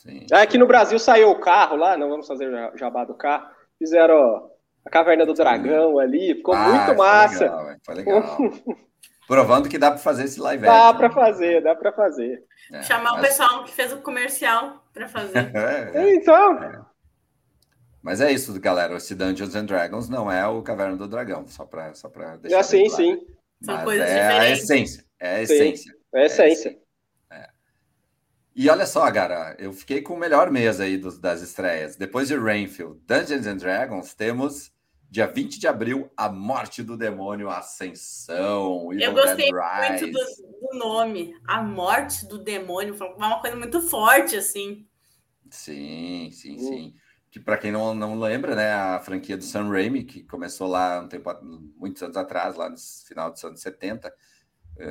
Sim. 0.07 0.27
Aqui 0.33 0.59
no 0.59 0.67
Brasil 0.67 0.99
saiu 0.99 1.31
o 1.31 1.41
carro 1.41 1.77
lá, 1.77 1.97
não 1.97 2.09
vamos 2.09 2.27
fazer 2.27 2.51
jabá 2.77 3.05
do 3.05 3.15
carro. 3.15 3.49
Fizeram 3.79 4.51
a 4.85 4.91
Caverna 4.91 5.25
do 5.25 5.33
Dragão 5.33 5.99
ali, 5.99 6.35
ficou 6.35 6.55
ah, 6.55 6.69
muito 6.69 6.99
massa. 6.99 7.49
Foi 7.85 7.95
legal, 7.95 8.23
foi 8.37 8.45
legal. 8.55 8.79
Provando 9.27 9.69
que 9.69 9.79
dá 9.79 9.91
para 9.91 9.99
fazer 9.99 10.25
esse 10.25 10.39
live 10.39 10.65
Dá 10.65 10.93
para 10.93 11.11
fazer, 11.11 11.63
dá 11.63 11.75
para 11.75 11.93
fazer. 11.93 12.45
É, 12.71 12.83
Chamar 12.83 13.13
mas... 13.13 13.21
o 13.21 13.23
pessoal 13.23 13.65
que 13.65 13.73
fez 13.73 13.93
o 13.93 14.03
comercial 14.03 14.85
para 14.93 15.09
fazer. 15.09 15.39
é, 15.57 15.91
é, 15.95 16.15
então. 16.15 16.63
É. 16.63 16.83
Mas 18.03 18.21
é 18.21 18.31
isso, 18.31 18.59
galera. 18.61 18.95
Esse 18.97 19.15
Dungeons 19.15 19.55
and 19.57 19.65
Dragons 19.65 20.11
não 20.11 20.31
é 20.31 20.47
o 20.47 20.61
Caverna 20.61 20.97
do 20.97 21.09
Dragão, 21.09 21.47
só 21.47 21.65
para 21.65 21.95
só 21.95 22.11
para 22.11 22.37
deixar. 22.37 22.59
Ah, 22.59 22.63
sim, 22.63 22.87
claro. 22.87 23.03
sim. 23.03 23.27
São 23.63 23.75
mas 23.77 23.85
coisas 23.85 24.07
é 24.07 24.29
diferentes. 24.29 24.43
a 24.43 24.51
essência. 24.51 25.05
É 25.19 25.35
a 25.37 25.43
essência. 25.43 25.93
Sim, 25.93 25.99
é 26.15 26.21
a 26.21 26.27
essência. 26.27 26.79
E 28.55 28.69
olha 28.71 28.87
só, 28.87 29.11
cara, 29.11 29.57
eu 29.59 29.73
fiquei 29.73 30.01
com 30.01 30.15
o 30.15 30.19
melhor 30.19 30.51
mês 30.51 30.81
aí 30.81 30.97
dos, 30.97 31.19
das 31.19 31.43
estreias. 31.43 31.97
Depois 31.97 32.29
de 32.29 32.37
Rainfield, 32.37 33.01
Dungeons 33.07 33.47
and 33.47 33.57
Dragons, 33.57 34.15
temos 34.15 34.73
Dia 35.15 35.29
20 35.29 35.61
de 35.61 35.69
abril, 35.69 36.11
A 36.17 36.29
Morte 36.29 36.83
do 36.83 36.97
Demônio, 36.97 37.49
Ascensão. 37.49 38.93
Evil 38.93 39.01
Eu 39.01 39.13
gostei 39.13 39.49
muito 39.49 40.07
do, 40.11 40.71
do, 40.73 40.77
nome, 40.77 41.37
A 41.47 41.63
Morte 41.63 42.27
do 42.27 42.37
Demônio. 42.37 42.97
Foi 42.97 43.07
uma 43.15 43.41
coisa 43.41 43.55
muito 43.55 43.81
forte, 43.81 44.35
assim. 44.35 44.85
Sim, 45.49 46.31
sim, 46.33 46.57
uh. 46.57 46.59
sim. 46.59 46.95
Que 47.31 47.39
para 47.39 47.57
quem 47.57 47.71
não, 47.71 47.95
não 47.95 48.19
lembra, 48.19 48.57
né, 48.57 48.73
a 48.73 48.99
franquia 48.99 49.37
do 49.37 49.45
Sam 49.45 49.69
Raimi, 49.69 50.03
que 50.03 50.25
começou 50.25 50.67
lá 50.67 51.01
um 51.01 51.07
tempo, 51.07 51.31
muitos 51.77 52.03
anos 52.03 52.17
atrás, 52.17 52.57
lá 52.57 52.69
no 52.69 52.77
final 53.07 53.31
dos 53.31 53.45
anos 53.45 53.61
70, 53.61 54.09
eh, 54.09 54.13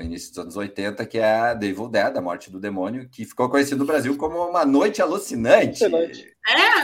início 0.02 0.30
dos 0.30 0.40
anos 0.40 0.56
80, 0.56 1.06
que 1.06 1.20
é 1.20 1.40
a 1.40 1.58
The 1.58 1.68
Evil 1.68 1.90
Dead, 1.90 2.16
A 2.16 2.22
Morte 2.22 2.50
do 2.50 2.60
Demônio, 2.60 3.08
que 3.10 3.26
ficou 3.26 3.50
conhecido 3.50 3.80
no 3.80 3.86
Brasil 3.86 4.16
como 4.18 4.50
Uma 4.50 4.66
Noite 4.66 5.02
Alucinante. 5.02 5.84
É, 5.84 5.90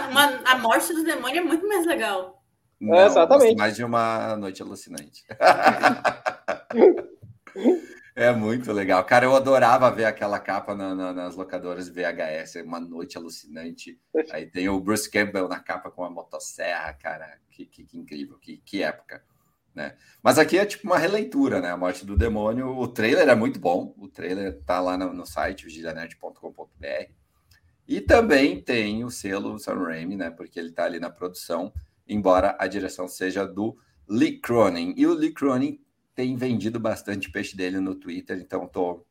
uma, 0.09 0.25
A 0.45 0.57
Morte 0.57 0.93
do 0.93 1.03
Demônio 1.03 1.39
é 1.39 1.43
muito 1.43 1.67
mais 1.67 1.85
legal. 1.85 2.39
Não, 2.79 2.95
é, 2.95 3.05
exatamente. 3.05 3.57
Mais 3.57 3.75
de 3.75 3.83
uma 3.83 4.37
noite 4.37 4.61
alucinante. 4.61 5.25
é 8.15 8.31
muito 8.31 8.71
legal. 8.71 9.03
Cara, 9.03 9.25
eu 9.25 9.35
adorava 9.35 9.91
ver 9.91 10.05
aquela 10.05 10.39
capa 10.39 10.73
na, 10.73 10.95
na, 10.95 11.13
nas 11.13 11.35
locadoras 11.35 11.89
VHS, 11.89 12.63
uma 12.63 12.79
noite 12.79 13.17
alucinante. 13.17 13.99
Aí 14.31 14.45
tem 14.45 14.69
o 14.69 14.79
Bruce 14.79 15.09
Campbell 15.09 15.49
na 15.49 15.59
capa 15.59 15.91
com 15.91 16.05
a 16.05 16.09
motosserra, 16.09 16.93
cara. 16.93 17.37
Que, 17.51 17.65
que, 17.65 17.83
que 17.83 17.97
incrível, 17.97 18.37
que, 18.39 18.57
que 18.57 18.81
época. 18.81 19.21
Né? 19.73 19.95
Mas 20.21 20.37
aqui 20.37 20.57
é 20.57 20.65
tipo 20.65 20.85
uma 20.87 20.97
releitura, 20.97 21.61
né? 21.61 21.71
A 21.71 21.77
Morte 21.77 22.05
do 22.05 22.17
Demônio. 22.17 22.77
O 22.77 22.87
trailer 22.87 23.27
é 23.29 23.35
muito 23.35 23.59
bom. 23.59 23.93
O 23.97 24.07
trailer 24.07 24.59
tá 24.63 24.79
lá 24.79 24.97
no, 24.97 25.13
no 25.13 25.25
site 25.25 25.65
vigilianerd.com.br. 25.65 27.11
E 27.87 28.01
também 28.01 28.61
tem 28.61 29.03
o 29.03 29.09
selo 29.09 29.57
Sam 29.57 29.83
Raimi, 29.83 30.15
né? 30.15 30.29
Porque 30.29 30.59
ele 30.59 30.69
está 30.69 30.85
ali 30.85 30.99
na 30.99 31.09
produção, 31.09 31.73
embora 32.07 32.55
a 32.59 32.67
direção 32.67 33.07
seja 33.07 33.45
do 33.47 33.77
Lee 34.07 34.39
Cronin. 34.39 34.93
E 34.97 35.07
o 35.07 35.13
Lee 35.13 35.33
Cronin 35.33 35.79
tem 36.19 36.35
vendido 36.35 36.79
bastante 36.79 37.31
peixe 37.31 37.55
dele 37.55 37.79
no 37.79 37.95
Twitter, 37.95 38.37
então 38.39 38.67
tô, 38.67 39.05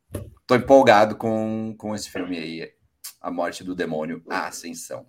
tô 0.46 0.54
empolgado 0.54 1.16
com, 1.16 1.74
com 1.78 1.94
esse 1.94 2.11
filme 2.11 2.38
aí, 2.38 2.70
A 3.18 3.30
Morte 3.30 3.64
do 3.64 3.74
Demônio, 3.74 4.22
A 4.28 4.46
Ascensão. 4.46 5.06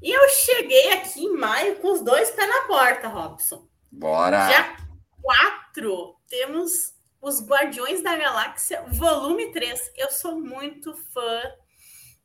E 0.00 0.10
eu 0.10 0.28
cheguei 0.30 0.92
aqui 0.94 1.20
em 1.20 1.36
maio 1.36 1.76
com 1.76 1.92
os 1.92 2.00
dois 2.00 2.30
pés 2.30 2.48
na 2.48 2.66
porta, 2.66 3.06
Robson. 3.06 3.68
Bora! 3.92 4.48
Dia 4.48 4.76
4, 5.20 6.16
temos 6.26 6.94
os 7.20 7.46
Guardiões 7.46 8.02
da 8.02 8.16
Galáxia, 8.16 8.82
volume 8.88 9.52
3. 9.52 9.92
Eu 9.96 10.10
sou 10.10 10.40
muito 10.40 10.94
fã 11.12 11.42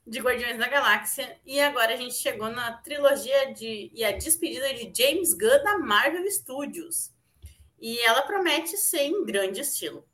de 0.07 0.19
Guardiões 0.19 0.57
da 0.57 0.69
Galáxia. 0.69 1.37
E 1.45 1.59
agora 1.59 1.93
a 1.93 1.97
gente 1.97 2.15
chegou 2.15 2.49
na 2.49 2.77
trilogia 2.77 3.53
de 3.53 3.91
e 3.93 4.03
a 4.05 4.13
despedida 4.13 4.73
de 4.73 4.91
James 4.95 5.33
Gunn 5.33 5.61
da 5.61 5.77
Marvel 5.77 6.25
Studios. 6.31 7.11
E 7.77 7.99
ela 7.99 8.21
promete 8.21 8.77
ser 8.77 9.01
em 9.01 9.25
grande 9.25 9.59
estilo. 9.59 10.07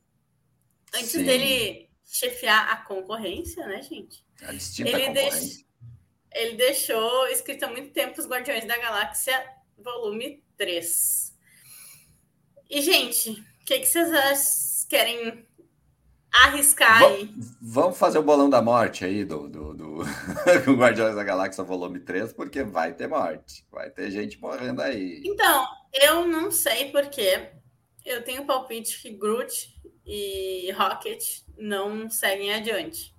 Antes 0.91 1.11
Sim. 1.11 1.23
dele 1.23 1.89
chefiar 2.03 2.73
a 2.73 2.77
concorrência, 2.77 3.65
né, 3.67 3.81
gente? 3.83 4.25
A 4.41 4.51
distinta 4.51 4.99
ele. 4.99 5.63
Ele 6.31 6.57
deixou 6.57 7.27
escrito 7.27 7.63
há 7.63 7.67
muito 7.67 7.93
tempo 7.93 8.19
os 8.19 8.27
Guardiões 8.27 8.65
da 8.65 8.75
Galáxia, 8.75 9.47
volume 9.77 10.43
3. 10.57 11.22
E, 12.73 12.81
gente, 12.81 13.29
o 13.29 13.65
que, 13.67 13.81
que 13.81 13.85
vocês 13.85 14.87
querem 14.89 15.45
arriscar 16.31 17.03
aí? 17.03 17.29
Vamos 17.61 17.99
fazer 17.99 18.17
o 18.17 18.23
bolão 18.23 18.49
da 18.49 18.63
morte 18.63 19.05
aí 19.05 19.23
do, 19.23 19.47
do, 19.47 19.75
do... 19.75 19.97
Guardiões 20.75 21.15
da 21.15 21.23
Galáxia 21.23 21.63
volume 21.63 21.99
3, 21.99 22.33
porque 22.33 22.63
vai 22.63 22.91
ter 22.91 23.07
morte. 23.07 23.63
Vai 23.71 23.91
ter 23.91 24.09
gente 24.09 24.41
morrendo 24.41 24.81
aí. 24.81 25.21
Então, 25.23 25.67
eu 25.93 26.27
não 26.27 26.49
sei 26.49 26.91
porque 26.91 27.51
eu 28.03 28.23
tenho 28.23 28.43
palpite 28.43 28.99
que 29.03 29.11
Groot 29.11 29.79
e 30.03 30.71
Rocket 30.71 31.23
não 31.55 32.09
seguem 32.09 32.55
adiante. 32.55 33.12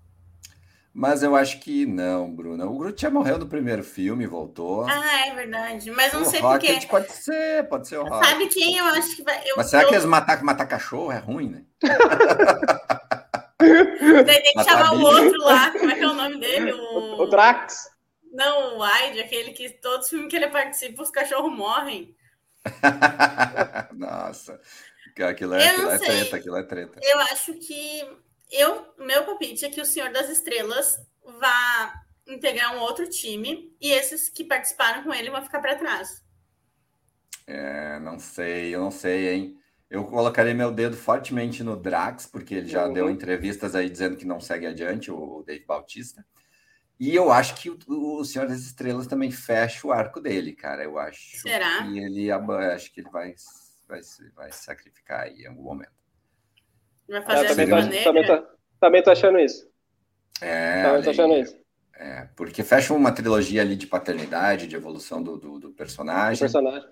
Mas 0.97 1.25
eu 1.25 1.35
acho 1.35 1.59
que 1.59 1.85
não, 1.85 2.33
Bruna. 2.33 2.67
O 2.67 2.79
Groot 2.79 3.03
já 3.03 3.11
morreu 3.11 3.37
no 3.37 3.49
primeiro 3.49 3.83
filme, 3.83 4.29
voltou. 4.29 4.87
Ah, 4.89 5.27
é 5.27 5.35
verdade. 5.35 5.91
Mas 5.91 6.13
não 6.13 6.23
o 6.23 6.25
sei 6.25 6.41
Rocket 6.41 6.71
porquê. 6.71 6.87
pode 6.87 7.13
ser, 7.13 7.69
pode 7.69 7.89
ser 7.89 7.99
o 7.99 8.05
Rocket. 8.05 8.29
Sabe 8.29 8.47
quem 8.47 8.77
eu 8.77 8.85
acho 8.85 9.17
que 9.17 9.25
vai. 9.25 9.43
Eu, 9.45 9.57
Mas 9.57 9.71
será 9.71 9.83
eu... 9.83 9.89
que 9.89 9.95
eles 9.97 10.05
matar, 10.05 10.41
matar 10.45 10.67
cachorro 10.67 11.11
é 11.11 11.19
ruim, 11.19 11.51
né? 11.51 11.65
Daí 13.59 14.43
tem 14.43 14.53
que 14.53 14.63
chamar 14.63 14.95
o 14.95 15.01
outro 15.01 15.37
lá. 15.41 15.73
Como 15.73 15.91
é 15.91 15.95
que 15.97 16.05
é 16.05 16.07
o 16.07 16.15
nome 16.15 16.39
dele? 16.39 16.73
O, 16.73 17.23
o 17.23 17.27
Drax. 17.27 17.91
Não, 18.33 18.77
o 18.77 18.85
Wide, 18.85 19.21
aquele 19.21 19.51
que 19.51 19.71
todos 19.71 20.07
os 20.07 20.11
filmes 20.11 20.31
que 20.31 20.37
ele 20.37 20.47
participa, 20.47 21.03
os 21.03 21.11
cachorros 21.11 21.53
morrem. 21.53 22.15
Nossa. 23.93 24.61
Aquilo 25.23 25.55
é, 25.55 25.69
aquilo 25.69 25.91
é 25.91 25.99
treta, 25.99 26.37
aquilo 26.37 26.57
é 26.57 26.63
treta. 26.63 27.01
Eu 27.03 27.19
acho 27.21 27.55
que 27.55 28.05
eu, 28.51 28.95
meu 28.99 29.25
palpite 29.25 29.65
é 29.65 29.71
que 29.71 29.81
o 29.81 29.87
Senhor 29.87 30.13
das 30.13 30.29
Estrelas 30.29 30.99
vá 31.41 32.05
integrar 32.27 32.75
um 32.77 32.81
outro 32.81 33.09
time 33.09 33.75
e 33.81 33.91
esses 33.91 34.29
que 34.29 34.45
participaram 34.45 35.03
com 35.03 35.13
ele 35.13 35.31
vão 35.31 35.43
ficar 35.43 35.61
para 35.61 35.77
trás. 35.77 36.23
É, 37.47 37.99
não 38.01 38.19
sei, 38.19 38.75
eu 38.75 38.81
não 38.81 38.91
sei, 38.91 39.29
hein? 39.29 39.59
Eu 39.91 40.05
colocaria 40.05 40.55
meu 40.55 40.73
dedo 40.73 40.97
fortemente 40.97 41.63
no 41.63 41.77
Drax, 41.77 42.27
porque 42.27 42.55
ele 42.55 42.69
já 42.69 42.87
uhum. 42.87 42.93
deu 42.93 43.11
entrevistas 43.11 43.75
aí 43.75 43.89
dizendo 43.89 44.17
que 44.17 44.25
não 44.25 44.41
segue 44.41 44.67
adiante, 44.67 45.11
o 45.11 45.43
Dave 45.47 45.65
Bautista. 45.65 46.25
E 46.99 47.15
eu 47.15 47.31
acho 47.31 47.57
que 47.57 47.71
o, 47.71 47.79
o 47.87 48.25
Senhor 48.25 48.49
das 48.49 48.61
Estrelas 48.61 49.07
também 49.07 49.31
fecha 49.31 49.87
o 49.87 49.93
arco 49.93 50.21
dele, 50.21 50.53
cara. 50.53 50.85
Eu 50.85 50.99
acho 50.99 51.37
Será? 51.39 51.83
que 51.83 51.99
ele 51.99 52.31
acho 52.31 52.93
que 52.93 53.01
ele 53.01 53.11
vai, 53.11 53.35
vai, 53.87 54.01
vai 54.35 54.53
sacrificar 54.53 55.21
aí 55.23 55.43
em 55.43 55.49
algum 55.49 55.63
momento. 55.63 56.04
Vai 57.09 57.23
fazer 57.23 57.49
também, 57.49 57.69
tô, 57.69 58.05
também, 58.05 58.27
tô, 58.27 58.47
também 58.81 59.03
tô 59.03 59.11
achando 59.11 59.39
isso. 59.39 59.69
É, 60.41 60.83
também 60.83 61.03
tô 61.03 61.11
achando 61.11 61.35
isso. 61.35 61.57
É, 61.97 62.29
porque 62.37 62.63
fecha 62.63 62.93
uma 62.93 63.13
trilogia 63.13 63.63
ali 63.63 63.77
de 63.77 63.87
paternidade, 63.87 64.67
de 64.67 64.75
evolução 64.75 65.23
do, 65.23 65.39
do, 65.39 65.59
do 65.61 65.71
personagem. 65.71 66.37
O 66.37 66.41
personagem. 66.41 66.89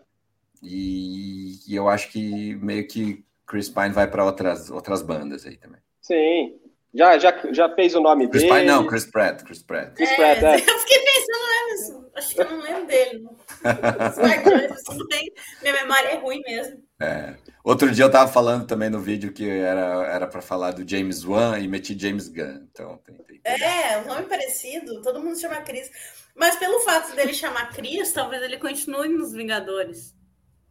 E, 0.62 1.58
e, 1.66 1.74
eu 1.74 1.88
acho 1.88 2.10
que 2.10 2.54
meio 2.56 2.86
que 2.86 3.24
Chris 3.46 3.68
Pine 3.68 3.90
vai 3.90 4.08
para 4.08 4.24
outras, 4.24 4.70
outras 4.70 5.02
bandas 5.02 5.44
aí 5.44 5.56
também. 5.56 5.80
Sim. 6.00 6.58
Já, 6.94 7.18
já, 7.18 7.34
já 7.50 7.74
fez 7.74 7.94
o 7.94 8.00
nome 8.00 8.28
Chris 8.28 8.42
dele. 8.42 8.54
Pine, 8.54 8.66
não, 8.66 8.86
Chris 8.86 9.06
Pratt. 9.06 9.42
Chris 9.42 9.62
Pratt. 9.62 9.94
Chris 9.94 10.14
Pratt, 10.14 10.42
é. 10.42 10.54
Eu 10.60 10.78
fiquei 10.78 10.98
pensando, 11.00 12.12
é, 12.14 12.18
acho 12.18 12.34
que 12.34 12.40
eu 12.40 12.50
não 12.50 12.60
lembro 12.60 12.86
dele. 12.86 13.24
Tudo 14.86 15.08
bem, 15.08 15.32
minha 15.62 15.74
memória 15.74 16.08
é 16.08 16.16
ruim 16.16 16.40
mesmo. 16.46 16.82
É. 17.02 17.34
Outro 17.64 17.90
dia 17.90 18.04
eu 18.04 18.10
tava 18.10 18.30
falando 18.30 18.66
também 18.66 18.88
no 18.88 19.00
vídeo 19.00 19.32
que 19.32 19.48
era 19.48 20.06
era 20.06 20.26
para 20.26 20.40
falar 20.40 20.72
do 20.72 20.88
James 20.88 21.24
Wan 21.24 21.58
e 21.58 21.66
meti 21.66 21.98
James 21.98 22.28
Gunn. 22.28 22.66
Então 22.70 22.96
tem, 22.98 23.16
tem, 23.16 23.40
tem. 23.40 23.62
É, 23.62 23.98
um 23.98 24.06
nome 24.06 24.26
parecido, 24.26 25.02
todo 25.02 25.20
mundo 25.20 25.38
chama 25.38 25.60
Chris. 25.62 25.90
Mas 26.34 26.56
pelo 26.56 26.80
fato 26.80 27.14
dele 27.16 27.34
chamar 27.34 27.70
Chris, 27.72 28.12
talvez 28.12 28.42
ele 28.42 28.56
continue 28.56 29.08
nos 29.08 29.32
Vingadores. 29.32 30.14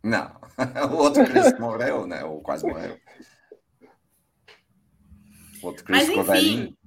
Não, 0.03 0.36
o 0.91 0.95
outro 0.95 1.25
Chris 1.25 1.57
morreu, 1.59 2.07
né? 2.07 2.23
Ou 2.23 2.41
quase 2.41 2.65
morreu. 2.65 2.97
O 5.61 5.67
outro 5.67 5.84
Chris 5.84 6.07
Mas 6.07 6.29
enfim, 6.29 6.77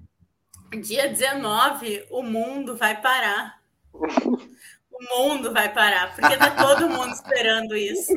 dia 0.83 1.09
19, 1.09 2.07
o 2.11 2.23
mundo 2.23 2.77
vai 2.77 3.01
parar. 3.01 3.61
O 4.97 5.19
mundo 5.19 5.53
vai 5.53 5.75
parar, 5.75 6.15
porque 6.15 6.37
tá 6.37 6.51
todo 6.53 6.89
mundo 6.89 7.13
esperando 7.13 7.77
isso. 7.77 8.13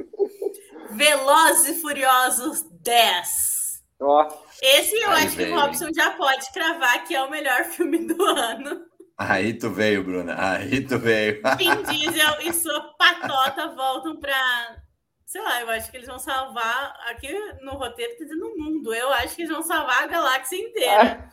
Velozes 0.91 1.77
e 1.77 1.81
Furiosos 1.81 2.63
10. 2.81 3.83
Ó. 4.01 4.27
Esse 4.61 4.95
eu 4.95 5.09
Aí 5.09 5.25
acho 5.25 5.35
veio, 5.35 5.49
que 5.49 5.55
o 5.55 5.59
Robson 5.59 5.87
já 5.95 6.11
pode 6.11 6.51
cravar 6.51 7.03
que 7.05 7.15
é 7.15 7.21
o 7.21 7.29
melhor 7.29 7.63
filme 7.71 8.05
do 8.07 8.23
ano. 8.23 8.81
Aí 9.17 9.53
tu 9.53 9.69
veio, 9.71 10.03
Bruna. 10.03 10.35
Aí 10.37 10.85
tu 10.85 10.99
veio. 10.99 11.41
Vin 11.57 11.81
Diesel 11.89 12.41
e 12.41 12.53
sua 12.53 12.79
patota 12.99 13.73
voltam 13.75 14.19
pra. 14.19 14.77
Sei 15.25 15.41
lá, 15.41 15.61
eu 15.61 15.69
acho 15.71 15.89
que 15.89 15.97
eles 15.97 16.07
vão 16.07 16.19
salvar. 16.19 16.93
Aqui 17.09 17.33
no 17.61 17.71
roteiro 17.73 18.15
tá 18.17 18.23
dizendo 18.23 18.45
o 18.45 18.57
mundo. 18.57 18.93
Eu 18.93 19.11
acho 19.13 19.35
que 19.35 19.41
eles 19.41 19.51
vão 19.51 19.63
salvar 19.63 20.03
a 20.03 20.07
galáxia 20.07 20.57
inteira. 20.57 21.29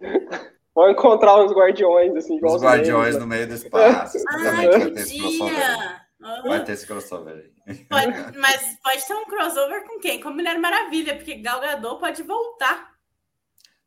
Vão 0.74 0.90
encontrar 0.92 1.42
os 1.44 1.50
guardiões, 1.50 2.14
assim, 2.14 2.36
igual 2.36 2.54
Os 2.54 2.62
guardiões 2.62 3.18
no 3.18 3.26
meio 3.26 3.48
do 3.48 3.54
espaço. 3.54 4.16
Ai, 4.28 4.68
que 4.68 4.90
dia! 4.92 6.00
Vai 6.20 6.64
ter 6.64 6.72
esse 6.72 6.86
crossover 6.86 7.52
aí. 7.66 7.84
Pode- 7.84 8.06
mas 8.38 8.76
pode 8.82 9.06
ter 9.06 9.14
um 9.14 9.24
crossover 9.24 9.84
com 9.86 9.98
quem? 10.00 10.20
Com 10.20 10.28
a 10.30 10.32
Mulher 10.32 10.58
Maravilha, 10.58 11.14
porque 11.16 11.36
Gal 11.36 11.60
Gadot 11.60 12.00
pode 12.00 12.22
voltar. 12.22 12.92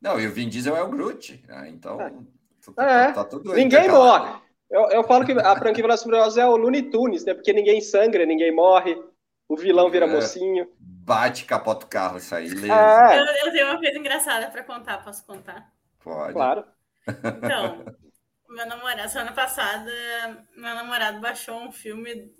Não, 0.01 0.19
e 0.19 0.25
o 0.27 0.31
Vin 0.31 0.49
Diesel 0.49 0.75
é 0.75 0.81
o 0.81 0.89
Groot. 0.89 1.43
né? 1.47 1.69
Então, 1.69 1.97
tu- 2.63 2.73
tu- 2.73 2.81
É. 2.81 3.11
tá 3.11 3.23
tudo 3.25 3.49
Ninguém 3.53 3.65
intercalado. 3.67 4.25
morre. 4.25 4.41
Eu, 4.69 4.89
eu 4.91 5.03
falo 5.03 5.25
que 5.25 5.33
a 5.33 5.55
franquia 5.57 5.97
Furiosos 5.97 6.37
é 6.37 6.45
o 6.47 6.55
Looney 6.55 6.83
Tunes, 6.89 7.25
né? 7.25 7.33
Porque 7.33 7.51
ninguém 7.51 7.81
sangra, 7.81 8.25
ninguém 8.25 8.55
morre. 8.55 8.97
O 9.49 9.57
vilão 9.57 9.89
vira 9.89 10.05
É. 10.05 10.09
mocinho. 10.09 10.65
Bate, 10.79 11.43
capota 11.43 11.85
o 11.85 11.89
carro, 11.89 12.17
isso 12.17 12.33
aí. 12.33 12.47
Ah, 12.71 13.15
Eu, 13.17 13.25
eu 13.47 13.51
tenho 13.51 13.67
uma 13.67 13.77
coisa 13.79 13.97
engraçada 13.99 14.49
pra 14.49 14.63
contar, 14.63 15.03
posso 15.03 15.25
contar? 15.25 15.69
Pode. 16.01 16.31
claro. 16.33 16.63
Então, 17.05 17.83
meu 18.51 18.67
namorado, 18.67 19.09
semana 19.09 19.31
passada, 19.31 19.91
meu 20.55 20.75
namorado 20.75 21.19
baixou 21.21 21.55
um 21.55 21.71
filme 21.71 22.31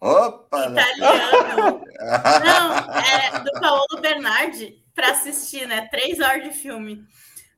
Opa! 0.00 0.70
italiano. 0.70 1.84
Não, 2.44 2.74
é 3.00 3.38
do 3.40 3.52
Paolo 3.60 4.00
Bernardi 4.00 4.82
pra 4.94 5.10
assistir, 5.10 5.68
né? 5.68 5.88
Três 5.90 6.18
horas 6.20 6.42
de 6.42 6.50
filme. 6.50 7.04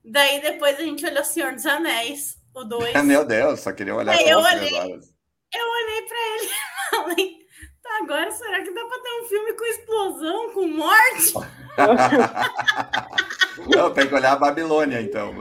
Daí 0.05 0.43
depois 0.43 0.79
a 0.79 0.83
gente 0.83 1.07
olhou 1.07 1.25
Senhor 1.25 1.53
dos 1.53 1.65
Anéis, 1.65 2.37
o 2.53 2.65
dois. 2.65 2.93
Meu 3.05 3.25
Deus, 3.25 3.61
só 3.61 3.73
queria 3.73 3.95
olhar 3.95 4.13
Aí 4.13 4.29
eu 4.29 4.41
olhei. 4.41 4.77
Eu 4.77 5.71
olhei 5.71 6.03
pra 6.03 6.19
ele 6.19 6.47
e 6.47 6.91
falei, 6.91 7.39
tá, 7.81 7.99
agora 8.03 8.31
será 8.33 8.61
que 8.61 8.75
dá 8.75 8.85
pra 8.85 8.99
ter 8.99 9.23
um 9.23 9.29
filme 9.29 9.53
com 9.53 9.65
explosão, 9.65 10.53
com 10.53 10.67
morte? 10.67 11.33
Não, 13.75 13.93
tem 13.95 14.09
que 14.09 14.15
olhar 14.15 14.33
a 14.33 14.37
Babilônia, 14.37 15.01
então. 15.01 15.33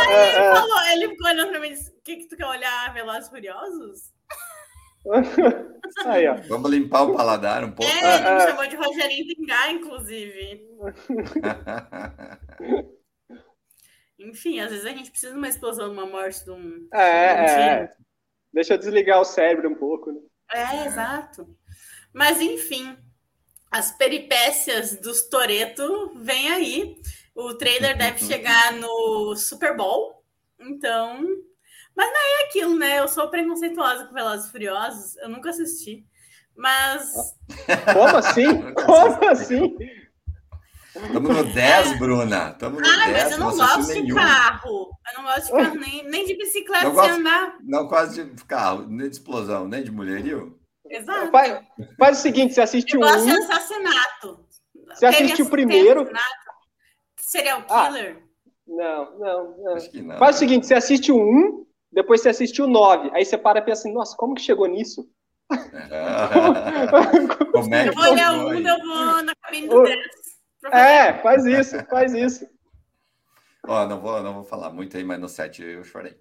Bruna. 0.00 0.32
Ele 0.32 0.38
É, 0.38 0.54
falou, 0.54 0.80
ele 0.90 1.08
ficou 1.10 1.28
olhando 1.28 1.50
pra 1.50 1.60
mim 1.60 1.68
e 1.68 1.74
disse, 1.74 1.90
o 1.90 2.00
que 2.02 2.16
que 2.16 2.28
tu 2.28 2.36
quer 2.36 2.46
olhar, 2.46 2.92
Velozes 2.94 3.28
Furiosos? 3.28 4.10
é. 5.06 5.06
Aí, 6.06 6.26
ó. 6.28 6.34
Vamos 6.48 6.70
limpar 6.70 7.02
o 7.02 7.14
paladar 7.14 7.62
um 7.64 7.72
pouco. 7.72 7.92
É, 7.92 8.14
ele 8.16 8.30
me 8.30 8.42
é. 8.42 8.46
chamou 8.46 8.66
de 8.66 8.76
Rogerinho 8.76 9.26
Pingá, 9.26 9.70
inclusive. 9.70 10.66
Enfim, 14.18 14.60
às 14.60 14.70
vezes 14.70 14.86
a 14.86 14.90
gente 14.90 15.10
precisa 15.10 15.32
de 15.32 15.38
uma 15.38 15.48
explosão, 15.48 15.88
de 15.88 15.94
uma 15.94 16.06
morte, 16.06 16.44
de 16.44 16.50
um... 16.50 16.88
É, 16.94 17.00
é, 17.00 17.44
é. 17.84 17.90
Deixa 18.52 18.74
eu 18.74 18.78
desligar 18.78 19.20
o 19.20 19.24
cérebro 19.24 19.68
um 19.68 19.74
pouco, 19.74 20.12
né? 20.12 20.20
É, 20.52 20.86
exato. 20.86 21.56
Mas, 22.12 22.40
enfim, 22.40 22.96
as 23.70 23.90
peripécias 23.92 24.96
dos 25.00 25.28
Toreto 25.28 26.12
vêm 26.16 26.52
aí. 26.52 26.96
O 27.34 27.54
trailer 27.54 27.96
deve 27.96 28.18
chegar 28.24 28.72
no 28.74 29.34
Super 29.36 29.76
Bowl, 29.76 30.24
Então. 30.60 31.20
Mas 31.94 32.06
não 32.06 32.16
é 32.16 32.44
aquilo, 32.46 32.78
né? 32.78 33.00
Eu 33.00 33.08
sou 33.08 33.28
preconceituosa 33.28 34.06
com 34.06 34.14
Velozes 34.14 34.46
e 34.46 34.50
Furiosos. 34.50 35.16
Eu 35.18 35.28
nunca 35.28 35.50
assisti. 35.50 36.06
Mas. 36.56 37.12
Como 37.92 38.16
assim? 38.16 38.74
Como 38.74 39.28
assim? 39.28 39.76
Estamos 40.94 41.36
no 41.36 41.44
10, 41.52 41.98
Bruna. 41.98 42.50
Estamos 42.50 42.80
no 42.80 42.86
ah, 42.86 43.06
10. 43.06 43.12
mas 43.12 43.32
eu 43.32 43.38
não 43.38 43.56
gosto 43.56 44.04
de 44.04 44.14
carro. 44.14 44.90
Eu 45.08 45.18
não 45.18 45.24
gosto 45.24 45.46
de 45.46 45.52
carro, 45.52 45.74
nem, 45.76 46.04
nem 46.08 46.26
de 46.26 46.36
bicicleta 46.36 46.84
não 46.84 46.94
sem 46.94 47.02
gosto, 47.02 47.20
andar. 47.20 47.56
Não 47.62 47.86
gosto 47.86 48.24
de 48.24 48.44
carro, 48.44 48.86
nem 48.88 49.08
de 49.08 49.16
explosão, 49.16 49.66
nem 49.66 49.82
de 49.82 49.90
mulherio. 49.90 50.58
Exato. 50.88 51.30
Faz, 51.30 51.60
faz 51.98 52.18
o 52.18 52.22
seguinte: 52.22 52.54
você 52.54 52.60
assiste 52.60 52.94
eu 52.94 53.00
um. 53.00 53.02
gosto 53.02 53.24
de 53.24 53.32
assassinato. 53.32 54.46
Você 54.88 55.06
assiste 55.06 55.42
o 55.42 55.48
primeiro. 55.48 56.10
Serial 57.32 57.62
killer? 57.62 58.18
Ah, 58.18 58.22
não, 58.66 59.18
não, 59.18 59.56
não. 59.56 59.74
Acho 59.74 59.90
que 59.90 60.02
não. 60.02 60.18
Faz 60.18 60.36
o 60.36 60.38
seguinte: 60.40 60.66
você 60.66 60.74
assiste 60.74 61.10
o 61.10 61.16
um, 61.16 61.64
depois 61.90 62.20
você 62.20 62.28
assiste 62.28 62.60
o 62.60 62.66
9. 62.66 63.10
Aí 63.14 63.24
você 63.24 63.38
para 63.38 63.60
e 63.60 63.62
pensa 63.62 63.80
assim: 63.80 63.94
nossa, 63.94 64.14
como 64.14 64.34
que 64.34 64.42
chegou 64.42 64.66
nisso? 64.66 65.10
Como 67.52 67.74
é 67.74 67.88
eu 67.88 67.92
vou 67.92 68.10
olhar 68.10 68.32
um, 68.32 68.54
eu 68.54 68.78
vou 68.78 69.22
na 69.22 69.34
cabine 69.34 69.68
do 69.68 69.82
10. 69.82 69.98
É, 70.72 71.12
faz 71.22 71.44
isso, 71.44 71.84
faz 71.86 72.14
isso. 72.14 72.48
Ó, 73.66 73.86
não 73.86 74.00
vou, 74.00 74.22
não 74.22 74.34
vou 74.34 74.44
falar 74.44 74.70
muito 74.70 74.96
aí, 74.96 75.04
mas 75.04 75.20
no 75.20 75.28
7 75.28 75.62
eu 75.62 75.84
chorei. 75.84 76.18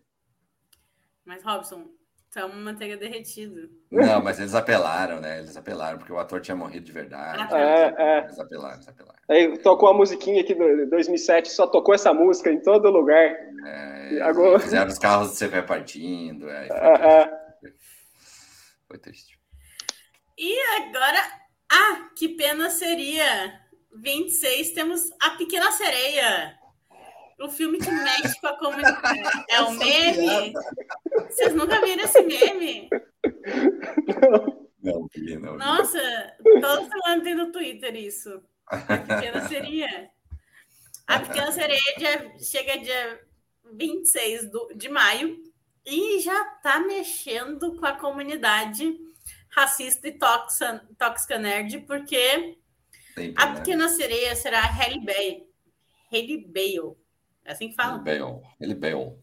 Mas, 1.25 1.43
Robson, 1.43 1.89
tu 2.31 2.39
é 2.39 2.45
uma 2.45 2.55
manteiga 2.55 2.95
derretida. 2.95 3.69
Não, 3.91 4.23
mas 4.23 4.39
eles 4.39 4.55
apelaram, 4.55 5.19
né? 5.19 5.39
Eles 5.39 5.57
apelaram, 5.57 5.97
porque 5.97 6.13
o 6.13 6.17
ator 6.17 6.39
tinha 6.39 6.55
morrido 6.55 6.85
de 6.85 6.91
verdade. 6.91 7.45
Ah, 7.51 7.59
é, 7.59 7.95
é. 7.97 8.17
Eles 8.23 8.39
apelaram, 8.39 8.75
eles 8.75 8.87
apelaram. 8.87 9.19
Aí 9.29 9.57
tocou 9.57 9.89
a 9.89 9.93
musiquinha 9.93 10.41
aqui 10.41 10.55
do 10.55 10.89
2007, 10.89 11.51
só 11.51 11.67
tocou 11.67 11.93
essa 11.93 12.13
música 12.13 12.49
em 12.49 12.61
todo 12.61 12.89
lugar. 12.89 13.35
É, 13.65 14.21
agora... 14.21 14.59
Fizeram 14.59 14.89
os 14.89 14.97
carros 14.97 15.31
se 15.31 15.45
repartindo. 15.45 16.49
É, 16.49 16.67
foi, 16.67 16.77
é, 16.77 17.25
triste. 17.59 17.77
foi 18.87 18.97
triste. 18.97 19.39
E 20.37 20.57
agora, 20.77 21.19
ah, 21.69 22.09
que 22.15 22.29
pena 22.29 22.69
seria 22.69 23.59
26, 23.93 24.71
temos 24.71 25.09
A 25.21 25.31
Pequena 25.31 25.69
Sereia. 25.71 26.60
O 27.41 27.49
filme 27.49 27.79
que 27.79 27.89
mexe 27.89 28.39
com 28.39 28.47
a 28.47 28.57
comunidade. 28.57 29.21
É 29.49 29.61
o 29.61 29.71
meme? 29.71 30.53
Vocês 31.27 31.53
nunca 31.55 31.81
viram 31.81 32.03
esse 32.03 32.21
meme? 32.21 32.89
Não, 34.83 35.07
não, 35.15 35.39
não. 35.39 35.57
Nossa, 35.57 35.99
toda 36.43 36.89
semana 36.89 37.23
tem 37.23 37.35
no 37.35 37.51
Twitter 37.51 37.95
isso. 37.95 38.41
A 38.67 38.77
Pequena 38.97 39.47
Sereia. 39.47 40.09
A 41.07 41.19
Pequena 41.19 41.51
Sereia 41.51 41.95
dia, 41.97 42.33
chega 42.39 42.79
dia 42.79 43.21
26 43.73 44.51
do, 44.51 44.73
de 44.75 44.89
maio 44.89 45.41
e 45.85 46.19
já 46.19 46.43
tá 46.63 46.79
mexendo 46.79 47.75
com 47.75 47.85
a 47.85 47.93
comunidade 47.93 48.97
racista 49.49 50.07
e 50.07 50.17
tóxica, 50.17 50.87
tóxica 50.97 51.37
nerd, 51.37 51.79
porque 51.81 52.57
a 53.35 53.47
Pequena 53.47 53.89
Sereia 53.89 54.35
será 54.35 54.61
Halle 54.61 55.05
Bale. 55.05 55.47
Halle 56.11 56.45
Bale. 56.47 57.00
É 57.45 57.51
assim 57.53 57.69
que 57.69 57.75
fala? 57.75 57.93
Halle 57.93 58.03
Bale. 58.03 58.41
Halle 58.59 58.75
Bale. 58.75 59.19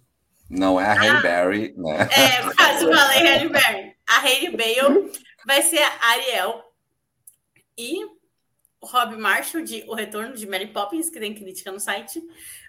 Não 0.50 0.80
é 0.80 0.86
a 0.86 0.94
Halle 0.94 1.18
ah, 1.18 1.20
Berry, 1.20 1.74
né? 1.76 2.08
É, 2.10 2.54
quase 2.54 2.84
falei 2.86 3.18
Halle 3.18 3.48
Berry. 3.48 3.96
A 4.08 4.18
Halle 4.20 4.56
Bale 4.56 5.12
vai 5.46 5.62
ser 5.62 5.80
a 5.82 6.06
Ariel. 6.08 6.64
E 7.76 8.04
o 8.80 8.86
Rob 8.86 9.16
Marshall, 9.16 9.62
de 9.62 9.84
O 9.88 9.94
Retorno 9.94 10.34
de 10.34 10.46
Mary 10.46 10.68
Poppins, 10.68 11.10
que 11.10 11.20
tem 11.20 11.34
crítica 11.34 11.70
no 11.70 11.80
site, 11.80 12.22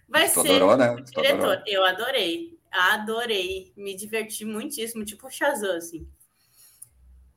vai 0.08 0.28
ser 0.28 0.40
adorou, 0.40 0.78
né? 0.78 0.92
o 0.92 1.02
diretor. 1.02 1.36
Adorou. 1.36 1.64
Eu 1.66 1.86
adorei. 1.86 2.60
Adorei. 2.72 3.74
Me 3.76 3.96
diverti 3.96 4.46
muitíssimo, 4.46 5.06
tipo 5.06 5.30
Shazam, 5.30 5.76
assim. 5.78 6.08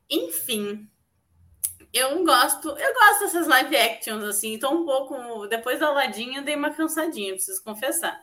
Enfim, 0.09 0.87
eu 1.93 2.23
gosto, 2.25 2.69
eu 2.69 2.93
gosto 2.93 3.19
dessas 3.19 3.47
live 3.47 3.77
actions, 3.77 4.23
assim, 4.23 4.57
tô 4.57 4.71
um 4.71 4.83
pouco. 4.83 5.47
Depois 5.47 5.79
da 5.79 5.91
ladinha, 5.91 6.41
dei 6.41 6.55
uma 6.55 6.73
cansadinha, 6.73 7.33
preciso 7.33 7.63
confessar. 7.63 8.19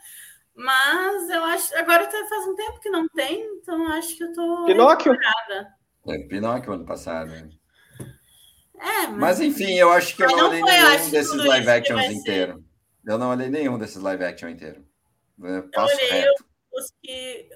Mas 0.54 1.30
eu 1.30 1.44
acho. 1.44 1.76
Agora 1.76 2.06
tá, 2.06 2.26
faz 2.28 2.46
um 2.48 2.56
tempo 2.56 2.80
que 2.80 2.90
não 2.90 3.08
tem, 3.08 3.42
então 3.56 3.86
acho 3.92 4.16
que 4.16 4.24
eu 4.24 4.32
tô. 4.32 4.66
Pinóquio? 4.66 5.16
É, 6.08 6.18
Pinóquio 6.26 6.72
ano 6.72 6.84
passado. 6.84 7.32
É, 8.80 9.06
mas... 9.06 9.16
mas 9.16 9.40
enfim, 9.40 9.74
eu 9.74 9.92
acho 9.92 10.16
que 10.16 10.24
eu 10.24 10.28
não, 10.28 10.36
não 10.36 10.48
olhei 10.48 10.60
foi, 10.60 10.70
nenhum 10.72 11.10
desses 11.10 11.44
live 11.44 11.70
actions 11.70 12.04
inteiro. 12.06 12.64
Eu 13.06 13.18
não 13.18 13.30
olhei 13.30 13.48
nenhum 13.48 13.78
desses 13.78 14.02
live 14.02 14.24
action 14.24 14.48
inteiro. 14.48 14.84
Eu, 15.38 15.70
eu 15.72 15.82
olhei 15.82 16.10
reto. 16.10 16.44
os 16.72 16.92
que, 17.00 17.48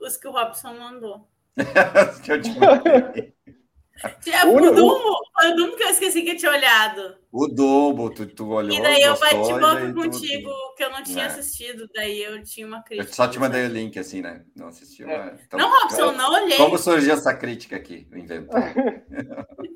os 0.00 0.16
que 0.16 0.26
o 0.26 0.32
Robson 0.32 0.74
mandou. 0.74 1.28
que 2.24 2.32
eu 2.32 2.40
te 2.40 2.50
mandei. 2.58 3.34
É, 4.02 4.46
o, 4.46 4.56
o 4.56 4.74
Dumbo, 4.74 5.16
foi 5.38 5.50
o 5.50 5.56
Dumbo 5.56 5.76
que 5.76 5.82
eu 5.82 5.88
esqueci 5.88 6.22
que 6.22 6.30
eu 6.30 6.36
tinha 6.36 6.52
olhado. 6.52 7.16
O 7.30 7.46
Dumbo, 7.46 8.08
tu, 8.10 8.26
tu 8.26 8.48
olhou. 8.48 8.74
E 8.74 8.80
daí 8.80 9.02
eu 9.02 9.18
bati 9.18 9.36
boca 9.36 9.92
contigo, 9.92 10.50
tu... 10.50 10.74
que 10.76 10.84
eu 10.84 10.90
não 10.90 11.02
tinha 11.02 11.24
é. 11.24 11.26
assistido, 11.26 11.88
daí 11.94 12.22
eu 12.22 12.42
tinha 12.42 12.66
uma 12.66 12.82
crítica. 12.82 13.10
Eu 13.10 13.14
só 13.14 13.28
te 13.28 13.38
mandei 13.38 13.66
o 13.66 13.68
link, 13.68 13.98
assim, 13.98 14.22
né? 14.22 14.42
Não 14.56 14.68
assistiu. 14.68 15.08
É. 15.08 15.38
Então, 15.46 15.60
não, 15.60 15.70
Robson, 15.70 16.00
eu 16.00 16.12
não 16.12 16.32
olhei. 16.32 16.56
Como 16.56 16.78
surgiu 16.78 17.12
essa 17.12 17.34
crítica 17.34 17.76
aqui, 17.76 18.06
o 18.12 18.16
inventor? 18.16 18.62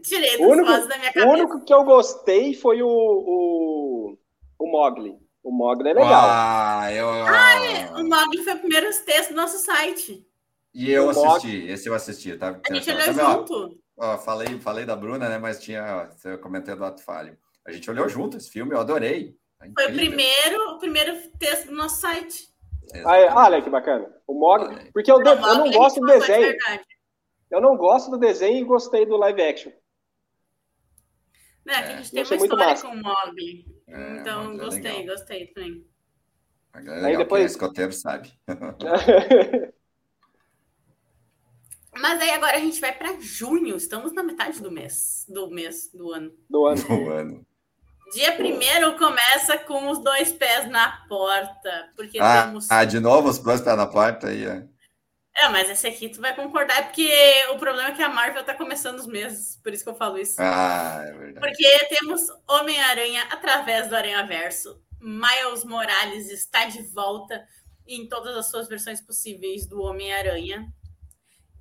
Tirei 0.02 0.38
dos 0.38 0.46
único, 0.46 0.70
da 0.70 0.98
minha 0.98 1.12
cabeça. 1.12 1.26
O 1.26 1.30
único 1.30 1.64
que 1.64 1.74
eu 1.74 1.84
gostei 1.84 2.55
foi 2.55 2.82
o, 2.82 2.88
o, 2.88 4.18
o 4.59 4.70
Mogli. 4.70 5.18
O 5.42 5.51
Mogli 5.51 5.90
é 5.90 5.92
legal. 5.92 6.10
Ah, 6.10 6.90
eu... 6.90 7.09
ah, 7.10 8.01
o 8.01 8.05
Mogli 8.05 8.42
foi 8.42 8.55
o 8.55 8.59
primeiro 8.59 8.88
texto 9.05 9.30
do 9.30 9.36
nosso 9.36 9.59
site. 9.59 10.26
E 10.72 10.90
eu 10.90 11.06
o 11.06 11.10
assisti, 11.10 11.28
Mogli... 11.28 11.70
esse 11.70 11.88
eu 11.88 11.94
assisti. 11.94 12.36
Tá, 12.36 12.59
a 12.68 12.74
gente 12.74 12.90
olhou 12.90 13.12
junto. 13.12 13.55
Ó, 13.55 13.84
falei, 14.25 14.59
falei 14.61 14.85
da 14.85 14.97
Bruna, 14.97 15.29
né? 15.29 15.39
Mas 15.39 15.62
tinha, 15.62 16.09
eu 16.25 16.39
comentei 16.39 16.75
do 16.75 16.85
Ato 16.85 17.03
Falho. 17.03 17.39
A 17.66 17.73
gente 17.73 17.91
olhou 17.91 18.09
junto 18.09 18.37
esse 18.37 18.51
filme, 18.51 18.75
eu 18.75 18.81
adorei. 18.81 19.37
É 19.62 19.71
Foi 19.73 19.91
o 19.91 19.95
primeiro, 19.95 20.75
o 20.75 20.79
primeiro 20.79 21.29
texto 21.39 21.66
do 21.66 21.75
nosso 21.75 22.01
site. 22.01 22.49
Ah, 23.05 23.45
olha 23.45 23.62
que 23.62 23.71
bacana. 23.71 24.12
O 24.27 24.35
Mog, 24.35 24.91
porque 24.93 25.11
eu, 25.11 25.19
não, 25.21 25.33
eu 25.33 25.55
não 25.55 25.71
gosto 25.71 26.01
do 26.01 26.07
desenho. 26.07 26.55
Eu 27.51 27.61
não 27.61 27.77
gosto 27.77 28.11
do 28.11 28.19
desenho 28.19 28.59
e 28.59 28.65
gostei 28.65 29.07
do 29.07 29.16
live 29.16 29.43
action. 29.43 29.73
Né, 31.65 31.75
a 31.75 31.97
gente 31.97 32.11
tem 32.11 32.25
uma 32.25 32.37
história 32.37 32.81
com 32.83 32.89
o 32.89 33.03
Mog. 33.03 33.65
É, 33.89 34.16
então, 34.19 34.57
gostei, 34.57 34.99
legal. 34.99 35.16
gostei 35.16 35.47
também. 35.49 35.87
Aí 36.75 37.16
depois... 37.16 37.53
escoteiro 37.53 37.93
sabe. 37.93 38.33
Mas 41.99 42.21
aí 42.21 42.31
agora 42.31 42.57
a 42.57 42.61
gente 42.61 42.81
vai 42.81 42.93
para 42.93 43.21
junho, 43.21 43.77
estamos 43.77 44.12
na 44.12 44.23
metade 44.23 44.61
do 44.61 44.71
mês, 44.71 45.25
do 45.29 45.51
mês, 45.51 45.91
do 45.93 46.12
ano. 46.12 46.33
Do 46.49 46.66
ano. 46.66 46.83
Do 46.83 47.11
ano. 47.11 47.47
Dia 48.12 48.33
primeiro 48.33 48.97
começa 48.97 49.57
com 49.59 49.91
os 49.91 49.99
dois 49.99 50.33
pés 50.33 50.69
na 50.71 51.05
porta, 51.09 51.91
porque 51.97 52.19
ah, 52.21 52.45
temos... 52.45 52.71
Ah, 52.71 52.85
de 52.85 53.01
novo 53.01 53.29
os 53.29 53.39
dois 53.39 53.61
pés 53.61 53.77
na 53.77 53.87
porta 53.87 54.29
aí, 54.29 54.45
é. 54.45 54.66
É, 55.37 55.49
mas 55.49 55.69
esse 55.69 55.87
aqui 55.87 56.09
tu 56.09 56.21
vai 56.21 56.35
concordar, 56.35 56.85
porque 56.85 57.11
o 57.51 57.59
problema 57.59 57.89
é 57.89 57.93
que 57.93 58.03
a 58.03 58.09
Marvel 58.09 58.45
tá 58.45 58.55
começando 58.55 59.01
os 59.01 59.07
meses, 59.07 59.59
por 59.62 59.73
isso 59.73 59.83
que 59.83 59.91
eu 59.91 59.97
falo 59.97 60.16
isso. 60.16 60.37
Ah, 60.39 61.03
é 61.05 61.12
verdade. 61.12 61.41
Porque 61.41 61.87
temos 61.89 62.23
Homem-Aranha 62.49 63.25
através 63.31 63.89
do 63.89 63.97
Aranha 63.97 64.25
Verso. 64.25 64.81
Miles 65.01 65.65
Morales 65.65 66.31
está 66.31 66.66
de 66.66 66.83
volta 66.83 67.45
em 67.87 68.09
todas 68.09 68.37
as 68.37 68.49
suas 68.49 68.69
versões 68.69 69.01
possíveis 69.01 69.66
do 69.66 69.83
Homem-Aranha. 69.83 70.73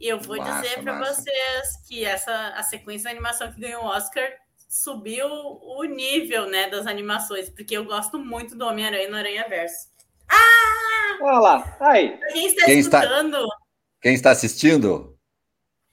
E 0.04 0.10
eu 0.10 0.20
vou 0.20 0.36
massa, 0.36 0.62
dizer 0.62 0.84
para 0.84 1.00
vocês 1.00 1.78
que 1.88 2.04
essa 2.04 2.50
a 2.50 2.62
sequência 2.62 3.06
da 3.06 3.12
animação 3.12 3.50
que 3.50 3.62
ganhou 3.62 3.84
o 3.84 3.88
Oscar 3.88 4.30
subiu 4.68 5.26
o 5.30 5.82
nível, 5.86 6.50
né, 6.50 6.70
das 6.70 6.86
animações, 6.86 7.50
porque 7.50 7.78
eu 7.78 7.86
gosto 7.86 8.20
muito 8.20 8.54
do 8.54 8.66
Homem-Aranha 8.66 9.10
no 9.10 9.16
Aranha 9.16 9.48
Verso. 9.48 9.88
Ah! 10.30 11.20
Olha 11.22 11.40
lá, 11.40 11.78
aí. 11.80 12.20
Quem 12.34 12.48
está 12.48 12.66
quem 12.66 12.80
escutando? 12.80 13.38
Está, 13.38 13.58
quem 14.02 14.14
está 14.14 14.32
assistindo 14.32 15.18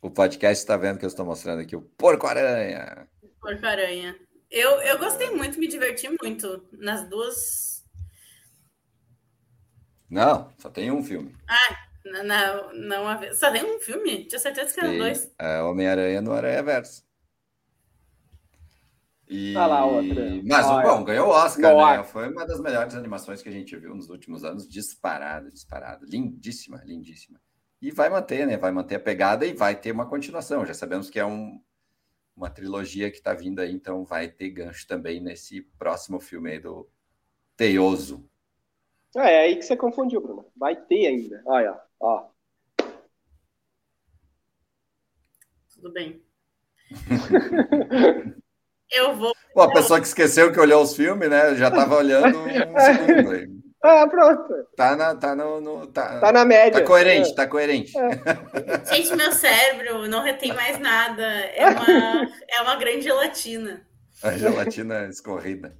o 0.02 0.10
podcast 0.10 0.60
está 0.60 0.76
vendo 0.76 0.98
que 0.98 1.04
eu 1.04 1.08
estou 1.08 1.24
mostrando 1.24 1.60
aqui 1.60 1.76
o 1.76 1.82
Porco-Aranha. 1.82 3.08
Porco-Aranha. 3.40 4.18
Eu, 4.50 4.82
eu 4.82 4.98
gostei 4.98 5.30
muito, 5.30 5.56
me 5.60 5.68
diverti 5.68 6.08
muito 6.20 6.68
nas 6.72 7.08
duas. 7.08 7.86
Não, 10.10 10.52
só 10.58 10.68
tem 10.68 10.90
um 10.90 11.04
filme. 11.04 11.32
Ah, 11.48 11.89
não, 12.04 12.72
não, 12.72 13.34
só 13.34 13.50
tem 13.50 13.64
um 13.64 13.78
filme? 13.80 14.26
Tinha 14.26 14.38
certeza 14.38 14.72
que 14.72 14.80
eram 14.80 14.96
dois. 14.96 15.32
É 15.38 15.60
Homem-Aranha 15.62 16.20
no 16.20 16.32
Aranha 16.32 16.62
Verso. 16.62 17.04
E... 19.28 19.54
Tá 19.54 19.66
lá 19.66 19.84
outra. 19.84 20.42
Mas, 20.44 20.66
ah, 20.66 20.82
bom, 20.82 21.04
ganhou 21.04 21.28
o 21.28 21.30
Oscar, 21.30 21.98
né? 21.98 22.04
Foi 22.04 22.28
uma 22.28 22.44
das 22.44 22.60
melhores 22.60 22.96
animações 22.96 23.40
que 23.40 23.48
a 23.48 23.52
gente 23.52 23.76
viu 23.76 23.94
nos 23.94 24.10
últimos 24.10 24.44
anos. 24.44 24.68
Disparado, 24.68 25.52
disparado. 25.52 26.04
Lindíssima, 26.04 26.82
lindíssima. 26.84 27.40
E 27.80 27.92
vai 27.92 28.10
manter, 28.10 28.44
né? 28.44 28.56
Vai 28.56 28.72
manter 28.72 28.96
a 28.96 29.00
pegada 29.00 29.46
e 29.46 29.52
vai 29.52 29.76
ter 29.76 29.92
uma 29.92 30.08
continuação. 30.08 30.66
Já 30.66 30.74
sabemos 30.74 31.08
que 31.08 31.20
é 31.20 31.24
um, 31.24 31.62
uma 32.36 32.50
trilogia 32.50 33.08
que 33.08 33.18
está 33.18 33.32
vindo 33.32 33.60
aí, 33.60 33.72
então 33.72 34.04
vai 34.04 34.28
ter 34.28 34.50
gancho 34.50 34.84
também 34.88 35.20
nesse 35.20 35.62
próximo 35.78 36.18
filme 36.18 36.50
aí 36.50 36.58
do 36.58 36.90
Teioso. 37.56 38.28
Ah, 39.16 39.30
é 39.30 39.40
aí 39.42 39.56
que 39.56 39.62
você 39.62 39.76
confundiu, 39.76 40.20
Bruno. 40.20 40.44
Vai 40.56 40.74
ter 40.74 41.06
ainda. 41.06 41.40
Olha, 41.46 41.80
ó. 42.00 42.28
Tudo 45.74 45.92
bem. 45.92 46.22
eu 48.92 49.16
vou. 49.16 49.32
Pô, 49.54 49.62
a 49.62 49.72
pessoa 49.72 50.00
que 50.00 50.06
esqueceu 50.06 50.52
que 50.52 50.60
olhou 50.60 50.82
os 50.82 50.94
filmes, 50.96 51.30
né? 51.30 51.54
Já 51.54 51.68
estava 51.68 51.96
olhando 51.96 52.38
um 52.38 52.80
segundo 52.80 53.30
aí. 53.30 53.48
Ah, 53.82 54.06
pronto. 54.06 54.52
Tá 54.76 54.94
na, 54.94 55.14
tá 55.14 55.34
no, 55.34 55.58
no 55.58 55.86
tá, 55.86 56.20
tá, 56.20 56.30
na 56.30 56.44
média. 56.44 56.80
Tá 56.80 56.86
coerente, 56.86 57.30
é. 57.30 57.34
tá 57.34 57.46
coerente. 57.46 57.96
É. 57.96 58.84
Gente, 58.94 59.16
meu 59.16 59.32
cérebro 59.32 60.06
não 60.06 60.22
retém 60.22 60.52
mais 60.52 60.78
nada. 60.78 61.22
É 61.22 61.66
uma, 61.66 62.28
é 62.46 62.60
uma 62.60 62.76
grande 62.76 63.04
gelatina. 63.04 63.80
A 64.22 64.32
gelatina 64.32 65.06
escorrida. 65.06 65.74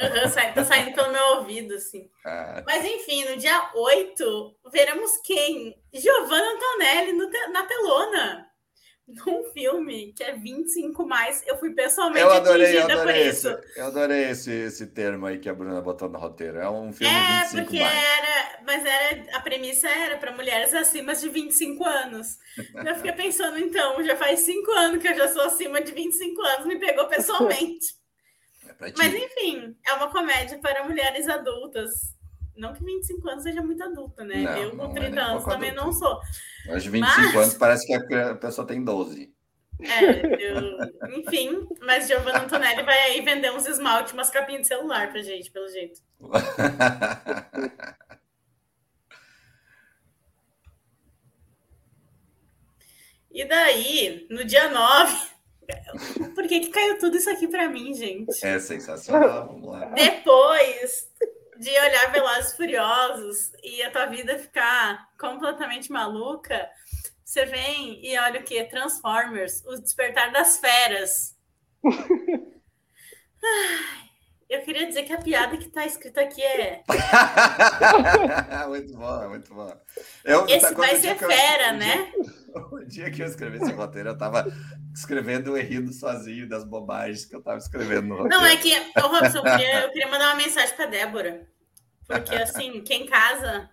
Uhum, 0.00 0.28
sai, 0.30 0.54
tá 0.54 0.64
saindo 0.64 0.94
pelo 0.94 1.12
meu 1.12 1.22
ouvido, 1.36 1.74
assim. 1.74 2.10
Ah. 2.24 2.62
Mas 2.66 2.84
enfim, 2.84 3.24
no 3.24 3.36
dia 3.36 3.70
8, 3.74 4.56
veremos 4.72 5.10
quem? 5.24 5.76
Giovanna 5.92 6.52
Antonelli 6.52 7.12
no 7.12 7.30
na 7.52 7.64
telona 7.64 8.50
num 9.26 9.44
filme 9.52 10.12
que 10.12 10.22
é 10.22 10.32
25 10.32 11.06
mais, 11.06 11.42
eu 11.46 11.58
fui 11.58 11.70
pessoalmente 11.70 12.20
eu 12.20 12.30
adorei, 12.30 12.78
eu 12.78 12.84
adorei 12.84 13.28
esse, 13.28 13.48
Eu 13.76 13.86
adorei 13.86 14.30
esse, 14.30 14.52
esse 14.52 14.86
termo 14.86 15.26
aí 15.26 15.38
que 15.38 15.48
a 15.48 15.54
Bruna 15.54 15.80
botou 15.80 16.08
no 16.08 16.18
roteiro. 16.18 16.58
É 16.58 16.70
um 16.70 16.92
filme 16.92 17.12
é, 17.12 17.42
25 17.42 17.62
porque 17.64 17.80
mais. 17.80 17.94
era, 17.94 18.62
mas 18.64 18.84
era 18.84 19.36
a 19.36 19.40
premissa 19.40 19.88
era 19.88 20.16
para 20.16 20.32
mulheres 20.32 20.72
acima 20.74 21.14
de 21.14 21.28
25 21.28 21.84
anos. 21.84 22.38
eu 22.56 22.94
fiquei 22.96 23.12
pensando, 23.12 23.58
então, 23.58 24.02
já 24.04 24.16
faz 24.16 24.40
5 24.40 24.70
anos 24.72 25.02
que 25.02 25.08
eu 25.08 25.16
já 25.16 25.28
sou 25.28 25.42
acima 25.42 25.80
de 25.80 25.92
25 25.92 26.40
anos, 26.42 26.66
me 26.66 26.78
pegou 26.78 27.06
pessoalmente. 27.06 27.99
É 28.80 28.92
mas 28.96 29.14
enfim, 29.14 29.76
é 29.86 29.92
uma 29.94 30.10
comédia 30.10 30.58
para 30.58 30.84
mulheres 30.84 31.28
adultas 31.28 32.18
não 32.60 32.72
que 32.74 32.84
25 32.84 33.26
anos 33.28 33.42
seja 33.42 33.60
muito 33.62 33.82
adulta, 33.82 34.22
né? 34.22 34.42
Não, 34.42 34.54
eu 34.58 34.76
com 34.76 34.92
30 34.92 35.18
é 35.18 35.22
anos 35.22 35.44
também 35.44 35.70
adulto. 35.70 35.86
não 35.86 35.94
sou. 35.94 36.20
Hoje, 36.68 36.90
25 36.90 37.22
mas... 37.22 37.36
anos 37.36 37.54
parece 37.54 37.86
que 37.86 37.94
a 38.14 38.34
pessoa 38.34 38.66
tem 38.66 38.84
12. 38.84 39.32
É, 39.80 40.46
eu... 40.46 40.78
enfim, 41.18 41.66
mas 41.80 42.06
Giovanna 42.06 42.42
Antonelli 42.42 42.82
vai 42.82 43.00
aí 43.00 43.22
vender 43.22 43.50
uns 43.50 43.66
esmalte, 43.66 44.12
umas 44.12 44.28
capinhas 44.28 44.60
de 44.62 44.68
celular 44.68 45.10
pra 45.10 45.22
gente, 45.22 45.50
pelo 45.50 45.70
jeito. 45.70 46.02
e 53.32 53.42
daí, 53.46 54.26
no 54.28 54.44
dia 54.44 54.68
9, 54.68 55.16
por 56.34 56.46
que, 56.46 56.60
que 56.60 56.68
caiu 56.68 56.98
tudo 56.98 57.16
isso 57.16 57.30
aqui 57.30 57.48
para 57.48 57.68
mim, 57.68 57.94
gente? 57.94 58.44
É 58.44 58.58
sensacional, 58.58 59.48
vamos 59.48 59.68
lá. 59.68 59.86
Depois 59.86 61.08
de 61.58 61.70
olhar 61.70 62.10
Velozes 62.10 62.56
Furiosos 62.56 63.52
e 63.62 63.82
a 63.82 63.90
tua 63.90 64.06
vida 64.06 64.38
ficar 64.38 65.08
completamente 65.18 65.92
maluca, 65.92 66.68
você 67.22 67.44
vem 67.44 68.04
e 68.04 68.18
olha 68.18 68.40
o 68.40 68.42
que? 68.42 68.64
Transformers, 68.64 69.62
o 69.66 69.76
despertar 69.76 70.32
das 70.32 70.58
feras. 70.58 71.36
eu 74.48 74.62
queria 74.62 74.86
dizer 74.86 75.04
que 75.04 75.12
a 75.12 75.20
piada 75.20 75.56
que 75.56 75.68
está 75.68 75.86
escrita 75.86 76.22
aqui 76.22 76.42
é. 76.42 76.82
muito 78.66 78.96
bom, 78.96 79.28
muito 79.28 79.54
bom. 79.54 79.72
Eu, 80.24 80.44
esse 80.48 80.74
vai 80.74 80.96
ser 80.96 81.16
fera, 81.16 81.68
eu, 81.68 81.74
né? 81.74 82.12
O 82.72 82.84
dia 82.84 83.10
que 83.10 83.22
eu 83.22 83.26
escrevi 83.26 83.58
esse 83.58 83.72
roteiro, 83.72 84.10
eu 84.10 84.14
estava 84.14 84.46
escrevendo 84.94 85.56
e 85.56 85.62
rindo 85.62 85.92
sozinho 85.92 86.48
das 86.48 86.64
bobagens 86.64 87.24
que 87.24 87.34
eu 87.34 87.38
estava 87.40 87.58
escrevendo 87.58 88.08
no 88.08 88.16
roteiro. 88.16 88.36
Não, 88.36 88.46
é 88.46 88.56
que, 88.56 88.72
ô, 88.98 89.06
Robson, 89.06 89.38
eu 89.38 89.42
queria, 89.42 89.80
eu 89.82 89.90
queria 89.90 90.08
mandar 90.08 90.34
uma 90.34 90.42
mensagem 90.42 90.74
para 90.74 90.86
Débora. 90.86 91.46
Porque, 92.06 92.34
assim, 92.34 92.82
quem 92.82 93.06
casa 93.06 93.70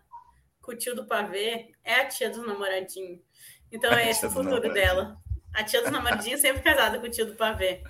com 0.61 0.71
o 0.71 0.75
tio 0.75 0.95
do 0.95 1.07
pavê 1.07 1.71
é 1.83 2.01
a 2.01 2.07
tia 2.07 2.29
dos 2.29 2.45
namoradinhos. 2.45 3.19
Então, 3.71 3.91
é 3.93 4.09
esse 4.09 4.25
o 4.25 4.29
futuro 4.29 4.71
dela. 4.71 5.17
A 5.53 5.63
tia 5.63 5.81
dos 5.81 5.91
namoradinhos 5.91 6.41
sempre 6.41 6.61
casada 6.61 6.99
com 6.99 7.07
o 7.07 7.09
tio 7.09 7.25
do 7.25 7.35
pavê. 7.35 7.83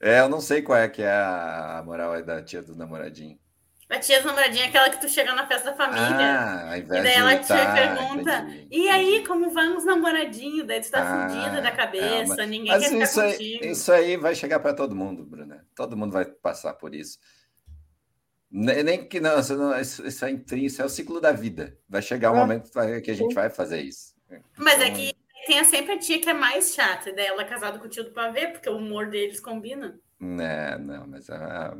É, 0.00 0.20
eu 0.20 0.28
não 0.28 0.40
sei 0.40 0.62
qual 0.62 0.78
é 0.78 0.88
que 0.88 1.02
é 1.02 1.12
a 1.12 1.82
moral 1.84 2.12
aí 2.12 2.22
da 2.22 2.42
tia 2.42 2.62
do 2.62 2.74
namoradinho. 2.74 3.38
A 3.88 3.98
tia 3.98 4.20
do 4.20 4.26
namoradinho 4.28 4.64
é 4.64 4.68
aquela 4.68 4.88
que 4.88 5.00
tu 5.00 5.08
chega 5.08 5.34
na 5.34 5.46
festa 5.46 5.70
da 5.70 5.76
família. 5.76 6.66
Ah, 6.70 6.78
e 6.78 6.82
daí 6.82 7.14
ela 7.14 7.36
te 7.36 7.48
tá, 7.48 7.72
pergunta: 7.72 8.38
entendi. 8.38 8.68
e 8.70 8.88
aí, 8.88 9.24
como 9.26 9.50
vão 9.50 9.76
os 9.76 9.84
namoradinhos? 9.84 10.66
Daí 10.66 10.80
tu 10.80 10.90
tá 10.90 11.02
ah, 11.02 11.28
fudida 11.28 11.60
da 11.60 11.70
cabeça, 11.70 12.34
é, 12.34 12.36
mas, 12.36 12.48
ninguém 12.48 12.72
mas 12.72 12.88
quer 12.88 13.02
isso 13.02 13.12
ficar 13.12 13.22
aí, 13.22 13.32
contigo. 13.32 13.64
Isso 13.66 13.92
aí 13.92 14.16
vai 14.16 14.34
chegar 14.34 14.60
para 14.60 14.74
todo 14.74 14.96
mundo, 14.96 15.24
Bruna. 15.24 15.66
Todo 15.76 15.96
mundo 15.96 16.12
vai 16.12 16.24
passar 16.24 16.74
por 16.74 16.94
isso. 16.94 17.18
Nem 18.50 19.06
que 19.06 19.20
não, 19.20 19.38
isso, 19.80 20.06
isso 20.06 20.24
é 20.24 20.30
intrínseco, 20.30 20.82
é 20.82 20.86
o 20.86 20.88
ciclo 20.88 21.20
da 21.20 21.32
vida. 21.32 21.76
Vai 21.88 22.00
chegar 22.00 22.30
um 22.30 22.36
é. 22.36 22.38
momento 22.38 22.70
que 23.02 23.10
a 23.10 23.14
gente 23.14 23.34
vai 23.34 23.50
fazer 23.50 23.82
isso. 23.82 24.14
Mas 24.56 24.80
é 24.80 24.86
então, 24.86 24.96
que 24.96 25.14
tem 25.46 25.64
sempre 25.64 25.92
a 25.92 25.98
tia 25.98 26.20
que 26.20 26.28
é 26.28 26.34
mais 26.34 26.74
chata, 26.74 27.12
daí 27.12 27.26
ela 27.26 27.42
é 27.42 27.44
casada 27.44 27.78
com 27.78 27.86
o 27.86 27.88
tio 27.88 28.04
do 28.04 28.12
pavê, 28.12 28.48
porque 28.48 28.68
o 28.68 28.76
humor 28.76 29.10
deles 29.10 29.40
combina. 29.40 29.98
É, 30.40 30.78
não, 30.78 31.06
mas 31.06 31.28
a. 31.28 31.76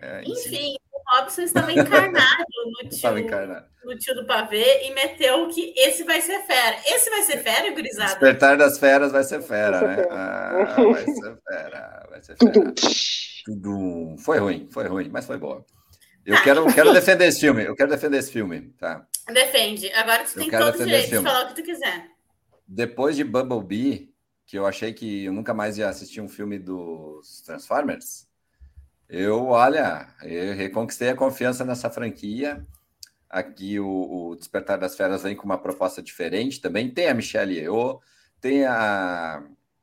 É, 0.00 0.22
Enfim, 0.24 0.76
o 0.87 0.87
Robson 1.10 1.42
estava 1.42 1.72
encarnado 1.72 2.44
no 2.82 2.88
tio, 2.88 3.18
encarnado. 3.18 3.66
no 3.84 3.96
tio 3.96 4.14
do 4.14 4.26
pavê 4.26 4.86
e 4.86 4.92
meteu 4.92 5.48
que 5.48 5.72
esse 5.76 6.04
vai 6.04 6.20
ser 6.20 6.40
fera. 6.40 6.76
Esse 6.86 7.08
vai 7.08 7.22
ser 7.22 7.38
fera, 7.38 7.70
gurizada? 7.72 8.10
Despertar 8.10 8.56
das 8.56 8.78
feras 8.78 9.10
vai 9.10 9.24
ser 9.24 9.40
fera, 9.42 9.80
né? 9.80 10.06
Ah, 10.10 10.74
vai 10.76 11.04
ser 11.04 11.38
fera, 11.48 12.06
vai 12.10 12.22
ser 12.22 12.36
fera. 12.36 12.74
Tudo. 13.44 14.16
Foi 14.18 14.38
ruim, 14.38 14.68
foi 14.70 14.86
ruim, 14.86 15.08
mas 15.10 15.24
foi 15.24 15.38
boa. 15.38 15.64
Eu 16.26 16.36
tá. 16.36 16.42
quero, 16.42 16.74
quero 16.74 16.92
defender 16.92 17.26
esse 17.26 17.40
filme. 17.40 17.64
Eu 17.64 17.74
quero 17.74 17.88
defender 17.88 18.18
esse 18.18 18.30
filme, 18.30 18.74
tá? 18.78 19.06
Defende. 19.32 19.90
Agora 19.92 20.24
tu 20.24 20.34
tem 20.34 20.50
todo 20.50 20.74
o 20.74 20.84
direito 20.84 21.08
de 21.08 21.22
falar 21.22 21.46
o 21.46 21.48
que 21.48 21.54
tu 21.54 21.62
quiser. 21.62 22.06
Depois 22.66 23.16
de 23.16 23.24
Bumblebee, 23.24 24.12
que 24.46 24.58
eu 24.58 24.66
achei 24.66 24.92
que 24.92 25.24
eu 25.24 25.32
nunca 25.32 25.54
mais 25.54 25.78
ia 25.78 25.88
assistir 25.88 26.20
um 26.20 26.28
filme 26.28 26.58
dos 26.58 27.40
Transformers, 27.40 28.27
eu, 29.08 29.46
olha, 29.46 30.06
eu 30.22 30.54
reconquistei 30.54 31.08
a 31.08 31.16
confiança 31.16 31.64
nessa 31.64 31.88
franquia. 31.88 32.66
Aqui 33.28 33.80
o, 33.80 34.30
o 34.30 34.36
Despertar 34.36 34.78
das 34.78 34.96
Feras 34.96 35.22
vem 35.22 35.34
com 35.34 35.44
uma 35.44 35.58
proposta 35.58 36.02
diferente 36.02 36.60
também. 36.60 36.90
Tem 36.90 37.08
a 37.08 37.14
Michelle 37.14 37.54
Yeoh, 37.54 38.00
tem 38.40 38.64
a, 38.66 39.42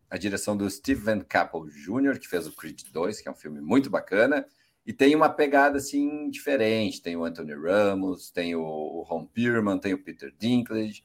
a 0.10 0.18
direção 0.18 0.56
do 0.56 0.69
Steven 0.69 1.22
Caple 1.22 1.69
Jr., 1.69 2.19
que 2.19 2.27
fez 2.27 2.47
o 2.47 2.56
Creed 2.56 2.84
2, 2.91 3.22
que 3.22 3.27
é 3.27 3.31
um 3.31 3.35
filme 3.35 3.61
muito 3.61 3.89
bacana. 3.89 4.45
E 4.85 4.93
tem 4.93 5.15
uma 5.15 5.30
pegada 5.30 5.77
assim 5.77 6.30
diferente. 6.30 7.02
Tem 7.02 7.15
o 7.15 7.23
Anthony 7.23 7.56
Ramos, 7.56 8.30
tem 8.30 8.56
o, 8.56 8.61
o 8.61 9.02
Ron 9.02 9.26
Pierman, 9.26 9.80
tem 9.80 9.93
o 9.93 10.03
Peter 10.03 10.31
Dinklage. 10.38 11.03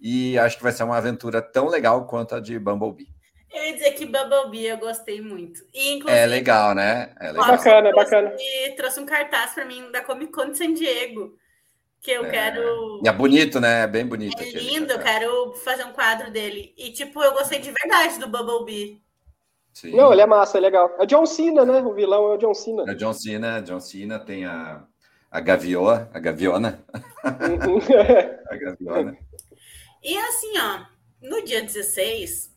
E 0.00 0.38
acho 0.38 0.56
que 0.56 0.62
vai 0.62 0.72
ser 0.72 0.84
uma 0.84 0.96
aventura 0.96 1.42
tão 1.42 1.68
legal 1.68 2.06
quanto 2.06 2.34
a 2.34 2.40
de 2.40 2.58
Bumblebee. 2.58 3.13
Eu 3.54 3.62
ia 3.62 3.72
dizer 3.72 3.92
que 3.92 4.04
Bumblebee 4.04 4.66
eu 4.66 4.78
gostei 4.78 5.20
muito. 5.20 5.64
E, 5.72 5.92
inclusive, 5.92 6.20
é 6.20 6.26
legal, 6.26 6.74
né? 6.74 7.14
É 7.20 7.28
legal. 7.28 7.46
Bacana, 7.46 7.92
bacana. 7.92 8.36
E 8.36 8.70
trouxe 8.72 8.98
um 8.98 9.06
cartaz 9.06 9.52
para 9.54 9.64
mim 9.64 9.92
da 9.92 10.00
Comic 10.00 10.32
Con 10.32 10.50
de 10.50 10.58
San 10.58 10.74
Diego. 10.74 11.36
Que 12.00 12.10
eu 12.10 12.26
é. 12.26 12.30
quero. 12.30 13.00
E 13.04 13.08
é 13.08 13.12
bonito, 13.12 13.60
né? 13.60 13.84
É 13.84 13.86
bem 13.86 14.04
bonito. 14.04 14.42
É 14.42 14.50
lindo, 14.50 14.92
eu 14.92 14.98
quero 14.98 15.54
fazer 15.64 15.84
um 15.84 15.92
quadro 15.92 16.32
dele. 16.32 16.74
E, 16.76 16.90
tipo, 16.90 17.22
eu 17.22 17.32
gostei 17.32 17.60
de 17.60 17.70
verdade 17.70 18.18
do 18.18 18.28
Bumblebee. 18.28 19.00
Sim. 19.72 19.96
Não, 19.96 20.12
ele 20.12 20.22
é 20.22 20.26
massa, 20.26 20.58
é 20.58 20.60
legal. 20.60 20.92
É 20.98 21.04
o 21.04 21.06
John 21.06 21.24
Cena, 21.24 21.64
né? 21.64 21.80
O 21.80 21.94
vilão 21.94 22.32
é 22.32 22.34
o 22.34 22.38
John 22.38 22.54
Cena. 22.54 22.84
É 22.88 22.92
o 22.92 22.96
John 22.96 23.12
Cena, 23.12 23.62
John 23.62 23.80
Cena 23.80 24.18
tem 24.18 24.44
a, 24.44 24.84
a 25.30 25.40
Gavioa, 25.40 26.10
a 26.12 26.18
Gaviona. 26.18 26.84
Uhum. 27.24 27.78
a 28.50 28.56
Gaviona. 28.56 29.16
E 30.02 30.16
assim, 30.18 30.52
ó, 30.58 30.80
no 31.22 31.42
dia 31.44 31.62
16, 31.62 32.53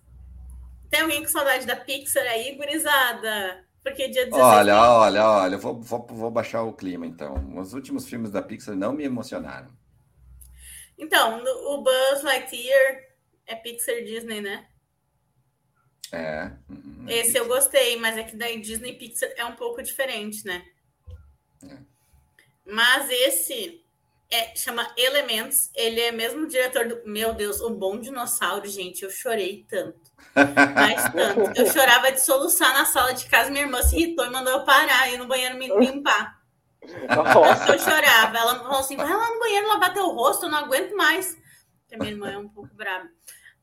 tem 0.89 1.01
alguém 1.01 1.21
com 1.21 1.29
saudade 1.29 1.65
da 1.65 1.75
Pixar 1.75 2.25
aí, 2.25 2.55
gurizada? 2.55 3.65
Porque 3.83 4.09
dia 4.09 4.25
16. 4.25 4.43
Olha, 4.43 4.77
olha, 4.77 5.25
olha, 5.25 5.57
vou, 5.57 5.81
vou, 5.81 6.05
vou 6.09 6.31
baixar 6.31 6.63
o 6.63 6.73
clima 6.73 7.05
então. 7.05 7.35
Os 7.57 7.73
últimos 7.73 8.07
filmes 8.07 8.31
da 8.31 8.41
Pixar 8.41 8.75
não 8.75 8.93
me 8.93 9.03
emocionaram. 9.03 9.69
Então, 10.97 11.41
o 11.43 11.83
Buzz 11.83 12.23
Lightyear 12.23 13.03
é 13.45 13.55
Pixar 13.55 14.03
Disney, 14.03 14.41
né? 14.41 14.67
É. 16.11 16.51
Uhum, 16.69 17.05
é 17.07 17.17
Esse 17.17 17.37
eu 17.37 17.47
gostei, 17.47 17.97
mas 17.97 18.17
é 18.17 18.23
que 18.23 18.35
daí 18.35 18.59
Disney 18.59 18.93
Pixar 18.93 19.29
é 19.35 19.45
um 19.45 19.55
pouco 19.55 19.81
diferente, 19.83 20.45
né? 20.45 20.65
É. 21.63 21.77
Mas 22.65 23.09
esse 23.09 23.85
é, 24.29 24.55
chama 24.55 24.87
Elementos. 24.97 25.69
Ele 25.75 26.01
é 26.01 26.11
mesmo 26.11 26.47
diretor 26.47 26.87
do. 26.87 27.01
Meu 27.05 27.33
Deus, 27.33 27.61
o 27.61 27.69
bom 27.69 27.99
dinossauro, 27.99 28.67
gente. 28.67 29.03
Eu 29.03 29.09
chorei 29.09 29.65
tanto. 29.69 30.11
Mas 30.75 31.03
tanto. 31.13 31.59
Eu 31.59 31.71
chorava 31.71 32.11
de 32.11 32.21
soluçar 32.21 32.73
na 32.73 32.85
sala 32.85 33.13
de 33.13 33.25
casa. 33.27 33.49
Minha 33.49 33.63
irmã 33.63 33.81
se 33.81 33.95
irritou 33.95 34.25
e 34.25 34.29
mandou 34.29 34.53
eu 34.53 34.65
parar 34.65 35.09
e 35.09 35.15
ir 35.15 35.17
no 35.17 35.27
banheiro 35.27 35.57
me 35.57 35.67
limpar. 35.67 36.37
Nossa. 37.09 37.71
Eu 37.71 37.79
chorava. 37.79 38.37
Ela 38.37 38.59
falou 38.59 38.79
assim: 38.79 38.97
vai 38.97 39.09
lá 39.09 39.31
no 39.31 39.39
banheiro 39.39 39.67
lavar 39.67 39.93
teu 39.93 40.07
rosto, 40.09 40.45
eu 40.45 40.49
não 40.49 40.59
aguento 40.59 40.95
mais. 40.95 41.37
Porque 41.81 41.97
minha 41.97 42.11
irmã 42.11 42.29
é 42.31 42.37
um 42.37 42.49
pouco 42.49 42.73
brava. 42.75 43.07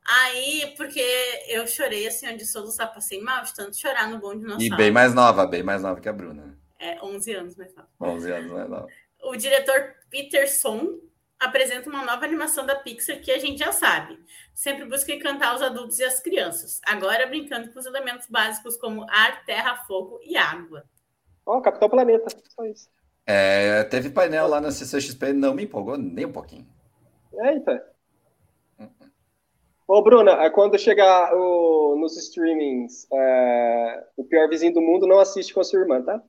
Aí, 0.07 0.74
porque 0.77 1.03
eu 1.49 1.66
chorei 1.66 2.07
assim, 2.07 2.28
onde 2.28 2.45
soluçar, 2.45 2.93
passei 2.93 3.23
mal 3.23 3.43
de 3.43 3.55
tanto 3.55 3.77
chorar 3.77 4.09
no 4.09 4.19
Bom 4.19 4.35
Dinossauro. 4.36 4.62
E 4.62 4.77
bem 4.77 4.91
mais 4.91 5.15
nova, 5.15 5.47
bem 5.47 5.62
mais 5.62 5.82
nova 5.82 5.99
que 5.99 6.09
a 6.09 6.12
Bruna. 6.12 6.59
É, 6.78 7.03
11 7.03 7.32
anos 7.32 7.57
mais 7.57 7.74
nova. 7.74 7.89
11 7.99 8.32
anos 8.32 8.53
mais 8.53 8.69
nova. 8.69 8.86
o 9.23 9.36
diretor 9.36 9.95
Peterson 10.15 11.01
apresenta 11.41 11.91
uma 11.91 12.05
nova 12.05 12.24
animação 12.24 12.65
da 12.65 12.77
Pixar 12.77 13.20
que 13.20 13.32
a 13.32 13.39
gente 13.41 13.59
já 13.59 13.73
sabe. 13.73 14.16
Sempre 14.55 14.85
busca 14.85 15.12
encantar 15.12 15.57
os 15.57 15.61
adultos 15.61 15.99
e 15.99 16.05
as 16.05 16.20
crianças. 16.20 16.81
Agora 16.86 17.27
brincando 17.27 17.73
com 17.73 17.81
os 17.81 17.85
elementos 17.85 18.28
básicos 18.28 18.77
como 18.77 19.05
ar, 19.11 19.45
terra, 19.45 19.82
fogo 19.89 20.20
e 20.23 20.36
água. 20.36 20.85
Ó, 21.45 21.59
oh, 21.59 21.61
Capitão 21.61 21.91
Planeta, 21.91 22.27
só 22.49 22.65
isso. 22.65 22.89
É, 23.27 23.82
teve 23.85 24.09
painel 24.09 24.47
lá 24.47 24.61
na 24.61 24.70
CCXP, 24.70 25.32
não 25.32 25.53
me 25.53 25.65
empolgou 25.65 25.99
nem 25.99 26.27
um 26.27 26.32
pouquinho. 26.32 26.69
Eita. 27.32 27.85
Ô, 29.89 30.01
Bruna, 30.01 30.45
é 30.45 30.49
quando 30.49 30.78
chegar 30.78 31.35
o, 31.35 31.97
nos 31.97 32.16
streamings, 32.16 33.09
é, 33.12 34.05
o 34.16 34.24
pior 34.24 34.49
vizinho 34.49 34.73
do 34.74 34.81
mundo 34.81 35.09
não 35.09 35.19
assiste 35.19 35.53
com 35.53 35.61
a 35.61 35.65
sua 35.65 35.81
irmã, 35.81 36.01
tá? 36.01 36.23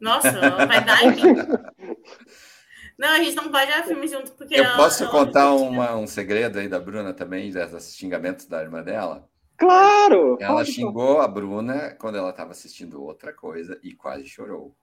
Nossa, 0.00 0.32
vai 0.66 0.84
dar 0.84 0.98
Não, 2.98 3.08
a 3.08 3.18
gente 3.18 3.34
não 3.34 3.50
pode 3.50 3.66
ver 3.66 3.84
filme 3.84 4.08
junto, 4.08 4.32
porque. 4.32 4.54
Eu 4.54 4.64
ela, 4.64 4.76
posso 4.76 5.02
ela 5.02 5.12
contar 5.12 5.54
uma, 5.54 5.94
um 5.96 6.06
segredo 6.06 6.58
aí 6.58 6.68
da 6.68 6.80
Bruna 6.80 7.12
também, 7.12 7.50
desses 7.50 7.94
xingamentos 7.94 8.46
da 8.46 8.62
irmã 8.62 8.82
dela? 8.82 9.28
Claro! 9.58 10.38
Ela 10.40 10.64
xingou 10.64 11.20
a 11.20 11.28
Bruna 11.28 11.94
quando 11.98 12.16
ela 12.16 12.30
estava 12.30 12.52
assistindo 12.52 13.02
outra 13.02 13.32
coisa 13.32 13.78
e 13.82 13.94
quase 13.94 14.26
chorou. 14.26 14.74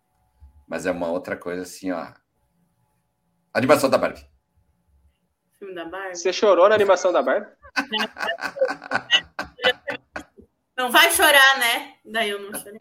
Mas 0.68 0.86
é 0.86 0.92
uma 0.92 1.10
outra 1.10 1.36
coisa 1.36 1.64
assim, 1.64 1.92
ó. 1.92 2.08
Animação 3.54 3.90
da 3.90 3.98
Barbie. 3.98 4.26
Filme 5.60 5.76
da 5.76 5.86
Barbie? 5.86 6.18
Você 6.18 6.34
chorou 6.34 6.70
na 6.70 6.76
animação 6.76 7.12
da 7.12 7.22
Barbie? 7.22 7.52
Não 10.76 10.90
vai 10.90 11.12
chorar, 11.12 11.60
né? 11.60 11.98
Daí 12.04 12.32
eu 12.32 12.42
não 12.42 12.60
chorei. 12.60 12.80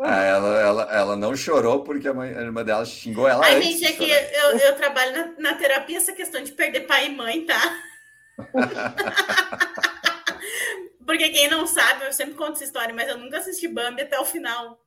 Ah, 0.00 0.22
ela, 0.22 0.60
ela, 0.60 0.82
ela 0.92 1.16
não 1.16 1.36
chorou 1.36 1.82
porque 1.84 2.08
a, 2.08 2.14
mãe, 2.14 2.34
a 2.34 2.40
irmã 2.40 2.64
dela 2.64 2.84
xingou 2.84 3.28
ela. 3.28 3.44
A 3.46 3.60
gente, 3.60 3.84
é 3.84 3.92
que 3.92 4.08
eu, 4.10 4.58
eu 4.58 4.76
trabalho 4.76 5.12
na, 5.12 5.50
na 5.50 5.54
terapia 5.54 5.98
essa 5.98 6.12
questão 6.12 6.42
de 6.42 6.52
perder 6.52 6.82
pai 6.82 7.06
e 7.06 7.16
mãe, 7.16 7.44
tá? 7.44 7.60
porque 11.06 11.30
quem 11.30 11.48
não 11.48 11.66
sabe, 11.66 12.04
eu 12.06 12.12
sempre 12.12 12.34
conto 12.34 12.52
essa 12.52 12.64
história, 12.64 12.94
mas 12.94 13.08
eu 13.08 13.18
nunca 13.18 13.38
assisti 13.38 13.68
Bambi 13.68 14.02
até 14.02 14.18
o 14.18 14.24
final. 14.24 14.80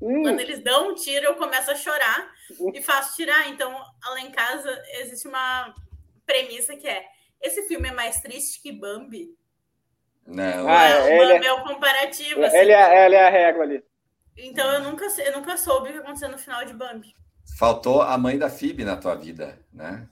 Hum. 0.00 0.22
Quando 0.22 0.40
eles 0.40 0.62
dão 0.62 0.90
um 0.90 0.94
tiro, 0.94 1.24
eu 1.24 1.34
começo 1.36 1.70
a 1.70 1.74
chorar 1.74 2.30
e 2.74 2.82
faço 2.82 3.16
tirar. 3.16 3.48
Então, 3.48 3.72
lá 3.72 4.20
em 4.20 4.30
casa, 4.30 4.82
existe 5.00 5.26
uma 5.26 5.74
premissa 6.26 6.76
que 6.76 6.86
é: 6.86 7.04
esse 7.40 7.62
filme 7.62 7.88
é 7.88 7.92
mais 7.92 8.20
triste 8.20 8.60
que 8.60 8.72
Bambi. 8.72 9.34
Não, 10.26 10.68
ah, 10.68 10.84
é, 10.84 11.18
Bambi 11.18 11.46
é, 11.46 11.48
é 11.48 11.52
o 11.52 11.64
comparativo. 11.64 12.44
Assim. 12.44 12.56
Ele, 12.58 12.72
é, 12.72 13.06
ele 13.06 13.14
é 13.14 13.26
a 13.26 13.30
régua 13.30 13.62
ali. 13.62 13.82
Então 14.36 14.70
eu 14.72 14.82
nunca, 14.82 15.04
eu 15.04 15.32
nunca 15.32 15.56
soube 15.56 15.88
o 15.88 15.92
que 15.92 15.98
aconteceu 15.98 16.28
no 16.28 16.38
final 16.38 16.64
de 16.64 16.74
Bambi. 16.74 17.14
Faltou 17.58 18.02
a 18.02 18.18
mãe 18.18 18.38
da 18.38 18.50
Phoebe 18.50 18.84
na 18.84 18.96
tua 18.96 19.14
vida, 19.14 19.58
né? 19.72 20.06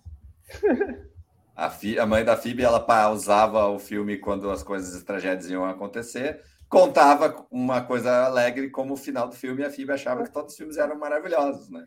a, 1.55 1.69
fi, 1.69 1.99
a 1.99 2.07
mãe 2.07 2.25
da 2.25 2.37
Phoebe, 2.37 2.63
ela 2.63 2.81
pausava 2.81 3.67
o 3.69 3.79
filme 3.79 4.17
quando 4.17 4.51
as 4.51 4.63
coisas, 4.63 4.95
as 4.95 5.03
tragédias 5.03 5.51
iam 5.51 5.65
acontecer, 5.65 6.43
contava 6.69 7.47
uma 7.51 7.83
coisa 7.83 8.25
alegre 8.25 8.71
como 8.71 8.95
o 8.95 8.97
final 8.97 9.29
do 9.29 9.35
filme 9.35 9.63
e 9.63 9.65
a 9.65 9.71
Phoebe 9.71 9.93
achava 9.93 10.23
que 10.23 10.33
todos 10.33 10.53
os 10.53 10.57
filmes 10.57 10.79
eram 10.79 10.97
maravilhosos, 10.99 11.69
né? 11.69 11.85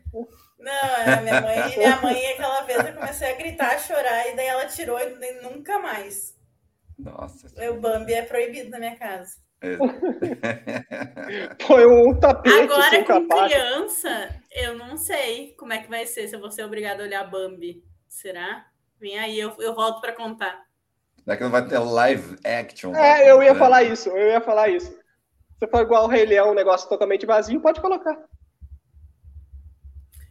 Não, 0.58 1.12
a 1.12 1.20
minha 1.20 1.40
mãe, 1.40 1.76
minha 1.76 2.00
mãe 2.00 2.26
aquela 2.32 2.62
vez 2.62 2.86
eu 2.86 2.94
comecei 2.94 3.32
a 3.32 3.36
gritar, 3.36 3.74
a 3.74 3.78
chorar, 3.78 4.28
e 4.28 4.36
daí 4.36 4.46
ela 4.46 4.66
tirou 4.66 4.98
e 4.98 5.42
nunca 5.42 5.78
mais. 5.78 6.36
Nossa. 6.98 7.48
O 7.70 7.80
Bambi 7.80 8.12
é 8.12 8.22
proibido 8.22 8.70
na 8.70 8.78
minha 8.78 8.96
casa. 8.96 9.36
Põe 11.66 11.86
um 11.86 12.18
tapete. 12.18 12.72
Agora, 12.72 13.04
com 13.04 13.28
criança, 13.28 14.40
eu 14.52 14.76
não 14.76 14.96
sei 14.96 15.54
como 15.58 15.72
é 15.72 15.78
que 15.78 15.88
vai 15.88 16.06
ser 16.06 16.28
se 16.28 16.36
eu 16.36 16.40
vou 16.40 16.50
ser 16.50 16.64
obrigada 16.64 17.02
a 17.02 17.06
olhar 17.06 17.24
Bambi. 17.24 17.84
Será? 18.08 18.66
Vem 19.00 19.18
aí, 19.18 19.38
eu, 19.38 19.54
eu 19.58 19.74
volto 19.74 20.00
para 20.00 20.12
contar. 20.12 20.66
Será 21.24 21.36
que 21.36 21.42
não 21.42 21.50
vai 21.50 21.66
ter 21.66 21.78
live 21.78 22.36
action? 22.44 22.94
É, 22.94 23.30
eu 23.30 23.42
ia 23.42 23.54
falar 23.54 23.82
isso, 23.82 24.08
eu 24.10 24.28
ia 24.28 24.40
falar 24.40 24.68
isso. 24.68 24.96
Se 25.58 25.66
for 25.66 25.82
igual 25.82 26.04
o 26.04 26.08
Rei 26.08 26.24
Leão, 26.24 26.52
um 26.52 26.54
negócio 26.54 26.88
totalmente 26.88 27.26
vazio, 27.26 27.60
pode 27.60 27.80
colocar. 27.80 28.16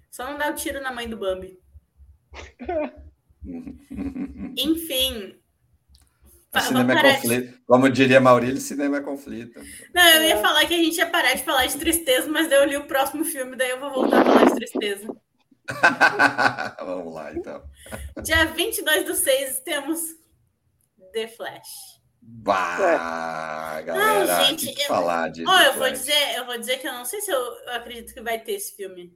Só 0.10 0.26
não 0.26 0.38
dá 0.38 0.48
o 0.48 0.54
um 0.54 0.56
tiro 0.56 0.82
na 0.82 0.92
mãe 0.92 1.08
do 1.08 1.18
Bambi. 1.18 1.60
Enfim, 4.58 5.40
o 6.54 6.60
cinema 6.60 6.94
é 6.94 7.14
conflito. 7.16 7.52
De... 7.52 7.58
Como 7.66 7.90
diria 7.90 8.22
Maurílio, 8.22 8.62
cinema 8.62 8.98
é 8.98 9.02
conflito. 9.02 9.60
Não, 9.94 10.08
eu 10.10 10.24
ia 10.24 10.38
falar 10.38 10.66
que 10.66 10.74
a 10.74 10.78
gente 10.78 10.98
ia 10.98 11.10
parar 11.10 11.34
de 11.34 11.44
falar 11.44 11.66
de 11.66 11.78
tristeza, 11.78 12.30
mas 12.30 12.50
daí 12.50 12.60
eu 12.60 12.66
li 12.66 12.78
o 12.78 12.88
próximo 12.88 13.26
filme, 13.26 13.56
daí 13.56 13.70
eu 13.70 13.80
vou 13.80 13.92
voltar 13.92 14.22
a 14.22 14.26
falar 14.26 14.46
de 14.46 14.56
tristeza. 14.56 15.08
Vamos 16.80 17.14
lá, 17.14 17.34
então. 17.34 17.64
Dia 18.24 18.46
22 18.46 19.06
do 19.06 19.16
6 19.16 19.60
temos 19.60 20.00
The 21.12 21.28
Flash. 21.28 21.98
Bah, 22.30 23.82
galera, 23.86 24.26
não, 24.26 24.46
gente, 24.46 24.74
que 24.74 24.82
eu, 24.82 24.88
falar 24.88 25.30
de. 25.30 25.46
Oh, 25.48 25.60
eu 25.60 25.74
vou 25.76 25.90
dizer, 25.90 26.36
eu 26.36 26.46
vou 26.46 26.58
dizer 26.58 26.78
que 26.78 26.88
eu 26.88 26.92
não 26.92 27.06
sei 27.06 27.22
se 27.22 27.32
eu, 27.32 27.40
eu 27.40 27.74
acredito 27.74 28.14
que 28.14 28.22
vai 28.22 28.38
ter 28.38 28.52
esse 28.54 28.76
filme. 28.76 29.14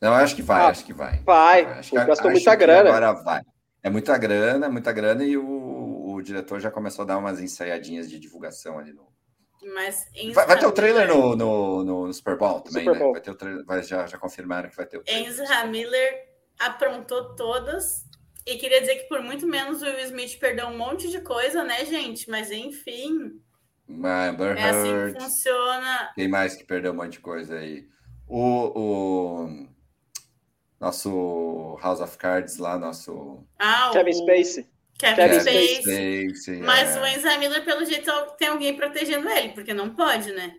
Não, 0.00 0.08
eu 0.08 0.14
acho 0.14 0.34
que 0.34 0.42
vai, 0.42 0.62
ah, 0.62 0.68
acho 0.68 0.84
que 0.84 0.94
vai. 0.94 1.20
Vai, 1.20 1.64
acho 1.64 1.90
que, 1.90 2.04
gastou 2.04 2.30
muita 2.30 2.54
grana. 2.54 2.88
Agora 2.88 3.12
vai. 3.12 3.42
É 3.82 3.90
muita 3.90 4.16
grana, 4.16 4.68
muita 4.70 4.92
grana, 4.92 5.24
e 5.24 5.36
o, 5.36 5.46
o 5.46 5.63
diretor 6.24 6.60
já 6.60 6.70
começou 6.70 7.04
a 7.04 7.06
dar 7.06 7.18
umas 7.18 7.40
ensaiadinhas 7.40 8.10
de 8.10 8.18
divulgação 8.18 8.78
ali 8.78 8.92
no. 8.92 9.12
Mas 9.72 10.04
vai, 10.34 10.46
vai, 10.46 10.58
ter 10.58 10.66
o 10.66 10.72
trailer 10.72 11.08
no, 11.08 11.34
no, 11.34 11.84
no, 11.84 12.12
Super 12.12 12.36
Bowl 12.36 12.60
também, 12.60 12.84
Super 12.84 12.98
Bowl. 12.98 13.08
né? 13.08 13.12
Vai 13.14 13.20
ter 13.22 13.30
o 13.30 13.34
trailer, 13.34 13.64
vai, 13.64 13.82
já, 13.82 14.06
já 14.06 14.18
confirmaram 14.18 14.68
que 14.68 14.76
vai 14.76 14.84
ter 14.84 14.98
o 14.98 15.02
trailer. 15.02 15.26
Ezra 15.26 15.64
Miller 15.66 16.28
aprontou 16.58 17.34
todas. 17.34 18.04
E 18.46 18.56
queria 18.56 18.80
dizer 18.80 18.96
que 18.96 19.08
por 19.08 19.22
muito 19.22 19.46
menos 19.46 19.80
o 19.80 19.86
Will 19.86 20.00
Smith 20.00 20.38
perdeu 20.38 20.66
um 20.66 20.76
monte 20.76 21.10
de 21.10 21.20
coisa, 21.22 21.64
né, 21.64 21.84
gente? 21.86 22.28
Mas 22.28 22.50
enfim. 22.50 23.40
Amber 23.88 24.56
é 24.58 24.70
assim 24.70 25.12
que 25.12 25.20
funciona. 25.20 26.12
Quem 26.14 26.28
mais 26.28 26.54
que 26.54 26.64
perdeu 26.64 26.92
um 26.92 26.96
monte 26.96 27.12
de 27.12 27.20
coisa 27.20 27.56
aí? 27.56 27.86
O, 28.26 28.72
o 28.78 29.68
nosso 30.78 31.78
House 31.82 32.00
of 32.00 32.18
Cards 32.18 32.58
lá, 32.58 32.78
nosso. 32.78 33.46
Ah, 33.58 33.90
Kevin 33.92 34.12
Spacey. 34.12 34.73
Kevin, 34.98 35.16
Kevin 35.16 35.40
Spacey. 35.40 36.30
Spacey. 36.30 36.62
Mas 36.62 36.96
é. 36.96 37.00
o 37.00 37.06
Enza 37.06 37.38
Miller, 37.38 37.64
pelo 37.64 37.84
jeito, 37.84 38.10
tem 38.38 38.48
alguém 38.48 38.76
protegendo 38.76 39.28
ele, 39.28 39.50
porque 39.50 39.74
não 39.74 39.90
pode, 39.90 40.32
né? 40.32 40.54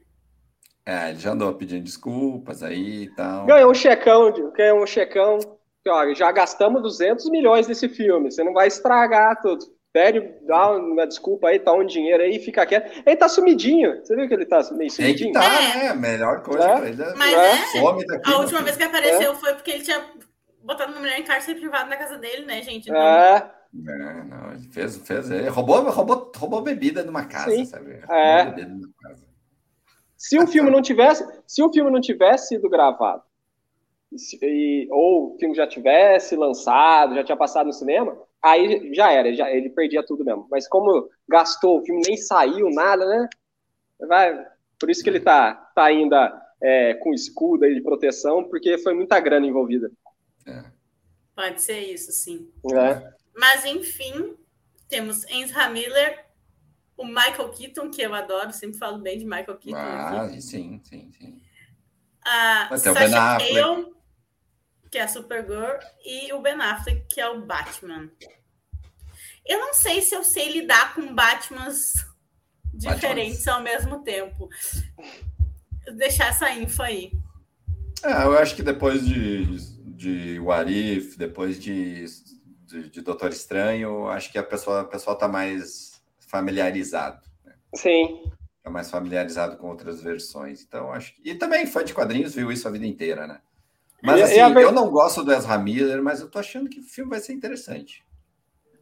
É, 0.85 1.09
ele 1.09 1.19
já 1.19 1.31
andou 1.31 1.53
pedindo 1.55 1.83
desculpas 1.83 2.61
aí 2.61 3.03
e 3.03 3.15
tal. 3.15 3.45
Ganhou 3.45 3.71
um 3.71 3.73
checão, 3.73 4.31
ganhou 4.55 4.83
um 4.83 4.85
checão. 4.85 5.39
Ó, 5.87 6.13
já 6.13 6.31
gastamos 6.31 6.81
200 6.81 7.29
milhões 7.29 7.67
nesse 7.67 7.87
filme, 7.89 8.31
você 8.31 8.43
não 8.43 8.53
vai 8.53 8.67
estragar 8.67 9.39
tudo. 9.41 9.65
Pede, 9.91 10.19
dá 10.41 10.71
uma 10.71 11.07
desculpa 11.07 11.47
aí, 11.47 11.57
tá 11.57 11.71
um 11.71 11.85
dinheiro 11.85 12.21
aí, 12.21 12.37
fica 12.37 12.65
quieto. 12.65 13.01
Ele 13.05 13.15
tá 13.15 13.29
sumidinho. 13.29 14.03
Você 14.03 14.13
viu 14.13 14.27
que 14.27 14.33
ele 14.33 14.45
tá 14.45 14.61
meio 14.73 14.91
sumidinho? 14.91 15.29
Ele 15.29 15.33
tá, 15.33 15.45
é. 15.45 15.77
né? 15.77 15.87
A 15.87 15.95
melhor 15.95 16.43
coisa 16.43 16.67
é. 16.67 16.75
pra 16.75 16.89
ele 16.89 17.01
é 17.01 17.15
Mas 17.15 17.33
é. 17.33 17.79
some 17.79 18.05
daqui. 18.05 18.29
A 18.29 18.37
última 18.39 18.61
vez 18.61 18.75
que 18.75 18.83
apareceu 18.83 19.31
é. 19.31 19.35
foi 19.35 19.53
porque 19.53 19.71
ele 19.71 19.83
tinha 19.83 20.03
botado 20.61 20.91
uma 20.91 20.99
mulher 20.99 21.17
em 21.17 21.23
cárcere 21.23 21.57
privado 21.57 21.89
na 21.89 21.95
casa 21.95 22.17
dele, 22.17 22.45
né, 22.45 22.61
gente? 22.61 22.89
Então... 22.89 23.01
É. 23.01 23.54
É, 23.87 24.23
não, 24.23 24.53
ele 24.53 24.67
fez, 24.69 24.97
fez, 24.97 25.29
ele 25.29 25.49
roubou, 25.49 25.81
roubou, 25.89 26.31
roubou 26.35 26.61
bebida 26.61 27.03
numa 27.03 27.25
casa, 27.25 27.51
Sim. 27.51 27.65
sabe? 27.65 27.99
É. 28.09 28.45
Casa. 29.01 29.25
Se 30.17 30.39
o 30.39 30.47
filme 30.47 30.71
não 30.71 30.81
tivesse, 30.81 31.25
se 31.45 31.61
o 31.61 31.71
filme 31.71 31.91
não 31.91 31.99
tivesse 31.99 32.49
sido 32.49 32.69
gravado, 32.69 33.21
e, 34.41 34.87
ou 34.89 35.33
o 35.33 35.37
filme 35.37 35.53
já 35.53 35.67
tivesse 35.67 36.35
lançado, 36.35 37.15
já 37.15 37.23
tinha 37.23 37.37
passado 37.37 37.67
no 37.67 37.73
cinema, 37.73 38.17
aí 38.41 38.93
já 38.93 39.11
era, 39.11 39.33
já, 39.33 39.51
ele 39.51 39.69
perdia 39.69 40.05
tudo 40.05 40.23
mesmo. 40.23 40.47
Mas 40.49 40.67
como 40.67 41.09
gastou, 41.27 41.79
o 41.79 41.85
filme 41.85 42.01
nem 42.07 42.15
saiu, 42.15 42.69
nada, 42.69 43.05
né? 43.05 43.29
Vai, 43.99 44.47
por 44.79 44.89
isso 44.89 45.03
que 45.03 45.09
ele 45.09 45.19
tá, 45.19 45.53
tá 45.75 45.85
ainda 45.85 46.41
é, 46.61 46.93
com 46.95 47.13
escudo 47.13 47.65
aí 47.65 47.75
de 47.75 47.81
proteção, 47.81 48.43
porque 48.43 48.77
foi 48.77 48.93
muita 48.93 49.19
grana 49.19 49.45
envolvida. 49.45 49.91
É. 50.47 50.63
Pode 51.35 51.61
ser 51.61 51.79
isso, 51.81 52.11
sim. 52.11 52.49
É. 52.71 53.13
Mas, 53.35 53.65
enfim, 53.65 54.37
temos 54.87 55.25
Ezra 55.25 55.69
Miller, 55.69 56.25
o 56.97 57.05
Michael 57.05 57.49
Keaton, 57.49 57.91
que 57.91 58.01
eu 58.01 58.13
adoro, 58.13 58.53
sempre 58.53 58.77
falo 58.77 58.99
bem 58.99 59.17
de 59.17 59.25
Michael 59.25 59.57
Keaton. 59.57 59.77
Ah, 59.77 60.23
aqui. 60.23 60.41
sim, 60.41 60.81
sim, 60.83 61.11
sim. 61.11 61.41
A 62.23 62.69
Sasha 62.77 63.37
Calle, 63.37 63.93
que 64.89 64.97
é 64.97 65.03
a 65.03 65.07
Supergirl, 65.07 65.77
e 66.03 66.31
o 66.33 66.41
Ben 66.41 66.59
Affleck, 66.61 67.05
que 67.07 67.19
é 67.19 67.27
o 67.27 67.41
Batman. 67.41 68.09
Eu 69.45 69.59
não 69.59 69.73
sei 69.73 70.01
se 70.01 70.15
eu 70.15 70.23
sei 70.23 70.51
lidar 70.51 70.95
com 70.95 71.13
Batmans 71.13 71.93
diferentes 72.73 73.47
ao 73.47 73.61
mesmo 73.61 74.01
tempo. 74.03 74.49
Vou 75.85 75.95
deixar 75.95 76.29
essa 76.29 76.51
info 76.51 76.81
aí. 76.81 77.11
É, 78.03 78.23
eu 78.23 78.37
acho 78.37 78.55
que 78.55 78.63
depois 78.63 79.05
de, 79.05 79.45
de 79.95 80.39
Warif, 80.39 81.17
depois 81.17 81.59
de, 81.59 82.05
de, 82.65 82.89
de, 82.89 83.01
Doutor 83.01 83.29
Estranho, 83.31 84.07
acho 84.07 84.31
que 84.31 84.37
a 84.37 84.43
pessoa, 84.43 84.81
a 84.81 84.85
pessoa 84.85 85.17
tá 85.17 85.27
mais 85.27 86.01
familiarizado. 86.19 87.21
Né? 87.43 87.53
Sim. 87.75 88.31
Tá 88.63 88.69
mais 88.69 88.89
familiarizado 88.89 89.57
com 89.57 89.67
outras 89.67 90.01
versões. 90.01 90.63
Então, 90.63 90.91
acho 90.91 91.13
que... 91.15 91.29
E 91.29 91.35
também 91.35 91.65
fã 91.65 91.83
de 91.83 91.93
quadrinhos 91.93 92.33
viu 92.33 92.51
isso 92.51 92.67
a 92.67 92.71
vida 92.71 92.85
inteira, 92.85 93.27
né? 93.27 93.39
Mas 94.03 94.21
assim, 94.21 94.39
eu 94.39 94.71
não 94.71 94.89
gosto 94.89 95.23
do 95.23 95.33
Ezra 95.33 95.57
Miller, 95.57 96.01
mas 96.01 96.21
eu 96.21 96.29
tô 96.29 96.37
achando 96.37 96.69
que 96.69 96.79
o 96.79 96.83
filme 96.83 97.09
vai 97.09 97.19
ser 97.19 97.33
interessante. 97.33 98.05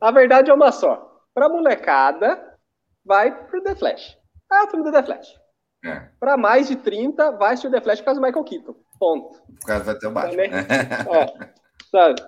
A 0.01 0.11
verdade 0.11 0.51
é 0.51 0.53
uma 0.53 0.71
só. 0.71 1.23
Pra 1.33 1.47
molecada, 1.47 2.57
vai 3.05 3.45
pro 3.45 3.61
The 3.63 3.75
Flash. 3.75 4.17
Ah, 4.49 4.65
o 4.65 4.69
filme 4.69 4.83
do 4.83 4.91
The 4.91 5.03
Flash. 5.03 5.39
É. 5.85 6.09
Pra 6.19 6.37
mais 6.37 6.67
de 6.67 6.75
30, 6.75 7.31
vai 7.31 7.53
assistir 7.53 7.67
o 7.67 7.71
The 7.71 7.81
Flash 7.81 7.99
por 7.99 8.05
causa 8.05 8.19
do 8.19 8.25
Michael 8.25 8.45
Keaton. 8.45 8.75
Ponto. 8.99 9.41
O 9.49 9.65
cara 9.65 9.83
vai 9.83 9.97
ter 9.97 10.07
o 10.07 10.11
Batman. 10.11 10.35
Nem... 10.35 10.51
é, 10.53 11.53
sabe? 11.89 12.21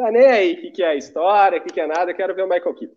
Tá 0.00 0.10
nem 0.10 0.26
aí 0.26 0.54
o 0.54 0.60
que, 0.62 0.70
que 0.70 0.82
é 0.82 0.88
a 0.88 0.94
história, 0.94 1.58
o 1.58 1.62
que, 1.62 1.74
que 1.74 1.78
é 1.78 1.86
nada, 1.86 2.10
eu 2.10 2.14
quero 2.14 2.34
ver 2.34 2.42
o 2.42 2.48
Michael 2.48 2.74
Keaton. 2.74 2.96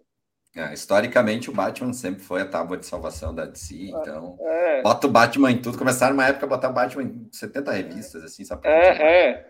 É, 0.56 0.74
historicamente, 0.74 1.50
o 1.50 1.54
Batman 1.54 1.92
sempre 1.92 2.22
foi 2.22 2.42
a 2.42 2.48
tábua 2.48 2.78
de 2.78 2.86
salvação 2.86 3.36
da 3.36 3.46
DC, 3.46 3.90
então. 3.90 4.38
É. 4.40 4.82
Bota 4.82 5.08
o 5.08 5.10
Batman 5.10 5.52
em 5.52 5.62
tudo. 5.62 5.78
Começaram 5.78 6.14
uma 6.14 6.28
época 6.28 6.46
a 6.46 6.50
botar 6.50 6.70
o 6.70 6.74
Batman 6.74 7.04
em 7.04 7.28
70 7.30 7.72
revistas, 7.72 8.24
assim, 8.24 8.44
pra 8.48 8.72
É, 8.72 9.32
é. 9.32 9.48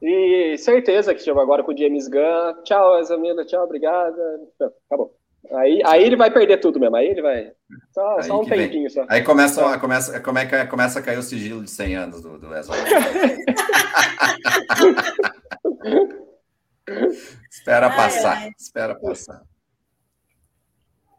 E 0.00 0.56
certeza 0.56 1.14
que 1.14 1.20
chegou 1.20 1.42
agora 1.42 1.62
com 1.62 1.72
o 1.72 1.76
James 1.76 2.08
Gunn. 2.08 2.62
Tchau, 2.64 2.98
Examina, 2.98 3.44
tchau, 3.44 3.64
obrigada. 3.64 4.40
Acabou. 4.86 5.14
Aí, 5.50 5.82
aí 5.84 6.02
ele 6.02 6.16
vai 6.16 6.30
perder 6.30 6.58
tudo 6.58 6.80
mesmo. 6.80 6.96
Aí 6.96 7.08
ele 7.08 7.20
vai. 7.20 7.52
Só, 7.92 8.22
só 8.22 8.40
um 8.40 8.44
tempinho 8.44 8.88
só. 8.88 9.04
Aí 9.08 9.22
começa, 9.22 9.78
começa, 9.78 10.20
como 10.20 10.38
é 10.38 10.46
que 10.46 10.64
começa 10.66 10.98
a 10.98 11.02
cair 11.02 11.18
o 11.18 11.22
sigilo 11.22 11.62
de 11.62 11.70
100 11.70 11.96
anos 11.96 12.22
do, 12.22 12.38
do 12.38 12.54
Ezra. 12.54 12.74
espera 17.50 17.88
ai, 17.88 17.96
passar. 17.96 18.36
Ai. 18.36 18.50
Espera 18.58 18.94
passar. 18.98 19.42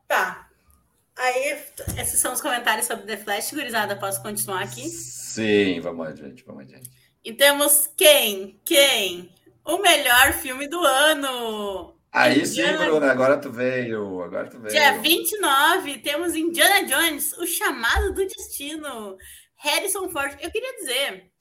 Tá. 0.08 0.50
Aí, 1.16 1.64
esses 1.98 2.20
são 2.20 2.34
os 2.34 2.42
comentários 2.42 2.88
sobre 2.88 3.06
The 3.06 3.18
Flash, 3.18 3.54
gurizada. 3.54 3.96
Posso 3.96 4.22
continuar 4.22 4.64
aqui? 4.64 4.90
Sim, 4.90 5.80
vamos 5.80 6.08
adiante, 6.08 6.44
vamos 6.46 6.64
adiante. 6.64 6.90
E 7.24 7.34
temos 7.34 7.90
quem? 7.96 8.60
Quem? 8.66 9.34
O 9.64 9.78
melhor 9.78 10.34
filme 10.34 10.68
do 10.68 10.80
ano! 10.80 11.98
Aí 12.12 12.44
Indiana... 12.44 12.78
sim, 12.78 12.86
Bruno, 12.86 13.06
agora 13.06 13.38
tu 13.40 13.52
veio, 13.52 14.22
agora 14.22 14.50
tu 14.50 14.60
veio. 14.60 14.74
Dia 14.74 15.00
29, 15.00 16.00
temos 16.00 16.36
Indiana 16.36 16.84
Jones, 16.86 17.34
o 17.34 17.48
chamado 17.48 18.14
do 18.14 18.28
destino. 18.28 19.18
Harrison 19.56 20.10
Ford. 20.10 20.38
Eu 20.42 20.52
queria 20.52 20.76
dizer 20.76 21.32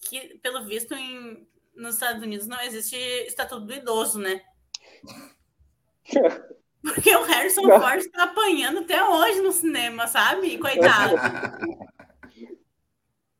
que, 0.00 0.38
pelo 0.42 0.64
visto, 0.64 0.94
em, 0.94 1.46
nos 1.78 1.94
Estados 1.94 2.22
Unidos 2.22 2.46
não 2.46 2.60
existe 2.60 2.96
estatuto 3.26 3.64
do 3.64 3.72
idoso, 3.72 4.18
né? 4.18 4.42
Porque 6.82 7.14
o 7.14 7.22
Harrison 7.24 7.62
não. 7.62 7.80
Ford 7.80 7.98
está 7.98 8.24
apanhando 8.24 8.80
até 8.80 9.02
hoje 9.02 9.40
no 9.40 9.52
cinema, 9.52 10.06
sabe? 10.06 10.58
Coitado. 10.58 11.14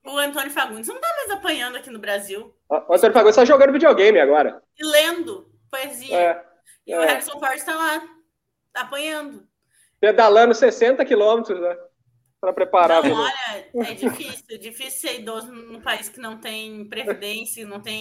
o 0.05 0.19
Antônio 0.19 0.51
Fagundes 0.51 0.89
não 0.89 0.97
está 0.97 1.09
mais 1.17 1.31
apanhando 1.31 1.77
aqui 1.77 1.91
no 1.91 1.99
Brasil. 1.99 2.55
O 2.69 2.95
Antônio 2.95 3.13
Fagundes 3.13 3.37
está 3.37 3.45
jogando 3.45 3.73
videogame 3.73 4.19
agora. 4.19 4.63
E 4.77 4.85
lendo 4.85 5.51
poesia. 5.71 6.17
É, 6.17 6.45
e 6.87 6.93
é. 6.93 6.99
o 6.99 7.03
Harrison 7.03 7.39
Ford 7.39 7.55
está 7.55 7.75
lá, 7.75 8.03
apanhando. 8.75 9.47
Pedalando 10.01 10.55
60 10.55 11.05
quilômetros, 11.05 11.61
né? 11.61 11.77
Para 12.41 12.53
preparar. 12.53 13.03
Não, 13.03 13.21
olha, 13.21 13.33
é 13.75 13.95
difícil. 13.95 14.45
É 14.51 14.57
difícil 14.57 15.01
ser 15.01 15.21
idoso 15.21 15.51
num 15.51 15.81
país 15.81 16.09
que 16.09 16.21
não 16.21 16.39
tem 16.39 16.85
previdência, 16.89 17.67
não 17.67 17.81
tem 17.81 18.01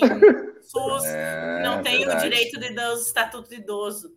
SUS, 0.62 1.06
é, 1.06 1.64
não 1.64 1.82
tem 1.82 2.00
verdade. 2.00 2.28
o 2.28 2.30
direito 2.30 2.60
de 2.60 2.72
idoso, 2.72 3.08
estatuto 3.08 3.50
de 3.50 3.56
idoso. 3.56 4.10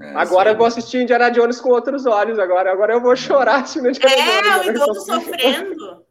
É, 0.00 0.14
agora 0.14 0.48
sim. 0.48 0.54
eu 0.54 0.58
vou 0.58 0.66
assistir 0.66 1.02
Indiana 1.02 1.30
Jones 1.30 1.60
com 1.60 1.70
outros 1.70 2.04
olhos. 2.04 2.38
Agora, 2.38 2.72
agora 2.72 2.94
eu 2.94 3.00
vou 3.00 3.14
chorar 3.14 3.60
assistindo 3.60 3.90
Indiana 3.90 4.14
é, 4.14 4.42
Jones. 4.42 4.66
É, 4.66 4.70
o 4.70 4.70
idoso 4.70 5.00
sofrendo. 5.06 6.04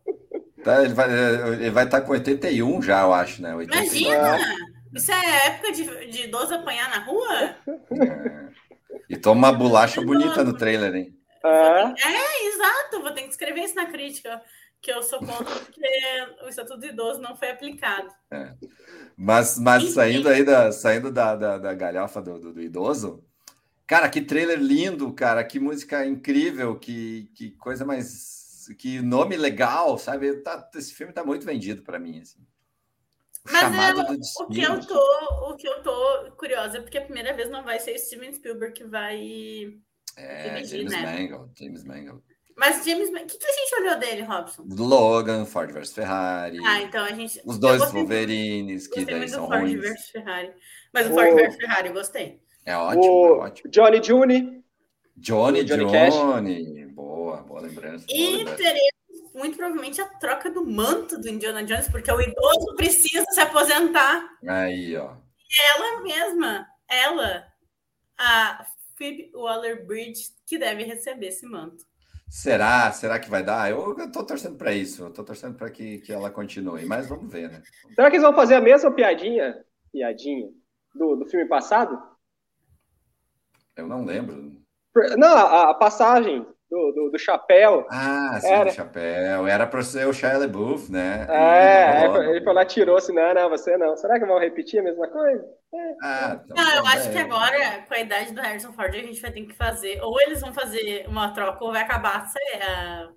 Tá, 0.63 0.83
ele, 0.83 0.93
vai, 0.93 1.11
ele 1.53 1.69
vai 1.69 1.85
estar 1.85 2.01
tá 2.01 2.05
com 2.05 2.13
81 2.13 2.81
já, 2.81 3.01
eu 3.01 3.13
acho, 3.13 3.41
né? 3.41 3.55
81. 3.55 4.11
Imagina! 4.11 4.37
Isso 4.93 5.11
é 5.11 5.47
época 5.47 5.71
de, 5.71 6.07
de 6.07 6.23
idoso 6.23 6.53
apanhar 6.53 6.89
na 6.89 6.99
rua? 7.03 7.55
É. 7.67 8.49
E 9.09 9.17
toma 9.17 9.49
uma 9.49 9.57
bolacha 9.57 10.01
bonita 10.01 10.43
no 10.43 10.55
trailer, 10.55 10.95
hein? 10.95 11.18
É. 11.43 12.07
é, 12.07 12.47
exato. 12.47 13.01
Vou 13.01 13.13
ter 13.13 13.23
que 13.23 13.29
escrever 13.29 13.63
isso 13.63 13.75
na 13.75 13.85
crítica 13.85 14.41
que 14.81 14.91
eu 14.91 15.03
sou 15.03 15.19
contra 15.19 15.55
porque 15.55 15.81
o 16.43 16.47
Estatuto 16.47 16.79
do 16.79 16.85
Idoso 16.85 17.19
não 17.19 17.35
foi 17.35 17.51
aplicado. 17.51 18.09
É. 18.31 18.53
Mas, 19.17 19.59
mas 19.59 19.91
saindo 19.91 20.29
aí 20.29 20.43
da, 20.43 20.71
saindo 20.71 21.11
da, 21.11 21.35
da, 21.35 21.57
da 21.57 21.73
galhofa 21.73 22.21
do, 22.21 22.39
do, 22.39 22.53
do, 22.53 22.61
idoso, 22.61 23.23
Cara, 23.89 24.07
que 24.07 24.21
trailer 24.21 24.59
lindo, 24.59 25.11
cara, 25.13 25.43
que 25.43 25.59
música 25.59 26.05
incrível, 26.05 26.77
que, 26.77 27.27
que 27.33 27.49
coisa 27.49 27.83
mais. 27.83 28.67
Que 28.77 29.01
nome 29.01 29.35
legal, 29.35 29.97
sabe? 29.97 30.31
Tá, 30.43 30.69
esse 30.75 30.93
filme 30.93 31.11
tá 31.11 31.23
muito 31.23 31.43
vendido 31.43 31.81
para 31.81 31.97
mim. 31.97 32.21
Assim. 32.21 32.39
O 33.43 33.51
Mas 33.51 33.61
chamado 33.61 34.01
é, 34.01 34.43
o 34.43 34.47
que 34.47 34.61
eu 34.61 34.79
tô, 34.85 35.49
o 35.49 35.55
que 35.55 35.67
eu 35.67 35.81
tô 35.81 36.31
curiosa 36.37 36.83
porque 36.83 36.99
a 36.99 37.03
primeira 37.03 37.33
vez 37.33 37.49
não 37.49 37.63
vai 37.63 37.79
ser 37.79 37.97
Steven 37.97 38.31
Spielberg 38.31 38.75
que 38.75 38.83
vai 38.83 39.79
é, 40.19 40.49
dirigir, 40.55 40.79
James 40.79 40.91
né? 40.91 41.19
Mangold, 41.19 41.51
James 41.57 41.83
Mangold. 41.83 42.23
Mas 42.59 42.83
James, 42.83 43.09
o 43.09 43.13
que, 43.13 43.37
que 43.37 43.45
a 43.45 43.53
gente 43.53 43.75
olhou 43.81 43.99
dele, 43.99 44.21
Robson? 44.23 44.65
Logan, 44.67 45.45
Ford 45.45 45.71
vs 45.71 45.93
Ferrari. 45.93 46.59
Ah, 46.65 46.81
então 46.81 47.05
a 47.05 47.13
gente. 47.13 47.41
Os 47.45 47.57
dois 47.57 47.89
Wolverines, 47.91 48.85
que 48.87 49.05
daí 49.05 49.29
são 49.29 49.47
Ford 49.47 49.61
ruins. 49.61 49.75
Ford 49.75 49.93
vs 49.93 50.09
Ferrari. 50.09 50.53
Mas 50.93 51.07
o 51.07 51.13
Ford 51.13 51.33
vs 51.35 51.55
Ferrari 51.55 51.89
gostei. 51.89 52.41
É 52.65 52.75
ótimo, 52.75 53.03
o 53.03 53.35
é 53.35 53.39
ótimo. 53.45 53.71
Johnny 53.71 54.03
June. 54.03 54.63
Johnny, 55.15 55.63
Johnny, 55.63 55.85
Johnny. 55.85 56.85
Boa, 56.87 57.37
boa 57.43 57.61
lembrança. 57.61 58.05
E 58.09 58.43
boa 58.43 58.55
teremos 58.55 58.99
muito 59.33 59.55
provavelmente 59.55 60.01
a 60.01 60.05
troca 60.05 60.51
do 60.51 60.65
manto 60.65 61.17
do 61.17 61.29
Indiana 61.29 61.63
Jones, 61.63 61.87
porque 61.87 62.11
o 62.11 62.21
idoso 62.21 62.75
precisa 62.75 63.25
se 63.31 63.39
aposentar. 63.39 64.29
Aí, 64.45 64.97
ó. 64.97 65.13
E 65.49 65.77
ela 65.77 66.01
mesma, 66.01 66.67
ela, 66.89 67.47
a 68.17 68.65
Phoebe 68.99 69.31
Waller-Bridge, 69.33 70.33
que 70.45 70.59
deve 70.59 70.83
receber 70.83 71.27
esse 71.27 71.45
manto. 71.47 71.85
Será? 72.29 72.91
Será 72.91 73.17
que 73.17 73.29
vai 73.29 73.41
dar? 73.41 73.71
Eu, 73.71 73.97
eu 73.97 74.11
tô 74.11 74.23
torcendo 74.25 74.57
para 74.57 74.73
isso. 74.73 75.03
Eu 75.03 75.11
tô 75.11 75.23
torcendo 75.23 75.57
para 75.57 75.71
que, 75.71 75.99
que 75.99 76.11
ela 76.11 76.29
continue, 76.29 76.85
mas 76.85 77.07
vamos 77.07 77.31
ver, 77.31 77.49
né? 77.49 77.63
Será 77.95 78.09
que 78.09 78.17
eles 78.17 78.23
vão 78.23 78.35
fazer 78.35 78.55
a 78.55 78.61
mesma 78.61 78.91
piadinha, 78.91 79.65
piadinha 79.91 80.49
do, 80.93 81.15
do 81.15 81.25
filme 81.25 81.47
passado? 81.47 81.97
Eu 83.75 83.87
não 83.87 84.03
lembro. 84.03 84.61
Não, 85.17 85.27
a, 85.27 85.71
a 85.71 85.73
passagem 85.73 86.45
do, 86.69 86.91
do, 86.91 87.09
do, 87.11 87.19
chapéu. 87.19 87.87
Ah, 87.89 88.39
sim, 88.39 88.47
era... 88.47 88.69
do 88.69 88.75
chapéu. 88.75 89.47
Era 89.47 89.65
para 89.65 89.81
ser 89.81 90.07
o 90.07 90.13
Shia 90.13 90.37
LaBeouf, 90.37 90.91
né? 90.91 91.25
É, 91.29 92.05
rolou, 92.05 92.23
ele 92.23 92.43
foi 92.43 92.53
lá, 92.53 92.63
tirou 92.63 92.97
assim, 92.97 93.13
não, 93.13 93.33
não, 93.33 93.49
você 93.49 93.75
não. 93.77 93.97
Será 93.97 94.19
que 94.19 94.25
vão 94.25 94.39
repetir 94.39 94.79
a 94.79 94.83
mesma 94.83 95.07
coisa? 95.07 95.43
É. 95.73 95.95
Ah, 96.03 96.39
então, 96.43 96.55
não, 96.55 96.75
eu 96.75 96.85
acho 96.85 97.11
que 97.11 97.17
agora, 97.17 97.81
com 97.87 97.93
a 97.93 97.99
idade 97.99 98.33
do 98.33 98.41
Harrison 98.41 98.71
Ford, 98.71 98.93
a 98.93 98.99
gente 98.99 99.21
vai 99.21 99.31
ter 99.31 99.45
que 99.45 99.53
fazer. 99.53 99.99
Ou 100.01 100.21
eles 100.21 100.41
vão 100.41 100.53
fazer 100.53 101.05
uma 101.07 101.33
troca, 101.33 101.63
ou 101.63 101.71
vai 101.71 101.81
acabar 101.81 102.17
a, 102.61 103.09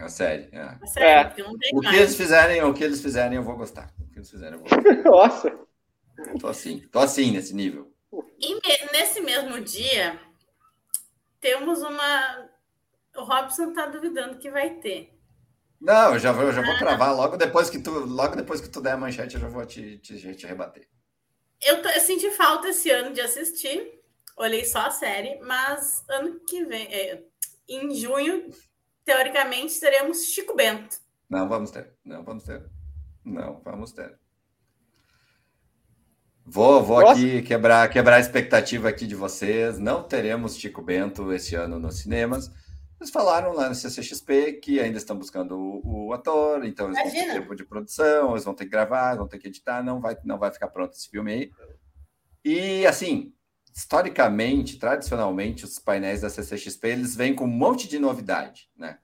a 0.00 0.08
série. 0.08 0.48
É. 0.52 0.60
A 0.60 0.86
série 0.86 1.06
é. 1.06 1.44
o 1.72 1.80
que 1.80 1.94
eles 1.94 2.16
fizerem, 2.16 2.62
o 2.62 2.74
que 2.74 2.84
eles 2.84 3.02
fizerem, 3.02 3.36
eu 3.36 3.42
vou 3.42 3.56
gostar. 3.56 3.90
O 4.00 4.10
que 4.10 4.18
eles 4.18 4.30
fizerem, 4.30 4.54
eu 4.54 4.60
vou 4.60 4.68
gostar. 4.68 5.02
Nossa! 5.04 5.66
Tô 6.40 6.48
assim, 6.48 6.80
tô 6.90 6.98
assim 6.98 7.30
nesse 7.32 7.54
nível. 7.54 7.92
E 8.40 8.54
nesse 8.92 9.20
mesmo 9.20 9.60
dia, 9.60 10.18
temos 11.46 11.80
uma. 11.80 12.50
O 13.16 13.22
Robson 13.22 13.72
tá 13.72 13.86
duvidando 13.86 14.38
que 14.38 14.50
vai 14.50 14.70
ter. 14.80 15.16
Não, 15.80 16.14
eu 16.14 16.18
já 16.18 16.32
vou, 16.32 16.44
eu 16.44 16.52
já 16.52 16.60
vou 16.60 16.74
ah. 16.74 16.78
cravar 16.78 17.14
logo 17.14 17.36
depois 17.36 17.70
que 17.70 17.78
tu, 17.78 17.90
logo 17.90 18.34
depois 18.34 18.60
que 18.60 18.68
tu 18.68 18.80
der 18.80 18.94
a 18.94 18.96
manchete, 18.96 19.36
eu 19.36 19.40
já 19.42 19.48
vou 19.48 19.64
te, 19.64 19.98
te, 19.98 20.34
te 20.34 20.46
rebater. 20.46 20.88
Eu, 21.62 21.76
eu 21.76 22.00
senti 22.00 22.30
falta 22.32 22.68
esse 22.70 22.90
ano 22.90 23.14
de 23.14 23.20
assistir, 23.20 24.02
olhei 24.36 24.64
só 24.64 24.80
a 24.80 24.90
série, 24.90 25.38
mas 25.40 26.04
ano 26.08 26.40
que 26.40 26.64
vem, 26.64 26.86
é, 26.92 27.22
em 27.68 27.94
junho, 27.94 28.50
teoricamente, 29.04 29.78
teremos 29.78 30.24
Chico 30.24 30.56
Bento. 30.56 30.96
Não 31.30 31.48
vamos 31.48 31.70
ter, 31.70 31.94
não 32.04 32.24
vamos 32.24 32.42
ter, 32.42 32.68
não 33.24 33.60
vamos 33.60 33.92
ter. 33.92 34.18
Vou, 36.48 36.82
vou 36.82 37.08
aqui 37.08 37.42
quebrar, 37.42 37.88
quebrar 37.90 38.16
a 38.16 38.20
expectativa 38.20 38.88
aqui 38.88 39.04
de 39.04 39.16
vocês. 39.16 39.78
Não 39.80 40.04
teremos 40.04 40.56
Chico 40.56 40.80
Bento 40.80 41.32
esse 41.32 41.56
ano 41.56 41.80
nos 41.80 41.98
cinemas. 41.98 42.50
Eles 43.00 43.10
falaram 43.10 43.52
lá 43.52 43.68
no 43.68 43.74
CCXP 43.74 44.54
que 44.54 44.78
ainda 44.80 44.96
estão 44.96 45.18
buscando 45.18 45.58
o, 45.58 46.06
o 46.06 46.12
ator, 46.14 46.64
então 46.64 46.86
eles 46.86 46.98
Imagina. 46.98 47.24
vão 47.24 47.34
ter 47.34 47.40
tempo 47.40 47.56
de 47.56 47.64
produção, 47.64 48.30
eles 48.30 48.44
vão 48.44 48.54
ter 48.54 48.64
que 48.64 48.70
gravar, 48.70 49.16
vão 49.16 49.28
ter 49.28 49.38
que 49.38 49.48
editar, 49.48 49.82
não 49.82 50.00
vai, 50.00 50.16
não 50.24 50.38
vai 50.38 50.50
ficar 50.52 50.68
pronto 50.68 50.94
esse 50.94 51.10
filme 51.10 51.32
aí. 51.32 51.50
E 52.44 52.86
assim, 52.86 53.34
historicamente, 53.74 54.78
tradicionalmente, 54.78 55.64
os 55.64 55.78
painéis 55.78 56.22
da 56.22 56.30
CCXP 56.30 56.88
eles 56.88 57.16
vêm 57.16 57.34
com 57.34 57.44
um 57.44 57.48
monte 57.48 57.88
de 57.88 57.98
novidade, 57.98 58.70
né? 58.76 58.98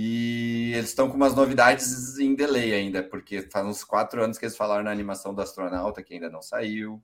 E 0.00 0.74
eles 0.74 0.90
estão 0.90 1.10
com 1.10 1.16
umas 1.16 1.34
novidades 1.34 2.20
em 2.20 2.32
delay 2.32 2.72
ainda, 2.72 3.02
porque 3.02 3.42
faz 3.50 3.66
uns 3.66 3.82
quatro 3.82 4.22
anos 4.22 4.38
que 4.38 4.44
eles 4.44 4.56
falaram 4.56 4.84
na 4.84 4.92
animação 4.92 5.34
do 5.34 5.42
astronauta, 5.42 6.04
que 6.04 6.14
ainda 6.14 6.30
não 6.30 6.40
saiu. 6.40 7.02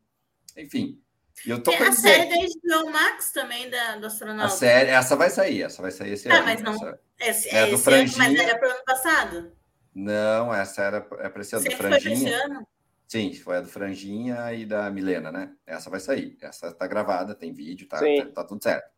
Enfim. 0.56 1.02
E 1.44 1.50
eu 1.50 1.60
tô 1.60 1.72
Tem 1.72 1.88
a 1.88 1.90
série 1.90 2.30
da 2.30 2.36
HBO 2.36 2.92
Max 2.92 3.32
também 3.32 3.68
da, 3.68 3.96
do 3.96 4.06
astronauta. 4.06 4.44
A 4.44 4.56
série, 4.56 4.90
essa 4.90 5.16
vai 5.16 5.28
sair, 5.28 5.62
essa 5.62 5.82
vai 5.82 5.90
sair 5.90 6.12
esse 6.12 6.30
ah, 6.30 6.36
ano. 6.36 6.44
mas 6.44 6.62
não. 6.62 6.72
Essa, 6.72 7.00
esse, 7.18 7.48
é, 7.48 7.66
do 7.66 7.74
esse 7.74 7.90
ano, 7.90 8.12
mas 8.16 8.38
era 8.38 8.58
pro 8.60 8.70
ano 8.70 8.84
passado. 8.86 9.52
Não, 9.92 10.54
essa 10.54 10.82
era 10.82 10.98
é 11.18 11.28
para 11.28 11.42
esse 11.42 11.56
ano, 11.56 11.64
do 11.64 11.70
Franjinha. 11.72 12.66
Sim, 13.08 13.34
foi 13.34 13.56
a 13.56 13.60
do 13.60 13.68
Franjinha 13.68 14.52
e 14.54 14.64
da 14.64 14.88
Milena, 14.88 15.32
né? 15.32 15.50
Essa 15.66 15.90
vai 15.90 15.98
sair. 15.98 16.38
Essa 16.40 16.72
tá 16.72 16.86
gravada, 16.86 17.34
tem 17.34 17.52
vídeo, 17.52 17.88
tá, 17.88 17.98
tá, 17.98 18.26
tá, 18.32 18.44
tudo 18.44 18.62
certo. 18.62 18.88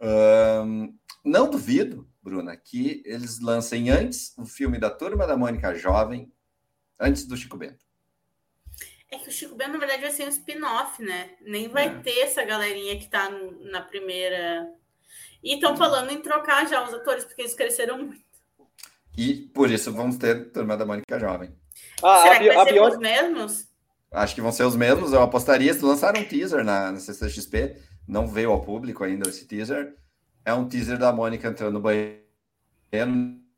Um, 0.00 0.96
não 1.24 1.50
duvido, 1.50 2.06
Bruna, 2.22 2.56
que 2.56 3.02
eles 3.06 3.40
lancem 3.40 3.90
antes 3.90 4.34
o 4.36 4.44
filme 4.44 4.78
da 4.78 4.90
Turma 4.90 5.26
da 5.26 5.36
Mônica 5.36 5.74
Jovem, 5.74 6.30
antes 7.00 7.26
do 7.26 7.36
Chico 7.36 7.56
Bento. 7.56 7.84
É 9.10 9.18
que 9.18 9.28
o 9.28 9.32
Chico 9.32 9.54
Bento, 9.54 9.72
na 9.72 9.78
verdade, 9.78 10.02
vai 10.02 10.10
ser 10.10 10.26
um 10.26 10.28
spin-off, 10.28 11.02
né? 11.02 11.30
Nem 11.40 11.68
vai 11.68 11.86
é. 11.86 11.98
ter 12.00 12.18
essa 12.20 12.44
galerinha 12.44 12.98
que 12.98 13.08
tá 13.08 13.30
na 13.70 13.80
primeira. 13.80 14.68
E 15.42 15.54
estão 15.54 15.76
falando 15.76 16.10
em 16.10 16.20
trocar 16.20 16.68
já 16.68 16.82
os 16.86 16.92
atores, 16.92 17.24
porque 17.24 17.42
eles 17.42 17.54
cresceram 17.54 17.98
muito. 17.98 18.24
E 19.16 19.34
por 19.54 19.70
isso 19.70 19.92
vamos 19.92 20.16
ter 20.16 20.50
Turma 20.50 20.76
da 20.76 20.84
Mônica 20.84 21.18
Jovem. 21.18 21.54
Ah, 22.02 22.22
Será 22.22 22.38
que 22.38 22.52
vai 22.52 22.68
ser 22.68 22.82
os 22.82 22.98
mesmos? 22.98 23.68
Acho 24.10 24.34
que 24.34 24.40
vão 24.40 24.52
ser 24.52 24.64
os 24.64 24.76
mesmos, 24.76 25.12
eu 25.12 25.22
apostaria. 25.22 25.72
Se 25.72 25.84
lançaram 25.84 26.20
um 26.20 26.24
teaser 26.24 26.64
na, 26.64 26.92
na 26.92 26.98
CCXP, 26.98 27.76
não 28.06 28.26
veio 28.26 28.50
ao 28.50 28.62
público 28.62 29.04
ainda 29.04 29.28
esse 29.28 29.46
teaser. 29.46 29.96
É 30.44 30.52
um 30.52 30.68
teaser 30.68 30.98
da 30.98 31.12
Mônica 31.12 31.48
entrando 31.48 31.74
no 31.74 31.80
banheiro, 31.80 32.22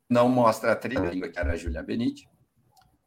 não 0.09 0.29
mostra 0.29 0.71
a 0.71 0.75
trilha, 0.75 1.29
que 1.29 1.37
era 1.37 1.53
a 1.53 1.57
Julia 1.57 1.83
Benite. 1.83 2.27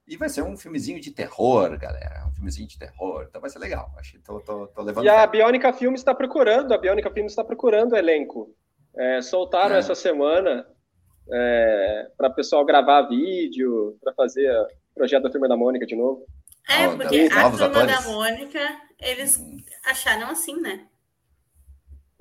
E 0.07 0.17
vai 0.17 0.29
ser 0.29 0.43
um 0.43 0.57
filmezinho 0.57 1.01
de 1.01 1.13
terror, 1.13 1.79
galera. 1.79 2.27
Um 2.27 2.33
filmezinho 2.33 2.67
de 2.67 2.77
terror. 2.77 3.27
Então 3.29 3.41
vai 3.41 3.49
ser 3.49 3.61
legal. 3.61 3.93
Acho 3.97 4.13
que 4.13 4.19
tô, 4.19 4.41
tô, 4.41 4.67
tô 4.67 4.83
levando. 4.83 5.05
E 5.05 5.09
a 5.09 5.25
Biônica 5.25 5.73
Filmes 5.73 6.01
está 6.01 6.13
procurando, 6.13 6.75
a 6.75 6.79
Biônica 6.79 7.11
Filmes 7.13 7.31
está 7.31 7.45
procurando 7.45 7.97
elenco. 7.97 8.53
É, 8.97 9.23
soltaram 9.23 9.77
é. 9.77 9.79
essa 9.79 9.95
semana 9.95 10.67
é, 11.33 12.11
para 12.17 12.29
o 12.29 12.35
pessoal 12.35 12.65
gravar 12.65 13.03
vídeo, 13.03 13.97
para 14.03 14.13
fazer 14.15 14.51
o 14.51 14.67
projeto 14.97 15.23
da 15.23 15.31
Turma 15.31 15.49
da 15.49 15.57
Mônica 15.57 15.87
de 15.87 15.95
novo. 15.95 16.27
É, 16.69 16.89
porque 16.89 17.29
a 17.33 17.51
Turma 17.51 17.67
atores. 17.67 18.05
da 18.05 18.11
Mônica, 18.11 18.81
eles 18.99 19.39
hum. 19.39 19.57
acharam 19.87 20.29
assim, 20.29 20.61
né? 20.61 20.89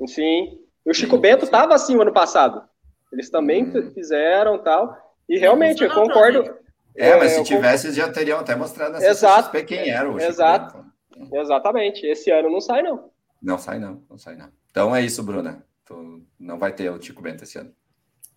Sim. 0.05 0.59
E 0.85 0.89
o 0.89 0.93
Chico 0.93 1.15
sim, 1.15 1.21
Bento 1.21 1.45
estava 1.45 1.73
assim 1.75 1.95
o 1.95 2.01
ano 2.01 2.13
passado. 2.13 2.63
Eles 3.11 3.29
também 3.29 3.65
hum. 3.65 3.91
fizeram 3.93 4.57
tal. 4.57 4.95
E 5.27 5.37
realmente, 5.37 5.83
eu 5.83 5.93
concordo. 5.93 6.57
É, 6.95 7.15
mas 7.15 7.31
se 7.31 7.43
tivesse, 7.43 7.93
já 7.93 8.11
teriam 8.11 8.39
até 8.39 8.55
mostrado 8.55 8.93
nessa 8.93 9.07
Exato. 9.07 9.65
quem 9.65 9.89
era 9.89 10.09
o 10.09 10.19
Chico 10.19 10.31
Exato. 10.31 10.85
Bento. 11.17 11.35
Exatamente. 11.35 12.05
Esse 12.05 12.31
ano 12.31 12.49
não 12.49 12.59
sai, 12.59 12.81
não. 12.81 13.11
Não 13.41 13.57
sai, 13.57 13.79
não. 13.79 14.03
Não 14.09 14.17
sai, 14.17 14.35
não. 14.35 14.49
Então 14.69 14.95
é 14.95 15.01
isso, 15.01 15.23
Bruna. 15.23 15.65
Tu 15.85 16.23
não 16.39 16.57
vai 16.57 16.73
ter 16.73 16.89
o 16.89 17.01
Chico 17.01 17.21
Bento 17.21 17.43
esse 17.43 17.57
ano. 17.57 17.73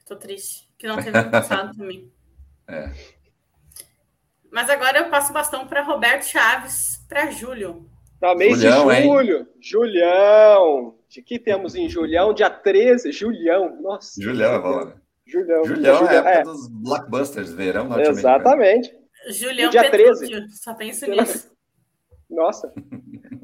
Tô 0.06 0.16
triste. 0.16 0.68
Que 0.78 0.86
não 0.86 0.96
teve 0.96 1.12
passado 1.30 1.76
também. 1.76 2.12
É. 2.68 2.90
Mas 4.50 4.68
agora 4.68 4.98
eu 4.98 5.10
passo 5.10 5.30
o 5.30 5.34
bastão 5.34 5.66
para 5.66 5.82
Roberto 5.82 6.24
Chaves, 6.24 7.04
para 7.08 7.30
Júlio. 7.30 7.88
Tá, 8.20 8.34
mês 8.34 8.58
Julião, 8.58 8.86
de 8.86 9.02
julho. 9.02 9.38
Hein? 9.38 9.48
Julião. 9.60 10.98
De 11.12 11.20
que 11.20 11.38
temos 11.38 11.74
em 11.74 11.90
Julião? 11.90 12.32
Dia 12.32 12.48
13. 12.48 13.12
Julião. 13.12 13.78
Nossa. 13.82 14.18
Julião 14.18 14.54
é 14.54 14.58
bom, 14.58 14.84
né? 14.86 14.94
Julião. 15.26 15.64
Julião 15.64 16.06
é 16.06 16.08
a 16.08 16.14
época 16.14 16.30
é. 16.30 16.42
dos 16.42 16.68
blockbusters, 16.68 17.52
verão 17.52 18.00
Exatamente. 18.00 18.98
Julião 19.28 19.68
dia 19.68 19.90
Petrúcio, 19.90 20.26
13. 20.26 20.56
Só 20.56 20.72
penso 20.72 21.06
nisso. 21.10 21.52
Nossa. 22.30 22.72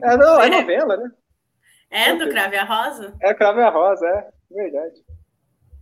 É, 0.03 0.16
não, 0.16 0.40
é, 0.40 0.49
novela, 0.51 0.97
né? 0.97 1.12
É, 1.90 2.15
do 2.15 2.31
Crave 2.31 2.57
a 2.57 2.65
Rosa? 2.65 3.15
É, 3.20 3.35
Crave 3.35 3.61
a 3.61 3.69
Rosa, 3.69 4.07
é. 4.07 4.31
Verdade. 4.51 5.01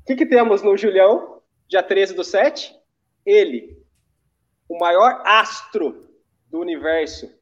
O 0.00 0.04
que, 0.06 0.16
que 0.16 0.26
temos 0.26 0.62
no 0.62 0.76
Julião, 0.76 1.40
dia 1.68 1.84
13 1.84 2.14
do 2.14 2.24
7? 2.24 2.76
Ele, 3.24 3.80
o 4.68 4.76
maior 4.76 5.22
astro 5.24 6.10
do 6.50 6.58
universo. 6.58 7.32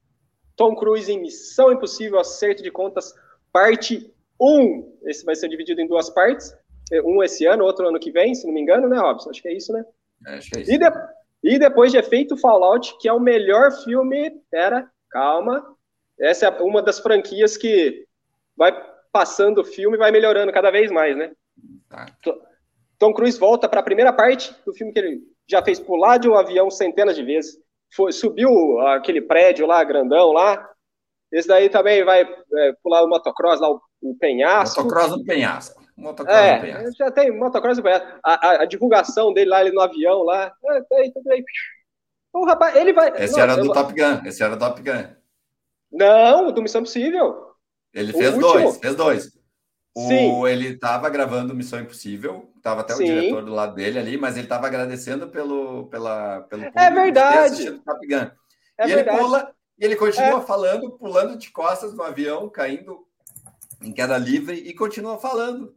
Tom 0.55 0.77
Cruise 0.77 1.11
em 1.11 1.23
Missão 1.23 1.73
Impossível, 1.73 2.21
Acerto 2.21 2.63
de 2.63 2.71
Contas, 2.71 3.15
parte 3.51 4.14
1. 4.41 4.99
Esse 5.05 5.25
vai 5.25 5.35
ser 5.35 5.49
dividido 5.49 5.81
em 5.81 5.87
duas 5.87 6.11
partes. 6.11 6.55
É, 6.93 7.01
um 7.03 7.23
esse 7.23 7.47
ano, 7.47 7.65
outro 7.65 7.89
ano 7.89 7.99
que 7.99 8.11
vem, 8.11 8.35
se 8.35 8.47
não 8.47 8.53
me 8.53 8.61
engano, 8.61 8.89
né, 8.89 8.99
Robson? 8.99 9.31
Acho 9.31 9.43
que 9.43 9.49
é 9.49 9.55
isso, 9.55 9.73
né? 9.73 9.85
É, 10.27 10.35
acho 10.37 10.51
que 10.51 10.59
é 10.59 10.63
isso. 10.63 10.73
E, 10.73 10.79
de... 10.79 10.87
e 11.43 11.59
depois 11.59 11.91
de 11.91 11.99
Efeito 11.99 12.37
Fallout, 12.37 12.97
que 12.99 13.09
é 13.09 13.13
o 13.13 13.21
melhor 13.21 13.73
filme. 13.85 14.31
Pera, 14.51 14.91
calma. 15.11 15.65
Essa 16.19 16.47
é 16.47 16.63
uma 16.63 16.83
das 16.83 17.01
franquias 17.01 17.57
que 17.57 18.07
vai 18.57 18.73
passando 19.13 19.61
o 19.61 19.65
filme 19.65 19.97
e 19.97 19.99
vai 19.99 20.11
melhorando 20.11 20.53
cada 20.53 20.71
vez 20.71 20.91
mais, 20.91 21.17
né? 21.17 21.33
Tá. 21.89 22.07
Tom 22.99 23.13
Cruise 23.13 23.39
volta 23.39 23.69
para 23.69 23.81
a 23.81 23.85
primeira 23.85 24.13
parte 24.13 24.55
do 24.65 24.73
filme 24.73 24.93
que 24.93 24.99
ele 24.99 25.21
já 25.47 25.63
fez 25.63 25.79
pular 25.79 26.19
de 26.19 26.29
um 26.29 26.35
avião 26.35 26.71
centenas 26.71 27.17
de 27.17 27.23
vezes. 27.23 27.59
Foi, 27.95 28.13
subiu 28.13 28.81
aquele 28.81 29.21
prédio 29.21 29.67
lá, 29.67 29.83
grandão 29.85 30.33
lá. 30.33 30.69
Esse 31.31 31.49
daí 31.49 31.69
também 31.69 32.05
vai 32.05 32.23
é, 32.23 32.73
pular 32.83 33.05
o 33.05 33.09
motocross 33.09 33.61
lá, 33.61 33.71
o, 33.71 33.81
o 34.05 34.15
penhasco. 34.15 34.83
Motocross 34.83 35.11
no 35.11 35.25
penhasco. 35.25 35.83
Motocross 35.97 36.37
é, 36.37 36.57
no 36.57 36.63
penhasco. 36.63 36.93
já 36.99 37.11
tem 37.11 37.37
motocross 37.37 37.79
no 37.79 37.83
penhasco. 37.83 38.07
A, 38.23 38.49
a, 38.49 38.63
a, 38.63 38.65
divulgação 38.67 39.33
dele 39.33 39.51
lá, 39.51 39.61
ele 39.63 39.73
no 39.73 39.81
avião 39.81 40.23
lá. 40.23 40.53
É, 40.65 40.81
tá 40.83 40.97
aí, 40.97 41.13
tá 41.13 41.21
aí. 41.31 41.45
O 42.33 42.45
rapaz, 42.45 42.77
ele 42.77 42.93
vai. 42.93 43.11
Esse 43.23 43.35
não, 43.35 43.41
era 43.41 43.57
do 43.57 43.67
eu... 43.67 43.73
Top 43.73 43.93
Gun. 43.93 44.27
Esse 44.27 44.43
era 44.43 44.57
do 44.57 44.59
Top 44.59 44.83
Gun. 44.83 45.09
Não, 45.91 46.53
do 46.53 46.63
Missão 46.63 46.83
Possível. 46.83 47.55
Ele 47.93 48.13
fez 48.13 48.37
dois, 48.37 48.77
fez 48.79 48.95
dois. 48.97 49.45
O, 49.97 50.49
ele 50.49 50.71
estava 50.71 51.09
gravando 51.09 51.55
Missão 51.55 51.79
Impossível, 51.79 52.51
estava 52.57 52.81
até 52.81 52.95
Sim. 52.95 53.05
o 53.05 53.07
diretor 53.07 53.45
do 53.45 53.53
lado 53.53 53.77
dele 53.77 53.97
ali, 53.97 54.19
mas 54.19 54.35
ele 54.35 54.47
estava 54.47 54.67
agradecendo 54.67 55.29
pelo, 55.29 55.87
pela, 55.87 56.41
pelo 56.51 56.65
é 56.65 56.91
verdade. 56.91 57.71
Top 57.79 58.05
Gun. 58.05 58.29
É 58.77 58.89
e 58.89 58.95
verdade. 58.95 59.17
ele 59.17 59.19
pula 59.19 59.55
e 59.79 59.85
ele 59.85 59.97
continua 59.97 60.41
é. 60.41 60.43
falando, 60.43 60.91
pulando 60.99 61.37
de 61.39 61.51
costas 61.53 61.95
no 61.95 62.03
avião, 62.03 62.49
caindo 62.49 63.07
em 63.85 63.93
queda 63.93 64.19
livre 64.19 64.57
e 64.57 64.75
continua 64.75 65.19
falando. 65.19 65.75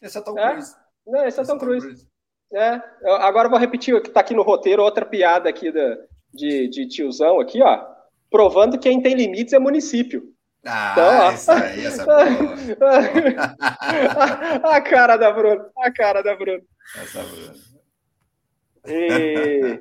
Esse 0.00 0.18
é 0.18 0.20
Tom 0.20 0.38
é? 0.38 0.52
Cruise. 0.52 0.74
Não, 1.06 1.26
esse 1.26 1.38
é, 1.38 1.42
esse 1.42 1.52
Tom, 1.52 1.58
Cruise. 1.58 1.86
Cruise. 1.86 2.08
É. 2.52 2.80
agora 3.04 3.46
eu 3.46 3.50
vou 3.50 3.58
repetir 3.58 3.92
o 3.94 4.00
que 4.00 4.08
está 4.08 4.20
aqui 4.20 4.32
no 4.32 4.42
roteiro, 4.42 4.82
outra 4.82 5.04
piada 5.04 5.48
aqui 5.48 5.72
da, 5.72 5.98
de, 6.32 6.68
de 6.68 6.86
tiozão 6.86 7.40
aqui, 7.40 7.60
ó. 7.60 7.84
Provando 8.30 8.78
que 8.78 8.88
quem 8.88 9.02
tem 9.02 9.14
limites 9.14 9.52
é 9.52 9.58
município. 9.58 10.32
Ah, 10.64 10.92
então, 10.92 11.34
isso 11.34 11.52
aí, 11.52 11.86
essa 11.86 12.04
a 14.68 14.80
cara 14.80 15.16
da 15.16 15.30
Bruno, 15.30 15.64
a 15.76 15.92
cara 15.92 16.22
da 16.22 16.34
Bruno. 16.34 16.62
Essa 16.96 17.22
Bruno. 17.22 17.54
E... 18.88 19.80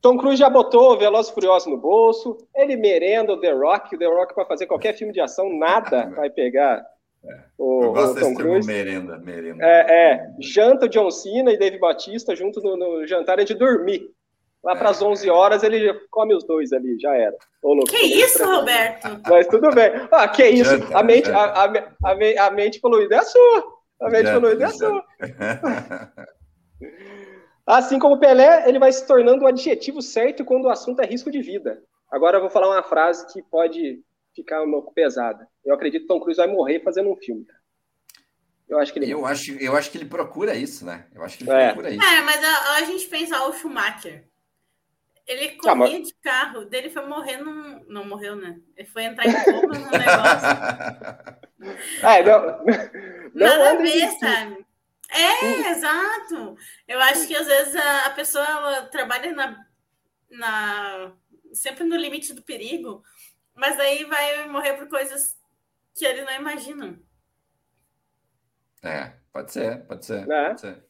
Tom 0.00 0.16
Cruise 0.16 0.38
já 0.38 0.48
botou 0.48 0.92
o 0.92 0.98
Veloz 0.98 1.28
Furioso 1.30 1.68
no 1.68 1.76
bolso, 1.76 2.38
ele 2.54 2.76
merenda 2.76 3.32
o 3.32 3.40
The 3.40 3.50
Rock, 3.52 3.96
o 3.96 3.98
The 3.98 4.06
Rock 4.06 4.34
para 4.34 4.46
fazer 4.46 4.66
qualquer 4.66 4.94
filme 4.94 5.12
de 5.12 5.20
ação, 5.20 5.52
nada 5.58 6.08
vai 6.10 6.30
pegar 6.30 6.84
é. 7.24 7.40
o, 7.58 7.82
Eu 7.84 7.92
gosto 7.92 8.16
o 8.16 8.20
Tom 8.20 8.34
Cruise. 8.34 8.66
merenda, 8.66 9.18
merenda. 9.18 9.64
É, 9.64 10.12
é, 10.12 10.30
janta 10.40 10.86
o 10.86 10.88
John 10.88 11.10
Cena 11.10 11.52
e 11.52 11.58
Dave 11.58 11.78
Batista 11.78 12.36
junto 12.36 12.60
no, 12.60 12.76
no 12.76 13.06
jantar 13.06 13.42
de 13.44 13.54
dormir. 13.54 14.08
Lá 14.62 14.74
para 14.74 14.90
as 14.90 15.00
11 15.00 15.30
horas 15.30 15.62
ele 15.62 15.94
come 16.10 16.34
os 16.34 16.44
dois 16.44 16.72
ali, 16.72 16.98
já 16.98 17.14
era. 17.14 17.36
Ô, 17.62 17.78
que 17.84 17.96
isso, 17.96 18.44
Roberto? 18.44 19.20
Mas 19.28 19.46
tudo 19.46 19.70
bem. 19.70 19.90
Ah, 20.10 20.26
que 20.28 20.44
isso? 20.46 20.74
A 20.94 21.02
mente, 21.02 21.30
a, 21.30 21.44
a, 21.44 21.64
a, 21.66 22.46
a 22.46 22.50
mente 22.50 22.80
poluída 22.80 23.16
é 23.16 23.18
a 23.18 23.22
sua. 23.22 23.64
A 24.00 24.10
mente 24.10 24.30
poluída 24.32 24.64
é 24.64 24.66
a 24.66 24.70
sua. 24.70 25.04
Assim 27.68 27.98
como 27.98 28.18
Pelé, 28.18 28.66
ele 28.66 28.78
vai 28.78 28.90
se 28.90 29.06
tornando 29.06 29.44
o 29.44 29.46
adjetivo 29.46 30.00
certo 30.00 30.42
quando 30.42 30.64
o 30.64 30.70
assunto 30.70 31.02
é 31.02 31.06
risco 31.06 31.30
de 31.30 31.42
vida. 31.42 31.82
Agora 32.10 32.38
eu 32.38 32.40
vou 32.40 32.48
falar 32.48 32.66
uma 32.66 32.82
frase 32.82 33.30
que 33.30 33.42
pode 33.42 34.02
ficar 34.34 34.62
um 34.62 34.70
pouco 34.70 34.94
pesada. 34.94 35.46
Eu 35.62 35.74
acredito 35.74 36.02
que 36.02 36.08
Tom 36.08 36.18
Cruise 36.18 36.38
vai 36.38 36.46
morrer 36.46 36.80
fazendo 36.80 37.10
um 37.10 37.16
filme. 37.16 37.46
Eu 38.66 38.78
acho 38.78 38.90
que 38.90 38.98
ele. 38.98 39.10
Eu 39.10 39.26
acho, 39.26 39.52
eu 39.52 39.76
acho 39.76 39.90
que 39.90 39.98
ele 39.98 40.06
procura 40.06 40.54
isso, 40.54 40.86
né? 40.86 41.06
Eu 41.14 41.22
acho 41.22 41.36
que 41.36 41.44
ele 41.44 41.52
é. 41.52 41.66
procura 41.66 41.90
isso. 41.90 42.02
É, 42.02 42.20
mas 42.22 42.42
a, 42.42 42.76
a 42.76 42.84
gente 42.84 43.06
pensa 43.06 43.46
o 43.46 43.52
Schumacher. 43.52 44.26
Ele 45.26 45.50
corria 45.56 45.72
ah, 45.72 45.76
mas... 45.76 46.08
de 46.08 46.14
carro, 46.22 46.64
dele 46.64 46.88
foi 46.88 47.04
morrer 47.04 47.36
num. 47.36 47.84
Não 47.86 48.06
morreu, 48.06 48.34
né? 48.34 48.58
Ele 48.78 48.88
foi 48.88 49.04
entrar 49.04 49.26
em 49.26 49.44
coma 49.44 49.78
no 49.78 49.90
negócio. 49.90 51.38
É, 52.04 52.22
não, 52.22 52.64
não 52.64 53.34
Nada 53.34 53.72
a 53.72 53.74
ver, 53.74 54.08
sabe? 54.12 54.64
É, 55.10 55.44
uh. 55.44 55.66
exato. 55.70 56.56
Eu 56.86 57.00
acho 57.00 57.26
que 57.26 57.34
às 57.34 57.46
vezes 57.46 57.74
a, 57.76 58.06
a 58.06 58.10
pessoa 58.10 58.82
trabalha 58.90 59.32
na, 59.34 59.66
na, 60.30 61.12
sempre 61.52 61.84
no 61.84 61.96
limite 61.96 62.34
do 62.34 62.42
perigo, 62.42 63.02
mas 63.54 63.78
aí 63.80 64.04
vai 64.04 64.48
morrer 64.48 64.74
por 64.74 64.88
coisas 64.88 65.36
que 65.94 66.04
eles 66.04 66.24
não 66.24 66.34
imaginam. 66.34 66.98
É, 68.82 69.14
pode 69.32 69.52
ser, 69.52 69.84
pode 69.86 70.04
ser, 70.04 70.30
é. 70.30 70.46
pode 70.48 70.60
ser. 70.60 70.84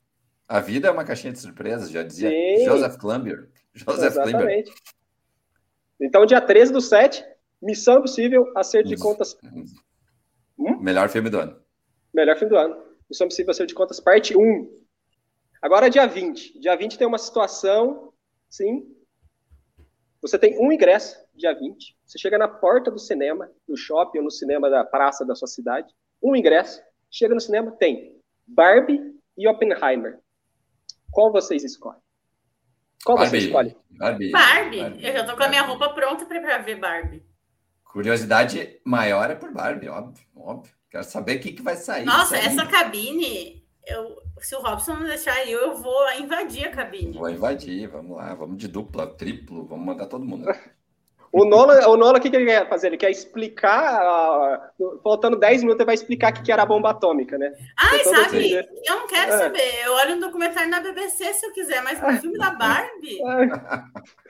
A 0.47 0.61
vida 0.61 0.89
é 0.89 0.91
uma 0.91 1.05
caixinha 1.05 1.33
de 1.33 1.39
surpresas, 1.39 1.91
já 1.91 2.03
dizia 2.03 2.31
Sim. 2.31 2.65
Joseph 2.65 2.97
Klambier. 2.97 3.49
Joseph 3.75 4.13
Exatamente. 4.13 4.73
Então, 6.01 6.25
dia 6.25 6.41
13 6.41 6.73
do 6.73 6.81
7, 6.81 7.25
Missão 7.61 7.99
Impossível, 7.99 8.51
Acerto 8.57 8.89
de 8.89 8.97
Contas. 8.97 9.37
Hum? 10.59 10.79
Melhor 10.81 11.09
filme 11.09 11.29
do 11.29 11.39
ano. 11.39 11.61
Melhor 12.15 12.37
filme 12.37 12.51
do 12.51 12.59
ano. 12.59 12.88
Missão 13.09 13.27
Impossível, 13.27 13.51
Acerto 13.51 13.69
de 13.69 13.75
Contas, 13.75 14.01
parte 14.01 14.37
1. 14.37 14.71
Agora, 15.63 15.89
dia 15.89 16.07
20. 16.07 16.61
Dia 16.61 16.77
20 16.77 16.99
tem 16.99 17.07
uma 17.07 17.19
situação, 17.19 18.13
sim. 18.49 18.87
Você 20.21 20.39
tem 20.39 20.59
um 20.59 20.71
ingresso, 20.73 21.17
dia 21.35 21.55
20. 21.55 21.97
Você 22.05 22.19
chega 22.19 22.37
na 22.37 22.49
porta 22.49 22.91
do 22.91 22.99
cinema, 22.99 23.51
no 23.67 23.77
shopping 23.77 24.19
ou 24.19 24.25
no 24.25 24.31
cinema 24.31 24.69
da 24.69 24.85
praça 24.85 25.25
da 25.25 25.35
sua 25.35 25.49
cidade. 25.49 25.93
Um 26.23 26.37
ingresso. 26.37 26.83
Chega 27.11 27.35
no 27.35 27.41
cinema, 27.41 27.71
tem 27.73 28.21
Barbie 28.47 29.15
e 29.37 29.49
Oppenheimer. 29.49 30.21
Qual 31.11 31.33
vocês 31.33 31.65
escolhem? 31.65 32.01
Qual 33.05 33.17
Barbie. 33.17 33.41
você 33.41 33.47
escolhe? 33.47 33.77
Barbie. 33.91 34.31
Barbie. 34.31 34.81
Barbie. 34.81 35.07
Eu 35.07 35.13
já 35.13 35.25
tô 35.25 35.37
com 35.37 35.43
a 35.43 35.49
minha 35.49 35.63
roupa 35.63 35.89
pronta 35.91 36.27
para 36.27 36.59
ver 36.59 36.77
Barbie. 36.77 37.25
Curiosidade 37.85 38.81
maior 38.85 39.31
é 39.31 39.35
por 39.35 39.51
Barbie, 39.51 39.89
óbvio, 39.89 40.27
óbvio. 40.37 40.78
Quero 40.91 41.05
saber 41.05 41.37
o 41.37 41.41
que, 41.41 41.53
que 41.53 41.63
vai 41.63 41.77
sair. 41.77 42.05
Nossa, 42.05 42.37
essa 42.37 42.65
cabine, 42.67 43.63
eu, 43.87 44.17
se 44.41 44.55
o 44.57 44.61
Robson 44.61 44.95
não 44.95 45.07
deixar 45.07 45.47
eu, 45.47 45.61
eu 45.61 45.77
vou 45.77 46.13
invadir 46.13 46.67
a 46.67 46.71
cabine. 46.71 47.19
Vou 47.19 47.29
invadir, 47.29 47.89
vamos 47.89 48.17
lá, 48.17 48.35
vamos 48.35 48.57
de 48.57 48.69
dupla, 48.69 49.07
triplo, 49.07 49.67
vamos 49.67 49.85
mandar 49.85 50.07
todo 50.07 50.25
mundo. 50.25 50.47
O 51.31 51.45
Nola, 51.45 51.87
o 51.89 51.97
Nola, 51.97 52.19
o 52.19 52.21
que, 52.21 52.31
que 52.31 52.37
ele 52.37 52.47
quer 52.47 52.67
fazer? 52.71 52.87
Ele 52.87 52.97
quer 52.97 53.11
explicar, 53.11 54.73
uh, 54.81 55.01
faltando 55.03 55.39
10 55.39 55.61
minutos, 55.61 55.81
ele 55.81 55.87
vai 55.87 55.95
explicar 55.95 56.33
o 56.33 56.35
que, 56.35 56.43
que 56.43 56.51
era 56.51 56.63
a 56.63 56.67
bomba 56.67 56.91
atômica, 56.91 57.37
né? 57.37 57.53
Ai, 57.77 58.03
sabe? 58.05 58.53
Eu 58.53 58.97
não 58.97 59.07
quero 59.07 59.33
é. 59.33 59.39
saber. 59.39 59.85
Eu 59.85 59.93
olho 59.93 60.17
um 60.17 60.21
documentário 60.21 60.71
na 60.71 60.81
BBC 60.81 61.35
se 61.35 61.45
eu 61.45 61.53
quiser, 61.53 61.83
mas 61.83 62.01
no 62.01 62.19
filme 62.19 62.39
da 62.39 62.51
Barbie. 62.53 63.19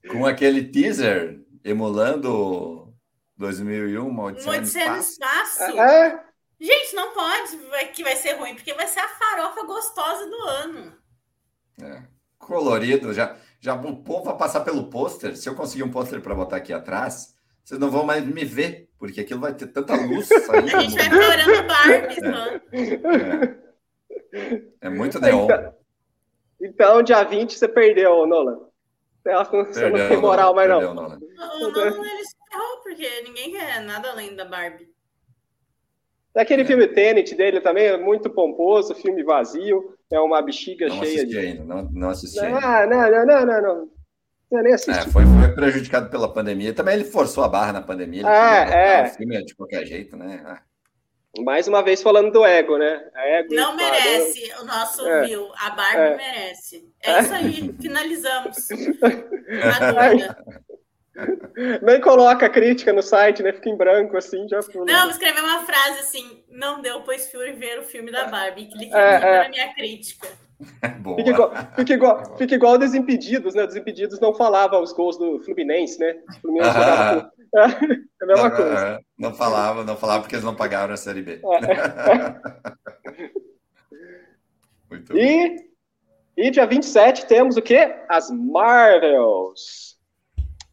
Com 0.10 0.24
aquele 0.24 0.64
teaser 0.64 1.38
emulando 1.62 2.79
2001, 3.40 4.06
uma 4.06 4.24
Odisseia, 4.26 4.60
no 4.92 4.98
Espaço. 4.98 5.12
espaço. 5.12 5.80
É. 5.80 6.24
Gente, 6.60 6.94
não 6.94 7.12
pode 7.14 7.56
que 7.94 8.02
vai 8.02 8.14
ser 8.14 8.34
ruim, 8.34 8.54
porque 8.54 8.74
vai 8.74 8.86
ser 8.86 9.00
a 9.00 9.08
farofa 9.08 9.64
gostosa 9.64 10.26
do 10.26 10.36
ano. 10.42 10.92
É. 11.82 12.02
Colorido, 12.38 13.14
já, 13.14 13.34
já 13.58 13.74
o 13.74 13.96
povo 14.02 14.24
vai 14.24 14.36
passar 14.36 14.60
pelo 14.60 14.90
pôster. 14.90 15.34
Se 15.36 15.48
eu 15.48 15.54
conseguir 15.54 15.82
um 15.82 15.90
pôster 15.90 16.20
para 16.20 16.34
botar 16.34 16.56
aqui 16.56 16.70
atrás, 16.70 17.34
vocês 17.64 17.80
não 17.80 17.90
vão 17.90 18.04
mais 18.04 18.22
me 18.22 18.44
ver, 18.44 18.90
porque 18.98 19.22
aquilo 19.22 19.40
vai 19.40 19.54
ter 19.54 19.68
tanta 19.68 19.94
luz 19.94 20.28
saindo. 20.46 20.76
A 20.76 20.80
gente 20.80 20.94
vai 20.94 21.04
ficar 21.04 21.28
olhando 21.28 21.66
Barbie, 21.66 22.16
é. 24.32 24.38
é. 24.38 24.62
é 24.82 24.90
muito 24.90 25.18
neon. 25.18 25.44
Então, 25.44 25.74
então, 26.60 27.02
dia 27.02 27.24
20 27.24 27.58
você 27.58 27.66
perdeu, 27.66 28.26
Nolan. 28.26 28.58
Ela 29.24 29.44
você 29.44 29.88
não 29.88 30.08
tem 30.08 30.16
moral 30.18 30.54
mais, 30.54 30.68
não. 30.68 30.94
Nolan. 30.94 31.18
O 31.18 31.70
Nolan 31.70 32.06
ele 32.06 32.22
porque 32.90 33.22
ninguém 33.22 33.52
quer 33.52 33.80
nada 33.82 34.10
além 34.10 34.34
da 34.34 34.44
Barbie. 34.44 34.90
Daquele 36.34 36.62
é. 36.62 36.64
filme 36.64 36.88
Tenet 36.88 37.34
dele 37.34 37.60
também, 37.60 37.86
é 37.86 37.96
muito 37.96 38.30
pomposo, 38.30 38.94
filme 38.94 39.22
vazio, 39.22 39.96
é 40.10 40.18
uma 40.20 40.42
bexiga 40.42 40.88
não 40.88 40.98
cheia 40.98 41.24
de. 41.24 41.38
Ainda, 41.38 41.64
não, 41.64 41.82
não 41.92 42.08
assisti 42.10 42.40
não, 42.40 42.56
ainda. 42.56 42.86
Não, 42.86 43.10
não, 43.10 43.26
não, 43.26 43.46
não, 43.46 43.62
não. 43.62 43.90
Eu 44.50 44.62
nem 44.64 44.74
assisti. 44.74 45.08
É, 45.08 45.10
foi, 45.10 45.22
foi, 45.24 45.54
prejudicado 45.54 46.10
pela 46.10 46.32
pandemia. 46.32 46.74
Também 46.74 46.94
ele 46.94 47.04
forçou 47.04 47.44
a 47.44 47.48
barra 47.48 47.72
na 47.72 47.82
pandemia. 47.82 48.20
Ele 48.20 48.28
ah, 48.28 48.64
é. 48.68 49.04
O 49.04 49.10
filme 49.10 49.44
de 49.44 49.54
qualquer 49.54 49.86
jeito, 49.86 50.16
né? 50.16 50.42
Ah. 50.44 50.62
Mais 51.38 51.68
uma 51.68 51.80
vez 51.80 52.02
falando 52.02 52.32
do 52.32 52.44
ego, 52.44 52.76
né? 52.76 53.08
Ego 53.14 53.54
não 53.54 53.76
merece 53.76 54.52
o 54.60 54.64
nosso 54.64 55.06
é. 55.06 55.26
view. 55.26 55.48
A 55.56 55.70
Barbie 55.70 56.00
é. 56.00 56.16
merece. 56.16 56.92
É 57.00 57.20
isso 57.20 57.34
aí. 57.34 57.74
Finalizamos. 57.80 58.68
Nem 61.82 62.00
coloca 62.00 62.48
crítica 62.48 62.92
no 62.92 63.02
site, 63.02 63.42
né? 63.42 63.52
Fica 63.52 63.68
em 63.68 63.76
branco 63.76 64.16
assim, 64.16 64.48
já. 64.48 64.60
Não, 64.74 65.10
escrever 65.10 65.42
uma 65.42 65.60
frase 65.64 66.00
assim: 66.00 66.42
não 66.48 66.80
deu, 66.80 67.02
pois 67.02 67.30
fui 67.30 67.52
ver 67.52 67.78
o 67.78 67.82
filme 67.82 68.10
da 68.10 68.26
Barbie. 68.26 68.66
Clique 68.66 68.94
é, 68.94 69.14
é. 69.14 69.42
na 69.42 69.48
minha 69.48 69.74
crítica. 69.74 70.28
Boa. 71.00 71.16
Fica 71.16 71.30
igual, 71.30 71.52
fica, 71.74 71.92
igual, 71.94 72.36
fica 72.36 72.54
igual 72.54 72.78
Desimpedidos, 72.78 73.54
né? 73.54 73.66
Desimpedidos 73.66 74.20
não 74.20 74.34
falava 74.34 74.78
os 74.78 74.92
gols 74.92 75.16
do 75.16 75.40
Fluminense, 75.40 75.98
né? 75.98 76.16
O 76.28 76.40
Fluminense 76.40 76.76
ah, 76.76 77.30
é 77.56 77.62
a 78.22 78.26
mesma 78.26 78.48
não, 78.48 78.56
coisa. 78.56 79.00
Não 79.18 79.34
falava, 79.34 79.84
não 79.84 79.96
falava 79.96 80.20
porque 80.22 80.34
eles 80.34 80.44
não 80.44 80.54
pagaram 80.54 80.94
a 80.94 80.96
Série 80.96 81.22
B. 81.22 81.40
É. 81.42 82.70
Muito 84.90 85.16
e, 85.16 85.48
bom. 85.48 85.56
e 86.36 86.50
dia 86.50 86.66
27 86.66 87.26
temos 87.26 87.56
o 87.56 87.62
quê? 87.62 87.96
As 88.08 88.28
Marvels. 88.30 89.99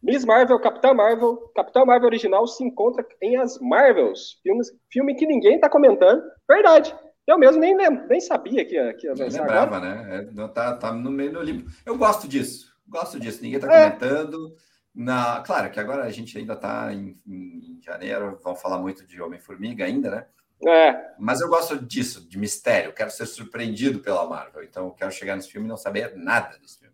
Miss 0.02 0.24
Marvel, 0.24 0.60
Capitão 0.60 0.94
Marvel, 0.94 1.36
Capitão 1.54 1.84
Marvel 1.84 2.06
original 2.06 2.46
se 2.46 2.62
encontra 2.64 3.04
em 3.20 3.36
As 3.36 3.58
Marvels, 3.58 4.38
filmes, 4.42 4.70
filme 4.90 5.14
que 5.14 5.26
ninguém 5.26 5.58
tá 5.58 5.68
comentando. 5.68 6.22
Verdade. 6.48 6.94
Eu 7.26 7.38
mesmo 7.38 7.60
nem 7.60 7.76
lembro, 7.76 8.06
nem 8.08 8.20
sabia 8.20 8.64
que 8.64 8.74
ia, 8.74 8.94
que 8.94 9.06
ia 9.06 9.14
lançar 9.14 9.42
lembrava, 9.42 9.76
agora. 9.76 9.94
né? 10.02 10.26
É, 10.34 10.48
tá, 10.48 10.76
tá 10.76 10.92
no 10.92 11.10
meio 11.10 11.32
do 11.32 11.42
limbo. 11.42 11.70
Eu 11.84 11.98
gosto 11.98 12.26
disso. 12.26 12.74
Gosto 12.88 13.20
disso. 13.20 13.42
Ninguém 13.42 13.60
tá 13.60 13.70
é. 13.70 13.90
comentando. 13.90 14.56
Na, 14.94 15.42
claro 15.42 15.70
que 15.70 15.78
agora 15.78 16.04
a 16.04 16.10
gente 16.10 16.36
ainda 16.38 16.56
tá 16.56 16.92
em, 16.92 17.14
em 17.26 17.78
janeiro, 17.82 18.38
vão 18.42 18.56
falar 18.56 18.78
muito 18.78 19.06
de 19.06 19.20
Homem-Formiga 19.20 19.84
ainda, 19.84 20.10
né? 20.10 20.26
É. 20.66 21.14
Mas 21.18 21.40
eu 21.40 21.48
gosto 21.48 21.78
disso, 21.78 22.26
de 22.26 22.38
mistério. 22.38 22.92
Quero 22.92 23.10
ser 23.10 23.26
surpreendido 23.26 24.00
pela 24.00 24.26
Marvel. 24.26 24.64
Então 24.64 24.86
eu 24.86 24.92
quero 24.92 25.12
chegar 25.12 25.36
nesse 25.36 25.50
filme 25.50 25.66
e 25.66 25.68
não 25.68 25.76
saber 25.76 26.16
nada 26.16 26.58
desse 26.58 26.78
filme. 26.78 26.87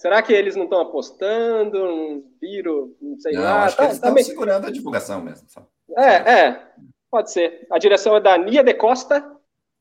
Será 0.00 0.22
que 0.22 0.32
eles 0.32 0.56
não 0.56 0.64
estão 0.64 0.80
apostando? 0.80 1.78
Não 1.78 2.24
viram? 2.40 2.90
Não 3.02 3.18
sei 3.18 3.34
não, 3.34 3.42
lá. 3.42 3.64
Acho 3.64 3.76
tá, 3.76 3.82
que 3.82 3.86
eles 3.88 3.96
estão 3.96 4.14
tá 4.14 4.22
segurando 4.22 4.66
a 4.66 4.70
divulgação 4.70 5.20
mesmo. 5.20 5.46
Só. 5.46 5.68
É, 5.94 6.14
é. 6.32 6.72
Pode 7.10 7.30
ser. 7.30 7.66
A 7.70 7.78
direção 7.78 8.16
é 8.16 8.20
da 8.20 8.38
Nia 8.38 8.64
de 8.64 8.72
Costa. 8.72 9.22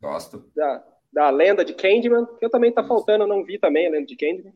Gosto. 0.02 0.52
Da, 0.54 0.84
da 1.14 1.30
lenda 1.30 1.64
de 1.64 1.74
Candyman. 1.74 2.26
Que 2.38 2.44
eu 2.44 2.50
também 2.50 2.70
tá 2.70 2.84
faltando, 2.84 3.26
não 3.26 3.46
vi 3.46 3.58
também 3.58 3.88
a 3.88 3.92
lenda 3.92 4.08
de 4.08 4.18
Candyman. 4.18 4.54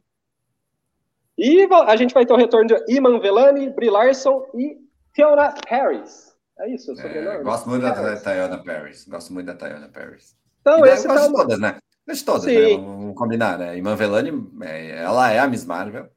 E 1.38 1.66
a 1.88 1.96
gente 1.96 2.14
vai 2.14 2.26
ter 2.26 2.34
o 2.34 2.38
retorno 2.38 2.68
de 2.68 2.94
Iman 2.94 3.22
Velani, 3.22 3.70
Brie 3.70 3.90
Larson 3.90 4.46
e 4.54 4.78
Fiona 5.14 5.56
Harris. 5.70 6.36
É 6.60 6.70
isso, 6.70 6.92
é, 7.00 7.42
Gosto 7.42 7.70
muito 7.70 7.84
da 7.84 8.18
Tayana 8.18 8.62
Paris. 8.62 9.08
Gosto 9.08 9.32
muito 9.32 9.46
da 9.46 9.56
Tayana 9.56 9.88
Paris. 9.88 10.36
Então, 10.60 10.86
esse 10.86 11.08
tá 11.08 11.32
todas, 11.32 11.58
né? 11.58 11.78
Mas 12.06 12.22
todas, 12.22 12.46
né? 12.46 12.76
Vamos 12.78 13.16
combinar, 13.16 13.58
né? 13.58 13.78
Iman 13.78 13.96
Velani, 13.96 14.32
é, 14.62 14.98
ela 14.98 15.32
é 15.32 15.40
a 15.40 15.48
Miss 15.48 15.66
Marvel. 15.66 16.10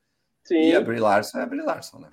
Sim. 0.45 0.61
E 0.61 0.75
a 0.75 0.81
Brie 0.81 1.01
Larson 1.01 1.39
é 1.39 1.43
a 1.43 1.47
Brie 1.47 1.63
Larson, 1.63 1.99
né? 1.99 2.11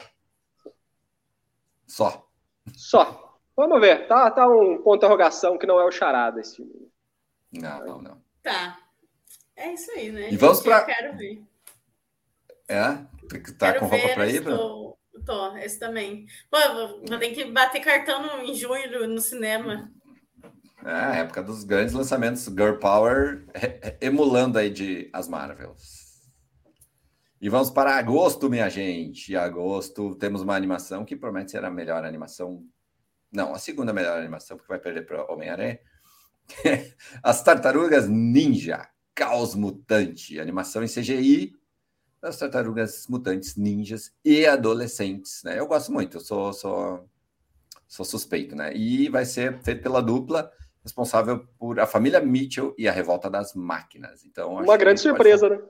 Só. 1.87 2.27
Só. 2.75 3.39
Vamos 3.55 3.79
ver. 3.79 4.07
Tá, 4.07 4.29
tá 4.31 4.47
um 4.47 4.77
ponto 4.77 4.99
de 4.99 5.05
interrogação 5.05 5.57
que 5.57 5.67
não 5.67 5.79
é 5.79 5.85
o 5.85 5.91
charada 5.91 6.39
esse 6.39 6.55
filme. 6.55 6.91
Não, 7.51 7.85
não, 7.85 8.01
não. 8.01 8.21
Tá. 8.41 8.79
É 9.55 9.73
isso 9.73 9.91
aí, 9.91 10.11
né? 10.11 10.31
E 10.31 10.37
vamos 10.37 10.61
para. 10.61 10.79
Eu 10.79 10.85
quero 10.85 11.17
ver. 11.17 11.43
É? 12.67 12.81
Tá 13.57 13.73
quero 13.73 13.79
com 13.79 13.85
roupa 13.85 14.09
para 14.09 14.27
ir, 14.27 14.41
Bruno? 14.41 14.97
Tô, 15.25 15.55
esse 15.57 15.79
também. 15.79 16.25
Pô, 16.49 16.57
vou, 16.73 17.05
vou 17.07 17.19
ter 17.19 17.31
que 17.31 17.45
bater 17.45 17.79
cartão 17.81 18.23
no, 18.23 18.43
em 18.43 18.55
junho 18.55 19.07
no 19.07 19.21
cinema. 19.21 19.91
É, 20.85 20.91
a 20.91 21.15
época 21.15 21.41
dos 21.41 21.63
grandes 21.63 21.93
lançamentos 21.93 22.43
Girl 22.43 22.75
Power, 22.75 23.45
emulando 24.01 24.59
aí 24.59 24.69
de 24.69 25.09
as 25.13 25.29
Marvels. 25.29 26.03
E 27.39 27.47
vamos 27.47 27.71
para 27.71 27.95
agosto, 27.95 28.49
minha 28.49 28.69
gente. 28.69 29.35
Agosto 29.35 30.15
temos 30.15 30.41
uma 30.41 30.55
animação 30.55 31.05
que 31.05 31.15
promete 31.15 31.51
ser 31.51 31.63
a 31.63 31.71
melhor 31.71 32.03
animação. 32.03 32.65
Não, 33.31 33.53
a 33.53 33.59
segunda 33.59 33.93
melhor 33.93 34.17
animação, 34.17 34.57
porque 34.57 34.71
vai 34.71 34.79
perder 34.79 35.05
para 35.05 35.31
Homem-Aranha. 35.31 35.79
As 37.23 37.41
Tartarugas 37.41 38.09
Ninja, 38.09 38.87
Caos 39.15 39.55
Mutante, 39.55 40.39
animação 40.39 40.83
em 40.83 40.87
CGI 40.87 41.53
das 42.21 42.37
Tartarugas 42.37 43.07
Mutantes 43.07 43.55
Ninjas 43.55 44.13
e 44.23 44.45
adolescentes, 44.45 45.43
né? 45.43 45.59
Eu 45.59 45.67
gosto 45.67 45.91
muito, 45.91 46.17
eu 46.17 46.21
sou, 46.21 46.53
sou, 46.53 47.09
sou 47.87 48.05
suspeito, 48.05 48.55
né? 48.55 48.73
E 48.73 49.09
vai 49.09 49.25
ser 49.25 49.61
feito 49.61 49.81
pela 49.81 50.01
dupla 50.01 50.51
responsável 50.83 51.47
por 51.57 51.79
a 51.79 51.87
família 51.87 52.19
Mitchell 52.19 52.75
e 52.77 52.87
a 52.87 52.91
revolta 52.91 53.29
das 53.29 53.53
máquinas. 53.53 54.25
Então, 54.25 54.53
uma 54.53 54.77
grande 54.77 54.99
surpresa, 54.99 55.47
pode, 55.47 55.61
né? 55.61 55.67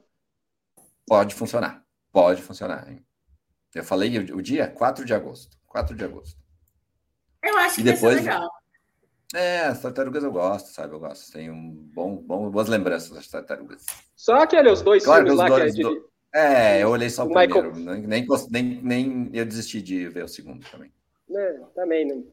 Pode 1.05 1.35
funcionar, 1.35 1.85
pode 2.11 2.41
funcionar. 2.41 2.89
Hein? 2.89 3.05
Eu 3.73 3.83
falei 3.83 4.17
o, 4.17 4.41
dia 4.41 4.67
4 4.67 5.05
de 5.05 5.13
agosto. 5.13 5.57
4 5.67 5.95
de 5.95 6.03
agosto. 6.03 6.39
Eu 7.43 7.57
acho 7.57 7.75
que 7.75 7.83
depois, 7.83 8.01
vai 8.01 8.23
ser 8.23 8.29
legal. 8.29 8.49
É, 9.33 9.61
as 9.61 9.81
tartarugas 9.81 10.23
eu 10.23 10.31
gosto, 10.31 10.67
sabe? 10.67 10.93
Eu 10.93 10.99
gosto. 10.99 11.31
Tenho 11.31 11.53
um 11.53 11.71
bom, 11.93 12.15
bom, 12.17 12.49
boas 12.51 12.67
lembranças 12.67 13.09
das 13.09 13.27
tartarugas. 13.27 13.85
Só 14.15 14.35
aquele, 14.35 14.71
os 14.71 14.81
dois 14.81 15.03
claro, 15.03 15.25
filmes 15.25 15.39
lá 15.39 15.47
dois, 15.47 15.73
que 15.73 15.81
é 15.81 15.83
de... 15.83 15.95
Do... 15.95 16.09
É, 16.35 16.83
eu 16.83 16.89
olhei 16.89 17.09
só 17.09 17.23
o, 17.23 17.29
o 17.29 17.33
primeiro. 17.33 17.75
Michael... 17.75 18.47
Nem, 18.49 18.81
nem, 18.81 19.09
nem 19.09 19.29
eu 19.33 19.45
desisti 19.45 19.81
de 19.81 20.07
ver 20.09 20.23
o 20.23 20.27
segundo 20.27 20.65
também. 20.69 20.91
É, 21.35 21.59
também, 21.75 22.05
né? 22.05 22.23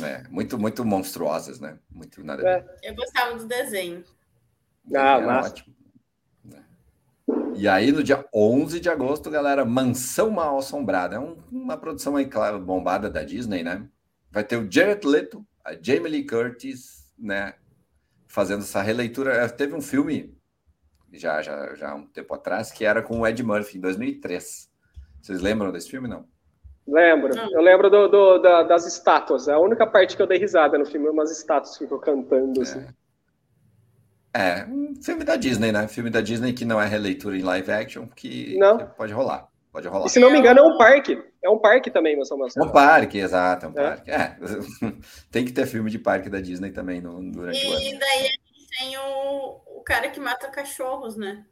É, 0.00 0.26
muito, 0.28 0.58
muito 0.58 0.84
monstruosas, 0.84 1.60
né? 1.60 1.78
Muito 1.90 2.22
nada. 2.24 2.48
É. 2.48 2.90
Eu 2.90 2.94
gostava 2.94 3.36
do 3.36 3.46
desenho. 3.46 4.04
Ah, 4.94 5.20
massa. 5.20 5.48
ótimo. 5.50 5.74
É. 6.52 6.62
E 7.56 7.68
aí, 7.68 7.92
no 7.92 8.02
dia 8.02 8.24
11 8.34 8.80
de 8.80 8.88
agosto, 8.88 9.30
galera, 9.30 9.64
Mansão 9.64 10.30
Mal 10.30 10.58
Assombrada. 10.58 11.16
É 11.16 11.18
um, 11.18 11.36
uma 11.50 11.76
produção 11.76 12.16
aí, 12.16 12.26
claro, 12.26 12.58
bombada 12.58 13.10
da 13.10 13.22
Disney, 13.22 13.62
né? 13.62 13.86
Vai 14.30 14.44
ter 14.44 14.56
o 14.56 14.70
Jared 14.70 15.06
Leto, 15.06 15.46
a 15.64 15.74
Jamie 15.74 16.10
Lee 16.10 16.26
Curtis, 16.26 17.12
né? 17.18 17.54
fazendo 18.32 18.62
essa 18.62 18.80
releitura. 18.80 19.46
Teve 19.50 19.74
um 19.74 19.82
filme 19.82 20.34
já, 21.12 21.42
já, 21.42 21.74
já 21.74 21.90
há 21.90 21.94
um 21.94 22.06
tempo 22.06 22.32
atrás 22.34 22.72
que 22.72 22.82
era 22.82 23.02
com 23.02 23.20
o 23.20 23.26
Ed 23.26 23.42
Murphy, 23.42 23.76
em 23.76 23.80
2003. 23.82 24.70
Vocês 25.20 25.40
lembram 25.42 25.70
desse 25.70 25.90
filme, 25.90 26.08
não? 26.08 26.26
Lembro. 26.86 27.32
Eu 27.50 27.60
lembro 27.62 27.88
do, 27.88 28.08
do 28.08 28.38
da, 28.38 28.62
das 28.62 28.86
estátuas. 28.86 29.48
É 29.48 29.52
a 29.52 29.58
única 29.58 29.86
parte 29.86 30.16
que 30.16 30.22
eu 30.22 30.26
dei 30.26 30.38
risada 30.38 30.76
no 30.76 30.84
filme, 30.84 31.08
umas 31.08 31.30
estátuas 31.30 31.76
que 31.76 31.84
ficam 31.84 31.98
cantando. 31.98 32.60
É. 32.60 32.62
Assim. 32.62 32.86
É, 34.34 34.64
um 34.64 34.94
filme 35.02 35.24
da 35.24 35.36
Disney, 35.36 35.72
né? 35.72 35.86
Filme 35.86 36.10
da 36.10 36.20
Disney 36.20 36.52
que 36.52 36.64
não 36.64 36.80
é 36.80 36.86
releitura 36.86 37.36
em 37.36 37.42
live 37.42 37.70
action, 37.70 38.06
que, 38.08 38.56
Não. 38.58 38.78
que 38.78 38.84
pode 38.96 39.12
rolar. 39.12 39.46
Pode 39.70 39.88
rolar. 39.88 40.06
E 40.06 40.10
se 40.10 40.18
não 40.18 40.30
me 40.30 40.38
engano, 40.38 40.60
é 40.60 40.62
um 40.62 40.76
parque. 40.76 41.22
É 41.42 41.48
um 41.48 41.58
parque 41.58 41.90
também, 41.90 42.14
meu 42.14 42.24
São 42.24 42.38
É 42.38 42.62
um 42.62 42.70
parque, 42.70 43.18
exato, 43.18 43.66
é 43.66 43.68
um 43.68 43.72
parque. 43.72 44.10
É. 44.10 44.36
Tem 45.30 45.44
que 45.44 45.52
ter 45.52 45.66
filme 45.66 45.90
de 45.90 45.98
parque 45.98 46.28
da 46.28 46.40
Disney 46.40 46.70
também 46.70 47.00
no, 47.00 47.22
durante 47.30 47.66
o 47.66 47.72
ano. 47.72 47.80
E 47.80 47.98
daí 47.98 48.18
a 48.18 48.22
gente 48.22 48.68
tem 48.78 48.96
o, 48.98 49.60
o 49.78 49.82
cara 49.84 50.10
que 50.10 50.20
mata 50.20 50.48
cachorros, 50.48 51.16
né? 51.16 51.44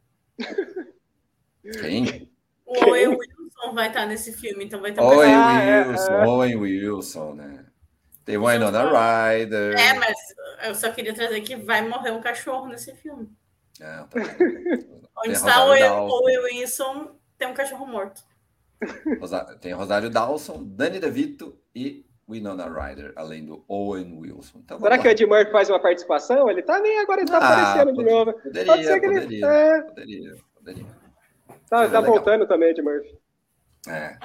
Quem? 1.79 2.31
O 2.79 2.89
Owen 2.89 3.07
Wilson 3.09 3.73
vai 3.73 3.87
estar 3.89 4.05
nesse 4.05 4.31
filme, 4.33 4.65
então 4.65 4.79
vai 4.81 4.91
ter 4.91 5.01
um 5.01 5.03
Owen. 5.05 5.33
Ah, 5.33 5.61
é, 5.61 5.87
Wilson, 5.87 6.11
é. 6.13 6.27
Owen 6.27 6.55
Wilson, 6.57 7.33
né? 7.35 7.65
Tem 8.23 8.37
Winona 8.37 8.83
Ryder. 9.31 9.77
É, 9.79 9.93
mas 9.95 10.15
eu 10.63 10.75
só 10.75 10.91
queria 10.91 11.13
trazer 11.13 11.41
que 11.41 11.55
vai 11.55 11.87
morrer 11.87 12.11
um 12.11 12.21
cachorro 12.21 12.67
nesse 12.67 12.93
filme. 12.95 13.27
Tá. 13.77 14.07
Onde 15.17 15.33
está 15.33 15.65
o 15.65 16.07
Owen 16.09 16.39
Wilson, 16.39 17.15
tem 17.37 17.47
um 17.47 17.53
cachorro 17.53 17.85
morto. 17.85 18.21
Rosa- 19.19 19.57
Tem 19.61 19.73
Rosário 19.73 20.09
Dawson, 20.09 20.63
Danny 20.63 20.99
DeVito 20.99 21.57
e 21.75 22.05
Winona 22.27 22.67
Ryder, 22.67 23.13
além 23.15 23.45
do 23.45 23.63
Owen 23.67 24.17
Wilson. 24.19 24.59
Então, 24.63 24.79
Será 24.79 24.97
que 24.97 25.07
o. 25.07 25.11
Ed 25.11 25.25
Murphy 25.25 25.51
faz 25.51 25.69
uma 25.69 25.79
participação? 25.79 26.49
Ele 26.49 26.61
tá 26.63 26.79
nem 26.79 26.97
agora, 26.99 27.21
ele 27.21 27.29
tá 27.29 27.37
Ah, 27.39 27.71
aparecendo 27.73 27.97
de 27.97 28.03
novo. 28.09 28.33
Poderia, 28.33 28.65
Pode 28.65 28.83
ser 28.85 28.99
que 28.99 29.05
ele. 29.05 29.19
poderia, 29.21 29.45
É, 29.47 29.81
poderia, 29.81 30.35
poderia. 30.55 30.85
Tá, 31.71 31.77
tá 31.89 31.99
legal. 31.99 32.05
voltando 32.05 32.47
também, 32.47 32.69
Ed 32.69 32.81
Murphy. 32.81 33.17
É. 33.87 34.17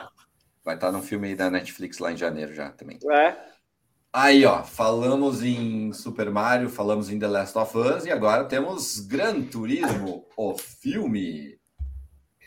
Vai 0.64 0.74
estar 0.74 0.90
num 0.92 1.02
filme 1.02 1.28
aí 1.28 1.34
da 1.36 1.48
Netflix 1.50 1.98
lá 1.98 2.12
em 2.12 2.16
janeiro 2.16 2.52
já 2.52 2.70
também. 2.70 2.98
É. 3.10 3.36
Aí, 4.12 4.44
ó, 4.44 4.62
falamos 4.64 5.42
em 5.42 5.92
Super 5.92 6.30
Mario, 6.30 6.68
falamos 6.68 7.10
em 7.10 7.18
The 7.18 7.28
Last 7.28 7.56
of 7.58 7.76
Us 7.76 8.04
e 8.06 8.10
agora 8.10 8.44
temos 8.44 8.98
Gran 9.00 9.42
Turismo, 9.42 10.26
o 10.36 10.56
filme, 10.56 11.58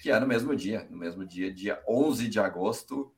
que 0.02 0.12
é 0.12 0.20
no 0.20 0.28
mesmo 0.28 0.56
dia, 0.56 0.88
no 0.90 0.98
mesmo 0.98 1.26
dia, 1.26 1.54
dia 1.54 1.82
11 1.88 2.28
de 2.28 2.40
agosto, 2.40 3.14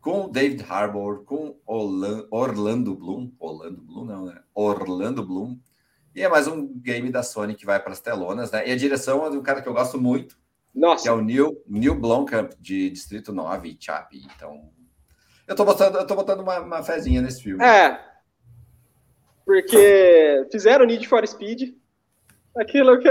com 0.00 0.28
David 0.28 0.64
Harbour, 0.68 1.24
com 1.24 1.56
Orlan- 1.64 2.26
Orlando 2.28 2.94
Bloom, 2.94 3.30
Orlando 3.38 3.80
Bloom 3.82 4.04
não, 4.04 4.24
né? 4.26 4.40
Orlando 4.52 5.24
Bloom. 5.24 5.56
E 6.14 6.22
é 6.22 6.28
mais 6.28 6.48
um 6.48 6.66
game 6.66 7.08
da 7.08 7.22
Sony 7.22 7.54
que 7.54 7.64
vai 7.64 7.78
para 7.80 7.92
as 7.92 8.00
telonas, 8.00 8.50
né? 8.50 8.68
E 8.68 8.72
a 8.72 8.76
direção 8.76 9.24
é 9.24 9.30
de 9.30 9.36
um 9.38 9.42
cara 9.42 9.62
que 9.62 9.68
eu 9.68 9.72
gosto 9.72 10.00
muito, 10.00 10.36
que 10.72 10.78
é 10.78 10.80
Nossa, 10.80 11.12
o 11.14 11.20
Neil, 11.20 11.62
Neil 11.66 11.94
Blomkamp, 11.94 12.52
de 12.58 12.90
Distrito 12.90 13.32
9 13.32 13.68
e 13.68 13.76
Chappie. 13.78 14.22
Então, 14.36 14.70
eu 15.46 15.54
tô 15.54 15.64
botando, 15.64 15.96
eu 15.96 16.06
tô 16.06 16.14
botando 16.14 16.40
uma, 16.40 16.58
uma 16.60 16.82
fezinha 16.82 17.20
nesse 17.20 17.42
filme. 17.42 17.62
é. 17.64 18.00
Porque 19.44 20.46
fizeram 20.52 20.86
Need 20.86 21.06
for 21.08 21.26
Speed. 21.26 21.74
Aquilo 22.56 22.98
que, 23.00 23.08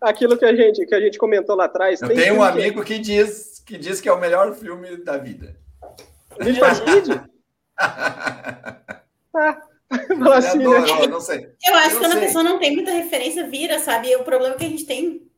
aquilo 0.00 0.36
que, 0.36 0.44
a, 0.44 0.54
gente, 0.54 0.84
que 0.84 0.94
a 0.94 1.00
gente 1.00 1.16
comentou 1.16 1.54
lá 1.54 1.66
atrás. 1.66 2.02
Eu 2.02 2.08
tem 2.08 2.16
tenho 2.16 2.34
um 2.34 2.36
filme 2.38 2.52
que- 2.52 2.58
amigo 2.60 2.84
que 2.84 2.98
diz, 2.98 3.60
que 3.64 3.78
diz 3.78 4.00
que 4.00 4.08
é 4.08 4.12
o 4.12 4.18
melhor 4.20 4.52
filme 4.54 4.96
da 5.04 5.16
vida. 5.16 5.56
Need 6.40 6.58
for 6.58 6.74
Speed? 6.74 7.08
Ah, 9.32 9.60
fala 10.18 10.38
assim, 10.38 10.58
né? 10.58 11.06
não 11.08 11.20
sei. 11.20 11.48
Eu 11.64 11.74
acho 11.74 11.90
Eu 11.90 11.92
que 11.92 11.98
quando 11.98 12.12
sei. 12.12 12.20
a 12.20 12.26
pessoa 12.26 12.44
não 12.44 12.58
tem 12.58 12.74
muita 12.74 12.90
referência, 12.92 13.48
vira, 13.48 13.78
sabe? 13.78 14.14
O 14.16 14.24
problema 14.24 14.54
é 14.54 14.58
que 14.58 14.64
a 14.64 14.68
gente 14.68 14.84
tem. 14.86 15.29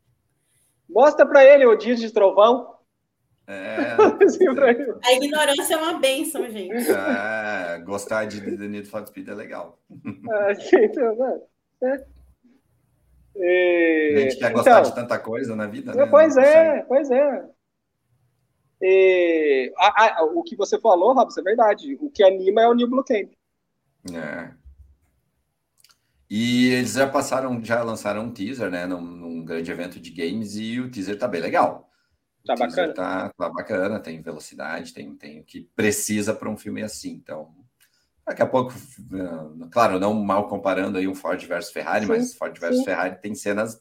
Mostra 0.93 1.27
pra 1.27 1.45
ele 1.45 1.67
o 1.67 1.77
Dias 1.77 2.01
de 2.01 2.11
Trovão. 2.13 2.77
É, 3.47 3.97
ele. 4.71 4.95
A 5.05 5.13
ignorância 5.15 5.75
é 5.75 5.77
uma 5.77 5.99
bênção, 5.99 6.49
gente. 6.49 6.91
é, 6.91 7.79
gostar 7.85 8.25
de 8.27 8.41
The 8.41 8.69
Need 8.69 8.89
for 8.89 9.05
Speed 9.07 9.29
é 9.29 9.35
legal. 9.35 9.79
Sim, 10.61 10.77
então, 10.85 11.17
né? 11.17 11.41
É. 11.83 12.05
E- 13.35 14.15
A 14.17 14.21
gente 14.21 14.37
quer 14.39 14.53
gostar 14.53 14.81
então, 14.81 14.83
de 14.91 14.95
tanta 14.95 15.19
coisa 15.19 15.57
na 15.57 15.67
vida, 15.67 15.93
É, 15.93 15.97
né? 15.97 16.07
Pois 16.07 16.37
Não 16.37 16.43
é, 16.43 16.83
pois 16.83 17.11
é. 17.11 17.45
E, 18.81 19.73
a- 19.79 20.19
a- 20.21 20.25
o 20.25 20.43
que 20.43 20.57
você 20.57 20.79
falou, 20.79 21.13
Robson, 21.15 21.41
é 21.41 21.45
verdade. 21.45 21.97
O 22.01 22.11
que 22.11 22.23
anima 22.23 22.63
é 22.63 22.69
o 22.69 22.75
New 22.75 22.89
Blue 22.89 23.05
Camp. 23.05 23.31
É. 24.13 24.51
E 26.35 26.69
eles 26.71 26.95
já 26.95 27.07
passaram, 27.09 27.63
já 27.63 27.83
lançaram 27.83 28.25
um 28.25 28.33
teaser, 28.33 28.71
né? 28.71 28.87
Num, 28.87 29.01
num 29.03 29.45
grande 29.45 29.71
evento 29.71 30.01
de 30.01 30.11
games, 30.11 30.57
e 30.57 30.81
o 30.81 30.91
teaser 30.91 31.19
tá 31.19 31.29
bem 31.29 31.41
legal. 31.43 31.91
Tá 32.47 32.55
O 32.55 32.57
bacana. 32.57 32.95
Tá, 32.95 33.29
tá 33.37 33.49
bacana, 33.51 34.01
tem 34.01 34.23
velocidade, 34.23 34.95
tem, 34.95 35.15
tem 35.15 35.41
o 35.41 35.45
que 35.45 35.69
precisa 35.77 36.35
para 36.35 36.49
um 36.49 36.57
filme 36.57 36.83
assim. 36.83 37.11
Então, 37.13 37.55
daqui 38.27 38.43
a 38.43 38.47
pouco, 38.47 38.73
eh, 38.73 39.69
claro, 39.71 40.01
não 40.01 40.15
mal 40.15 40.49
comparando 40.49 40.97
aí 40.99 41.07
um 41.07 41.15
Ford 41.15 41.45
versus 41.47 41.73
Ferrari, 41.73 42.07
Sim, 42.07 42.13
mas 42.13 42.35
Ford 42.35 42.59
versus 42.59 42.79
sim. 42.79 42.85
Ferrari 42.85 43.17
tem 43.21 43.35
cenas 43.35 43.81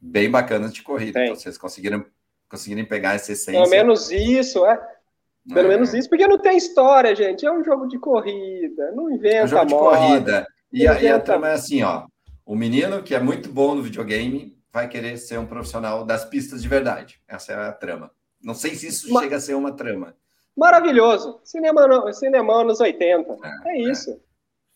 bem 0.00 0.30
bacanas 0.30 0.72
de 0.72 0.82
corrida. 0.82 1.14
Tem. 1.14 1.24
Então, 1.24 1.36
vocês 1.36 1.58
conseguiram, 1.58 2.04
conseguirem 2.48 2.84
pegar 2.86 3.14
essa 3.14 3.32
essência. 3.32 3.60
Pelo 3.60 3.70
menos 3.70 4.10
isso, 4.10 4.64
é. 4.66 4.76
Pelo 5.52 5.66
É, 5.66 5.68
menos 5.70 5.92
isso, 5.92 6.08
porque 6.08 6.26
não 6.28 6.38
tem 6.38 6.56
história, 6.56 7.14
gente. 7.16 7.44
É 7.44 7.52
um 7.52 7.64
jogo 7.64 7.88
de 7.88 7.98
corrida. 7.98 8.92
Não 8.92 9.10
É 9.10 9.14
inventa 9.14 9.44
um 9.44 9.48
jogo 9.48 9.66
de 9.66 9.74
moda. 9.74 9.96
corrida. 9.96 10.46
E 10.72 10.86
a, 10.86 11.00
e 11.02 11.08
a 11.08 11.20
trama 11.20 11.48
é 11.48 11.54
assim, 11.54 11.82
ó. 11.82 12.06
O 12.44 12.56
menino 12.56 13.02
que 13.02 13.14
é 13.14 13.20
muito 13.20 13.48
bom 13.50 13.74
no 13.74 13.82
videogame 13.82 14.56
vai 14.72 14.88
querer 14.88 15.16
ser 15.18 15.38
um 15.38 15.46
profissional 15.46 16.04
das 16.04 16.24
pistas 16.24 16.62
de 16.62 16.68
verdade. 16.68 17.20
Essa 17.28 17.52
é 17.52 17.56
a 17.68 17.72
trama. 17.72 18.10
Não 18.42 18.54
sei 18.54 18.74
se 18.74 18.88
isso 18.88 19.08
chega 19.20 19.36
a 19.36 19.40
ser 19.40 19.54
uma 19.54 19.72
trama. 19.72 20.16
Maravilhoso. 20.56 21.40
Cinema, 21.44 22.12
cinema 22.12 22.60
anos 22.60 22.80
80. 22.80 23.36
É, 23.66 23.80
isso. 23.82 24.20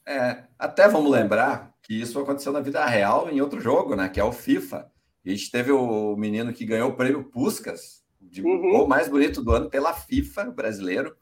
É, 0.07 0.45
até 0.59 0.87
vamos 0.89 1.11
lembrar 1.11 1.73
que 1.83 2.01
isso 2.01 2.19
aconteceu 2.21 2.53
na 2.53 2.61
vida 2.61 2.85
real 2.85 3.29
em 3.31 3.41
outro 3.41 3.61
jogo, 3.61 3.97
né? 3.97 4.09
Que 4.09 4.21
é 4.21 4.25
o 4.25 4.33
FIFA. 4.33 4.91
A 5.25 5.29
gente 5.29 5.51
teve 5.51 5.73
o 5.73 6.17
menino 6.17 6.53
que 6.53 6.65
ganhou 6.65 6.91
o 6.91 6.95
prêmio 6.97 7.25
Puskas, 7.25 8.05
de 8.21 8.43
Uhum. 8.43 8.71
gol 8.71 8.87
mais 8.89 9.09
bonito 9.09 9.43
do 9.43 9.53
ano 9.53 9.69
pela 9.71 9.93
FIFA 9.93 10.45
brasileiro, 10.47 11.17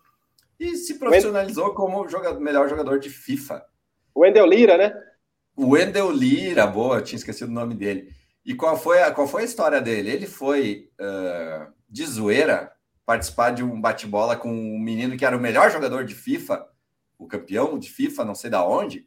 e 0.59 0.77
se 0.77 0.99
profissionalizou 0.99 1.75
como 1.75 2.07
jogador, 2.09 2.41
melhor 2.41 2.69
jogador 2.69 2.99
de 2.99 3.09
FIFA. 3.09 3.65
Wendell 4.21 4.47
Lira, 4.47 4.77
né? 4.77 4.95
O 5.57 5.71
Wendel 5.71 6.11
Lira, 6.11 6.67
boa, 6.67 7.03
tinha 7.03 7.17
esquecido 7.17 7.49
o 7.49 7.55
nome 7.55 7.75
dele. 7.75 8.13
E 8.45 8.55
qual 8.55 8.77
foi 8.77 9.03
a, 9.03 9.11
qual 9.11 9.27
foi 9.27 9.43
a 9.43 9.45
história 9.45 9.81
dele? 9.81 10.11
Ele 10.11 10.27
foi 10.27 10.91
ah, 11.01 11.69
de 11.89 12.05
zoeira 12.07 12.73
participar 13.07 13.51
de 13.51 13.63
um 13.63 13.81
bate-bola 13.81 14.37
com 14.37 14.51
um 14.51 14.79
menino 14.79 15.17
que 15.17 15.25
era 15.25 15.37
o 15.37 15.41
melhor 15.41 15.71
jogador 15.71 16.05
de 16.05 16.15
FIFA, 16.15 16.67
o 17.19 17.27
campeão 17.27 17.79
de 17.79 17.91
FIFA, 17.91 18.25
não 18.25 18.35
sei 18.35 18.51
da 18.51 18.67
onde, 18.67 19.07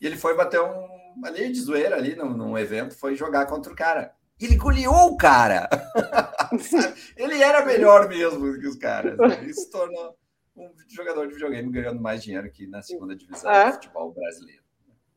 e 0.00 0.06
ele 0.06 0.16
foi 0.16 0.36
bater 0.36 0.60
um 0.60 1.22
ali 1.24 1.50
de 1.50 1.60
zoeira 1.60 1.96
ali 1.96 2.14
num, 2.16 2.30
num 2.30 2.58
evento, 2.58 2.96
foi 2.96 3.14
jogar 3.14 3.46
contra 3.46 3.72
o 3.72 3.76
cara. 3.76 4.12
E 4.40 4.46
ele 4.46 4.56
goleou 4.56 5.12
o 5.12 5.16
cara! 5.16 5.68
Ele 7.16 7.42
era 7.42 7.64
melhor 7.64 8.08
mesmo 8.08 8.58
que 8.58 8.66
os 8.66 8.76
caras. 8.76 9.16
Isso 9.42 9.62
se 9.62 9.70
tornou 9.70 10.16
um 10.56 10.70
jogador 10.88 11.26
de 11.26 11.34
videogame 11.34 11.70
ganhando 11.70 12.00
mais 12.00 12.22
dinheiro 12.22 12.50
que 12.50 12.66
na 12.66 12.82
segunda 12.82 13.14
divisão 13.16 13.50
É. 13.50 13.66
do 13.68 13.72
futebol 13.74 14.12
brasileiro. 14.12 14.62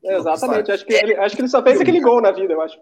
Que 0.02 0.08
Exatamente. 0.12 0.72
Acho 0.72 0.86
que, 0.86 0.94
ele, 0.94 1.16
acho 1.16 1.36
que 1.36 1.42
ele 1.42 1.50
só 1.50 1.62
fez 1.64 1.80
aquele 1.82 2.00
gol 2.00 2.22
na 2.22 2.32
vida, 2.32 2.54
eu 2.54 2.62
acho. 2.62 2.80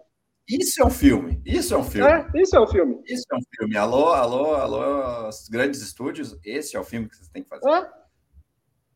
Isso 0.48 0.80
é 0.80 0.86
um 0.86 0.90
filme. 0.90 1.42
Isso 1.44 1.74
é 1.74 1.76
um 1.78 1.82
filme. 1.82 2.08
É, 2.10 2.26
isso 2.40 2.56
é 2.56 2.60
um 2.60 2.66
filme. 2.68 3.02
Isso 3.06 3.24
é 3.32 3.36
um 3.36 3.40
filme. 3.58 3.76
Alô, 3.76 4.12
alô, 4.12 4.54
alô, 4.54 5.28
os 5.28 5.48
grandes 5.48 5.80
estúdios. 5.82 6.38
Esse 6.44 6.76
é 6.76 6.80
o 6.80 6.84
filme 6.84 7.08
que 7.08 7.16
vocês 7.16 7.28
têm 7.30 7.42
que 7.42 7.48
fazer. 7.48 7.68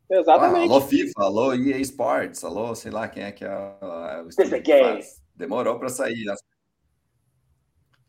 É, 0.09 0.19
exatamente. 0.19 0.69
Ah, 0.69 0.73
alô, 0.73 0.81
FIFA, 0.81 1.11
alô, 1.17 1.53
EA 1.53 1.77
Sports, 1.79 2.43
alô, 2.43 2.73
sei 2.73 2.89
lá 2.91 3.07
quem 3.09 3.23
é 3.23 3.31
que 3.33 3.43
é 3.43 3.49
o 4.23 4.29
estúdio 4.29 4.61
que 4.63 4.79
faz. 4.79 5.21
Demorou 5.35 5.77
para 5.77 5.89
sair. 5.89 6.23
né? 6.25 6.35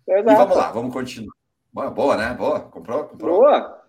E 0.09 0.13
Exato. 0.21 0.37
vamos 0.37 0.57
lá, 0.57 0.71
vamos 0.73 0.93
continuar. 0.93 1.35
Boa, 1.73 1.91
boa, 1.91 2.17
né? 2.17 2.35
Boa. 2.35 2.61
Comprou? 2.61 3.05
Comprou? 3.05 3.39
Boa. 3.41 3.82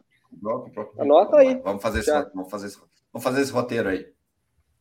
Anota 0.98 1.38
aí. 1.38 1.60
Vamos 1.64 1.82
fazer, 1.82 2.00
esse, 2.00 2.12
vamos, 2.12 2.50
fazer 2.50 2.68
esse, 2.68 2.78
vamos 3.12 3.24
fazer 3.24 3.42
esse 3.42 3.52
roteiro 3.52 3.90
aí. 3.90 4.12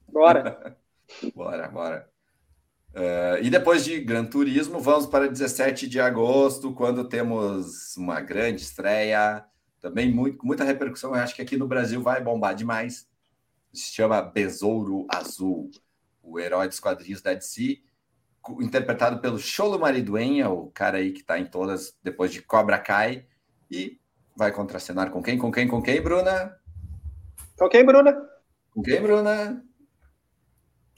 Bora. 0.08 0.76
Bora, 1.34 1.68
bora. 1.68 2.08
Eh, 2.94 3.40
e 3.42 3.50
depois 3.50 3.84
de 3.84 4.00
Gran 4.00 4.24
Turismo, 4.24 4.80
vamos 4.80 5.06
para 5.06 5.28
17 5.28 5.86
de 5.86 6.00
agosto, 6.00 6.72
quando 6.72 7.08
temos 7.08 7.96
uma 7.96 8.20
grande 8.20 8.62
estreia, 8.62 9.44
também 9.80 10.10
muito, 10.10 10.38
com 10.38 10.46
muita 10.46 10.64
repercussão. 10.64 11.14
Eu 11.14 11.22
acho 11.22 11.34
que 11.34 11.42
aqui 11.42 11.56
no 11.56 11.66
Brasil 11.66 12.02
vai 12.02 12.22
bombar 12.22 12.54
demais. 12.54 13.08
Se 13.72 13.92
chama 13.92 14.20
Besouro 14.20 15.06
Azul, 15.08 15.70
o 16.22 16.38
herói 16.38 16.68
dos 16.68 16.80
quadrinhos 16.80 17.22
da 17.22 17.32
DC, 17.32 17.82
interpretado 18.60 19.20
pelo 19.20 19.38
Cholo 19.38 19.78
Mariduenha, 19.78 20.50
o 20.50 20.70
cara 20.70 20.98
aí 20.98 21.12
que 21.12 21.20
está 21.20 21.38
em 21.38 21.46
todas 21.46 21.96
depois 22.02 22.30
de 22.32 22.42
Cobra 22.42 22.78
Kai, 22.78 23.26
e 23.70 23.98
vai 24.36 24.52
contracenar 24.52 25.10
com 25.10 25.22
quem? 25.22 25.38
Com 25.38 25.50
quem? 25.50 25.68
Com 25.68 25.82
quem, 25.82 26.00
Bruna? 26.00 26.56
Então 27.54 27.68
quem, 27.68 27.84
Bruna? 27.84 28.16
Com 28.74 28.82
quem, 28.82 29.00
Bruna? 29.00 29.62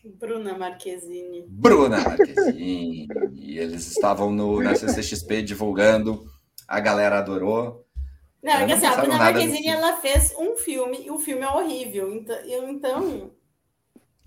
Bruna 0.05 0.57
Marquezine. 0.57 1.47
Bruna 1.49 2.01
Marquezine. 2.01 3.09
e 3.33 3.59
eles 3.59 3.87
estavam 3.87 4.31
no, 4.31 4.63
na 4.63 4.75
CCXP 4.75 5.43
divulgando, 5.43 6.25
a 6.69 6.79
galera 6.79 7.19
adorou. 7.19 7.87
Não, 8.43 8.53
é 8.53 8.67
que 8.67 8.73
assim, 8.73 8.87
a 8.87 8.97
Bruna 8.97 9.17
Marquezine 9.17 9.69
ela 9.69 9.97
fez 9.97 10.35
um 10.39 10.57
filme 10.57 11.07
e 11.07 11.11
o 11.11 11.19
filme 11.19 11.43
é 11.43 11.49
horrível. 11.49 12.15
Então, 12.15 12.37
eu, 12.37 12.69
então 12.69 13.31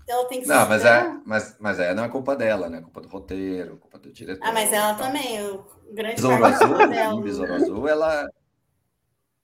ela 0.08 0.24
tem 0.26 0.40
que 0.40 0.48
Não, 0.48 0.68
mas, 0.68 0.84
é, 0.84 1.20
mas, 1.24 1.56
mas 1.60 1.78
é, 1.78 1.94
não 1.94 2.04
é 2.04 2.08
culpa 2.08 2.34
dela, 2.34 2.68
né? 2.68 2.78
É 2.78 2.80
culpa 2.80 3.00
do 3.00 3.08
roteiro, 3.08 3.76
culpa 3.76 3.98
do 3.98 4.12
diretor. 4.12 4.44
Ah, 4.44 4.52
mas 4.52 4.72
ela 4.72 4.94
também, 4.94 5.40
o 5.46 5.64
grande 5.92 6.16
Besouro 6.16 6.44
Azul, 6.44 6.80
em 6.80 7.22
Besouro 7.22 7.54
Azul, 7.54 7.88
ela. 7.88 8.28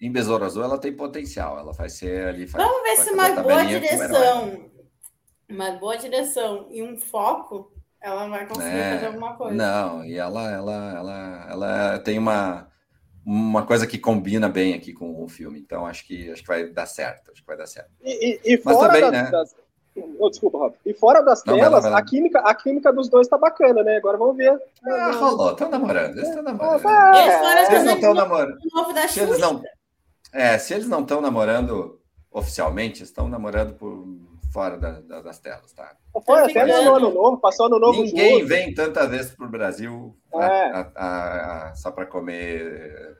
Em 0.04 0.12
Besouro 0.12 0.44
Azul, 0.44 0.62
ela 0.62 0.76
tem 0.76 0.92
potencial. 0.92 1.58
Ela 1.58 1.72
vai 1.72 1.88
ser 1.88 2.28
ali. 2.28 2.44
Vamos 2.44 2.82
ver 2.82 2.96
se 2.96 3.10
uma 3.10 3.30
boa 3.30 3.64
direção. 3.64 4.70
Uma 5.48 5.70
boa 5.72 5.96
direção 5.96 6.66
e 6.70 6.82
um 6.82 6.96
foco, 6.98 7.72
ela 8.00 8.28
vai 8.28 8.46
conseguir 8.46 8.76
é, 8.76 8.94
fazer 8.94 9.06
alguma 9.06 9.34
coisa. 9.34 9.54
Não, 9.54 10.04
e 10.04 10.16
ela, 10.16 10.50
ela, 10.50 10.94
ela, 10.94 11.46
ela 11.50 11.98
tem 12.00 12.18
uma 12.18 12.68
uma 13.24 13.64
coisa 13.64 13.86
que 13.86 13.98
combina 13.98 14.46
bem 14.46 14.74
aqui 14.74 14.92
com 14.92 15.22
o 15.22 15.26
filme. 15.26 15.58
Então 15.58 15.86
acho 15.86 16.06
que 16.06 16.30
acho 16.30 16.42
que 16.42 16.48
vai 16.48 16.66
dar 16.66 16.84
certo. 16.84 17.32
Acho 17.32 17.40
que 17.40 17.46
vai 17.46 17.56
dar 17.56 17.66
certo. 17.66 17.90
E, 18.02 18.40
e, 18.44 18.54
e 18.54 18.62
Mas 18.62 18.78
também, 18.78 19.00
das, 19.00 19.10
né? 19.10 19.30
Das... 19.30 19.56
Oh, 20.18 20.28
desculpa, 20.28 20.58
Rob. 20.58 20.74
E 20.84 20.92
fora 20.92 21.22
das 21.22 21.42
não, 21.44 21.54
telas, 21.54 21.70
vai 21.70 21.70
lá, 21.70 21.80
vai 21.80 21.90
lá. 21.92 21.98
a 21.98 22.04
química, 22.04 22.40
a 22.40 22.54
química 22.54 22.92
dos 22.92 23.08
dois 23.08 23.26
tá 23.26 23.38
bacana, 23.38 23.82
né? 23.82 23.96
Agora 23.96 24.18
vamos 24.18 24.36
ver. 24.36 24.58
Ah, 24.86 25.12
rolou, 25.12 25.52
estão 25.52 25.70
namorando. 25.70 26.18
Eles 26.18 26.28
estão 26.28 26.42
namorando. 26.42 26.86
Ah, 26.86 27.16
é, 27.16 27.66
se 27.66 27.72
eles 27.72 27.84
não 27.84 27.94
estão 27.94 28.14
namorando. 28.14 28.58
Se 29.08 29.20
eles 29.20 29.38
não, 29.38 29.62
é, 30.34 30.58
se 30.58 30.74
eles 30.74 30.88
não 30.88 31.02
estão 31.02 31.20
namorando 31.20 32.00
oficialmente, 32.30 33.02
estão 33.02 33.28
namorando 33.28 33.74
por 33.74 34.04
fora 34.52 34.76
da, 34.76 35.00
da, 35.00 35.22
das 35.22 35.38
telas, 35.38 35.72
tá? 35.72 35.96
Foi 36.24 36.40
até 36.40 36.64
no 36.64 36.94
ano 36.94 37.10
novo, 37.10 37.38
passou 37.38 37.68
no 37.68 37.78
novo. 37.78 38.02
Ninguém 38.02 38.34
jogo. 38.34 38.46
vem 38.46 38.74
tantas 38.74 39.08
vezes 39.10 39.30
para 39.32 39.46
o 39.46 39.50
Brasil 39.50 40.16
é. 40.32 40.38
a, 40.38 40.92
a, 40.94 41.68
a, 41.70 41.74
só 41.74 41.90
para 41.90 42.06
comer 42.06 43.16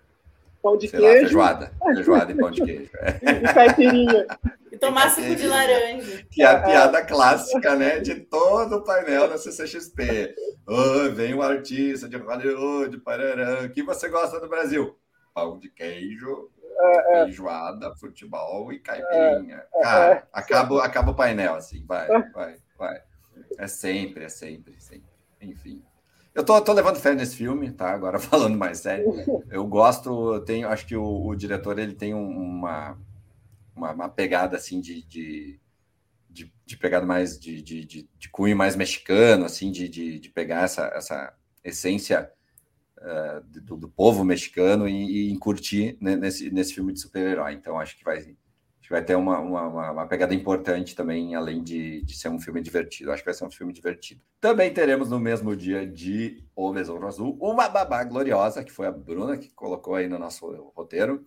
pão 0.62 0.76
de 0.76 0.88
queijo. 0.88 1.06
Lá, 1.06 1.12
feijoada. 1.12 1.72
Feijoada 1.82 2.32
e 2.32 2.34
pão 2.34 2.50
de 2.50 2.64
queijo. 2.64 2.90
É. 2.94 3.20
E 3.50 3.54
caipirinha. 3.54 4.26
E 4.72 4.78
tomar 4.78 5.10
suco 5.10 5.34
de 5.34 5.46
laranja. 5.46 6.26
Que 6.30 6.42
é 6.42 6.46
a 6.46 6.62
piada 6.62 7.04
clássica, 7.04 7.76
né? 7.76 8.00
De 8.00 8.14
todo 8.16 8.76
o 8.76 8.82
painel 8.82 9.28
da 9.28 9.38
CCXP. 9.38 10.34
Oh, 10.66 11.10
vem 11.12 11.34
um 11.34 11.42
artista 11.42 12.08
de 12.08 12.16
Hollywood, 12.16 12.98
parará. 12.98 13.62
O 13.62 13.70
que 13.70 13.82
você 13.82 14.08
gosta 14.08 14.40
do 14.40 14.48
Brasil? 14.48 14.96
Pão 15.34 15.58
de 15.58 15.68
queijo, 15.68 16.48
é, 16.78 17.20
é. 17.20 17.24
feijoada, 17.24 17.94
futebol 17.96 18.72
e 18.72 18.78
caipirinha. 18.78 19.64
É, 19.74 19.82
Cara, 19.82 20.14
é. 20.14 20.22
acaba, 20.32 20.84
acaba 20.84 21.10
o 21.12 21.14
painel, 21.14 21.54
assim, 21.54 21.84
vai, 21.86 22.06
vai, 22.32 22.56
vai. 22.78 23.02
É 23.58 23.66
sempre, 23.66 24.24
é 24.24 24.28
sempre, 24.28 24.74
sempre. 24.80 25.08
Enfim. 25.40 25.82
Eu 26.34 26.44
tô, 26.44 26.60
tô 26.60 26.72
levando 26.72 26.96
fé 26.96 27.14
nesse 27.14 27.36
filme, 27.36 27.70
tá? 27.70 27.92
Agora 27.92 28.18
falando 28.20 28.58
mais 28.58 28.78
sério. 28.78 29.14
Eu 29.48 29.66
gosto, 29.66 30.34
eu 30.34 30.40
tenho, 30.40 30.68
acho 30.68 30.86
que 30.86 30.96
o, 30.96 31.26
o 31.26 31.34
diretor 31.36 31.78
ele 31.78 31.94
tem 31.94 32.12
uma, 32.12 32.98
uma, 33.74 33.92
uma, 33.92 34.08
pegada 34.08 34.56
assim 34.56 34.80
de, 34.80 35.02
de, 35.06 35.60
de, 36.28 36.52
de 36.66 36.76
pegada 36.76 37.06
mais 37.06 37.38
de, 37.38 37.62
de, 37.62 37.84
de, 37.84 38.08
de, 38.18 38.28
cunho 38.30 38.56
mais 38.56 38.74
mexicano, 38.74 39.44
assim, 39.44 39.70
de, 39.70 39.88
de, 39.88 40.18
de 40.18 40.28
pegar 40.28 40.64
essa, 40.64 40.86
essa 40.88 41.32
essência 41.62 42.30
uh, 43.04 43.60
do, 43.60 43.76
do, 43.76 43.88
povo 43.88 44.24
mexicano 44.24 44.88
e, 44.88 45.28
e 45.28 45.32
incurtir 45.32 45.96
nesse, 46.00 46.50
nesse 46.50 46.74
filme 46.74 46.92
de 46.92 47.00
super-herói. 47.00 47.52
Então 47.52 47.78
acho 47.78 47.96
que 47.96 48.04
vai 48.04 48.34
que 48.84 48.90
vai 48.90 49.02
ter 49.02 49.14
uma, 49.14 49.38
uma, 49.38 49.90
uma, 49.92 50.06
pegada 50.06 50.34
importante 50.34 50.94
também, 50.94 51.34
além 51.34 51.62
de, 51.62 52.02
de 52.02 52.14
ser 52.14 52.28
um 52.28 52.38
filme 52.38 52.60
divertido. 52.60 53.10
Acho 53.10 53.22
que 53.22 53.30
vai 53.30 53.34
ser 53.34 53.46
um 53.46 53.50
filme 53.50 53.72
divertido. 53.72 54.20
Também 54.38 54.70
teremos 54.74 55.08
no 55.08 55.18
mesmo 55.18 55.56
dia 55.56 55.86
de 55.86 56.44
O 56.54 56.70
Besouro 56.70 57.06
Azul, 57.06 57.38
uma 57.40 57.66
babá 57.66 58.04
gloriosa, 58.04 58.62
que 58.62 58.70
foi 58.70 58.86
a 58.86 58.92
Bruna 58.92 59.38
que 59.38 59.48
colocou 59.54 59.94
aí 59.94 60.06
no 60.06 60.18
nosso 60.18 60.46
roteiro. 60.76 61.26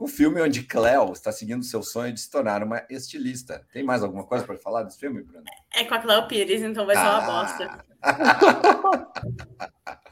Um 0.00 0.08
filme 0.08 0.40
onde 0.40 0.62
Cleo 0.62 1.12
está 1.12 1.30
seguindo 1.30 1.62
seu 1.62 1.82
sonho 1.82 2.10
de 2.10 2.20
se 2.20 2.30
tornar 2.30 2.62
uma 2.62 2.82
estilista. 2.88 3.66
Tem 3.70 3.84
mais 3.84 4.02
alguma 4.02 4.24
coisa 4.24 4.46
para 4.46 4.56
falar 4.56 4.82
desse 4.82 4.98
filme, 4.98 5.22
Bruna? 5.22 5.44
É 5.74 5.84
com 5.84 5.94
a 5.94 5.98
Cleo 5.98 6.26
Pires, 6.26 6.62
então 6.62 6.86
vai 6.86 6.96
ser 6.96 7.02
uma 7.02 7.18
ah. 7.18 7.26
bosta. 7.42 7.84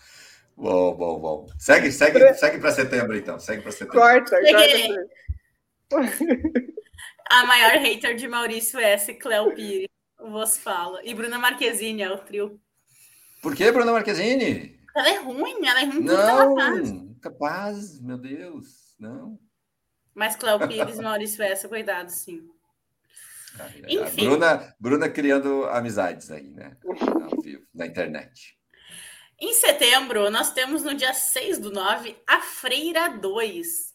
bom, 0.56 0.94
bom, 0.94 1.20
bom. 1.20 1.46
Segue, 1.58 1.90
segue, 1.90 2.34
segue 2.34 2.58
para 2.58 2.72
setembro, 2.72 3.16
então. 3.16 3.38
Segue 3.38 3.62
para 3.62 3.72
setembro. 3.72 4.00
Corta, 4.00 4.36
corta. 5.88 6.12
A 7.30 7.46
maior 7.46 7.72
hater 7.78 8.14
de 8.14 8.28
Maurício 8.28 8.78
S. 8.78 9.14
Cléo 9.14 9.54
Pires, 9.54 9.88
vos 10.18 10.58
fala. 10.58 11.00
E 11.04 11.14
Bruna 11.14 11.38
Marquezine 11.38 12.02
é 12.02 12.10
o 12.10 12.18
trio. 12.18 12.60
Por 13.40 13.56
que 13.56 13.70
Bruna 13.72 13.92
Marquezine? 13.92 14.78
Ela 14.94 15.08
é 15.08 15.18
ruim, 15.18 15.66
ela 15.66 15.80
é 15.80 15.84
ruim 15.86 16.04
Não, 16.04 17.14
capaz, 17.20 17.98
meu 18.00 18.18
Deus, 18.18 18.94
não. 18.98 19.38
Mas 20.14 20.36
Cléo 20.36 20.68
Pires 20.68 20.98
e 20.98 21.02
Maurício 21.02 21.42
S. 21.42 21.66
cuidado, 21.66 22.10
sim. 22.10 22.46
É, 23.58 23.94
Enfim. 23.94 24.26
Bruna, 24.26 24.74
Bruna 24.78 25.08
criando 25.08 25.64
amizades 25.66 26.30
aí, 26.30 26.48
né? 26.48 26.76
Na 27.74 27.86
internet. 27.86 28.58
Em 29.42 29.52
setembro, 29.54 30.30
nós 30.30 30.52
temos 30.52 30.84
no 30.84 30.94
dia 30.94 31.12
6 31.12 31.58
do 31.58 31.72
9 31.72 32.16
a 32.28 32.40
Freira 32.40 33.08
2 33.08 33.92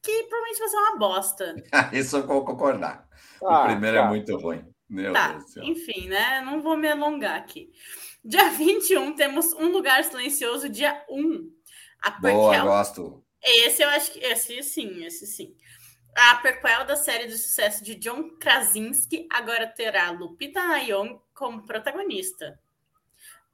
que 0.00 0.22
provavelmente 0.22 0.58
vai 0.60 0.68
ser 0.68 0.76
uma 0.76 0.98
bosta. 0.98 1.54
Isso 1.92 2.16
eu 2.18 2.26
vou 2.28 2.44
concordar. 2.44 3.08
Ah, 3.42 3.62
o 3.62 3.66
primeiro 3.66 3.96
é 3.96 4.00
tá. 4.00 4.06
é 4.06 4.08
muito 4.08 4.36
ruim. 4.36 4.64
Meu 4.88 5.12
tá, 5.12 5.32
Deus 5.32 5.44
do 5.44 5.50
céu. 5.50 5.64
enfim, 5.64 6.08
né? 6.08 6.40
Não 6.42 6.62
vou 6.62 6.76
me 6.76 6.88
alongar 6.88 7.36
aqui. 7.36 7.72
Dia 8.24 8.48
21 8.50 9.16
temos 9.16 9.52
Um 9.54 9.72
Lugar 9.72 10.04
Silencioso, 10.04 10.68
dia 10.68 11.04
1. 11.10 11.50
A 12.02 12.10
Boa, 12.10 12.60
gosto. 12.60 13.24
Esse 13.42 13.82
eu 13.82 13.88
acho 13.88 14.12
que. 14.12 14.20
Esse 14.20 14.62
sim, 14.62 15.04
esse 15.04 15.26
sim. 15.26 15.56
A 16.14 16.36
prequel 16.36 16.84
da 16.84 16.94
série 16.94 17.26
de 17.26 17.36
sucesso 17.36 17.82
de 17.82 17.96
John 17.96 18.30
Krasinski 18.38 19.26
agora 19.28 19.66
terá 19.66 20.12
Lupita 20.12 20.60
Nyong'o 20.60 21.20
como 21.34 21.66
protagonista. 21.66 22.60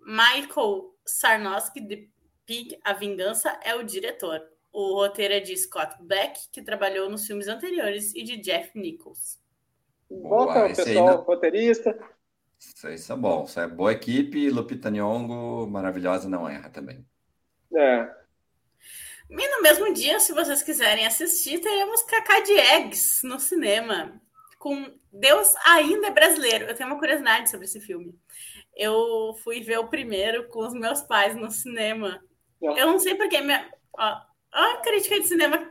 Michael 0.04 0.94
Sarnowski, 1.04 1.80
de 1.80 2.08
Pig, 2.46 2.78
A 2.84 2.92
Vingança, 2.92 3.58
é 3.62 3.74
o 3.74 3.82
diretor. 3.82 4.42
O 4.72 4.94
roteiro 4.94 5.34
é 5.34 5.40
de 5.40 5.56
Scott 5.56 5.96
Beck, 6.00 6.48
que 6.50 6.62
trabalhou 6.62 7.10
nos 7.10 7.26
filmes 7.26 7.48
anteriores, 7.48 8.14
e 8.14 8.22
de 8.22 8.36
Jeff 8.38 8.78
Nichols. 8.78 9.40
Volta 10.10 10.66
o 10.66 10.74
pessoal, 10.74 11.06
não... 11.06 11.22
roteirista. 11.22 11.98
Isso, 12.58 12.88
isso 12.88 13.12
é 13.12 13.16
bom. 13.16 13.44
Isso 13.44 13.60
é 13.60 13.66
boa 13.66 13.92
equipe. 13.92 14.50
Lupita 14.50 14.90
Nyong'o, 14.90 15.66
maravilhosa, 15.66 16.28
não 16.28 16.48
erra 16.48 16.70
também. 16.70 17.04
É. 17.74 18.08
E 19.30 19.48
no 19.48 19.62
mesmo 19.62 19.92
dia, 19.94 20.20
se 20.20 20.32
vocês 20.32 20.62
quiserem 20.62 21.06
assistir, 21.06 21.58
teremos 21.58 22.02
Cacá 22.02 22.40
de 22.40 22.52
Eggs 22.52 23.26
no 23.26 23.40
cinema. 23.40 24.20
Com 24.58 24.92
Deus 25.12 25.54
ainda 25.64 26.08
é 26.08 26.10
brasileiro. 26.10 26.66
Eu 26.66 26.74
tenho 26.74 26.90
uma 26.90 26.98
curiosidade 26.98 27.50
sobre 27.50 27.64
esse 27.64 27.80
filme. 27.80 28.14
Eu 28.76 29.34
fui 29.42 29.60
ver 29.60 29.78
o 29.78 29.88
primeiro 29.88 30.48
com 30.48 30.66
os 30.66 30.72
meus 30.72 31.02
pais 31.02 31.36
no 31.36 31.50
cinema. 31.50 32.22
Eu 32.60 32.86
não 32.86 32.98
sei 32.98 33.14
porque. 33.14 33.40
Minha... 33.40 33.70
Ó, 33.98 34.16
a 34.52 34.76
crítica 34.78 35.20
de 35.20 35.26
cinema 35.26 35.68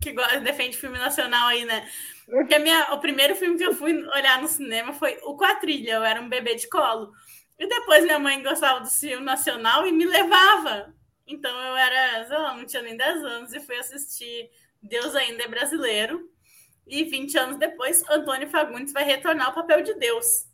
que 0.00 0.12
defende 0.40 0.76
filme 0.76 0.98
nacional 0.98 1.48
aí, 1.48 1.64
né? 1.64 1.88
Porque 2.26 2.58
minha, 2.58 2.92
o 2.92 3.00
primeiro 3.00 3.34
filme 3.34 3.56
que 3.56 3.64
eu 3.64 3.74
fui 3.74 3.92
olhar 4.08 4.40
no 4.40 4.48
cinema 4.48 4.92
foi 4.92 5.18
O 5.24 5.36
Quatrilha, 5.36 5.94
eu 5.94 6.04
era 6.04 6.20
um 6.20 6.28
bebê 6.28 6.54
de 6.54 6.68
colo. 6.68 7.12
E 7.58 7.66
depois 7.66 8.04
minha 8.04 8.18
mãe 8.18 8.42
gostava 8.42 8.80
do 8.80 8.88
filme 8.88 9.24
nacional 9.24 9.86
e 9.86 9.92
me 9.92 10.04
levava. 10.04 10.94
Então 11.26 11.50
eu 11.50 11.76
era, 11.76 12.26
sei 12.26 12.38
lá, 12.38 12.54
não 12.54 12.64
tinha 12.64 12.82
nem 12.82 12.96
10 12.96 13.24
anos 13.24 13.52
e 13.52 13.60
fui 13.60 13.76
assistir 13.76 14.50
Deus 14.82 15.14
Ainda 15.14 15.44
é 15.44 15.48
Brasileiro. 15.48 16.30
E 16.86 17.04
20 17.04 17.38
anos 17.38 17.58
depois, 17.58 18.02
Antônio 18.08 18.48
Fagundes 18.48 18.92
vai 18.92 19.04
retornar 19.04 19.48
ao 19.48 19.54
papel 19.54 19.82
de 19.82 19.94
Deus. 19.94 20.47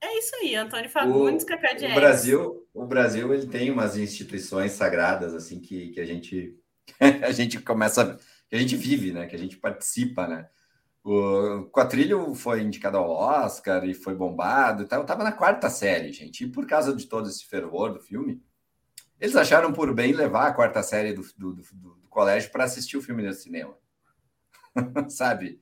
É 0.00 0.18
isso 0.18 0.34
aí, 0.36 0.54
Antônio 0.54 0.88
Fagundes, 0.88 1.44
Cacá 1.44 1.74
de 1.74 1.86
o 1.86 1.94
Brasil, 1.94 2.68
o 2.72 2.86
Brasil 2.86 3.34
ele 3.34 3.46
tem 3.46 3.70
umas 3.70 3.96
instituições 3.96 4.72
sagradas 4.72 5.34
assim 5.34 5.60
que, 5.60 5.88
que 5.88 6.00
a 6.00 6.04
gente 6.04 6.56
a 7.22 7.32
gente 7.32 7.60
começa 7.60 8.18
que 8.48 8.56
a 8.56 8.58
gente 8.58 8.76
vive, 8.76 9.12
né? 9.12 9.26
Que 9.26 9.36
a 9.36 9.38
gente 9.38 9.56
participa, 9.56 10.26
né? 10.26 10.48
O 11.04 11.68
Quatrilho 11.70 12.34
foi 12.34 12.62
indicado 12.62 12.96
ao 12.96 13.10
Oscar 13.10 13.84
e 13.84 13.94
foi 13.94 14.14
bombado 14.14 14.82
e 14.82 14.86
tal. 14.86 15.00
Eu 15.00 15.06
tava 15.06 15.22
na 15.22 15.32
quarta 15.32 15.70
série, 15.70 16.12
gente. 16.12 16.44
E 16.44 16.50
por 16.50 16.66
causa 16.66 16.94
de 16.94 17.06
todo 17.06 17.28
esse 17.28 17.44
fervor 17.46 17.92
do 17.92 18.00
filme, 18.00 18.42
eles 19.20 19.36
acharam 19.36 19.72
por 19.72 19.92
bem 19.94 20.12
levar 20.12 20.48
a 20.48 20.52
quarta 20.52 20.82
série 20.82 21.12
do, 21.12 21.22
do, 21.36 21.54
do, 21.54 21.62
do 21.62 22.08
colégio 22.08 22.50
para 22.50 22.64
assistir 22.64 22.96
o 22.96 23.02
filme 23.02 23.22
no 23.22 23.32
cinema. 23.32 23.76
Sabe? 25.08 25.60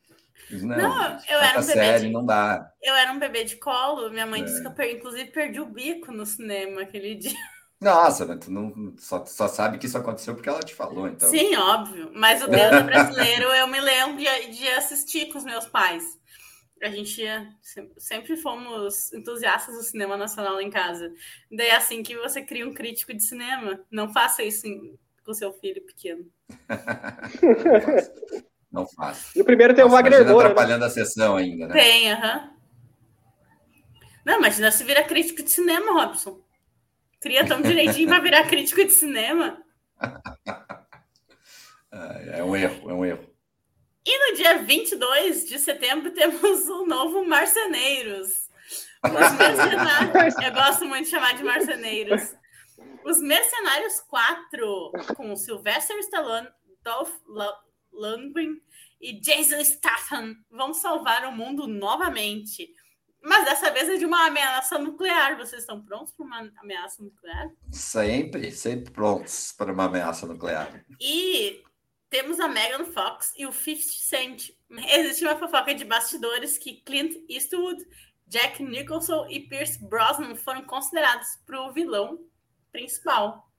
Não, 0.51 0.77
não 0.77 1.19
eu 1.29 1.41
era 1.41 1.59
um 1.59 1.67
bebê 1.67 1.73
série, 1.73 2.07
de... 2.07 2.13
não 2.13 2.25
dá. 2.25 2.71
Eu 2.83 2.95
era 2.95 3.13
um 3.13 3.19
bebê 3.19 3.45
de 3.45 3.57
colo. 3.57 4.11
Minha 4.11 4.27
mãe 4.27 4.43
é. 4.43 4.45
disse 4.45 4.61
que 4.61 4.67
eu, 4.67 4.73
per... 4.73 4.95
inclusive, 4.95 5.31
perdi 5.31 5.61
o 5.61 5.67
bico 5.67 6.13
no 6.13 6.25
cinema 6.25 6.83
aquele 6.83 7.17
dia. 7.17 7.33
Nossa, 7.81 8.25
mas 8.25 8.39
tu 8.39 8.51
não 8.51 8.95
só, 8.97 9.25
só 9.27 9.49
sabe 9.49 9.77
que 9.77 9.87
isso 9.87 9.99
aconteceu 9.99 10.35
porque 10.35 10.49
ela 10.49 10.61
te 10.61 10.75
falou, 10.75 11.07
então. 11.09 11.29
Sim, 11.29 11.57
óbvio. 11.57 12.11
Mas 12.15 12.43
o 12.43 12.49
Deus 12.49 12.83
brasileiro 12.85 13.45
eu 13.53 13.67
me 13.67 13.81
lembro 13.81 14.17
de, 14.17 14.47
de 14.57 14.69
assistir 14.69 15.31
com 15.31 15.39
os 15.39 15.45
meus 15.45 15.67
pais. 15.67 16.03
A 16.83 16.89
gente 16.89 17.21
ia, 17.21 17.47
sempre 17.99 18.37
fomos 18.37 19.13
entusiastas 19.13 19.75
do 19.75 19.83
cinema 19.83 20.17
nacional 20.17 20.61
em 20.61 20.71
casa. 20.71 21.13
Daí 21.51 21.69
é 21.69 21.77
assim 21.77 22.03
que 22.03 22.17
você 22.17 22.43
cria 22.43 22.67
um 22.67 22.73
crítico 22.73 23.13
de 23.13 23.23
cinema. 23.23 23.81
Não 23.91 24.13
faça 24.13 24.43
isso 24.43 24.67
com 25.25 25.35
seu 25.35 25.53
filho 25.55 25.83
pequeno. 25.85 26.27
Não 28.77 28.87
faço. 28.87 29.31
E 29.35 29.41
o 29.41 29.45
primeiro 29.45 29.75
tem 29.75 29.85
o 29.85 29.89
Wagner 29.89 30.27
Moura. 30.27 30.49
Atrapalhando 30.49 30.81
né? 30.81 30.87
a 30.87 30.91
sessão 30.91 31.35
ainda, 31.35 31.67
né? 31.67 31.73
Tem, 31.73 32.13
aham. 32.13 32.35
Uhum. 32.37 32.57
Não, 34.27 34.41
mas 34.41 34.57
se 34.57 34.85
vira 34.85 35.03
crítico 35.03 35.43
de 35.43 35.51
cinema, 35.51 35.93
Robson. 35.93 36.45
Cria 37.23 37.47
tão 37.47 37.63
direitinho 37.63 38.07
para 38.07 38.21
virar 38.21 38.47
crítico 38.47 38.85
de 38.85 38.93
cinema. 38.93 39.63
É 42.31 42.45
um 42.45 42.55
erro, 42.55 42.91
é 42.91 42.93
um 42.93 43.05
erro. 43.07 43.27
E 44.05 44.31
no 44.31 44.37
dia 44.37 44.59
22 44.59 45.49
de 45.49 45.59
setembro 45.59 46.11
temos 46.11 46.69
o 46.69 46.85
novo 46.85 47.25
Marceneiros. 47.25 48.51
Os 49.03 49.39
mercenários. 49.39 50.35
Eu 50.45 50.53
gosto 50.53 50.85
muito 50.85 51.05
de 51.05 51.11
chamar 51.11 51.35
de 51.35 51.43
Marceneiros. 51.43 52.35
Os 53.03 53.19
Mercenários 53.23 53.99
4, 54.01 54.93
com 55.17 55.35
Sylvester 55.37 55.97
Stallone, 56.01 56.49
Dolph 56.83 57.15
Lundgren 57.93 58.61
e 59.01 59.21
Jason 59.21 59.63
Statham, 59.65 60.37
vão 60.51 60.73
salvar 60.73 61.25
o 61.27 61.33
mundo 61.33 61.67
novamente. 61.67 62.69
Mas 63.23 63.45
dessa 63.45 63.71
vez 63.71 63.89
é 63.89 63.97
de 63.97 64.07
uma 64.07 64.27
ameaça 64.27 64.79
nuclear. 64.79 65.37
Vocês 65.37 65.63
estão 65.63 65.83
prontos 65.83 66.13
para 66.13 66.25
uma 66.25 66.53
ameaça 66.59 67.03
nuclear? 67.03 67.51
Sempre, 67.73 68.53
sempre 68.53 68.93
prontos 68.93 69.53
para 69.53 69.73
uma 69.73 69.85
ameaça 69.85 70.27
nuclear. 70.27 70.85
E 71.01 71.63
temos 72.09 72.39
a 72.39 72.47
Megan 72.47 72.85
Fox 72.85 73.33
e 73.37 73.45
o 73.47 73.53
50 73.53 73.83
Cent. 73.83 74.51
Existe 74.71 75.25
uma 75.25 75.37
fofoca 75.37 75.75
de 75.75 75.85
bastidores 75.85 76.57
que 76.57 76.83
Clint 76.83 77.15
Eastwood, 77.29 77.85
Jack 78.27 78.63
Nicholson 78.63 79.27
e 79.29 79.41
Pierce 79.41 79.85
Brosnan 79.85 80.37
foram 80.37 80.63
considerados 80.65 81.29
para 81.45 81.61
o 81.63 81.73
vilão 81.73 82.21
principal. 82.71 83.51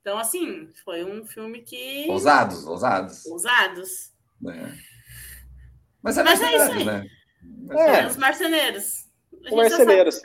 Então, 0.00 0.18
assim, 0.18 0.72
foi 0.84 1.04
um 1.04 1.26
filme 1.26 1.62
que. 1.62 2.06
Ousados, 2.08 2.64
ousados. 2.64 3.26
Ousados. 3.26 4.12
É. 4.48 4.90
Mas 6.02 6.18
é, 6.18 6.22
Mas 6.22 6.42
é 6.42 6.56
isso 6.56 6.72
aí. 6.72 6.84
Né? 6.84 7.06
É. 7.72 8.06
Os 8.06 8.16
marceneiros. 8.16 9.06
Os 9.44 9.52
marceneiros. 9.52 10.20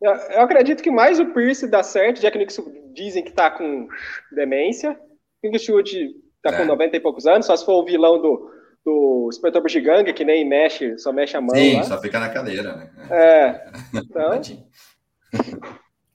Eu, 0.00 0.12
eu, 0.12 0.40
acredito 0.40 0.82
que 0.82 0.90
mais 0.90 1.20
o 1.20 1.26
Pierce 1.26 1.68
dá 1.68 1.82
certo, 1.82 2.20
já 2.20 2.30
que 2.30 2.38
Nixon 2.38 2.64
dizem 2.92 3.22
que 3.22 3.32
tá 3.32 3.50
com 3.50 3.88
demência. 4.32 4.98
Kingswood 5.40 6.10
tá 6.42 6.50
é. 6.50 6.56
com 6.56 6.64
90 6.64 6.96
e 6.96 7.00
poucos 7.00 7.26
anos, 7.26 7.46
só 7.46 7.56
se 7.56 7.64
for 7.64 7.82
o 7.82 7.84
vilão 7.84 8.20
do, 8.20 8.50
do 8.84 9.28
Inspetor 9.30 9.62
Bugiganga, 9.62 10.12
que 10.12 10.24
nem 10.24 10.48
mexe, 10.48 10.98
só 10.98 11.12
mexe 11.12 11.36
a 11.36 11.40
mão. 11.40 11.54
Sim, 11.54 11.76
lá. 11.76 11.82
só 11.84 12.00
fica 12.00 12.18
na 12.18 12.28
cadeira, 12.28 12.76
né? 12.76 12.90
É. 13.10 13.72
Então. 13.94 14.40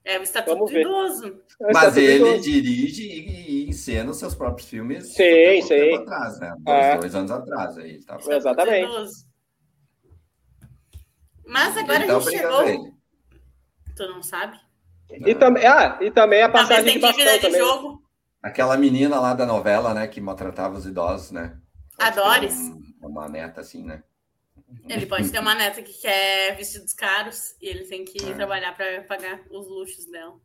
É, 0.05 0.19
o 0.19 0.23
Estatuto 0.23 0.71
Idoso. 0.71 1.41
É, 1.61 1.73
Mas 1.73 1.97
ele 1.97 2.15
idoso. 2.15 2.41
dirige 2.41 3.03
e 3.03 3.56
os 4.09 4.17
seus 4.17 4.35
próprios 4.35 4.69
filmes. 4.69 5.13
Sim, 5.13 5.61
sim. 5.61 5.67
Tempo 5.67 6.03
atrás, 6.03 6.39
né? 6.39 6.55
Dois, 6.59 6.77
é. 6.77 6.97
dois 6.97 7.15
anos 7.15 7.31
atrás 7.31 7.77
aí. 7.77 8.03
Tá? 8.03 8.17
Exatamente. 8.29 8.91
Mas 11.45 11.77
agora 11.77 12.03
então, 12.03 12.17
a 12.17 12.21
gente 12.21 12.37
chegou. 12.37 12.97
Tu 13.95 14.07
não 14.07 14.21
sabe? 14.21 14.59
E, 15.09 15.33
tam... 15.33 15.55
ah, 15.57 15.97
e 16.01 16.11
também 16.11 16.43
a 16.43 16.49
passagem 16.49 16.93
de 16.95 16.99
bastão 16.99 17.25
de 17.25 17.39
também. 17.39 17.59
Jogo. 17.59 18.03
Aquela 18.43 18.77
menina 18.77 19.19
lá 19.19 19.33
da 19.33 19.45
novela, 19.45 19.93
né, 19.93 20.07
que 20.07 20.21
maltratava 20.21 20.77
os 20.77 20.85
idosos, 20.85 21.31
né? 21.31 21.57
A 21.99 22.09
Doris. 22.11 22.59
Um, 22.59 23.07
uma 23.07 23.27
neta 23.27 23.61
assim, 23.61 23.83
né? 23.83 24.03
Ele 24.87 25.05
pode 25.05 25.31
ter 25.31 25.39
uma 25.39 25.55
neta 25.55 25.81
que 25.81 25.93
quer 25.93 26.55
vestidos 26.55 26.93
caros 26.93 27.55
e 27.61 27.67
ele 27.67 27.85
tem 27.85 28.03
que 28.03 28.23
é. 28.23 28.33
trabalhar 28.33 28.75
para 28.75 29.01
pagar 29.03 29.41
os 29.49 29.67
luxos 29.67 30.05
dela. 30.05 30.35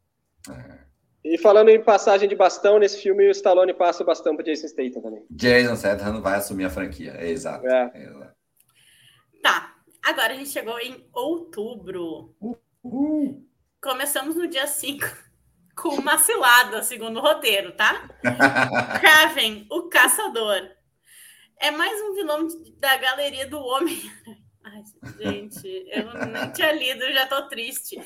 É. 0.49 0.92
E 1.25 1.39
falando 1.39 1.69
em 1.69 1.83
passagem 1.83 2.29
de 2.29 2.35
bastão, 2.35 2.79
nesse 2.79 3.01
filme 3.01 3.29
o 3.29 3.31
Stallone 3.31 3.73
passa 3.73 4.03
o 4.03 4.07
bastão 4.07 4.35
para 4.35 4.45
Jason 4.45 4.67
Statham 4.67 5.01
também. 5.01 5.25
Jason 5.31 5.77
Statham 5.77 6.21
vai 6.21 6.37
assumir 6.37 6.65
a 6.65 6.71
franquia, 6.71 7.15
é 7.17 7.31
exato. 7.31 7.67
É. 7.67 7.91
É 7.95 8.05
exato. 8.05 8.37
Tá, 9.41 9.77
agora 10.03 10.33
a 10.33 10.37
gente 10.37 10.51
chegou 10.51 10.79
em 10.81 11.07
outubro. 11.13 12.35
Uh, 12.41 13.47
Começamos 13.81 14.35
no 14.35 14.49
dia 14.49 14.67
5 14.67 15.07
com 15.77 15.91
uma 15.91 16.19
cilada, 16.19 16.83
segundo 16.83 17.19
o 17.19 17.23
roteiro, 17.23 17.73
tá? 17.73 18.09
Kraven, 19.01 19.67
o 19.71 19.83
caçador 19.89 20.71
é 21.63 21.71
mais 21.71 22.01
um 22.03 22.15
vilão 22.15 22.49
da 22.79 22.97
galeria 22.97 23.47
do 23.47 23.61
Homem. 23.61 23.97
Ai, 24.65 24.83
gente, 25.21 25.67
eu 25.91 26.13
nem 26.27 26.51
tinha 26.53 26.73
lido, 26.73 27.13
já 27.13 27.27
tô 27.27 27.49
triste. 27.49 27.97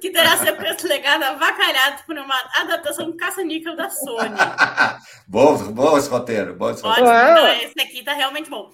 Que 0.00 0.10
terá 0.10 0.38
seu 0.38 0.56
preço 0.56 0.86
legado 0.86 1.22
avacalhado 1.22 2.02
por 2.04 2.16
uma 2.16 2.34
adaptação 2.54 3.14
caça-níquel 3.16 3.76
da 3.76 3.90
Sony. 3.90 4.36
bom, 5.28 5.56
bom 5.72 5.98
esse 5.98 6.08
roteiro, 6.08 6.54
bom 6.54 6.70
esse 6.70 6.82
roteiro. 6.82 7.10
Ótimo, 7.10 7.34
não, 7.34 7.48
esse 7.48 7.80
aqui 7.80 8.02
tá 8.02 8.14
realmente 8.14 8.48
bom. 8.48 8.70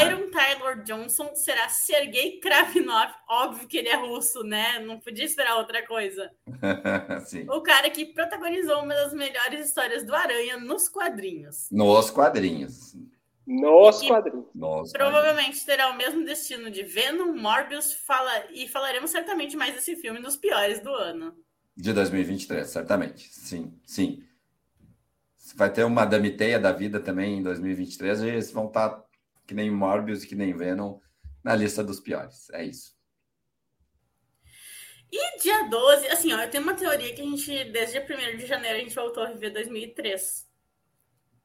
Iron 0.00 0.30
Taylor 0.30 0.82
Johnson 0.82 1.34
será 1.34 1.68
Sergei 1.68 2.40
Kravinov. 2.40 3.12
Óbvio 3.28 3.68
que 3.68 3.76
ele 3.76 3.88
é 3.88 3.96
russo, 3.96 4.42
né? 4.42 4.80
Não 4.80 4.98
podia 4.98 5.24
esperar 5.24 5.56
outra 5.56 5.86
coisa. 5.86 6.30
o 7.48 7.60
cara 7.60 7.88
que 7.90 8.06
protagonizou 8.06 8.82
uma 8.82 8.94
das 8.94 9.12
melhores 9.12 9.66
histórias 9.66 10.04
do 10.04 10.14
Aranha 10.14 10.58
nos 10.58 10.88
quadrinhos. 10.88 11.68
Nos 11.70 12.10
quadrinhos. 12.10 12.96
Nos 13.46 14.02
quadrinhos. 14.02 14.46
Nos 14.54 14.92
provavelmente 14.92 15.64
terá 15.66 15.90
o 15.90 15.96
mesmo 15.96 16.24
destino 16.24 16.70
de 16.70 16.82
Venom, 16.82 17.34
Morbius 17.34 17.92
fala, 17.92 18.46
e 18.50 18.66
falaremos 18.66 19.10
certamente 19.10 19.56
mais 19.56 19.74
desse 19.74 19.96
filme 19.96 20.18
nos 20.18 20.36
piores 20.36 20.80
do 20.80 20.90
ano. 20.90 21.36
De 21.76 21.92
2023, 21.92 22.66
certamente. 22.66 23.28
Sim, 23.32 23.78
sim. 23.84 24.24
Vai 25.56 25.70
ter 25.70 25.84
uma 25.84 26.06
Damiteia 26.06 26.58
da 26.58 26.72
vida 26.72 26.98
também 26.98 27.38
em 27.38 27.42
2023 27.42 28.22
e 28.22 28.28
eles 28.28 28.50
vão 28.50 28.66
estar 28.68 28.88
tá 28.88 29.04
que 29.46 29.54
nem 29.54 29.70
Morbius 29.70 30.24
que 30.24 30.34
nem 30.34 30.56
Venom 30.56 30.98
na 31.42 31.54
lista 31.54 31.84
dos 31.84 32.00
piores. 32.00 32.48
É 32.50 32.64
isso. 32.64 32.94
E 35.12 35.38
dia 35.38 35.68
12, 35.68 36.08
assim, 36.08 36.32
ó, 36.32 36.40
eu 36.40 36.50
tenho 36.50 36.62
uma 36.62 36.74
teoria 36.74 37.14
que 37.14 37.20
a 37.20 37.24
gente, 37.24 37.64
desde 37.70 38.00
1 38.00 38.36
de 38.38 38.46
janeiro, 38.46 38.78
a 38.78 38.80
gente 38.80 38.94
voltou 38.94 39.22
a 39.22 39.30
viver 39.30 39.50
2003 39.50 40.43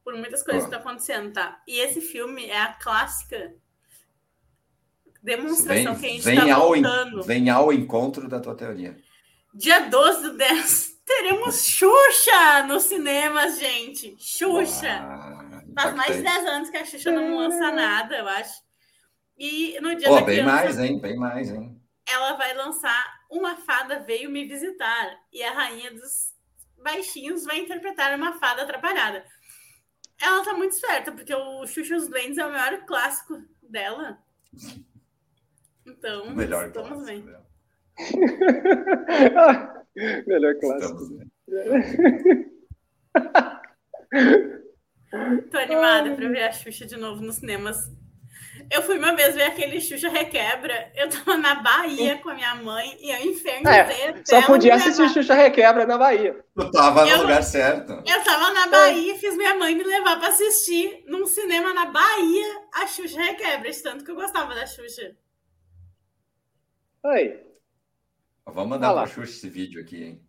por 0.04 0.14
muitas 0.14 0.42
coisas 0.42 0.64
que 0.64 0.74
estão 0.74 0.80
acontecendo, 0.80 1.32
tá? 1.32 1.60
E 1.66 1.78
esse 1.78 2.00
filme 2.00 2.46
é 2.46 2.60
a 2.60 2.72
clássica 2.72 3.54
demonstração 5.22 5.94
vem, 5.94 6.00
que 6.00 6.06
a 6.28 6.32
gente 6.32 6.40
está 6.42 6.58
voltando. 6.58 7.22
vem 7.22 7.50
ao 7.50 7.72
encontro 7.72 8.28
da 8.28 8.40
tua 8.40 8.56
teoria. 8.56 8.96
Dia 9.52 9.80
12 9.80 10.22
do 10.22 10.36
10, 10.36 11.00
teremos 11.04 11.64
Xuxa 11.64 12.62
nos 12.66 12.84
cinemas, 12.84 13.58
gente. 13.58 14.16
Xuxa. 14.18 15.00
Ah, 15.02 15.62
Faz 15.74 15.94
mais 15.94 16.16
de 16.16 16.22
10 16.22 16.46
anos 16.46 16.70
que 16.70 16.76
a 16.76 16.84
Xuxa 16.84 17.10
não 17.10 17.36
lança 17.36 17.70
nada, 17.72 18.16
eu 18.16 18.28
acho. 18.28 18.60
E 19.38 19.78
no 19.80 19.94
dia 19.94 20.10
oh, 20.10 20.16
da 20.16 20.22
bem 20.22 20.42
mais, 20.42 20.78
hein? 20.78 21.00
Bem 21.00 21.16
mais, 21.16 21.50
hein? 21.50 21.80
Ela 22.06 22.34
vai 22.34 22.54
lançar 22.54 23.04
Uma 23.30 23.56
Fada 23.56 24.00
Veio 24.00 24.30
Me 24.30 24.44
Visitar. 24.44 25.16
E 25.32 25.42
a 25.42 25.52
Rainha 25.52 25.92
dos 25.92 26.34
Baixinhos 26.82 27.44
vai 27.44 27.58
interpretar 27.60 28.14
uma 28.16 28.38
fada 28.38 28.62
atrapalhada. 28.62 29.24
Ela 30.20 30.44
tá 30.44 30.52
muito 30.52 30.72
esperta, 30.72 31.12
porque 31.12 31.34
o 31.34 31.66
Xuxa's 31.66 32.06
Blends 32.08 32.36
é 32.36 32.46
o 32.46 32.52
maior 32.52 32.84
clássico 32.84 33.42
dela. 33.62 34.18
Então, 35.86 36.24
o 36.24 36.36
melhor 36.36 36.66
estamos 36.66 37.06
bem. 37.06 37.24
melhor 40.26 40.54
clássico. 40.60 41.08
Tô 45.50 45.58
animada 45.58 46.14
para 46.14 46.28
ver 46.28 46.44
a 46.44 46.52
Xuxa 46.52 46.86
de 46.86 46.96
novo 46.96 47.20
nos 47.22 47.34
cinemas. 47.36 47.90
Eu 48.70 48.82
fui 48.82 48.98
uma 48.98 49.16
vez 49.16 49.34
ver 49.34 49.42
aquele 49.42 49.80
Xuxa 49.80 50.08
Requebra. 50.08 50.92
Eu 50.94 51.08
tava 51.10 51.36
na 51.36 51.56
Bahia 51.56 52.18
com 52.18 52.30
a 52.30 52.34
minha 52.34 52.54
mãe 52.54 52.96
e 53.00 53.10
eu 53.10 53.30
infernizei 53.30 53.74
é, 53.74 54.22
Só 54.24 54.46
podia 54.46 54.76
assistir 54.76 55.08
Xuxa 55.08 55.34
Requebra 55.34 55.84
na 55.84 55.98
Bahia. 55.98 56.44
Tu 56.54 56.70
tava 56.70 57.04
no 57.04 57.10
eu, 57.10 57.22
lugar 57.22 57.42
certo. 57.42 57.92
Eu 58.06 58.22
tava 58.22 58.52
na 58.52 58.68
Bahia 58.68 59.14
e 59.14 59.18
fiz 59.18 59.36
minha 59.36 59.56
mãe 59.56 59.74
me 59.74 59.82
levar 59.82 60.20
pra 60.20 60.28
assistir 60.28 61.02
num 61.08 61.26
cinema 61.26 61.74
na 61.74 61.86
Bahia 61.86 62.62
a 62.72 62.86
Xuxa 62.86 63.20
Requebra, 63.20 63.68
de 63.68 63.82
tanto 63.82 64.04
que 64.04 64.10
eu 64.12 64.14
gostava 64.14 64.54
da 64.54 64.64
Xuxa. 64.64 65.16
Oi. 67.02 67.44
Vamos 68.46 68.70
mandar 68.70 68.92
pra 68.92 69.06
Xuxa 69.06 69.32
esse 69.32 69.48
vídeo 69.48 69.80
aqui, 69.80 70.04
hein? 70.04 70.22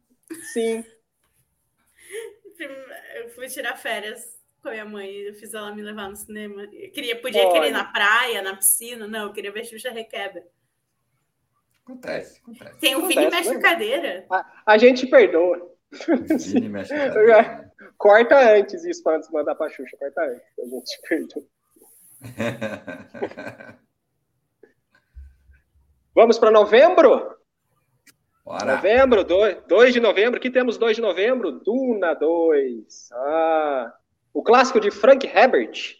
Sim. 0.52 0.84
Eu 3.16 3.30
fui 3.30 3.48
tirar 3.48 3.76
férias 3.76 4.41
com 4.62 4.70
a 4.70 4.72
minha 4.72 4.86
mãe. 4.86 5.10
Eu 5.10 5.34
fiz 5.34 5.54
ela 5.54 5.74
me 5.74 5.82
levar 5.82 6.10
no 6.10 6.16
cinema. 6.16 6.64
Eu 6.64 6.92
queria, 6.92 7.20
podia 7.20 7.44
Olha. 7.44 7.52
querer 7.54 7.68
ir 7.70 7.72
na 7.72 7.84
praia, 7.86 8.42
na 8.42 8.56
piscina. 8.56 9.08
Não, 9.08 9.24
eu 9.28 9.34
queria 9.34 9.52
ver 9.52 9.66
Xuxa 9.66 9.92
Requebra. 9.92 10.46
Acontece, 11.84 12.40
acontece. 12.42 12.80
Tem 12.80 12.96
um 12.96 13.08
Vini 13.08 13.30
mexe 13.30 13.50
a 13.50 13.60
cadeira. 13.60 14.26
A, 14.32 14.46
a 14.66 14.78
gente 14.78 15.08
perdoa. 15.08 15.70
Vini 15.92 16.70
mexe 16.70 16.94
a 16.94 17.10
cadeira. 17.10 17.72
Corta 17.98 18.56
antes 18.56 18.86
isso 18.86 19.08
antes 19.10 19.28
de 19.28 19.34
mandar 19.34 19.56
pra 19.56 19.70
Xuxa. 19.70 19.98
Corta 19.98 20.22
antes. 20.22 20.44
A 20.60 20.66
gente 20.66 21.02
perdoa. 21.08 21.44
Vamos 26.14 26.38
para 26.38 26.52
novembro? 26.52 27.36
Bora. 28.44 28.76
Novembro, 28.76 29.24
2 29.24 29.94
de 29.94 30.00
novembro. 30.00 30.38
Aqui 30.38 30.50
temos 30.50 30.78
2 30.78 30.98
de 30.98 31.02
novembro, 31.02 31.52
Duna 31.52 32.14
2. 32.14 33.10
Ah, 33.14 33.94
o 34.34 34.44
clássico 34.44 34.80
de 34.80 34.92
Frank 34.92 35.26
Herbert. 35.26 36.00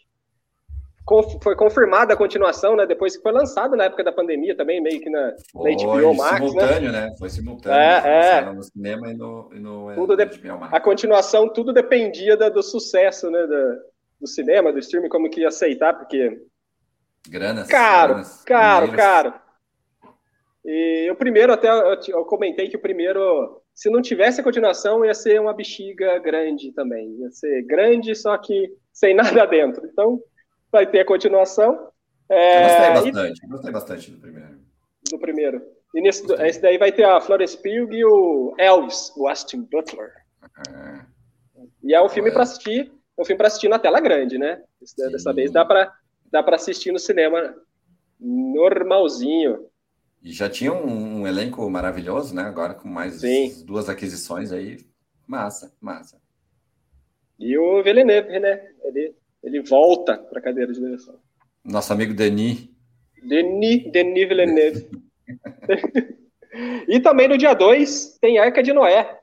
Foi 1.42 1.56
confirmada 1.56 2.14
a 2.14 2.16
continuação, 2.16 2.76
né? 2.76 2.86
Depois 2.86 3.16
que 3.16 3.22
foi 3.22 3.32
lançado 3.32 3.76
na 3.76 3.84
época 3.84 4.04
da 4.04 4.12
pandemia 4.12 4.56
também, 4.56 4.80
meio 4.80 5.00
que 5.00 5.10
na, 5.10 5.34
foi 5.50 5.74
na 5.74 5.84
HBO 5.84 6.14
Max. 6.14 6.30
Né? 6.32 6.46
Simultâneo, 6.46 6.92
né? 6.92 7.00
né? 7.00 7.14
Foi 7.18 7.28
simultâneo. 7.28 7.76
É, 7.76 8.38
é. 8.38 8.52
No 8.52 8.62
cinema 8.62 9.10
e 9.10 9.14
no, 9.14 9.50
e 9.52 9.58
no 9.58 9.94
tudo 9.94 10.16
de... 10.16 10.24
A 10.70 10.80
continuação, 10.80 11.52
tudo 11.52 11.72
dependia 11.72 12.36
da, 12.36 12.48
do 12.48 12.62
sucesso, 12.62 13.30
né? 13.30 13.46
Da, 13.46 13.78
do 14.20 14.28
cinema, 14.28 14.72
do 14.72 14.78
streaming, 14.78 15.08
como 15.08 15.28
que 15.28 15.40
ia 15.40 15.48
aceitar, 15.48 15.92
porque. 15.94 16.40
Granas. 17.28 17.68
Caro, 17.68 18.14
granas, 18.14 18.44
caro, 18.44 18.86
dinheiros. 18.86 19.04
caro. 19.04 19.34
E 20.64 21.10
o 21.10 21.16
primeiro, 21.16 21.52
até 21.52 21.68
eu, 21.68 21.98
eu 22.08 22.24
comentei 22.24 22.68
que 22.68 22.76
o 22.76 22.80
primeiro, 22.80 23.61
se 23.74 23.90
não 23.90 24.02
tivesse 24.02 24.40
a 24.40 24.44
continuação, 24.44 25.04
ia 25.04 25.14
ser 25.14 25.40
uma 25.40 25.54
bexiga 25.54 26.18
grande 26.18 26.72
também. 26.72 27.16
Ia 27.20 27.30
ser 27.30 27.62
grande, 27.62 28.14
só 28.14 28.36
que 28.38 28.72
sem 28.92 29.14
nada 29.14 29.46
dentro. 29.46 29.86
Então, 29.86 30.20
vai 30.70 30.86
ter 30.86 31.00
a 31.00 31.04
continuação. 31.04 31.88
É, 32.28 32.58
eu 32.58 32.68
gostei 32.68 33.12
bastante, 33.12 33.44
e... 33.44 33.48
gostei 33.48 33.72
bastante 33.72 34.10
do 34.10 34.18
primeiro. 34.20 34.58
Do 35.10 35.18
primeiro. 35.18 35.62
E 35.94 36.00
nesse, 36.00 36.24
esse 36.32 36.60
daí 36.60 36.78
vai 36.78 36.90
ter 36.90 37.04
a 37.04 37.20
Florence 37.20 37.56
Pugh 37.56 37.92
e 37.92 38.04
o 38.04 38.54
Elvis, 38.58 39.12
o 39.16 39.28
Austin 39.28 39.62
Butler. 39.70 40.12
Ah, 40.68 41.04
e 41.82 41.94
é 41.94 42.02
um 42.02 42.08
filme 42.08 42.30
para 42.30 42.44
assistir, 42.44 42.90
é 43.18 43.22
um 43.22 43.24
filme 43.24 43.36
para 43.36 43.48
assistir 43.48 43.68
na 43.68 43.78
tela 43.78 44.00
grande, 44.00 44.38
né? 44.38 44.62
Sim. 44.82 45.10
Dessa 45.10 45.32
vez 45.32 45.50
dá 45.50 45.64
para 45.64 45.92
dá 46.30 46.42
para 46.42 46.56
assistir 46.56 46.92
no 46.92 46.98
cinema 46.98 47.54
normalzinho. 48.18 49.66
E 50.22 50.32
já 50.32 50.48
tinha 50.48 50.72
um, 50.72 51.20
um 51.22 51.26
elenco 51.26 51.68
maravilhoso, 51.68 52.34
né? 52.34 52.42
Agora 52.42 52.74
com 52.74 52.88
mais 52.88 53.14
Sim. 53.14 53.64
duas 53.64 53.88
aquisições 53.88 54.52
aí, 54.52 54.78
massa, 55.26 55.74
massa. 55.80 56.20
E 57.38 57.58
o 57.58 57.82
Villeneuve, 57.82 58.38
né? 58.38 58.68
Ele 58.84 59.14
ele 59.42 59.60
volta 59.60 60.16
para 60.16 60.38
a 60.38 60.42
cadeira 60.42 60.72
de 60.72 60.78
direção. 60.78 61.18
Nosso 61.64 61.92
amigo 61.92 62.14
Denis. 62.14 62.68
Denis, 63.22 63.90
Denis 63.90 64.28
Villeneuve. 64.28 64.88
e 66.88 67.00
também 67.00 67.28
no 67.28 67.36
dia 67.36 67.54
2 67.54 68.18
tem 68.20 68.38
Arca 68.38 68.62
de 68.62 68.72
Noé, 68.72 69.18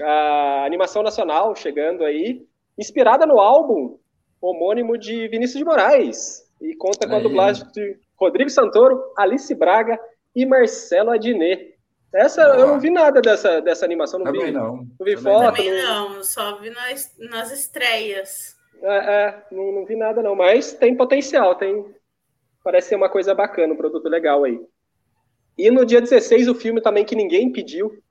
a 0.00 0.64
animação 0.66 1.02
nacional 1.02 1.56
chegando 1.56 2.04
aí, 2.04 2.46
inspirada 2.78 3.26
no 3.26 3.38
álbum 3.38 3.98
homônimo 4.40 4.98
de 4.98 5.28
Vinícius 5.28 5.58
de 5.58 5.64
Moraes. 5.64 6.42
E 6.60 6.74
conta 6.74 7.08
com 7.08 7.16
a 7.16 7.20
dublagem 7.20 7.66
de 7.72 7.96
Rodrigo 8.16 8.50
Santoro, 8.50 9.02
Alice 9.16 9.54
Braga 9.54 9.98
e 10.34 10.46
Marcelo 10.46 11.10
Adnet. 11.10 11.72
Essa 12.12 12.44
Boa. 12.44 12.56
eu 12.56 12.66
não 12.68 12.80
vi 12.80 12.90
nada 12.90 13.22
dessa, 13.22 13.60
dessa 13.60 13.84
animação, 13.84 14.18
não 14.18 14.26
Também 14.26 14.46
vi. 14.46 14.52
Não, 14.52 14.76
não 14.76 15.04
vi 15.06 15.16
foto. 15.16 15.56
Também 15.56 15.82
não, 15.82 16.22
só 16.22 16.58
vi 16.58 16.70
nas, 16.70 17.14
nas 17.18 17.50
estreias. 17.50 18.54
É, 18.82 18.96
é 18.96 19.42
não, 19.50 19.72
não, 19.72 19.86
vi 19.86 19.96
nada 19.96 20.22
não, 20.22 20.34
mas 20.34 20.72
tem 20.74 20.94
potencial, 20.96 21.54
tem 21.54 21.86
parece 22.62 22.90
ser 22.90 22.96
uma 22.96 23.08
coisa 23.08 23.34
bacana, 23.34 23.72
um 23.72 23.76
produto 23.76 24.08
legal 24.08 24.44
aí. 24.44 24.60
E 25.56 25.70
no 25.70 25.84
dia 25.86 26.00
16 26.00 26.48
o 26.48 26.54
filme 26.54 26.80
também 26.80 27.04
que 27.04 27.16
ninguém 27.16 27.50
pediu. 27.50 28.02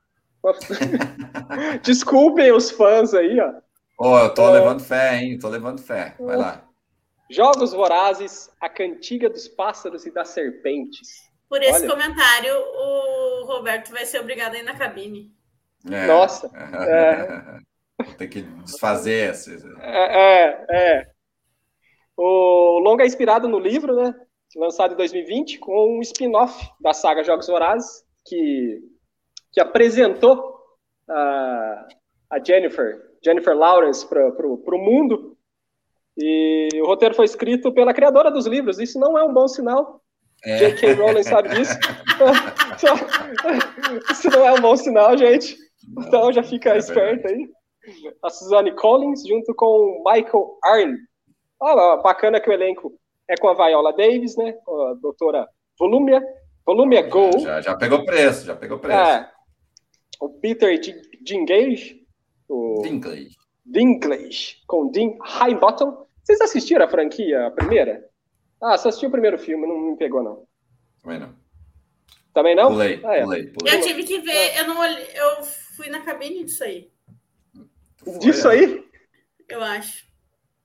Desculpem 1.84 2.52
os 2.52 2.72
fãs 2.72 3.14
aí, 3.14 3.40
ó. 3.40 3.54
Pô, 3.98 4.18
eu 4.18 4.34
tô 4.34 4.50
é... 4.50 4.52
levando 4.54 4.82
fé, 4.82 5.18
hein? 5.18 5.38
Tô 5.38 5.48
levando 5.48 5.80
fé. 5.80 6.16
Vai 6.20 6.38
lá. 6.38 6.68
Jogos 7.30 7.72
Vorazes, 7.72 8.50
a 8.60 8.68
cantiga 8.68 9.30
dos 9.30 9.48
pássaros 9.48 10.06
e 10.06 10.12
das 10.12 10.30
serpentes. 10.30 11.31
Por 11.52 11.62
esse 11.62 11.82
Olha. 11.82 11.90
comentário, 11.90 12.56
o 12.56 13.44
Roberto 13.44 13.92
vai 13.92 14.06
ser 14.06 14.22
obrigado 14.22 14.54
a 14.56 14.60
ir 14.60 14.64
na 14.64 14.74
cabine. 14.74 15.36
É. 15.86 16.08
Nossa. 16.08 16.50
É. 16.88 18.06
Vou 18.06 18.16
ter 18.16 18.30
que 18.30 18.42
desfazer 18.42 19.32
esses. 19.32 19.62
É, 19.82 20.46
é, 20.46 20.66
é. 20.70 21.12
O 22.16 22.80
longa 22.80 23.04
é 23.04 23.08
inspirado 23.08 23.50
no 23.50 23.60
livro, 23.60 23.94
né? 23.96 24.16
Lançado 24.56 24.94
em 24.94 24.98
2020, 24.98 25.60
com 25.60 25.98
um 25.98 26.02
spin-off 26.02 26.68
da 26.80 26.94
saga 26.94 27.24
Jogos 27.24 27.48
Vorazes, 27.48 28.02
que, 28.26 28.80
que 29.52 29.60
apresentou 29.60 30.58
a, 31.08 31.88
a 32.30 32.40
Jennifer, 32.42 32.98
Jennifer 33.24 33.56
Lawrence 33.56 34.08
para 34.08 34.48
o 34.48 34.78
mundo. 34.78 35.38
E 36.18 36.70
o 36.82 36.88
roteiro 36.88 37.14
foi 37.14 37.26
escrito 37.26 37.74
pela 37.74 37.94
criadora 37.94 38.32
dos 38.32 38.48
livros. 38.48 38.80
Isso 38.80 38.98
não 38.98 39.18
é 39.18 39.24
um 39.24 39.34
bom 39.34 39.50
sinal. 39.50 40.01
É. 40.44 40.58
J.K. 40.58 40.94
Rowling 40.94 41.24
sabe 41.24 41.50
disso. 41.50 41.78
Isso 44.12 44.30
não 44.30 44.46
é 44.46 44.54
um 44.54 44.62
bom 44.62 44.76
sinal, 44.76 45.18
gente. 45.18 45.56
Então 46.00 46.32
já 46.32 46.44
fica 46.44 46.74
é 46.74 46.78
esperto 46.78 47.28
aí 47.28 47.50
a 48.24 48.30
Suzanne 48.30 48.76
Collins, 48.76 49.28
junto 49.28 49.54
com 49.56 49.66
o 49.66 50.04
Michael 50.06 50.58
Arne. 50.64 50.98
Ah, 51.62 51.98
bacana 51.98 52.40
que 52.40 52.50
o 52.50 52.54
elenco 52.54 52.94
é 53.28 53.36
com 53.36 53.50
a 53.50 53.54
Viola 53.54 53.94
Davis, 53.94 54.36
né? 54.38 54.56
A 54.68 54.94
doutora 55.02 55.48
Volumia. 55.80 56.22
Volumia 56.66 57.02
Go. 57.04 57.40
Já, 57.40 57.62
já 57.62 57.76
pegou 57.76 58.06
preço, 58.06 58.46
já 58.46 58.56
pegou 58.56 58.80
preço. 58.80 59.00
É. 59.00 59.30
O 60.20 60.30
Peter 60.30 60.80
Dinklage. 61.22 62.02
O 62.48 62.82
Dinklage. 62.84 63.36
Dinklage, 63.66 64.58
com 64.68 64.92
Dean 64.92 65.14
Highbottom. 65.22 66.06
Vocês 66.24 66.42
assistiram 66.42 66.86
a 66.86 66.90
franquia, 66.90 67.48
a 67.48 67.52
primeira? 67.52 68.04
Ah, 68.62 68.78
só 68.78 68.90
assisti 68.90 69.06
o 69.08 69.12
primeiro 69.12 69.40
filme, 69.40 69.66
não 69.66 69.80
me 69.80 69.98
pegou, 69.98 70.22
não. 70.22 70.48
Também 71.02 71.20
não. 71.20 71.36
Também 72.34 72.56
não? 72.56 72.70
Pulei, 72.70 73.02
ah, 73.04 73.16
é. 73.16 73.24
pulei, 73.24 73.48
pulei. 73.48 73.76
Eu 73.76 73.82
tive 73.82 74.04
que 74.04 74.20
ver, 74.20 74.58
eu 74.58 74.68
não 74.68 74.80
olhei, 74.80 75.08
eu 75.16 75.44
fui 75.76 75.90
na 75.90 76.02
cabine 76.02 76.44
disso 76.44 76.64
aí. 76.64 76.92
Foi, 77.98 78.20
Disso 78.20 78.48
aí? 78.48 78.88
Eu 79.50 79.62
acho. 79.64 80.06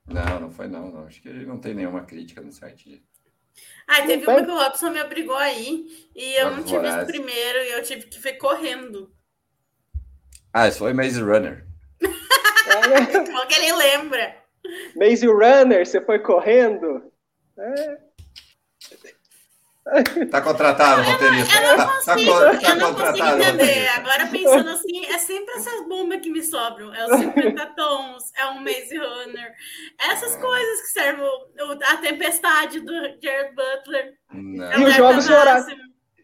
Não, 0.07 0.39
não 0.39 0.49
foi 0.49 0.67
não, 0.67 0.89
não. 0.89 1.05
Acho 1.05 1.21
que 1.21 1.29
não 1.29 1.59
tem 1.59 1.73
nenhuma 1.73 2.05
crítica 2.05 2.41
no 2.41 2.51
site. 2.51 3.03
Ah, 3.87 4.05
teve 4.05 4.25
uma 4.25 4.43
que 4.43 4.51
o 4.51 4.57
Robson 4.57 4.89
me 4.91 5.01
obrigou 5.01 5.35
aí 5.35 5.87
e 6.15 6.33
eu 6.35 6.51
não 6.51 6.63
tinha 6.63 6.81
visto 6.81 7.05
primeiro 7.05 7.59
e 7.59 7.71
eu 7.71 7.83
tive 7.83 8.03
que 8.03 8.19
ver 8.19 8.33
correndo. 8.33 9.11
Ah, 10.53 10.67
isso 10.67 10.79
foi 10.79 10.93
Maze 10.93 11.21
Runner. 11.21 11.65
Como 11.99 13.47
que 13.47 13.55
ele 13.55 13.73
lembra? 13.73 14.35
Maze 14.95 15.25
Runner, 15.25 15.85
você 15.85 16.01
foi 16.01 16.19
correndo? 16.19 17.11
É. 17.57 17.97
Tá 20.29 20.41
contratado, 20.41 21.01
roteirista. 21.01 21.55
Eu 21.55 21.77
não, 21.77 21.87
consigo, 21.87 22.31
tá, 22.31 22.57
tá 22.57 22.69
eu 22.69 22.75
não 22.75 22.93
consigo 22.93 23.27
entender. 23.27 23.87
Agora, 23.87 24.27
pensando 24.27 24.69
assim, 24.69 25.05
é 25.05 25.17
sempre 25.17 25.53
essas 25.53 25.87
bombas 25.87 26.19
que 26.19 26.29
me 26.29 26.43
sobram. 26.43 26.93
É 26.93 27.05
os 27.05 27.17
50 27.19 27.65
tons, 27.67 28.33
é 28.35 28.47
um 28.47 28.59
Maze 28.59 28.97
Runner. 28.97 29.53
Essas 30.11 30.35
coisas 30.35 30.81
que 30.81 30.87
servem 30.87 31.25
a 31.85 31.97
tempestade 31.97 32.81
do 32.81 32.93
Jared 33.23 33.55
Butler. 33.55 34.13
É 34.33 34.79
e 34.79 34.83
os 34.83 34.93
Jogos 34.93 35.25
Vorazes. 35.27 35.75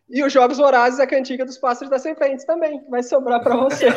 E 0.10 0.24
os 0.24 0.34
Jogos 0.34 0.58
Vorazes, 0.58 1.00
a 1.00 1.08
cantiga 1.08 1.46
dos 1.46 1.58
Pássaros 1.58 1.90
das 1.90 2.02
Serpentes 2.02 2.44
também. 2.46 2.86
Vai 2.90 3.02
sobrar 3.02 3.42
para 3.42 3.56
você. 3.56 3.88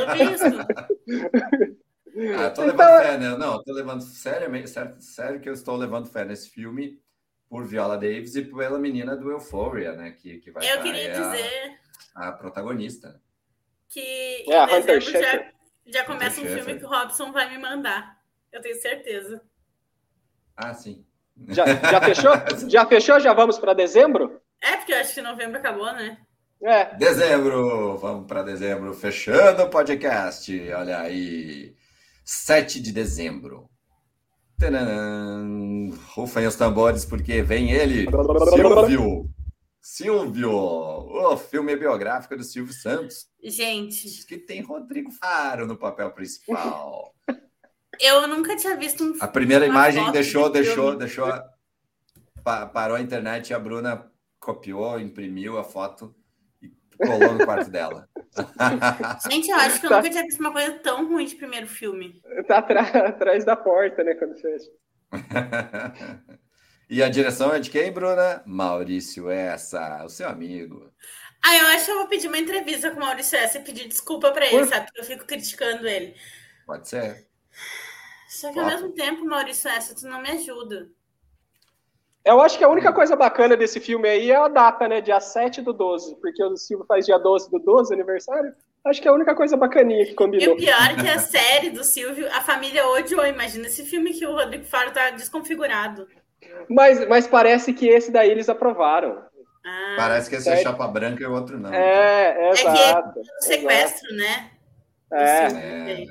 ah, 2.38 2.50
tô 2.50 2.62
levando 2.62 2.88
então, 2.88 3.00
fé, 3.00 3.18
né? 3.18 3.36
Não, 3.36 3.62
tô 3.64 3.72
levando 3.72 4.00
sério, 4.02 4.68
sério, 4.68 4.94
sério 5.00 5.40
que 5.40 5.48
eu 5.48 5.52
estou 5.52 5.76
levando 5.76 6.08
fé 6.08 6.24
nesse 6.24 6.48
filme 6.50 7.04
por 7.48 7.66
Viola 7.66 7.96
Davis 7.96 8.34
e 8.34 8.42
pela 8.42 8.78
menina 8.78 9.16
do 9.16 9.30
Euphoria, 9.30 9.92
né? 9.92 10.12
Que, 10.12 10.38
que 10.38 10.50
vai 10.50 10.70
Eu 10.70 10.82
queria 10.82 11.10
dizer 11.10 11.78
a, 12.14 12.28
a 12.28 12.32
protagonista. 12.32 13.20
Que 13.88 14.44
é, 14.50 14.58
a 14.58 14.64
Hunter 14.64 15.00
já, 15.00 15.52
já 15.86 16.04
começa 16.04 16.40
Hunter 16.40 16.52
um 16.52 16.56
filme 16.56 16.78
que 16.78 16.84
o 16.84 16.88
Robson 16.88 17.32
vai 17.32 17.50
me 17.50 17.58
mandar. 17.58 18.20
Eu 18.52 18.60
tenho 18.60 18.80
certeza. 18.80 19.42
Ah, 20.56 20.74
sim. 20.74 21.04
Já, 21.48 21.66
já 21.66 22.00
fechou? 22.00 22.32
já 22.68 22.86
fechou? 22.86 23.20
Já 23.20 23.32
vamos 23.32 23.58
para 23.58 23.74
dezembro? 23.74 24.40
É, 24.60 24.76
porque 24.76 24.92
eu 24.92 24.98
acho 24.98 25.14
que 25.14 25.22
novembro 25.22 25.58
acabou, 25.58 25.92
né? 25.92 26.18
É. 26.62 26.94
Dezembro, 26.96 27.98
vamos 27.98 28.26
para 28.26 28.42
dezembro, 28.42 28.94
fechando 28.94 29.62
o 29.62 29.70
podcast. 29.70 30.50
Olha 30.72 31.00
aí, 31.00 31.76
7 32.24 32.80
de 32.80 32.92
dezembro. 32.92 33.68
Rufem 36.14 36.46
os 36.46 36.56
tambores, 36.56 37.04
porque 37.04 37.42
vem 37.42 37.72
ele, 37.72 38.06
Silvio. 38.50 39.28
Silvio, 39.80 40.50
o 40.50 41.36
filme 41.36 41.76
biográfico 41.76 42.36
do 42.36 42.42
Silvio 42.42 42.72
Santos. 42.72 43.28
Gente. 43.42 44.26
Que 44.26 44.36
tem 44.36 44.60
Rodrigo 44.60 45.12
Faro 45.12 45.66
no 45.66 45.76
papel 45.76 46.10
principal. 46.10 47.14
Eu 48.00 48.26
nunca 48.26 48.56
tinha 48.56 48.76
visto 48.76 49.04
um 49.04 49.14
A 49.20 49.28
primeira 49.28 49.66
imagem 49.66 50.10
deixou, 50.10 50.46
de 50.48 50.60
deixou, 50.60 50.96
deixou. 50.96 51.28
Parou 52.42 52.96
a 52.96 53.00
internet 53.00 53.50
e 53.50 53.54
a 53.54 53.58
Bruna 53.58 54.10
copiou, 54.40 54.98
imprimiu 55.00 55.58
a 55.58 55.64
foto 55.64 56.14
e 56.62 56.70
colou 56.96 57.34
no 57.34 57.44
quarto 57.44 57.70
dela. 57.70 58.08
Gente, 59.30 59.50
eu 59.50 59.56
acho 59.56 59.80
que 59.80 59.86
eu 59.86 59.90
tá. 59.90 59.96
nunca 59.96 60.10
tinha 60.10 60.22
visto 60.22 60.40
uma 60.40 60.52
coisa 60.52 60.72
tão 60.78 61.08
ruim 61.08 61.24
de 61.24 61.36
primeiro 61.36 61.66
filme. 61.66 62.22
Tá 62.46 62.58
atrás 62.58 63.44
da 63.44 63.56
porta, 63.56 64.04
né, 64.04 64.14
quando 64.14 64.36
fecha. 64.40 64.70
e 66.88 67.02
a 67.02 67.08
direção 67.08 67.54
é 67.54 67.60
de 67.60 67.70
quem, 67.70 67.92
Bruna? 67.92 68.42
Maurício 68.46 69.30
Essa, 69.30 70.04
o 70.04 70.08
seu 70.08 70.28
amigo. 70.28 70.92
Ah, 71.44 71.56
eu 71.56 71.66
acho 71.68 71.84
que 71.84 71.90
eu 71.92 71.98
vou 71.98 72.08
pedir 72.08 72.28
uma 72.28 72.38
entrevista 72.38 72.90
com 72.90 72.96
o 72.96 73.00
Maurício 73.00 73.38
S 73.38 73.56
e 73.56 73.62
pedir 73.62 73.88
desculpa 73.88 74.32
para 74.32 74.46
ele, 74.46 74.58
Por... 74.58 74.68
sabe? 74.68 74.86
Porque 74.86 75.00
eu 75.00 75.04
fico 75.04 75.26
criticando 75.26 75.86
ele. 75.86 76.14
Pode 76.66 76.88
ser. 76.88 77.28
Só 78.28 78.52
que 78.52 78.58
ao 78.58 78.66
mesmo 78.66 78.92
tempo, 78.92 79.24
Maurício 79.24 79.70
S, 79.70 79.94
tu 79.94 80.06
não 80.08 80.20
me 80.20 80.30
ajuda. 80.30 80.88
Eu 82.26 82.40
acho 82.40 82.58
que 82.58 82.64
a 82.64 82.68
única 82.68 82.92
coisa 82.92 83.14
bacana 83.14 83.56
desse 83.56 83.78
filme 83.78 84.08
aí 84.08 84.32
é 84.32 84.36
a 84.36 84.48
data, 84.48 84.88
né? 84.88 85.00
Dia 85.00 85.20
7 85.20 85.62
do 85.62 85.72
12, 85.72 86.16
porque 86.16 86.42
o 86.42 86.56
Silvio 86.56 86.84
faz 86.84 87.06
dia 87.06 87.18
12 87.18 87.48
do 87.48 87.60
12, 87.60 87.94
aniversário. 87.94 88.52
Acho 88.84 89.00
que 89.00 89.06
é 89.06 89.10
a 89.12 89.14
única 89.14 89.32
coisa 89.32 89.56
bacaninha 89.56 90.04
que 90.04 90.14
combinou. 90.14 90.44
E 90.44 90.48
o 90.48 90.56
pior 90.56 90.90
é 90.90 90.94
que 90.96 91.08
a 91.08 91.20
série 91.20 91.70
do 91.70 91.84
Silvio, 91.84 92.26
a 92.32 92.40
família 92.40 92.84
odiou. 92.88 93.24
Imagina 93.24 93.68
esse 93.68 93.84
filme 93.84 94.12
que 94.12 94.26
o 94.26 94.32
Rodrigo 94.32 94.64
Faro 94.64 94.90
tá 94.90 95.10
desconfigurado. 95.10 96.08
Mas, 96.68 97.06
mas 97.06 97.28
parece 97.28 97.72
que 97.72 97.86
esse 97.86 98.10
daí 98.10 98.28
eles 98.28 98.48
aprovaram. 98.48 99.22
Ah, 99.64 99.94
parece 99.96 100.28
que 100.28 100.34
esse 100.34 100.48
é 100.48 100.56
chapa 100.56 100.86
branca 100.88 101.22
e 101.22 101.26
o 101.26 101.32
outro 101.32 101.56
não. 101.58 101.72
É, 101.72 102.48
é, 102.48 102.50
exato. 102.50 103.20
É 103.20 103.22
que 103.22 103.28
é 103.28 103.40
sequestro, 103.40 104.14
exato. 104.14 104.14
né? 104.14 104.50
É. 105.12 106.02
é. 106.02 106.06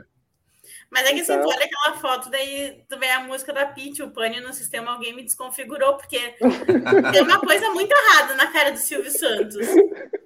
Mas 0.89 1.07
é 1.07 1.13
que 1.13 1.19
então... 1.19 1.35
assim, 1.35 1.47
tu 1.47 1.53
olha 1.53 1.65
aquela 1.65 1.97
foto, 1.97 2.29
daí 2.29 2.83
tu 2.87 2.97
vê 2.97 3.09
a 3.09 3.19
música 3.21 3.51
da 3.51 3.65
Pitty, 3.65 4.03
o 4.03 4.11
pane 4.11 4.39
no 4.39 4.53
sistema, 4.53 4.91
alguém 4.91 5.15
me 5.15 5.23
desconfigurou, 5.23 5.97
porque 5.97 6.19
tem 7.11 7.21
uma 7.21 7.39
coisa 7.39 7.69
muito 7.71 7.91
errada 7.91 8.35
na 8.35 8.51
cara 8.51 8.71
do 8.71 8.77
Silvio 8.77 9.11
Santos. 9.11 9.67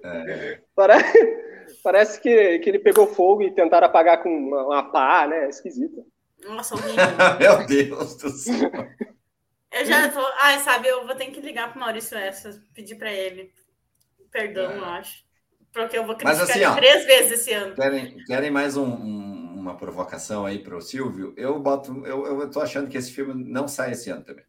É. 0.04 0.60
Parece, 0.74 1.18
parece 1.82 2.20
que, 2.20 2.58
que 2.60 2.68
ele 2.68 2.78
pegou 2.78 3.06
fogo 3.06 3.42
e 3.42 3.54
tentaram 3.54 3.86
apagar 3.86 4.22
com 4.22 4.28
uma, 4.28 4.64
uma 4.64 4.82
pá, 4.90 5.26
né? 5.26 5.48
Esquisito. 5.48 6.04
Nossa, 6.44 6.74
horrível. 6.74 7.04
Meu 7.38 7.66
Deus 7.66 8.16
do 8.16 8.30
céu. 8.30 8.70
Eu 9.72 9.86
já 9.86 10.08
tô. 10.08 10.20
Ai, 10.40 10.58
sabe, 10.60 10.88
eu 10.88 11.06
vou 11.06 11.14
ter 11.14 11.26
que 11.26 11.40
ligar 11.40 11.70
pro 11.70 11.80
Maurício 11.80 12.16
essa, 12.16 12.60
pedir 12.74 12.96
para 12.96 13.12
ele. 13.12 13.52
Perdão, 14.30 14.70
é. 14.70 14.78
eu 14.78 14.84
acho. 14.84 15.24
Porque 15.72 15.96
eu 15.96 16.04
vou 16.04 16.16
criticar 16.16 16.40
Mas, 16.40 16.50
assim, 16.50 16.64
ó, 16.64 16.74
três 16.74 17.04
vezes 17.04 17.32
esse 17.40 17.52
ano. 17.52 17.74
Querem, 17.76 18.16
querem 18.24 18.50
mais 18.50 18.76
um, 18.76 18.86
um 18.86 19.29
uma 19.60 19.76
provocação 19.76 20.46
aí 20.46 20.58
para 20.58 20.76
o 20.76 20.80
Silvio, 20.80 21.34
eu 21.36 21.58
boto, 21.60 22.04
eu, 22.06 22.24
eu 22.26 22.50
tô 22.50 22.60
achando 22.60 22.88
que 22.88 22.96
esse 22.96 23.12
filme 23.12 23.32
não 23.34 23.68
sai 23.68 23.92
esse 23.92 24.10
ano 24.10 24.24
também. 24.24 24.44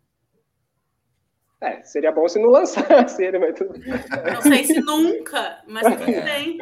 É, 1.59 1.83
seria 1.83 2.11
bom 2.11 2.27
se 2.27 2.39
não 2.39 2.49
lançasse 2.49 3.23
ele, 3.23 3.37
mas 3.37 3.53
tudo 3.55 3.73
Não 4.33 4.41
sei 4.41 4.63
se 4.63 4.81
nunca, 4.81 5.61
mas 5.67 5.95
tudo 5.95 6.09
é. 6.09 6.21
bem. 6.21 6.57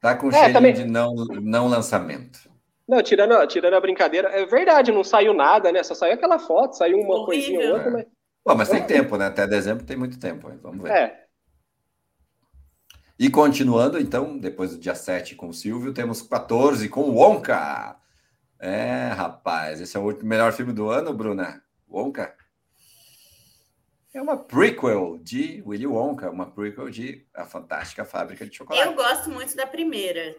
Tá 0.00 0.14
com 0.14 0.28
é, 0.28 0.32
cheiro 0.32 0.72
de 0.72 0.84
não, 0.84 1.14
não 1.42 1.66
lançamento. 1.66 2.48
Não, 2.88 3.02
tirando, 3.02 3.46
tirando 3.46 3.74
a 3.74 3.80
brincadeira, 3.80 4.28
é 4.28 4.46
verdade, 4.46 4.92
não 4.92 5.04
saiu 5.04 5.34
nada, 5.34 5.70
né? 5.72 5.82
Só 5.82 5.94
saiu 5.94 6.14
aquela 6.14 6.38
foto, 6.38 6.76
saiu 6.76 6.98
uma 6.98 7.16
Horrível. 7.16 7.24
coisinha 7.24 7.68
ou 7.68 7.74
outra, 7.74 7.88
é. 7.88 7.92
mas. 7.92 8.06
Pô, 8.42 8.54
mas 8.54 8.68
tem 8.68 8.82
tempo, 8.84 9.16
né? 9.16 9.26
Até 9.26 9.46
dezembro 9.46 9.84
tem 9.84 9.96
muito 9.96 10.18
tempo, 10.18 10.50
vamos 10.62 10.82
ver. 10.82 10.92
É. 10.92 11.26
E 13.20 13.28
continuando, 13.28 14.00
então, 14.00 14.38
depois 14.38 14.70
do 14.70 14.78
dia 14.78 14.94
7 14.94 15.34
com 15.34 15.50
o 15.50 15.52
Silvio, 15.52 15.92
temos 15.92 16.22
14 16.22 16.88
com 16.88 17.02
o 17.02 17.16
Wonka. 17.16 17.94
É, 18.58 19.08
rapaz, 19.08 19.78
esse 19.78 19.94
é 19.94 20.00
o 20.00 20.24
melhor 20.24 20.54
filme 20.54 20.72
do 20.72 20.88
ano, 20.88 21.12
Bruna. 21.12 21.62
Wonka. 21.86 22.34
É 24.14 24.22
uma 24.22 24.38
prequel 24.38 25.18
de 25.18 25.62
Willy 25.66 25.86
Wonka, 25.86 26.30
uma 26.30 26.50
prequel 26.50 26.88
de 26.88 27.26
A 27.34 27.44
Fantástica 27.44 28.06
Fábrica 28.06 28.46
de 28.46 28.56
Chocolate. 28.56 28.86
Eu 28.86 28.94
gosto 28.94 29.28
muito 29.28 29.54
da 29.54 29.66
primeira. 29.66 30.34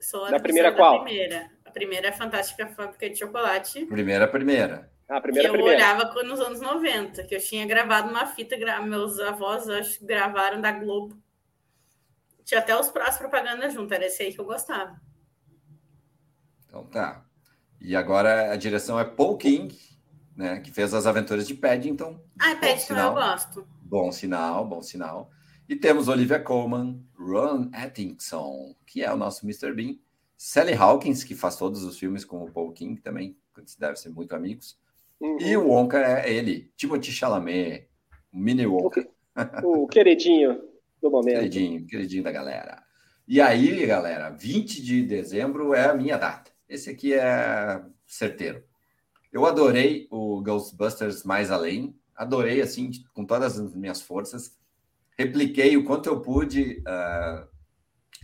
Sou 0.00 0.30
da 0.30 0.40
primeira 0.40 0.72
qual? 0.72 1.00
Da 1.00 1.04
primeira. 1.04 1.50
A 1.66 1.70
primeira 1.70 2.06
é 2.06 2.10
a 2.10 2.14
Fantástica 2.14 2.66
Fábrica 2.66 3.10
de 3.10 3.18
Chocolate. 3.18 3.84
Primeira, 3.84 4.26
primeira. 4.26 4.90
Ah, 5.06 5.18
a 5.18 5.20
primeira, 5.20 5.50
que 5.50 5.54
eu 5.54 5.62
primeira. 5.62 5.76
olhava 5.76 6.22
nos 6.22 6.40
anos 6.40 6.62
90, 6.62 7.24
que 7.24 7.34
eu 7.34 7.40
tinha 7.40 7.66
gravado 7.66 8.08
uma 8.08 8.24
fita, 8.24 8.56
meus 8.80 9.20
avós 9.20 9.68
acho, 9.68 10.02
gravaram 10.02 10.62
da 10.62 10.72
Globo 10.72 11.21
tinha 12.44 12.60
até 12.60 12.78
os 12.78 12.90
prós 12.90 13.16
propaganda 13.16 13.68
junto, 13.70 13.92
era 13.92 14.06
esse 14.06 14.22
aí 14.22 14.32
que 14.32 14.40
eu 14.40 14.44
gostava. 14.44 15.00
Então 16.66 16.84
tá. 16.84 17.24
E 17.80 17.96
agora 17.96 18.52
a 18.52 18.56
direção 18.56 18.98
é 18.98 19.04
Paul 19.04 19.36
King, 19.36 19.76
né? 20.36 20.60
Que 20.60 20.70
fez 20.70 20.94
as 20.94 21.06
aventuras 21.06 21.46
de 21.46 21.54
Paddington. 21.54 22.20
Ah, 22.38 22.54
Paddington 22.56 22.94
eu 22.94 23.12
gosto. 23.12 23.68
Bom 23.82 24.10
sinal, 24.12 24.66
bom 24.66 24.82
sinal. 24.82 25.30
E 25.68 25.76
temos 25.76 26.08
Olivia 26.08 26.40
Colman, 26.40 27.04
Ron 27.16 27.70
Atkinson, 27.72 28.74
que 28.86 29.02
é 29.02 29.12
o 29.12 29.16
nosso 29.16 29.44
Mr. 29.44 29.72
Bean, 29.72 29.96
Sally 30.36 30.74
Hawkins, 30.74 31.24
que 31.24 31.34
faz 31.34 31.56
todos 31.56 31.84
os 31.84 31.98
filmes 31.98 32.24
com 32.24 32.42
o 32.42 32.50
Paul 32.50 32.72
King 32.72 33.00
também, 33.00 33.36
que 33.54 33.78
devem 33.78 33.96
ser 33.96 34.10
muito 34.10 34.34
amigos. 34.34 34.78
Uhum. 35.20 35.38
E 35.40 35.56
o 35.56 35.68
Wonka 35.68 35.98
é 35.98 36.32
ele, 36.32 36.72
Timothy 36.76 37.12
Chalamet, 37.12 37.88
o 38.32 38.38
Mini 38.38 38.66
Wonka. 38.66 39.06
O, 39.62 39.84
o 39.84 39.86
queridinho 39.86 40.60
do 41.02 41.10
momento. 41.10 41.34
Queridinho, 41.34 41.86
queridinho 41.86 42.22
da 42.22 42.30
galera. 42.30 42.82
E 43.26 43.40
aí, 43.40 43.84
galera, 43.84 44.30
20 44.30 44.82
de 44.82 45.02
dezembro 45.02 45.74
é 45.74 45.90
a 45.90 45.94
minha 45.94 46.16
data. 46.16 46.50
Esse 46.68 46.90
aqui 46.90 47.12
é 47.12 47.82
certeiro. 48.06 48.62
Eu 49.32 49.44
adorei 49.44 50.06
o 50.10 50.40
Ghostbusters 50.40 51.24
Mais 51.24 51.50
Além. 51.50 51.98
Adorei, 52.14 52.60
assim, 52.60 52.90
com 53.12 53.24
todas 53.24 53.58
as 53.58 53.74
minhas 53.74 54.00
forças. 54.00 54.56
Repliquei 55.18 55.76
o 55.76 55.84
quanto 55.84 56.08
eu 56.08 56.20
pude 56.20 56.82
uh, 56.86 57.48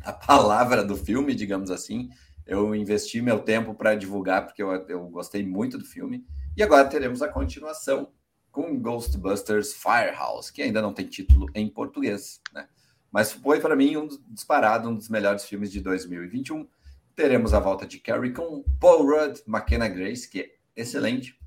a 0.03 0.13
palavra 0.13 0.85
do 0.85 0.97
filme, 0.97 1.35
digamos 1.35 1.71
assim. 1.71 2.09
Eu 2.47 2.75
investi 2.75 3.21
meu 3.21 3.41
tempo 3.41 3.75
para 3.75 3.95
divulgar, 3.95 4.47
porque 4.47 4.63
eu, 4.63 4.71
eu 4.89 5.09
gostei 5.09 5.45
muito 5.45 5.79
do 5.79 5.85
filme. 5.85 6.25
E 6.57 6.63
agora 6.63 6.89
teremos 6.89 7.23
a 7.23 7.29
continuação 7.29 8.13
com 8.59 8.77
Ghostbusters 8.77 9.73
Firehouse, 9.73 10.53
que 10.53 10.61
ainda 10.61 10.83
não 10.83 10.93
tem 10.93 11.07
título 11.07 11.49
em 11.55 11.69
português, 11.69 12.41
né? 12.53 12.67
Mas 13.09 13.31
foi 13.31 13.61
para 13.61 13.77
mim 13.77 13.97
um 13.97 14.09
disparado, 14.31 14.89
um 14.89 14.97
dos 14.97 15.09
melhores 15.09 15.45
filmes 15.45 15.71
de 15.71 15.81
2021. 15.81 16.67
Teremos 17.15 17.55
a 17.55 17.61
volta 17.61 17.87
de 17.87 18.01
Carrie 18.01 18.33
com 18.33 18.65
Paul 18.81 19.07
Rudd, 19.07 19.41
McKenna 19.47 19.87
Grace, 19.87 20.29
que 20.29 20.41
é 20.41 20.51
excelente, 20.83 21.39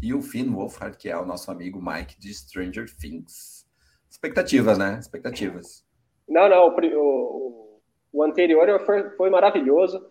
e 0.00 0.14
o 0.14 0.22
Finn 0.22 0.54
Wolfhard, 0.54 0.96
que 0.96 1.10
é 1.10 1.16
o 1.18 1.26
nosso 1.26 1.50
amigo 1.50 1.82
Mike 1.84 2.18
de 2.18 2.32
Stranger 2.32 2.86
Things. 2.96 3.66
Expectativas, 4.10 4.78
né? 4.78 4.98
Expectativas. 4.98 5.84
Não, 6.26 6.48
não, 6.48 6.74
o, 6.74 7.80
o, 8.10 8.22
anterior 8.22 8.80
foi, 8.86 9.10
foi 9.18 9.28
maravilhoso. 9.28 10.02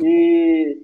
e, 0.00 0.78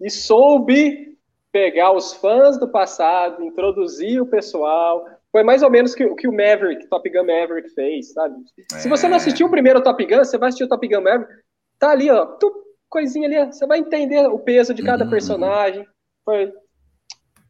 e 0.00 0.10
soube 0.10 1.15
pegar 1.56 1.90
os 1.92 2.12
fãs 2.12 2.58
do 2.58 2.68
passado, 2.68 3.42
introduzir 3.42 4.20
o 4.20 4.26
pessoal. 4.26 5.06
Foi 5.32 5.42
mais 5.42 5.62
ou 5.62 5.70
menos 5.70 5.94
o 5.94 6.14
que 6.14 6.28
o 6.28 6.32
Maverick, 6.32 6.86
Top 6.86 7.08
Gun 7.08 7.24
Maverick 7.24 7.70
fez, 7.70 8.12
sabe? 8.12 8.36
É. 8.74 8.78
Se 8.78 8.90
você 8.90 9.08
não 9.08 9.16
assistiu 9.16 9.46
o 9.46 9.50
primeiro 9.50 9.82
Top 9.82 10.04
Gun, 10.04 10.18
você 10.18 10.36
vai 10.36 10.50
assistir 10.50 10.64
o 10.64 10.68
Top 10.68 10.86
Gun 10.86 11.00
Maverick, 11.00 11.32
tá 11.78 11.92
ali, 11.92 12.10
ó, 12.10 12.26
tu, 12.26 12.52
coisinha 12.90 13.26
ali, 13.26 13.50
você 13.50 13.66
vai 13.66 13.78
entender 13.78 14.26
o 14.26 14.38
peso 14.38 14.74
de 14.74 14.82
cada 14.82 15.04
uhum. 15.04 15.10
personagem. 15.10 15.86
Foi 16.26 16.52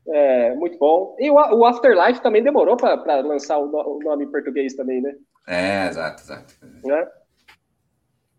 é, 0.08 0.54
muito 0.54 0.78
bom. 0.78 1.16
E 1.18 1.28
o, 1.28 1.34
o 1.34 1.64
Afterlife 1.64 2.22
também 2.22 2.44
demorou 2.44 2.76
para 2.76 3.20
lançar 3.22 3.58
o, 3.58 3.68
o, 3.68 3.98
nome 4.04 4.24
em 4.24 4.30
português 4.30 4.74
também, 4.74 5.02
né? 5.02 5.16
É, 5.48 5.88
exato, 5.88 6.22
exato. 6.22 6.54
Né? 6.84 7.08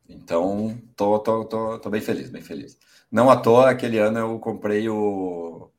Então, 0.10 0.78
tô, 0.96 1.20
tô, 1.20 1.46
tô, 1.46 1.80
tô 1.80 1.90
bem 1.90 2.02
feliz, 2.02 2.30
bem 2.30 2.42
feliz. 2.42 2.78
Não 3.12 3.30
à 3.30 3.38
toa, 3.38 3.70
aquele 3.70 3.98
ano 3.98 4.20
eu 4.20 4.40
comprei 4.40 4.88
o, 4.90 5.70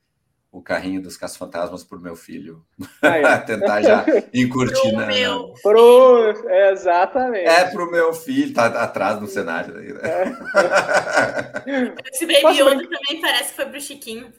o 0.51 0.63
carrinho 0.63 1.03
dos 1.03 1.17
caça-fantasmas 1.17 1.85
para 1.85 1.99
o 1.99 2.01
meu 2.01 2.17
filho. 2.17 2.65
Ah, 3.03 3.39
Tentar 3.41 3.83
já 3.83 4.05
incurtir 4.33 4.93
na. 4.93 5.07
Meu. 5.07 5.55
Pro... 5.63 6.33
Exatamente. 6.71 7.49
É 7.49 7.71
para 7.71 7.85
o 7.85 7.91
meu 7.91 8.13
filho, 8.13 8.55
tá 8.55 8.67
atrás 8.67 9.21
no 9.21 9.27
cenário. 9.27 9.75
Daí, 9.75 9.93
né? 9.93 10.01
é. 11.67 11.95
Esse 12.13 12.27
Baby 12.27 12.61
Yoda 12.61 12.83
também 12.83 13.21
parece 13.21 13.51
que 13.51 13.57
foi 13.57 13.67
para 13.67 13.79
o 13.79 13.81
Chiquinho. 13.81 14.33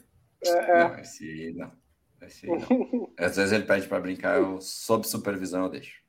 É, 0.44 0.48
é. 0.50 0.84
Não, 0.84 0.98
esse 0.98 1.52
não. 1.56 1.72
Esse 2.22 2.46
não. 2.46 3.10
Às 3.18 3.36
vezes 3.36 3.52
ele 3.52 3.64
pede 3.64 3.86
para 3.86 4.00
brincar, 4.00 4.38
eu, 4.38 4.60
sob 4.60 5.06
supervisão 5.06 5.64
eu 5.64 5.70
deixo. 5.70 6.00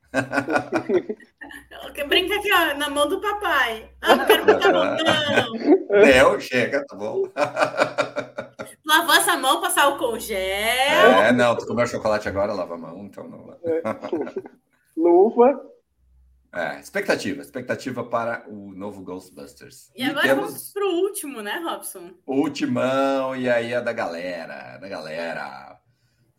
Brinca 2.08 2.36
aqui, 2.36 2.52
ó, 2.52 2.78
na 2.78 2.90
mão 2.90 3.08
do 3.08 3.22
papai. 3.22 3.90
Ah, 4.02 4.16
não 4.18 4.26
quero 4.26 4.46
botar 4.46 4.70
a 4.70 4.74
mão, 4.74 4.98
não. 4.98 5.54
Não, 6.34 6.40
chega, 6.40 6.86
tá 6.86 6.96
bom. 6.96 7.24
Lavou 8.86 9.16
essa 9.16 9.38
mão, 9.38 9.62
passar 9.62 9.88
o 9.88 10.20
gel. 10.20 10.38
É, 10.38 11.32
não, 11.32 11.56
tu 11.56 11.66
comeu 11.66 11.88
chocolate 11.88 12.28
agora, 12.28 12.52
lava 12.54 12.74
a 12.74 12.78
mão, 12.78 13.06
então 13.06 13.28
não. 13.30 13.58
É. 13.64 13.82
Luva. 14.98 15.72
É, 16.54 16.82
expectativa, 16.82 17.42
expectativa 17.42 18.04
para 18.04 18.44
o 18.50 18.74
novo 18.74 19.02
Ghostbusters. 19.02 19.90
E, 19.96 20.04
e 20.04 20.10
agora 20.10 20.28
temos... 20.28 20.46
vamos 20.48 20.74
pro 20.74 20.86
último, 20.86 21.42
né, 21.42 21.62
Robson? 21.64 22.12
Ultimão, 22.28 23.34
e 23.38 23.50
aí 23.50 23.72
é 23.72 23.80
da 23.80 23.94
galera, 23.94 24.78
da 24.78 24.90
galera. 24.90 25.80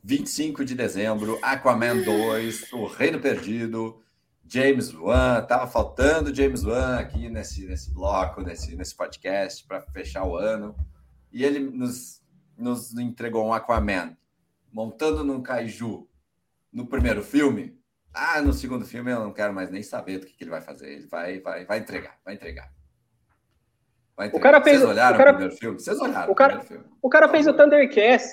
25 0.03 0.65
de 0.65 0.75
dezembro, 0.75 1.39
Aquaman 1.43 2.03
2, 2.03 2.73
O 2.73 2.87
Reino 2.87 3.21
Perdido, 3.21 4.03
James 4.45 4.93
Wan, 4.93 5.43
tava 5.43 5.67
faltando 5.67 6.35
James 6.35 6.65
Wan 6.65 6.99
aqui 6.99 7.31
nesse, 7.31 7.65
nesse 7.67 7.93
bloco, 7.95 8.43
nesse, 8.43 8.75
nesse 8.75 8.95
podcast 8.95 9.65
para 9.67 9.81
fechar 9.81 10.25
o 10.25 10.37
ano. 10.37 10.75
E 11.33 11.45
ele 11.45 11.61
nos, 11.61 12.21
nos 12.59 12.93
entregou 12.99 13.47
um 13.47 13.53
Aquaman 13.53 14.17
montando 14.73 15.23
num 15.23 15.41
kaiju 15.41 16.09
no 16.73 16.87
primeiro 16.87 17.23
filme. 17.23 17.79
Ah, 18.13 18.43
no 18.43 18.53
segundo 18.53 18.85
filme 18.85 19.13
eu 19.13 19.21
não 19.21 19.33
quero 19.33 19.55
mais 19.55 19.71
nem 19.71 19.83
saber 19.83 20.19
do 20.19 20.27
que, 20.27 20.35
que 20.35 20.45
ele 20.45 20.51
vai 20.51 20.61
fazer. 20.61 20.93
Ele 20.93 21.07
vai, 21.07 21.41
vai, 21.41 21.65
vai 21.65 21.79
entregar, 21.79 22.19
vai 22.25 22.35
entregar. 22.35 22.73
O 24.33 24.41
cara 24.41 24.61
fez, 24.61 24.79
Vocês 24.79 24.91
olharam 24.91 25.15
o, 25.15 25.19
cara, 25.19 25.31
o 25.31 25.35
primeiro 25.35 25.57
filme? 25.57 25.81
Vocês 25.81 26.01
olharam 26.01 26.33
o, 26.33 26.35
cara, 26.35 26.59
o 26.59 26.61
filme? 26.61 26.85
O 27.03 27.09
cara 27.09 27.29
fez 27.29 27.47
o 27.47 27.53
Thundercats. 27.53 28.31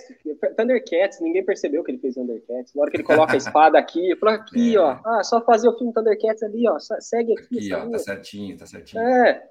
Thundercats, 0.58 1.22
ninguém 1.22 1.44
percebeu 1.44 1.84
que 1.84 1.92
ele 1.92 2.00
fez 2.00 2.16
Thundercats. 2.16 2.74
Na 2.74 2.82
hora 2.82 2.92
que 2.92 2.98
ele 2.98 3.04
coloca 3.04 3.34
a 3.34 3.38
espada 3.38 3.78
aqui, 3.78 4.12
eu 4.12 4.18
falo 4.18 4.34
aqui, 4.34 4.76
é. 4.76 4.80
ó. 4.80 5.00
Ah, 5.06 5.24
só 5.24 5.42
fazer 5.42 5.70
o 5.70 5.78
filme 5.78 5.94
Thundercats 5.94 6.44
ali, 6.44 6.68
ó. 6.68 6.78
Segue 7.00 7.34
aqui. 7.34 7.58
Aqui, 7.58 7.74
ó, 7.74 7.90
tá 7.90 8.00
certinho, 8.00 8.58
tá 8.58 8.66
certinho. 8.66 9.02
É. 9.02 9.44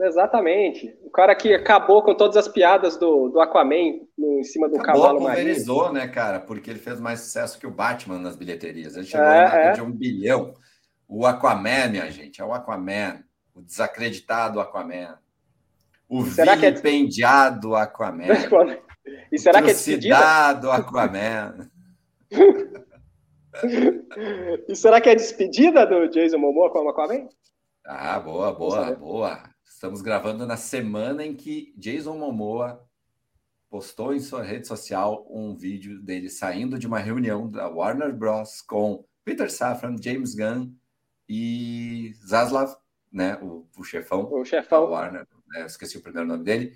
Exatamente. 0.00 0.96
O 1.02 1.10
cara 1.10 1.34
que 1.34 1.52
acabou 1.54 2.02
com 2.02 2.14
todas 2.14 2.36
as 2.36 2.48
piadas 2.48 2.96
do, 2.96 3.28
do 3.28 3.40
Aquaman 3.40 4.00
no, 4.16 4.38
em 4.38 4.44
cima 4.44 4.68
do 4.68 4.76
acabou, 4.76 5.02
cavalo 5.02 5.20
marinho. 5.20 5.44
pulverizou, 5.46 5.92
né, 5.92 6.06
cara? 6.06 6.40
Porque 6.40 6.70
ele 6.70 6.78
fez 6.78 7.00
mais 7.00 7.20
sucesso 7.20 7.58
que 7.58 7.66
o 7.66 7.70
Batman 7.70 8.18
nas 8.18 8.36
bilheterias. 8.36 8.96
Ele 8.96 9.06
chegou 9.06 9.26
é, 9.26 9.46
a 9.46 9.56
é. 9.56 9.72
de 9.72 9.82
um 9.82 9.90
bilhão. 9.90 10.54
O 11.08 11.26
Aquaman, 11.26 11.88
minha 11.88 12.10
gente, 12.10 12.40
é 12.40 12.44
o 12.44 12.52
Aquaman. 12.52 13.24
O 13.58 13.62
desacreditado 13.62 14.60
Aquaman. 14.60 15.18
O 16.08 16.24
será 16.24 16.54
vilipendiado 16.54 17.76
é... 17.76 17.82
Aquaman. 17.82 18.78
E 19.32 19.38
será 19.38 19.60
que 19.60 19.70
é 19.70 19.74
despedida? 19.74 20.16
Aquaman. 20.72 21.70
e 24.68 24.76
será 24.76 25.00
que 25.00 25.08
é 25.08 25.14
despedida 25.14 25.84
do 25.84 26.08
Jason 26.08 26.38
Momoa 26.38 26.70
com 26.70 26.84
o 26.84 26.88
Aquaman? 26.88 27.28
Ah, 27.84 28.20
boa, 28.20 28.52
boa, 28.52 28.94
boa. 28.94 29.42
Estamos 29.64 30.02
gravando 30.02 30.46
na 30.46 30.56
semana 30.56 31.24
em 31.24 31.34
que 31.34 31.74
Jason 31.76 32.16
Momoa 32.16 32.86
postou 33.68 34.14
em 34.14 34.20
sua 34.20 34.42
rede 34.42 34.68
social 34.68 35.26
um 35.28 35.56
vídeo 35.56 36.00
dele 36.00 36.30
saindo 36.30 36.78
de 36.78 36.86
uma 36.86 36.98
reunião 36.98 37.50
da 37.50 37.68
Warner 37.68 38.14
Bros. 38.14 38.62
com 38.62 39.04
Peter 39.24 39.50
Safran, 39.50 39.96
James 40.00 40.34
Gunn 40.34 40.72
e 41.28 42.14
Zaslav, 42.24 42.76
né, 43.12 43.38
o, 43.42 43.66
o 43.76 43.84
chefão, 43.84 44.28
o 44.32 44.44
chefão. 44.44 44.84
da 44.84 44.90
Warner, 44.90 45.26
né, 45.48 45.66
esqueci 45.66 45.96
o 45.96 46.02
primeiro 46.02 46.28
nome 46.28 46.44
dele, 46.44 46.72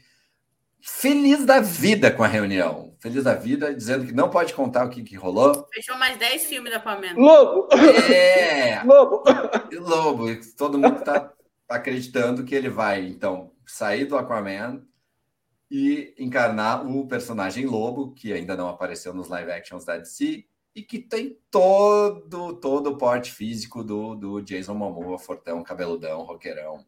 feliz 0.80 1.44
da 1.44 1.60
vida 1.60 2.10
com 2.10 2.24
a 2.24 2.28
reunião. 2.28 2.96
Feliz 2.98 3.24
da 3.24 3.34
vida, 3.34 3.74
dizendo 3.74 4.06
que 4.06 4.12
não 4.12 4.30
pode 4.30 4.54
contar 4.54 4.84
o 4.84 4.88
que, 4.88 5.02
que 5.02 5.16
rolou. 5.16 5.66
Fechou 5.74 5.96
mais 5.96 6.16
10 6.18 6.44
filmes 6.44 6.72
da 6.72 6.78
Palmeiras. 6.78 7.16
Lobo! 7.16 7.68
É! 7.74 8.82
Lobo! 8.86 9.24
Lobo. 9.72 10.26
Todo 10.56 10.78
mundo 10.78 10.98
está 10.98 11.32
acreditando 11.68 12.44
que 12.44 12.54
ele 12.54 12.68
vai, 12.68 13.04
então, 13.06 13.52
sair 13.66 14.04
do 14.04 14.16
Aquaman 14.16 14.84
e 15.70 16.14
encarnar 16.18 16.86
o 16.86 17.09
personagem 17.09 17.66
Lobo, 17.66 18.12
que 18.12 18.32
ainda 18.32 18.56
não 18.56 18.68
apareceu 18.68 19.14
nos 19.14 19.28
live 19.28 19.50
actions 19.50 19.84
da 19.84 19.96
DC, 19.96 20.44
e 20.74 20.82
que 20.82 20.99
tem 20.99 21.39
todo, 21.51 22.55
todo 22.55 22.90
o 22.90 22.99
porte 22.99 23.31
físico 23.31 23.85
do, 23.85 24.15
do 24.15 24.40
Jason 24.40 24.74
Momoa, 24.74 25.19
fortão, 25.19 25.62
cabeludão, 25.62 26.23
roqueirão. 26.23 26.85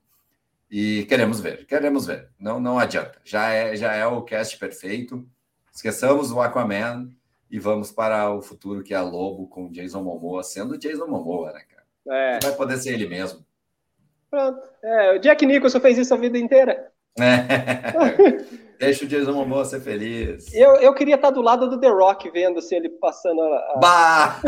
E 0.71 1.05
queremos 1.05 1.41
ver, 1.41 1.67
queremos 1.67 2.07
ver. 2.07 2.31
Não, 2.39 2.59
não 2.59 2.79
adianta. 2.79 3.21
Já 3.25 3.51
é, 3.51 3.77
já 3.77 3.95
é 3.95 4.07
o 4.07 4.23
cast 4.23 4.59
perfeito. 4.59 5.27
Esqueçamos 5.73 6.33
o 6.33 6.41
Aquaman 6.41 7.11
e 7.51 7.59
vamos 7.59 7.93
para 7.93 8.31
o 8.33 8.41
futuro 8.41 8.83
que 8.83 8.95
é 8.95 8.97
a 8.97 9.03
Lobo 9.03 9.47
com 9.47 9.71
Jason 9.71 10.03
Momoa, 10.03 10.43
sendo 10.43 10.79
Jason 10.79 11.07
Momoa, 11.07 11.53
né, 11.53 11.61
cara? 11.69 11.85
É. 12.09 12.39
Vai 12.43 12.53
poder 12.57 12.79
ser 12.79 12.95
ele 12.95 13.07
mesmo. 13.07 13.45
Pronto. 14.31 14.61
É, 14.83 15.13
o 15.13 15.19
Jack 15.19 15.45
Nicholson 15.45 15.81
fez 15.81 15.99
isso 15.99 16.15
a 16.15 16.17
vida 16.17 16.39
inteira. 16.39 16.91
É. 17.19 18.55
Deixa 18.79 19.05
o 19.05 19.09
Jason 19.09 19.33
Momoa 19.33 19.65
ser 19.65 19.81
feliz. 19.81 20.53
Eu, 20.53 20.77
eu 20.77 20.95
queria 20.95 21.15
estar 21.15 21.31
do 21.31 21.41
lado 21.41 21.69
do 21.69 21.79
The 21.79 21.89
Rock, 21.89 22.31
vendo 22.31 22.59
assim, 22.59 22.77
ele 22.77 22.89
passando 22.89 23.41
a. 23.41 23.79
Bah! 23.81 24.41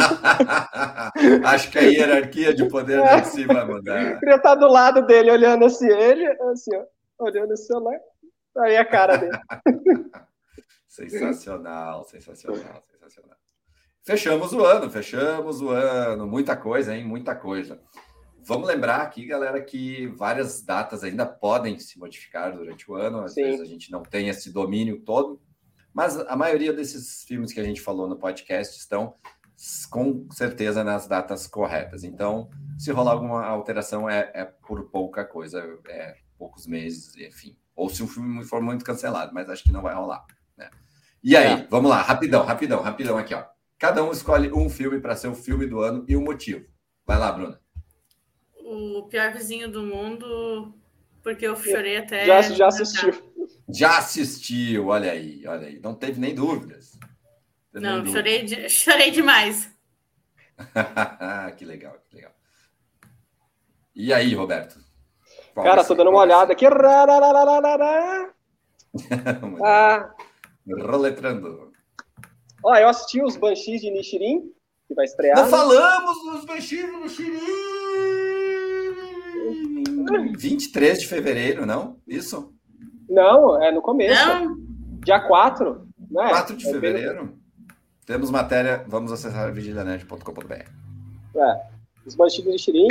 Acho 1.44 1.70
que 1.70 1.78
a 1.78 1.82
hierarquia 1.82 2.55
de 2.55 2.69
poder 2.69 3.01
é. 3.01 3.23
si 3.24 3.44
vai 3.44 3.65
mudar. 3.65 4.03
Eu 4.03 4.19
queria 4.19 4.36
estar 4.36 4.55
do 4.55 4.69
lado 4.69 5.07
dele, 5.07 5.31
olhando 5.31 5.65
assim, 5.65 5.89
ele, 5.89 6.27
assim, 6.53 6.70
ó, 6.74 7.24
olhando 7.24 7.53
o 7.53 7.57
celular. 7.57 7.98
Aí 8.59 8.77
a 8.77 8.85
cara 8.85 9.16
dele. 9.16 9.39
sensacional, 10.89 12.05
sensacional, 12.05 12.82
sensacional. 12.90 13.36
Fechamos 14.05 14.53
o 14.53 14.65
ano, 14.65 14.90
fechamos 14.90 15.61
o 15.61 15.70
ano. 15.70 16.27
Muita 16.27 16.57
coisa, 16.57 16.94
hein? 16.94 17.05
Muita 17.05 17.35
coisa. 17.35 17.81
Vamos 18.48 18.68
lembrar 18.68 19.01
aqui, 19.01 19.27
galera, 19.27 19.60
que 19.60 20.06
várias 20.06 20.62
datas 20.62 21.02
ainda 21.02 21.27
podem 21.27 21.81
se 21.81 21.98
modificar 21.98 22.56
durante 22.56 22.89
o 22.89 22.94
ano. 22.94 23.23
Às 23.23 23.35
Sim. 23.35 23.43
vezes 23.43 23.60
a 23.60 23.64
gente 23.64 23.90
não 23.90 24.05
tem 24.05 24.28
esse 24.28 24.52
domínio 24.52 25.01
todo, 25.01 25.43
mas 25.93 26.16
a 26.16 26.36
maioria 26.36 26.73
desses 26.73 27.24
filmes 27.24 27.52
que 27.52 27.59
a 27.59 27.64
gente 27.64 27.81
falou 27.81 28.09
no 28.09 28.16
podcast 28.16 28.78
estão 28.78 29.16
com 29.90 30.28
certeza 30.31 30.85
nas 30.85 31.09
datas 31.09 31.48
corretas. 31.48 32.05
Então, 32.05 32.48
se 32.78 32.93
rolar 32.93 33.14
alguma 33.14 33.44
alteração, 33.44 34.09
é, 34.09 34.31
é 34.32 34.44
por 34.44 34.90
pouca 34.90 35.24
coisa, 35.24 35.60
é 35.89 36.14
poucos 36.39 36.68
meses, 36.68 37.16
enfim. 37.16 37.59
Ou 37.74 37.89
se 37.89 38.01
um 38.01 38.06
filme 38.06 38.44
for 38.44 38.62
muito 38.62 38.85
cancelado, 38.85 39.35
mas 39.35 39.51
acho 39.51 39.64
que 39.64 39.73
não 39.73 39.82
vai 39.82 39.94
rolar. 39.97 40.24
Né? 40.56 40.70
E 41.20 41.36
aí, 41.36 41.62
é. 41.62 41.66
vamos 41.68 41.90
lá, 41.90 42.01
rapidão, 42.01 42.44
rapidão, 42.44 42.81
rapidão 42.81 43.18
aqui, 43.18 43.35
ó. 43.35 43.44
Cada 43.77 44.05
um 44.05 44.12
escolhe 44.12 44.52
um 44.52 44.70
filme 44.70 45.01
para 45.01 45.16
ser 45.16 45.27
o 45.27 45.35
filme 45.35 45.66
do 45.66 45.81
ano 45.81 46.05
e 46.06 46.14
o 46.14 46.20
motivo. 46.20 46.64
Vai 47.05 47.18
lá, 47.18 47.32
Bruna 47.32 47.66
o 48.77 49.03
pior 49.05 49.32
vizinho 49.32 49.70
do 49.70 49.82
mundo, 49.82 50.74
porque 51.23 51.47
eu 51.47 51.57
chorei 51.57 51.97
até. 51.97 52.24
Já, 52.24 52.43
já 52.43 52.69
assistiu. 52.69 53.12
Já 53.69 53.98
assistiu, 53.98 54.86
olha 54.89 55.11
aí, 55.11 55.47
olha 55.47 55.66
aí. 55.66 55.81
Não 55.81 55.94
teve 55.94 56.20
nem 56.20 56.35
dúvidas. 56.35 56.98
Teve 57.73 57.85
Não, 57.85 58.03
nem 58.03 58.12
chorei, 58.12 58.44
de, 58.44 58.69
chorei 58.70 59.11
demais. 59.11 59.70
que 61.57 61.65
legal, 61.65 61.98
que 62.09 62.15
legal. 62.16 62.32
E 63.94 64.12
aí, 64.12 64.35
Roberto? 64.35 64.78
Qual 65.55 65.65
Cara, 65.65 65.85
tô 65.85 65.94
dando 65.94 66.11
uma 66.11 66.20
olhada 66.20 66.53
aqui. 66.53 66.66
ah. 69.65 70.15
Roletrando. 70.69 71.73
Ó, 72.62 72.74
eu 72.77 72.89
assisti 72.89 73.23
os 73.23 73.36
Banshees 73.36 73.81
de 73.81 73.90
Nishirin, 73.90 74.53
que 74.86 74.94
vai 74.94 75.05
estrear. 75.05 75.36
Não 75.36 75.44
né? 75.44 75.51
falamos 75.51 76.24
dos 76.24 76.44
Banshees 76.44 76.86
de 76.86 76.97
Nishirin! 76.97 77.76
23 80.37 81.01
de 81.01 81.07
fevereiro, 81.07 81.66
não? 81.66 81.99
Isso? 82.07 82.53
Não, 83.09 83.62
é 83.62 83.70
no 83.73 83.81
começo. 83.81 84.27
Não. 84.27 84.57
Dia 85.05 85.20
4. 85.20 85.87
Não 86.11 86.23
é? 86.23 86.28
4 86.31 86.57
de 86.57 86.66
é 86.66 86.73
fevereiro. 86.73 87.27
Bem... 87.27 87.39
Temos 88.07 88.31
matéria, 88.31 88.85
vamos 88.87 89.11
acessar 89.11 89.53
vigilianet.com.br. 89.53 90.53
É. 90.55 91.66
Os 92.05 92.15
bandidos 92.15 92.53
de 92.53 92.59
Xirim. 92.59 92.89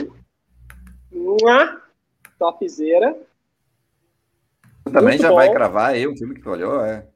Topzera. 2.37 3.17
Também 4.83 5.03
Muito 5.03 5.21
já 5.21 5.29
bom. 5.29 5.35
vai 5.35 5.51
cravar 5.51 5.91
aí 5.91 6.05
o 6.05 6.15
filme 6.15 6.35
que 6.35 6.41
tu 6.41 6.49
olhou, 6.49 6.85
é. 6.85 7.07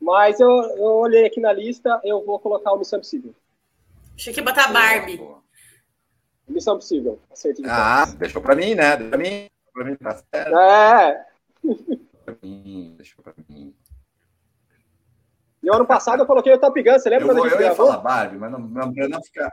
Mas 0.00 0.38
eu, 0.38 0.48
eu 0.48 0.84
olhei 0.96 1.26
aqui 1.26 1.40
na 1.40 1.52
lista, 1.52 2.00
eu 2.04 2.24
vou 2.24 2.38
colocar 2.38 2.72
o 2.72 2.78
Missão 2.78 2.98
Impossível. 2.98 3.34
Achei 4.14 4.32
que 4.32 4.40
ia 4.40 4.44
botar 4.44 4.72
Barbie. 4.72 5.16
Boa, 5.16 5.28
boa. 5.30 5.43
Missão 6.48 6.76
Possível. 6.76 7.20
Acerto 7.30 7.62
de 7.62 7.68
ah, 7.68 8.04
deixou 8.18 8.42
para 8.42 8.54
mim, 8.54 8.74
né? 8.74 8.96
Para 8.96 9.18
mim, 9.18 9.48
para 9.72 9.84
mim 9.84 9.96
tá 9.96 10.14
certo. 10.14 10.58
É. 10.58 11.26
Pra 12.24 12.36
mim, 12.42 12.94
deixou 12.96 13.24
para 13.24 13.34
mim. 13.48 13.74
E 15.62 15.68
ano 15.68 15.86
passado 15.86 16.20
eu 16.22 16.26
coloquei 16.26 16.52
o 16.52 16.58
Top 16.58 16.82
Gun, 16.82 16.98
você 16.98 17.08
lembra 17.08 17.26
eu, 17.26 17.34
quando 17.34 17.52
eu 17.52 17.60
ia 17.60 17.74
falar 17.74 17.96
Barbie, 17.98 18.36
mas 18.36 18.52
não, 18.52 18.58
não, 18.58 18.92
não 18.92 19.22
ficar. 19.22 19.50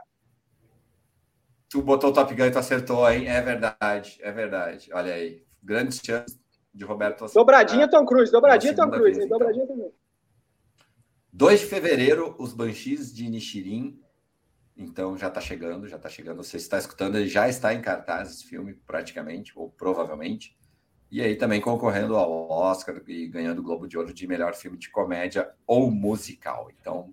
Tu 1.70 1.80
botou 1.80 2.10
o 2.10 2.12
Top 2.12 2.34
Gun 2.34 2.44
e 2.44 2.50
tu 2.50 2.58
acertou, 2.58 3.10
hein? 3.10 3.26
É 3.28 3.40
verdade, 3.40 4.18
é 4.20 4.30
verdade. 4.30 4.90
Olha 4.92 5.14
aí. 5.14 5.42
Grandes 5.62 6.00
chances 6.04 6.38
de 6.74 6.84
Roberto 6.84 7.24
acertar. 7.24 7.40
Dobradinha 7.40 7.88
Tom 7.88 8.04
Cruise, 8.04 8.30
dobradinha 8.30 8.74
Tom 8.74 8.90
Cruise, 8.90 9.14
vez, 9.14 9.24
então. 9.24 9.38
dobradinha 9.38 9.66
também. 9.66 9.90
2 11.32 11.60
de 11.60 11.66
fevereiro, 11.66 12.34
os 12.38 12.52
Banshees 12.52 13.14
de 13.14 13.26
Nishirin 13.28 13.98
então 14.76 15.16
já 15.16 15.28
está 15.28 15.40
chegando, 15.40 15.88
já 15.88 15.96
está 15.96 16.08
chegando. 16.08 16.42
Você 16.42 16.56
está 16.56 16.78
escutando, 16.78 17.16
ele 17.16 17.28
já 17.28 17.48
está 17.48 17.74
em 17.74 17.80
cartaz 17.80 18.30
esse 18.30 18.44
filme, 18.44 18.74
praticamente, 18.86 19.52
ou 19.54 19.70
provavelmente. 19.70 20.56
E 21.10 21.20
aí 21.20 21.36
também 21.36 21.60
concorrendo 21.60 22.16
ao 22.16 22.50
Oscar 22.50 23.02
e 23.06 23.28
ganhando 23.28 23.58
o 23.58 23.62
Globo 23.62 23.86
de 23.86 23.98
Ouro 23.98 24.14
de 24.14 24.26
melhor 24.26 24.54
filme 24.54 24.78
de 24.78 24.88
comédia 24.90 25.50
ou 25.66 25.90
musical. 25.90 26.70
Então, 26.80 27.12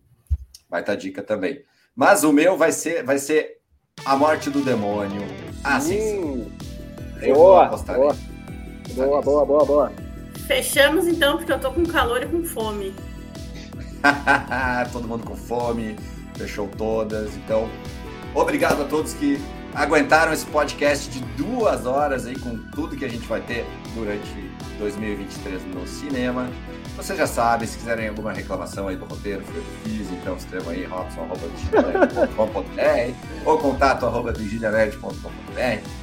vai 0.69 0.81
estar 0.81 0.94
tá 0.94 0.98
dica 0.98 1.22
também. 1.22 1.64
Mas 1.94 2.23
o 2.23 2.31
meu 2.31 2.57
vai 2.57 2.72
ser, 2.72 3.03
vai 3.03 3.19
ser 3.19 3.60
A 4.06 4.15
Morte 4.15 4.49
do 4.49 4.61
Demônio. 4.64 5.22
Ah, 5.64 5.81
sim. 5.81 6.49
Boa, 7.22 7.68
boa. 7.68 8.15
Boa, 8.95 9.22
boa, 9.22 9.45
boa, 9.45 9.65
boa. 9.65 9.94
Fechamos 10.48 11.06
então, 11.06 11.38
porque 11.38 11.52
eu 11.52 11.60
tô 11.60 11.72
com 11.73 11.86
calor 11.86 12.23
e 12.23 12.27
com 12.27 12.44
fome. 12.45 12.95
Todo 14.94 15.07
mundo 15.07 15.26
com 15.26 15.36
fome 15.36 15.98
fechou 16.40 16.68
todas. 16.68 17.36
Então, 17.36 17.70
obrigado 18.34 18.82
a 18.82 18.86
todos 18.86 19.14
que 19.14 19.40
aguentaram 19.74 20.34
esse 20.34 20.45
podcast 20.45 21.10
de 21.10 21.20
duas 21.36 21.86
horas 21.86 22.26
aí 22.26 22.38
com 22.40 22.57
tudo 22.72 22.95
que 22.95 23.06
a 23.06 23.10
gente 23.10 23.28
vai 23.28 23.41
ter 23.41 23.66
durante 23.94 24.49
2023 24.80 25.64
no 25.66 25.86
cinema. 25.88 26.49
Você 26.95 27.16
já 27.16 27.28
sabe, 27.28 27.66
se 27.66 27.78
quiserem 27.78 28.10
alguma 28.10 28.34
reclamação 28.34 28.88
aí 28.88 28.95
do 28.95 29.06
roteiro 29.06 29.41
que 29.41 29.56
eu 29.56 29.64
fiz, 29.84 30.11
então 30.11 30.36
escrevam 30.36 30.74
aí 30.74 30.84
robson.com.br 30.86 31.45
ou 33.45 33.57
contato 33.57 34.06
arroba 34.06 34.34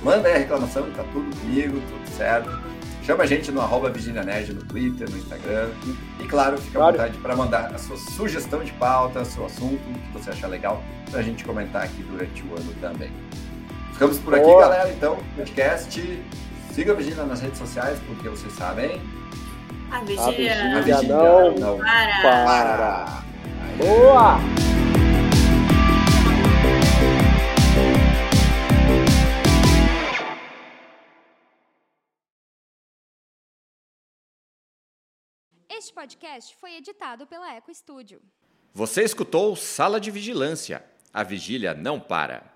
Manda 0.02 0.28
aí 0.28 0.34
a 0.34 0.38
reclamação, 0.38 0.90
tá 0.92 1.04
tudo 1.12 1.36
comigo, 1.40 1.80
tudo 1.80 2.16
certo. 2.16 2.75
Chama 3.06 3.22
a 3.22 3.26
gente 3.26 3.52
no 3.52 3.60
arroba 3.60 3.88
Virginia 3.88 4.24
Nerd 4.24 4.52
no 4.52 4.64
Twitter, 4.64 5.08
no 5.08 5.16
Instagram. 5.16 5.70
E 6.18 6.26
claro, 6.26 6.58
fica 6.58 6.76
claro. 6.80 6.88
à 6.88 6.90
vontade 6.90 7.18
para 7.18 7.36
mandar 7.36 7.72
a 7.72 7.78
sua 7.78 7.96
sugestão 7.96 8.64
de 8.64 8.72
pauta, 8.72 9.24
seu 9.24 9.46
assunto, 9.46 9.78
que 9.78 10.12
você 10.12 10.30
achar 10.30 10.48
legal, 10.48 10.82
para 11.08 11.20
a 11.20 11.22
gente 11.22 11.44
comentar 11.44 11.84
aqui 11.84 12.02
durante 12.02 12.42
o 12.42 12.56
ano 12.56 12.74
também. 12.80 13.12
Ficamos 13.92 14.18
por 14.18 14.34
aqui, 14.34 14.44
Boa. 14.44 14.60
galera. 14.60 14.90
Então, 14.90 15.18
podcast. 15.36 16.20
Siga 16.72 16.92
a 16.92 16.94
Virginia 16.96 17.22
nas 17.22 17.40
redes 17.40 17.58
sociais, 17.58 17.96
porque 18.08 18.28
vocês 18.28 18.52
sabem. 18.54 19.00
A 19.92 20.00
Virginia, 20.00 20.76
a 20.76 20.80
Virginia 20.80 21.16
não, 21.16 21.54
não 21.54 21.78
para. 21.78 22.44
para. 22.44 23.22
Boa! 23.78 24.75
Este 35.86 35.94
podcast 35.94 36.56
foi 36.56 36.74
editado 36.74 37.28
pela 37.28 37.54
Eco 37.54 37.72
Studio. 37.72 38.20
Você 38.74 39.04
escutou 39.04 39.54
Sala 39.54 40.00
de 40.00 40.10
Vigilância. 40.10 40.84
A 41.14 41.22
vigília 41.22 41.74
não 41.74 42.00
para. 42.00 42.55